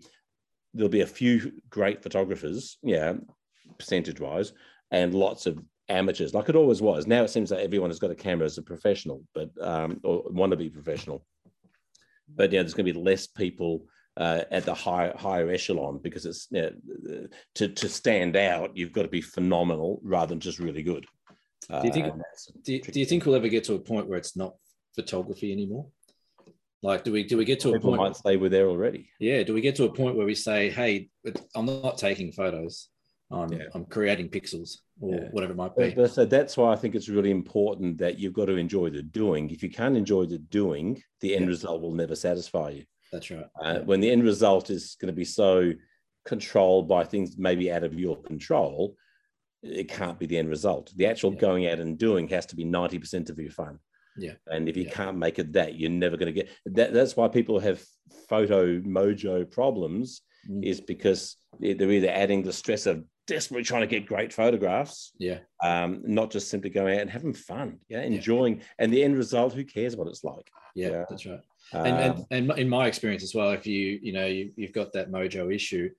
there'll 0.73 0.89
be 0.89 1.01
a 1.01 1.07
few 1.07 1.51
great 1.69 2.01
photographers, 2.01 2.77
yeah, 2.81 3.13
percentage 3.77 4.19
wise, 4.19 4.53
and 4.91 5.13
lots 5.13 5.45
of 5.45 5.59
amateurs, 5.89 6.33
like 6.33 6.49
it 6.49 6.55
always 6.55 6.81
was. 6.81 7.07
Now 7.07 7.23
it 7.23 7.29
seems 7.29 7.51
like 7.51 7.63
everyone 7.63 7.89
has 7.89 7.99
got 7.99 8.11
a 8.11 8.15
camera 8.15 8.45
as 8.45 8.57
a 8.57 8.61
professional, 8.61 9.23
but 9.33 9.49
um, 9.61 9.99
or 10.03 10.23
want 10.29 10.51
to 10.51 10.57
be 10.57 10.69
professional. 10.69 11.25
But 12.33 12.51
yeah, 12.51 12.61
there's 12.61 12.73
going 12.73 12.85
to 12.85 12.93
be 12.93 12.99
less 12.99 13.27
people 13.27 13.85
uh, 14.17 14.43
at 14.51 14.63
the 14.65 14.73
higher 14.73 15.13
higher 15.17 15.49
echelon 15.49 15.99
because 16.01 16.25
it's 16.25 16.47
you 16.51 16.61
know, 16.61 17.27
to 17.55 17.67
to 17.69 17.89
stand 17.89 18.35
out, 18.35 18.75
you've 18.77 18.93
got 18.93 19.03
to 19.03 19.07
be 19.07 19.21
phenomenal 19.21 19.99
rather 20.03 20.29
than 20.29 20.39
just 20.39 20.59
really 20.59 20.83
good. 20.83 21.05
Do 21.69 21.87
you 21.87 21.93
think- 21.93 22.07
Uh, 22.07 22.17
Do 22.63 22.73
you, 22.73 22.81
do 22.81 22.99
you 22.99 23.05
think 23.05 23.25
we'll 23.25 23.35
ever 23.35 23.47
get 23.47 23.63
to 23.65 23.73
a 23.75 23.79
point 23.79 24.07
where 24.07 24.17
it's 24.17 24.35
not 24.35 24.55
photography 24.95 25.51
anymore? 25.51 25.87
Like, 26.81 27.03
do 27.05 27.11
we 27.13 27.23
do 27.23 27.37
we 27.37 27.45
get 27.45 27.61
to 27.61 27.69
a 27.69 27.73
people 27.73 27.91
point? 27.91 28.01
might 28.01 28.15
say 28.17 28.35
we're 28.35 28.49
there 28.49 28.67
already? 28.67 29.09
Yeah, 29.19 29.43
do 29.43 29.53
we 29.53 29.61
get 29.61 29.75
to 29.77 29.85
a 29.85 29.93
point 29.93 30.17
where 30.17 30.25
we 30.25 30.35
say, 30.35 30.69
"Hey, 30.69 31.09
I'm 31.55 31.65
not 31.65 31.97
taking 31.97 32.31
photos. 32.33 32.89
I'm 33.31 33.51
Yeah. 33.51 33.65
I'm 33.73 33.85
creating 33.85 34.29
pixels 34.29 34.77
or 35.01 35.15
Yeah. 35.15 35.29
whatever 35.31 35.53
it 35.53 35.55
might 35.57 35.75
be." 35.75 35.93
but 35.95 36.11
so 36.11 36.25
that's 36.25 36.55
why 36.57 36.71
I 36.71 36.75
think 36.75 36.93
it's 36.95 37.09
really 37.09 37.31
important 37.31 37.97
that 37.97 38.19
you've 38.19 38.33
got 38.33 38.45
to 38.45 38.55
enjoy 38.57 38.89
the 38.89 39.01
doing. 39.03 39.49
If 39.49 39.63
you 39.63 39.69
can't 39.69 39.97
enjoy 39.97 40.25
the 40.25 40.37
doing, 40.39 41.01
the 41.21 41.33
end 41.35 41.45
Yeah. 41.45 41.49
result 41.49 41.81
will 41.81 41.93
never 41.95 42.15
satisfy 42.15 42.69
you. 42.71 42.83
That's 43.11 43.29
right. 43.31 43.45
Uh, 43.61 43.79
when 43.81 43.99
the 44.01 44.09
end 44.11 44.23
result 44.23 44.69
is 44.69 44.95
going 44.99 45.11
to 45.11 45.15
be 45.15 45.25
so 45.25 45.73
controlled 46.25 46.87
by 46.87 47.03
things 47.03 47.37
maybe 47.37 47.71
out 47.71 47.83
of 47.83 47.99
your 47.99 48.21
control, 48.21 48.95
it 49.61 49.87
can't 49.87 50.19
be 50.19 50.25
the 50.25 50.37
end 50.37 50.49
result. 50.49 50.93
The 50.95 51.05
actual 51.07 51.31
going 51.31 51.67
out 51.67 51.79
and 51.79 51.97
doing 51.97 52.27
has 52.29 52.45
to 52.47 52.55
be 52.55 52.65
90% 52.65 53.29
of 53.29 53.39
your 53.39 53.51
fun. 53.51 53.79
Yeah. 54.17 54.33
And 54.47 54.69
if 54.69 54.77
you 54.77 54.85
can't 54.85 55.17
make 55.17 55.39
it 55.39 55.53
that, 55.53 55.75
you're 55.75 55.89
never 55.89 56.17
going 56.17 56.33
to 56.33 56.39
get 56.41 56.49
that. 56.65 56.93
That's 56.93 57.15
why 57.15 57.27
people 57.29 57.59
have 57.59 57.83
photo 58.27 58.79
mojo 58.81 59.49
problems, 59.49 60.21
Mm. 60.49 60.65
is 60.65 60.81
because 60.81 61.37
they're 61.59 61.89
either 61.89 62.09
adding 62.09 62.43
the 62.43 62.51
stress 62.51 62.85
of 62.85 63.05
desperately 63.27 63.63
trying 63.63 63.81
to 63.81 63.87
get 63.87 64.05
great 64.05 64.33
photographs, 64.33 65.11
Yeah, 65.17 65.39
um, 65.63 66.01
not 66.05 66.31
just 66.31 66.49
simply 66.49 66.69
going 66.69 66.95
out 66.95 67.01
and 67.01 67.09
having 67.09 67.33
fun, 67.33 67.79
yeah, 67.89 68.01
enjoying. 68.01 68.61
And 68.79 68.91
the 68.93 69.03
end 69.03 69.17
result, 69.17 69.53
who 69.53 69.63
cares 69.63 69.95
what 69.95 70.07
it's 70.07 70.23
like? 70.23 70.49
yeah, 70.75 70.89
Yeah. 70.89 71.05
that's 71.09 71.25
right. 71.25 71.41
Um, 71.73 71.85
and, 71.85 72.25
and 72.31 72.49
and 72.51 72.59
in 72.59 72.69
my 72.69 72.87
experience 72.87 73.23
as 73.23 73.33
well, 73.33 73.51
if 73.51 73.65
you 73.65 73.99
you 74.01 74.13
know 74.13 74.25
you, 74.25 74.51
you've 74.55 74.73
got 74.73 74.91
that 74.93 75.09
mojo 75.11 75.53
issue, 75.53 75.89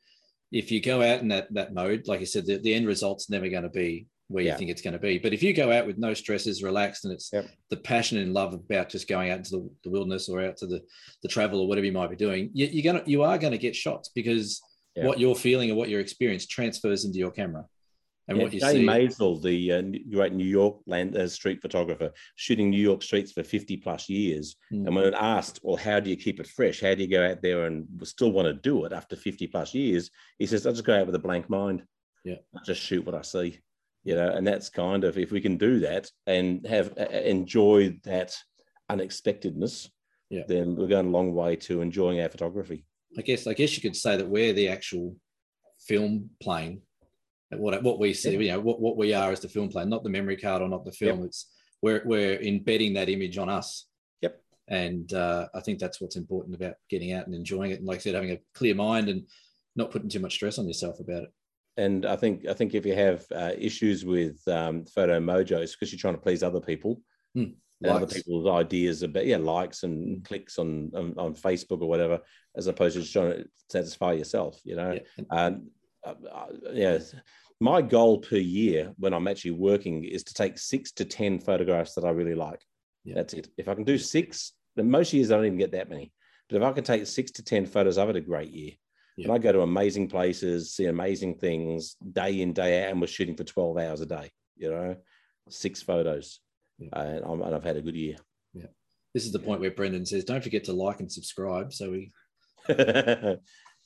if 0.53 0.71
you 0.71 0.81
go 0.81 1.03
out 1.03 1.21
in 1.21 1.29
that 1.29 1.53
that 1.55 1.73
mode, 1.75 2.07
like 2.07 2.21
I 2.21 2.25
said, 2.25 2.47
the, 2.47 2.59
the 2.59 2.75
end 2.75 2.87
result's 2.87 3.31
never 3.31 3.49
going 3.49 3.63
to 3.65 3.69
be 3.71 4.07
where 4.29 4.43
Yeah. 4.45 4.53
you 4.53 4.59
think 4.59 4.71
it's 4.71 4.83
going 4.83 4.93
to 4.95 4.99
be. 4.99 5.19
But 5.19 5.33
if 5.35 5.43
you 5.43 5.53
go 5.53 5.71
out 5.73 5.87
with 5.87 5.99
no 5.99 6.15
stresses, 6.15 6.63
relaxed, 6.63 7.05
and 7.05 7.13
it's 7.13 7.31
Yep. 7.33 7.47
the 7.71 7.77
passion 7.79 8.19
and 8.19 8.33
love 8.33 8.55
about 8.55 8.89
just 8.89 9.07
going 9.09 9.31
out 9.31 9.39
into 9.39 9.51
the, 9.51 9.71
the 9.85 9.91
wilderness 9.91 10.29
or 10.29 10.43
out 10.43 10.57
to 10.59 10.67
the 10.67 10.83
the 11.23 11.29
travel 11.29 11.61
or 11.61 11.67
whatever 11.69 11.87
you 11.87 11.93
might 11.93 12.11
be 12.11 12.17
doing, 12.17 12.51
you, 12.53 12.67
you're 12.67 12.93
gonna 12.93 13.05
you 13.07 13.23
are 13.23 13.39
going 13.39 13.53
to 13.53 13.59
get 13.59 13.75
shots 13.75 14.11
because 14.15 14.61
Yeah. 14.97 15.07
what 15.07 15.19
you're 15.19 15.35
feeling 15.35 15.71
and 15.71 15.79
what 15.79 15.89
you're 15.89 16.01
experiencing 16.01 16.49
transfers 16.51 17.05
into 17.05 17.19
your 17.19 17.31
camera, 17.33 17.65
and 18.29 18.39
yeah, 18.39 18.45
what 18.45 18.53
you 18.53 18.61
Jay 18.61 18.73
see. 18.73 18.87
Maisel, 18.87 19.43
the 19.43 19.73
uh, 19.73 19.83
great 20.11 20.33
New 20.33 20.47
York 20.47 20.79
land 20.87 21.17
uh, 21.17 21.29
street 21.29 21.61
photographer, 21.61 22.11
shooting 22.37 22.71
New 22.71 22.81
York 22.81 23.03
streets 23.03 23.33
for 23.33 23.43
50 23.43 23.77
plus 23.79 24.09
years. 24.09 24.57
Mm. 24.73 24.87
And 24.87 24.97
when 24.97 25.15
asked, 25.15 25.61
well, 25.63 25.77
how 25.77 26.01
do 26.01 26.11
you 26.11 26.17
keep 26.17 26.41
it 26.41 26.47
fresh? 26.47 26.81
How 26.81 26.95
do 26.95 27.03
you 27.03 27.09
go 27.09 27.27
out 27.29 27.43
there 27.43 27.67
and 27.67 27.87
still 28.05 28.33
want 28.33 28.47
to 28.47 28.55
do 28.55 28.85
it 28.85 28.93
after 28.93 29.15
50 29.17 29.47
plus 29.49 29.75
years? 29.75 30.11
He 30.39 30.47
says, 30.47 30.67
I 30.67 30.71
just 30.71 30.85
go 30.85 30.99
out 30.99 31.07
with 31.07 31.15
a 31.17 31.19
blank 31.21 31.51
mind. 31.51 31.83
Yeah. 32.25 32.37
I 32.57 32.61
just 32.65 32.81
shoot 32.81 33.05
what 33.05 33.15
I 33.15 33.23
see. 33.23 33.59
You 34.05 34.15
know, 34.15 34.29
and 34.29 34.47
that's 34.47 34.69
kind 34.71 35.05
of 35.05 35.19
if 35.19 35.31
we 35.33 35.41
can 35.41 35.57
do 35.57 35.81
that 35.81 36.11
and 36.27 36.67
have 36.67 36.93
uh, 36.99 37.05
enjoy 37.05 37.99
that 38.05 38.37
unexpectedness, 38.89 39.91
Yeah. 40.31 40.45
then 40.47 40.77
we're 40.77 40.87
going 40.89 41.07
a 41.07 41.11
long 41.11 41.35
way 41.35 41.57
to 41.57 41.81
enjoying 41.81 42.21
our 42.21 42.29
photography. 42.29 42.87
I 43.19 43.23
guess 43.23 43.47
I 43.47 43.55
guess 43.55 43.75
you 43.77 43.83
could 43.83 43.97
say 43.97 44.17
that 44.17 44.29
we're 44.29 44.53
the 44.53 44.69
actual 44.69 45.17
film 45.81 46.31
plane. 46.41 46.83
What 47.51 47.83
what 47.83 47.99
we 48.01 48.13
see, 48.15 48.33
Yeah. 48.33 48.39
you 48.39 48.49
know, 48.53 48.61
what, 48.61 48.81
what 48.81 48.97
we 48.97 49.15
are 49.15 49.33
is 49.33 49.41
the 49.41 49.49
film 49.49 49.69
plane, 49.69 49.89
not 49.89 50.03
the 50.03 50.11
memory 50.11 50.37
card 50.37 50.63
or 50.63 50.69
not 50.69 50.85
the 50.85 50.93
film. 50.93 51.25
It's 51.25 51.53
we're 51.83 52.03
we're 52.05 52.41
embedding 52.41 52.95
that 52.95 53.09
image 53.09 53.39
on 53.39 53.49
us. 53.49 53.87
Yep. 54.23 54.41
And 54.69 55.13
uh, 55.13 55.49
I 55.55 55.61
think 55.61 55.79
that's 55.79 56.01
what's 56.01 56.17
important 56.17 56.57
about 56.57 56.75
getting 56.91 57.13
out 57.13 57.27
and 57.27 57.35
enjoying 57.35 57.71
it, 57.71 57.79
and 57.79 57.87
like 57.87 57.99
I 57.99 58.01
said, 58.01 58.15
having 58.15 58.33
a 58.33 58.41
clear 58.55 58.75
mind 58.75 59.09
and 59.09 59.29
not 59.77 59.91
putting 59.91 60.09
too 60.09 60.21
much 60.21 60.35
stress 60.35 60.59
on 60.59 60.67
yourself 60.67 60.99
about 61.01 61.25
it. 61.25 61.33
And 61.77 62.07
I 62.07 62.17
think 62.17 62.47
I 62.47 62.55
think 62.55 62.75
if 62.75 62.87
you 62.87 62.95
have 62.95 63.25
uh, 63.35 63.53
issues 63.59 64.05
with 64.05 64.41
um, 64.49 64.85
photo 64.87 65.21
mojos 65.21 65.73
because 65.73 65.93
you're 65.93 65.99
trying 65.99 66.15
to 66.15 66.21
please 66.21 66.43
other 66.43 66.61
people, 66.61 67.01
Hmm. 67.35 67.55
And 67.83 67.91
other 67.91 68.07
Likes. 68.07 68.15
people's 68.15 68.47
ideas 68.47 69.03
about 69.03 69.27
yeah 69.27 69.37
likes 69.37 69.83
and 69.83 70.25
clicks 70.25 70.59
on, 70.59 70.91
on 70.95 71.15
on 71.19 71.35
Facebook 71.35 71.83
or 71.83 71.89
whatever, 71.89 72.21
as 72.57 72.67
opposed 72.67 72.95
to 72.95 73.03
just 73.03 73.13
trying 73.13 73.33
to 73.33 73.45
satisfy 73.71 74.13
yourself, 74.13 74.61
you 74.65 74.77
know. 74.77 74.99
Yeah. 75.17 75.25
Uh, 75.31 75.53
uh, 76.05 76.47
yeah, 76.73 76.99
my 77.61 77.81
goal 77.81 78.19
per 78.19 78.37
year 78.37 78.93
when 78.99 79.15
I'm 79.15 79.29
actually 79.29 79.53
working 79.53 80.05
is 80.05 80.25
to 80.25 80.35
take 80.35 80.59
six 80.59 80.93
to 80.93 81.05
ten 81.05 81.39
photographs 81.39 81.95
that 81.95 82.05
I 82.05 82.11
really 82.11 82.35
like. 82.35 82.61
Yeah. 83.05 83.15
That's 83.17 83.35
it. 83.35 83.49
If 83.57 83.69
I 83.69 83.75
can 83.75 83.85
do 83.85 83.99
six, 83.99 84.53
then 84.77 84.91
most 84.91 85.13
years 85.13 85.31
I 85.31 85.37
don't 85.37 85.47
even 85.47 85.59
get 85.59 85.73
that 85.73 85.91
many. 85.91 86.13
But 86.49 86.57
if 86.57 86.63
I 86.63 86.73
can 86.73 86.85
take 86.85 87.07
six 87.07 87.31
to 87.33 87.43
ten 87.43 87.67
photos, 87.67 87.99
I've 87.99 88.09
had 88.09 88.17
a 88.17 88.21
great 88.21 88.51
year. 88.51 88.73
Yeah. 89.17 89.27
And 89.27 89.35
I 89.35 89.39
go 89.39 89.53
to 89.53 89.63
amazing 89.63 90.09
places, 90.09 90.73
see 90.75 90.87
amazing 90.87 91.37
things 91.37 91.97
day 92.13 92.41
in, 92.41 92.53
day 92.53 92.85
out, 92.85 92.91
and 92.91 93.01
we're 93.01 93.07
shooting 93.07 93.37
for 93.37 93.45
12 93.45 93.79
hours 93.79 94.01
a 94.01 94.07
day, 94.07 94.31
you 94.57 94.71
know, 94.71 94.97
six 95.49 95.81
photos. 95.81 96.41
Yeah. 96.79 96.89
Uh, 96.93 97.03
and, 97.03 97.25
I'm, 97.25 97.43
and 97.43 97.55
I've 97.55 97.65
had 97.65 97.77
a 97.77 97.83
good 97.83 97.97
year. 97.97 98.17
This 99.15 99.27
is 99.27 99.33
the 99.33 99.39
point 99.39 99.61
where 99.61 99.71
Brendan 99.71 100.05
says, 100.05 100.25
"Don't 100.25 100.43
forget 100.43 100.65
to 100.65 100.73
like 100.73 100.99
and 100.99 101.11
subscribe." 101.11 101.73
So 101.73 101.89
we, 101.93 102.11
but 102.67 103.39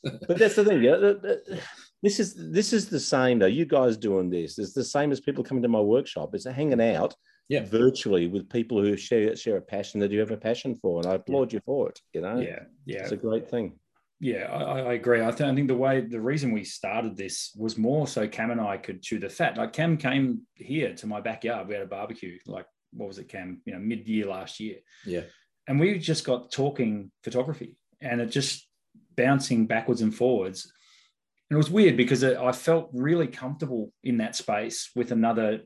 that's 0.02 0.56
the 0.56 0.64
thing. 0.64 0.82
Yeah, 0.82 0.96
th- 0.96 1.22
th- 1.22 1.60
this 2.02 2.18
is 2.18 2.34
this 2.50 2.72
is 2.72 2.88
the 2.88 2.98
same 2.98 3.38
though. 3.38 3.46
You 3.46 3.66
guys 3.66 3.98
doing 3.98 4.30
this 4.30 4.58
is 4.58 4.72
the 4.72 4.84
same 4.84 5.12
as 5.12 5.20
people 5.20 5.44
coming 5.44 5.62
to 5.64 5.68
my 5.68 5.80
workshop. 5.80 6.34
It's 6.34 6.46
hanging 6.46 6.80
out 6.80 7.14
Yeah. 7.48 7.64
virtually 7.66 8.26
with 8.26 8.48
people 8.48 8.80
who 8.80 8.96
share 8.96 9.36
share 9.36 9.58
a 9.58 9.60
passion 9.60 10.00
that 10.00 10.10
you 10.10 10.20
have 10.20 10.30
a 10.30 10.36
passion 10.38 10.74
for, 10.76 11.02
and 11.02 11.06
I 11.12 11.16
applaud 11.16 11.52
you 11.52 11.60
for 11.66 11.90
it. 11.90 12.00
You 12.14 12.22
know, 12.22 12.40
yeah 12.40 12.60
yeah 12.86 13.02
it's 13.02 13.12
a 13.12 13.16
great 13.16 13.50
thing. 13.50 13.78
Yeah, 14.20 14.50
I, 14.50 14.80
I 14.80 14.92
agree. 14.94 15.20
I, 15.22 15.30
th- 15.30 15.42
I 15.48 15.54
think 15.54 15.68
the 15.68 15.76
way 15.76 16.00
the 16.00 16.20
reason 16.20 16.52
we 16.52 16.64
started 16.64 17.16
this 17.16 17.52
was 17.54 17.76
more 17.76 18.08
so 18.08 18.26
Cam 18.26 18.50
and 18.50 18.60
I 18.60 18.78
could 18.78 19.02
chew 19.02 19.18
the 19.20 19.28
fat. 19.28 19.58
Like 19.58 19.74
Cam 19.74 19.96
came 19.96 20.42
here 20.54 20.94
to 20.94 21.06
my 21.06 21.20
backyard. 21.20 21.68
We 21.68 21.74
had 21.74 21.84
a 21.84 21.86
barbecue. 21.86 22.38
Like 22.46 22.66
what 22.92 23.08
was 23.08 23.18
it, 23.18 23.28
Cam? 23.28 23.60
You 23.64 23.74
know, 23.74 23.78
mid 23.78 24.08
year 24.08 24.26
last 24.26 24.60
year, 24.60 24.76
yeah, 25.04 25.22
and 25.66 25.78
we 25.78 25.98
just 25.98 26.24
got 26.24 26.50
talking 26.50 27.10
photography, 27.22 27.76
and 28.00 28.20
it 28.20 28.26
just 28.26 28.68
bouncing 29.16 29.66
backwards 29.66 30.00
and 30.00 30.14
forwards. 30.14 30.72
And 31.50 31.56
it 31.56 31.58
was 31.58 31.70
weird 31.70 31.96
because 31.96 32.22
it, 32.22 32.36
I 32.36 32.52
felt 32.52 32.90
really 32.92 33.26
comfortable 33.26 33.92
in 34.04 34.18
that 34.18 34.36
space 34.36 34.90
with 34.94 35.12
another 35.12 35.60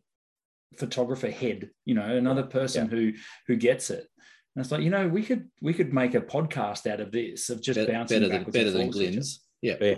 photographer 0.78 1.30
head, 1.30 1.70
you 1.84 1.94
know, 1.94 2.16
another 2.16 2.44
person 2.44 2.84
yeah. 2.84 2.90
who 2.90 3.12
who 3.46 3.56
gets 3.56 3.90
it. 3.90 4.06
And 4.54 4.62
it's 4.62 4.70
like, 4.70 4.82
you 4.82 4.90
know, 4.90 5.08
we 5.08 5.22
could 5.22 5.48
we 5.60 5.74
could 5.74 5.92
make 5.92 6.14
a 6.14 6.20
podcast 6.20 6.90
out 6.90 7.00
of 7.00 7.12
this 7.12 7.50
of 7.50 7.62
just 7.62 7.78
better, 7.78 7.92
bouncing 7.92 8.20
better 8.20 8.32
than 8.32 8.50
better 8.50 8.70
than 8.70 8.90
Glynn's. 8.90 9.40
Yeah, 9.60 9.76
yeah, 9.80 9.94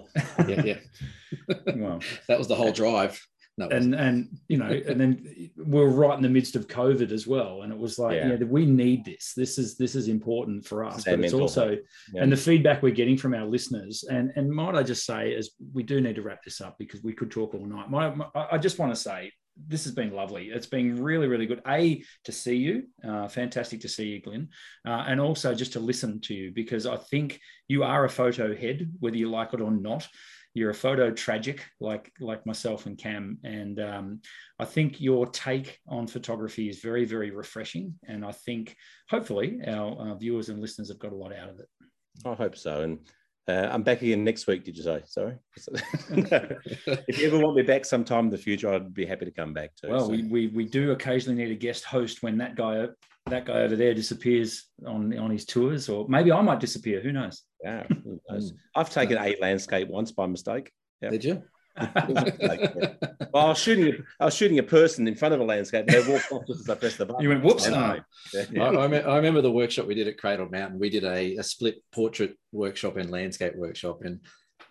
yeah. 0.47 0.62
yeah. 0.62 1.55
well, 1.77 2.01
that 2.29 2.39
was 2.39 2.49
the 2.49 2.55
whole 2.55 2.72
drive. 2.72 3.20
No, 3.57 3.68
and 3.68 3.94
and 3.94 4.28
you 4.48 4.57
know, 4.57 4.66
and 4.66 5.00
then 5.00 5.50
we're 5.57 5.86
right 5.86 6.16
in 6.16 6.22
the 6.22 6.28
midst 6.28 6.57
of 6.57 6.66
COVID 6.66 7.12
as 7.12 7.24
well, 7.24 7.62
and 7.62 7.72
it 7.72 7.78
was 7.78 8.00
like, 8.00 8.16
yeah, 8.16 8.30
yeah 8.30 8.44
we 8.46 8.66
need 8.66 9.05
this. 9.05 9.32
This 9.36 9.59
is 9.59 9.76
this 9.76 9.94
is 9.94 10.09
important 10.09 10.66
for 10.66 10.84
us, 10.84 11.05
but 11.05 11.20
it's 11.20 11.32
also, 11.32 11.76
yeah. 12.12 12.22
and 12.22 12.32
the 12.32 12.36
feedback 12.36 12.82
we're 12.82 12.90
getting 12.90 13.16
from 13.16 13.32
our 13.32 13.46
listeners, 13.46 14.05
and 14.11 14.32
and 14.34 14.50
might 14.50 14.74
I 14.74 14.82
just 14.82 15.07
say, 15.07 15.36
as 15.36 15.50
we 15.72 15.84
do 15.84 16.00
need 16.00 16.16
to 16.16 16.22
wrap 16.22 16.42
this 16.42 16.61
up 16.61 16.76
because 16.80 17.05
we 17.05 17.12
could 17.12 17.30
talk 17.30 17.55
all 17.55 17.64
night. 17.64 17.88
My, 17.90 18.11
my 18.11 18.26
I 18.34 18.59
just 18.59 18.80
want 18.80 18.92
to 18.92 19.00
say 19.00 19.30
this 19.68 19.84
has 19.84 19.94
been 19.94 20.12
lovely. 20.12 20.48
It's 20.48 20.66
been 20.66 21.00
really, 21.00 21.28
really 21.28 21.46
good. 21.46 21.62
A 21.68 22.02
to 22.24 22.32
see 22.32 22.57
you, 22.57 22.84
uh, 23.07 23.28
fantastic 23.28 23.80
to 23.82 23.88
see 23.88 24.09
you, 24.09 24.20
Glynn, 24.20 24.48
uh, 24.86 25.05
and 25.07 25.20
also 25.20 25.55
just 25.55 25.74
to 25.74 25.80
listen 25.80 26.20
to 26.22 26.34
you 26.34 26.50
because 26.52 26.86
I 26.86 26.96
think 26.96 27.40
you 27.68 27.84
are 27.84 28.05
a 28.05 28.11
photo 28.11 28.55
head, 28.55 28.90
whether 29.00 29.16
you 29.16 29.30
like 29.30 29.55
it 29.55 29.61
or 29.61 29.70
not. 29.70 30.09
You're 30.55 30.70
a 30.70 30.74
photo 30.74 31.11
tragic, 31.11 31.64
like 31.80 32.12
like 32.20 32.46
myself 32.46 32.86
and 32.86 32.96
Cam, 32.96 33.38
and 33.42 33.80
um, 33.80 34.20
I 34.59 34.64
think 34.64 35.00
your 35.00 35.26
take 35.26 35.80
on 35.88 36.07
photography 36.07 36.68
is 36.68 36.80
very, 36.80 37.05
very 37.05 37.30
refreshing. 37.30 37.94
And 38.07 38.24
I 38.24 38.32
think 38.32 38.76
hopefully 39.11 39.59
our 39.66 40.12
uh, 40.12 40.14
viewers 40.14 40.48
and 40.48 40.61
listeners 40.61 40.88
have 40.88 41.00
got 41.00 41.12
a 41.12 41.16
lot 41.16 41.34
out 41.34 41.50
of 41.50 41.59
it. 41.59 41.68
I 42.24 42.34
hope 42.34 42.57
so, 42.57 42.82
and 42.82 42.98
uh, 43.46 43.68
I'm 43.70 43.82
back 43.82 44.00
again 44.00 44.24
next 44.24 44.46
week. 44.46 44.64
Did 44.64 44.76
you 44.76 44.82
say? 44.82 45.02
Sorry. 45.07 45.34
if 45.57 47.18
you 47.18 47.26
ever 47.26 47.38
want 47.38 47.57
me 47.57 47.62
back 47.62 47.84
sometime 47.84 48.26
in 48.26 48.30
the 48.30 48.38
future, 48.38 48.72
I'd 48.72 48.94
be 48.94 49.05
happy 49.05 49.26
to 49.26 49.30
come 49.30 49.52
back 49.52 49.72
too. 49.76 49.88
Well, 49.90 50.07
so. 50.07 50.12
we, 50.12 50.22
we 50.22 50.46
we 50.48 50.64
do 50.64 50.92
occasionally 50.92 51.42
need 51.42 51.52
a 51.52 51.57
guest 51.57 51.84
host 51.84 52.22
when 52.22 52.38
that 52.38 52.57
guy 52.57 52.86
that 53.26 53.44
guy 53.44 53.61
over 53.61 53.76
there 53.76 53.92
disappears 53.92 54.66
on 54.86 55.16
on 55.18 55.30
his 55.30 55.44
tours, 55.44 55.88
or 55.88 56.07
maybe 56.09 56.32
I 56.32 56.40
might 56.40 56.61
disappear. 56.61 57.00
Who 57.00 57.12
knows? 57.12 57.42
Yeah, 57.64 57.84
who? 57.88 58.20
Mm. 58.30 58.52
I've 58.74 58.90
taken 58.90 59.18
a 59.18 59.36
landscape 59.40 59.88
once 59.88 60.10
by 60.10 60.26
mistake. 60.26 60.72
Yep. 61.02 61.12
Did 61.12 61.24
you? 61.24 61.42
well, 61.76 61.86
I 63.34 63.48
was 63.48 63.58
shooting. 63.58 64.04
I 64.20 64.24
was 64.24 64.34
shooting 64.34 64.58
a 64.60 64.62
person 64.62 65.08
in 65.08 65.16
front 65.16 65.34
of 65.34 65.40
a 65.40 65.44
landscape. 65.44 65.86
They 65.86 65.98
walked 66.08 66.30
off 66.30 66.46
just 66.46 66.60
as 66.60 66.70
I 66.70 66.74
pressed 66.76 66.98
the 66.98 67.06
button. 67.06 67.22
You 67.22 67.28
went 67.30 67.44
whoops. 67.44 67.68
No. 67.68 67.98
Yeah. 68.32 68.62
I, 68.62 69.00
I, 69.00 69.16
remember 69.16 69.40
the 69.40 69.50
workshop 69.50 69.86
we 69.86 69.94
did 69.94 70.06
at 70.06 70.16
Cradle 70.16 70.48
Mountain. 70.48 70.78
We 70.78 70.88
did 70.88 71.04
a, 71.04 71.36
a 71.36 71.42
split 71.42 71.82
portrait 71.92 72.36
workshop 72.52 72.96
and 72.96 73.10
landscape 73.10 73.56
workshop, 73.56 74.02
and 74.02 74.20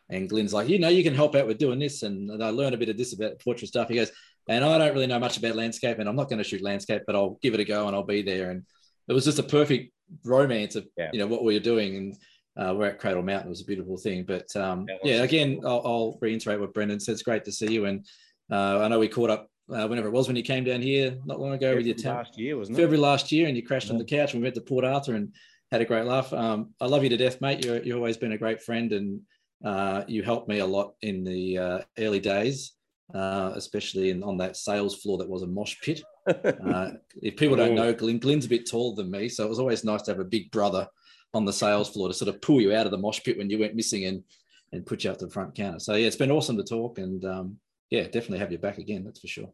and 0.09 0.29
Glynn's 0.29 0.53
like, 0.53 0.69
you 0.69 0.79
know, 0.79 0.87
you 0.87 1.03
can 1.03 1.13
help 1.13 1.35
out 1.35 1.47
with 1.47 1.57
doing 1.57 1.79
this, 1.79 2.03
and 2.03 2.41
I 2.41 2.49
learned 2.49 2.75
a 2.75 2.77
bit 2.79 2.89
of 2.89 2.97
this 2.97 3.13
about 3.13 3.39
portrait 3.39 3.67
stuff. 3.67 3.89
He 3.89 3.95
goes, 3.95 4.11
and 4.47 4.63
I 4.63 4.77
don't 4.77 4.93
really 4.93 5.07
know 5.07 5.19
much 5.19 5.37
about 5.37 5.55
landscape, 5.55 5.99
and 5.99 6.07
I'm 6.07 6.15
not 6.15 6.29
going 6.29 6.37
to 6.37 6.43
shoot 6.43 6.61
landscape, 6.61 7.03
but 7.05 7.15
I'll 7.15 7.37
give 7.41 7.53
it 7.53 7.59
a 7.59 7.65
go, 7.65 7.87
and 7.87 7.95
I'll 7.95 8.03
be 8.03 8.21
there. 8.21 8.49
And 8.49 8.63
it 9.09 9.13
was 9.13 9.25
just 9.25 9.39
a 9.39 9.43
perfect 9.43 9.91
romance 10.23 10.75
of 10.75 10.85
yeah. 10.97 11.09
you 11.11 11.19
know 11.19 11.27
what 11.27 11.43
we 11.43 11.53
were 11.53 11.59
doing, 11.59 11.97
and 11.97 12.15
uh, 12.57 12.73
we're 12.75 12.87
at 12.87 12.99
Cradle 12.99 13.23
Mountain. 13.23 13.47
It 13.47 13.49
was 13.49 13.61
a 13.61 13.65
beautiful 13.65 13.97
thing. 13.97 14.23
But 14.23 14.55
um, 14.55 14.85
yeah, 14.87 14.97
yeah, 15.03 15.23
again, 15.23 15.61
I'll, 15.65 15.81
I'll, 15.85 16.17
reiterate 16.21 16.59
what 16.59 16.73
Brendan 16.73 16.99
said. 16.99 17.13
It's 17.13 17.23
great 17.23 17.45
to 17.45 17.51
see 17.51 17.71
you. 17.71 17.85
And 17.85 18.05
uh, 18.51 18.79
I 18.79 18.87
know 18.87 18.99
we 18.99 19.07
caught 19.07 19.29
up 19.29 19.49
uh, 19.73 19.87
whenever 19.87 20.07
it 20.07 20.11
was 20.11 20.27
when 20.27 20.35
you 20.35 20.43
came 20.43 20.63
down 20.63 20.81
here 20.81 21.17
not 21.25 21.39
long 21.39 21.53
ago 21.53 21.67
February 21.67 21.89
with 21.89 22.03
your 22.03 22.13
last 22.13 22.37
year, 22.37 22.57
wasn't 22.57 22.77
it? 22.77 22.81
February 22.81 22.99
last 22.99 23.31
year, 23.31 23.47
and 23.47 23.55
you 23.55 23.65
crashed 23.65 23.87
yeah. 23.87 23.93
on 23.93 23.97
the 23.97 24.05
couch 24.05 24.33
and 24.33 24.41
we 24.41 24.45
went 24.45 24.55
to 24.55 24.61
Port 24.61 24.85
Arthur 24.85 25.15
and 25.15 25.33
had 25.71 25.81
a 25.81 25.85
great 25.85 26.05
laugh. 26.05 26.31
Um, 26.31 26.73
I 26.79 26.85
love 26.85 27.03
you 27.03 27.09
to 27.09 27.17
death, 27.17 27.41
mate. 27.41 27.65
You're, 27.65 27.81
you've 27.81 27.97
always 27.97 28.17
been 28.17 28.33
a 28.33 28.37
great 28.37 28.61
friend, 28.61 28.91
and 28.91 29.21
uh, 29.65 30.03
you 30.07 30.21
helped 30.21 30.47
me 30.47 30.59
a 30.59 30.65
lot 30.65 30.93
in 31.01 31.23
the 31.23 31.57
uh, 31.57 31.79
early 31.97 32.19
days. 32.19 32.73
Uh, 33.13 33.51
especially 33.55 34.09
in, 34.09 34.23
on 34.23 34.37
that 34.37 34.57
sales 34.57 34.95
floor 34.95 35.19
that 35.19 35.29
was 35.29 35.43
a 35.43 35.47
mosh 35.47 35.75
pit. 35.81 36.01
Uh, 36.25 36.91
if 37.21 37.35
people 37.35 37.57
don't 37.57 37.75
know, 37.75 37.93
Glynn, 37.93 38.17
Glynn's 38.17 38.45
a 38.45 38.49
bit 38.49 38.67
taller 38.67 38.95
than 38.95 39.11
me, 39.11 39.27
so 39.27 39.43
it 39.43 39.49
was 39.49 39.59
always 39.59 39.83
nice 39.83 40.01
to 40.03 40.11
have 40.11 40.21
a 40.21 40.25
big 40.25 40.49
brother 40.51 40.87
on 41.33 41.45
the 41.45 41.53
sales 41.53 41.89
floor 41.89 42.07
to 42.07 42.13
sort 42.13 42.29
of 42.29 42.41
pull 42.41 42.61
you 42.61 42.75
out 42.75 42.85
of 42.85 42.91
the 42.91 42.97
mosh 42.97 43.21
pit 43.23 43.37
when 43.37 43.49
you 43.49 43.59
went 43.59 43.75
missing 43.75 44.05
and 44.05 44.23
and 44.71 44.85
put 44.85 45.03
you 45.03 45.11
up 45.11 45.17
to 45.19 45.25
the 45.25 45.31
front 45.31 45.53
counter. 45.53 45.79
So 45.79 45.93
yeah, 45.93 46.07
it's 46.07 46.15
been 46.15 46.31
awesome 46.31 46.57
to 46.57 46.63
talk 46.63 46.97
and 46.97 47.23
um, 47.25 47.57
yeah, 47.91 48.03
definitely 48.03 48.39
have 48.39 48.51
you 48.51 48.57
back 48.57 48.79
again. 48.79 49.03
That's 49.03 49.19
for 49.19 49.27
sure. 49.27 49.49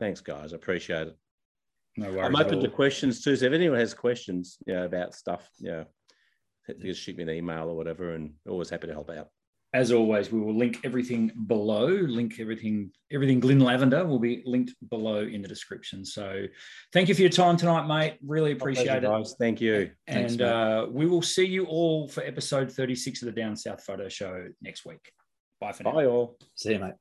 Thanks, 0.00 0.20
guys. 0.20 0.52
I 0.52 0.56
appreciate 0.56 1.08
it. 1.08 1.16
No 1.96 2.10
worries. 2.10 2.26
I'm 2.26 2.36
open 2.36 2.60
to 2.60 2.68
questions 2.68 3.22
too. 3.22 3.36
So 3.36 3.46
if 3.46 3.52
anyone 3.52 3.78
has 3.78 3.94
questions, 3.94 4.58
you 4.66 4.74
know, 4.74 4.84
about 4.84 5.14
stuff, 5.14 5.48
you 5.58 5.70
know, 5.70 5.84
just 6.82 7.00
shoot 7.00 7.16
me 7.16 7.22
an 7.22 7.30
email 7.30 7.68
or 7.68 7.76
whatever, 7.76 8.14
and 8.14 8.34
always 8.48 8.68
happy 8.68 8.88
to 8.88 8.92
help 8.92 9.10
out 9.10 9.28
as 9.76 9.92
always, 9.92 10.32
we 10.32 10.40
will 10.40 10.56
link 10.56 10.80
everything 10.84 11.30
below. 11.46 11.86
Link 11.86 12.40
everything, 12.40 12.90
everything 13.12 13.40
Glynn 13.40 13.60
Lavender 13.60 14.06
will 14.06 14.18
be 14.18 14.42
linked 14.46 14.72
below 14.88 15.18
in 15.18 15.42
the 15.42 15.48
description. 15.48 16.02
So, 16.02 16.46
thank 16.94 17.08
you 17.10 17.14
for 17.14 17.20
your 17.20 17.30
time 17.30 17.58
tonight, 17.58 17.86
mate. 17.86 18.18
Really 18.24 18.52
appreciate 18.52 18.86
pleasure, 18.86 19.06
it, 19.06 19.08
guys. 19.08 19.34
Thank 19.38 19.60
you. 19.60 19.90
And 20.06 20.38
Thanks, 20.38 20.42
uh, 20.42 20.86
we 20.90 21.06
will 21.06 21.20
see 21.20 21.44
you 21.44 21.66
all 21.66 22.08
for 22.08 22.22
episode 22.22 22.72
36 22.72 23.20
of 23.22 23.26
the 23.26 23.38
Down 23.38 23.54
South 23.54 23.84
Photo 23.84 24.08
Show 24.08 24.48
next 24.62 24.86
week. 24.86 25.12
Bye 25.60 25.72
for 25.72 25.82
now. 25.82 25.92
Bye, 25.92 26.06
all. 26.06 26.38
See 26.54 26.72
you, 26.72 26.78
mate. 26.78 26.94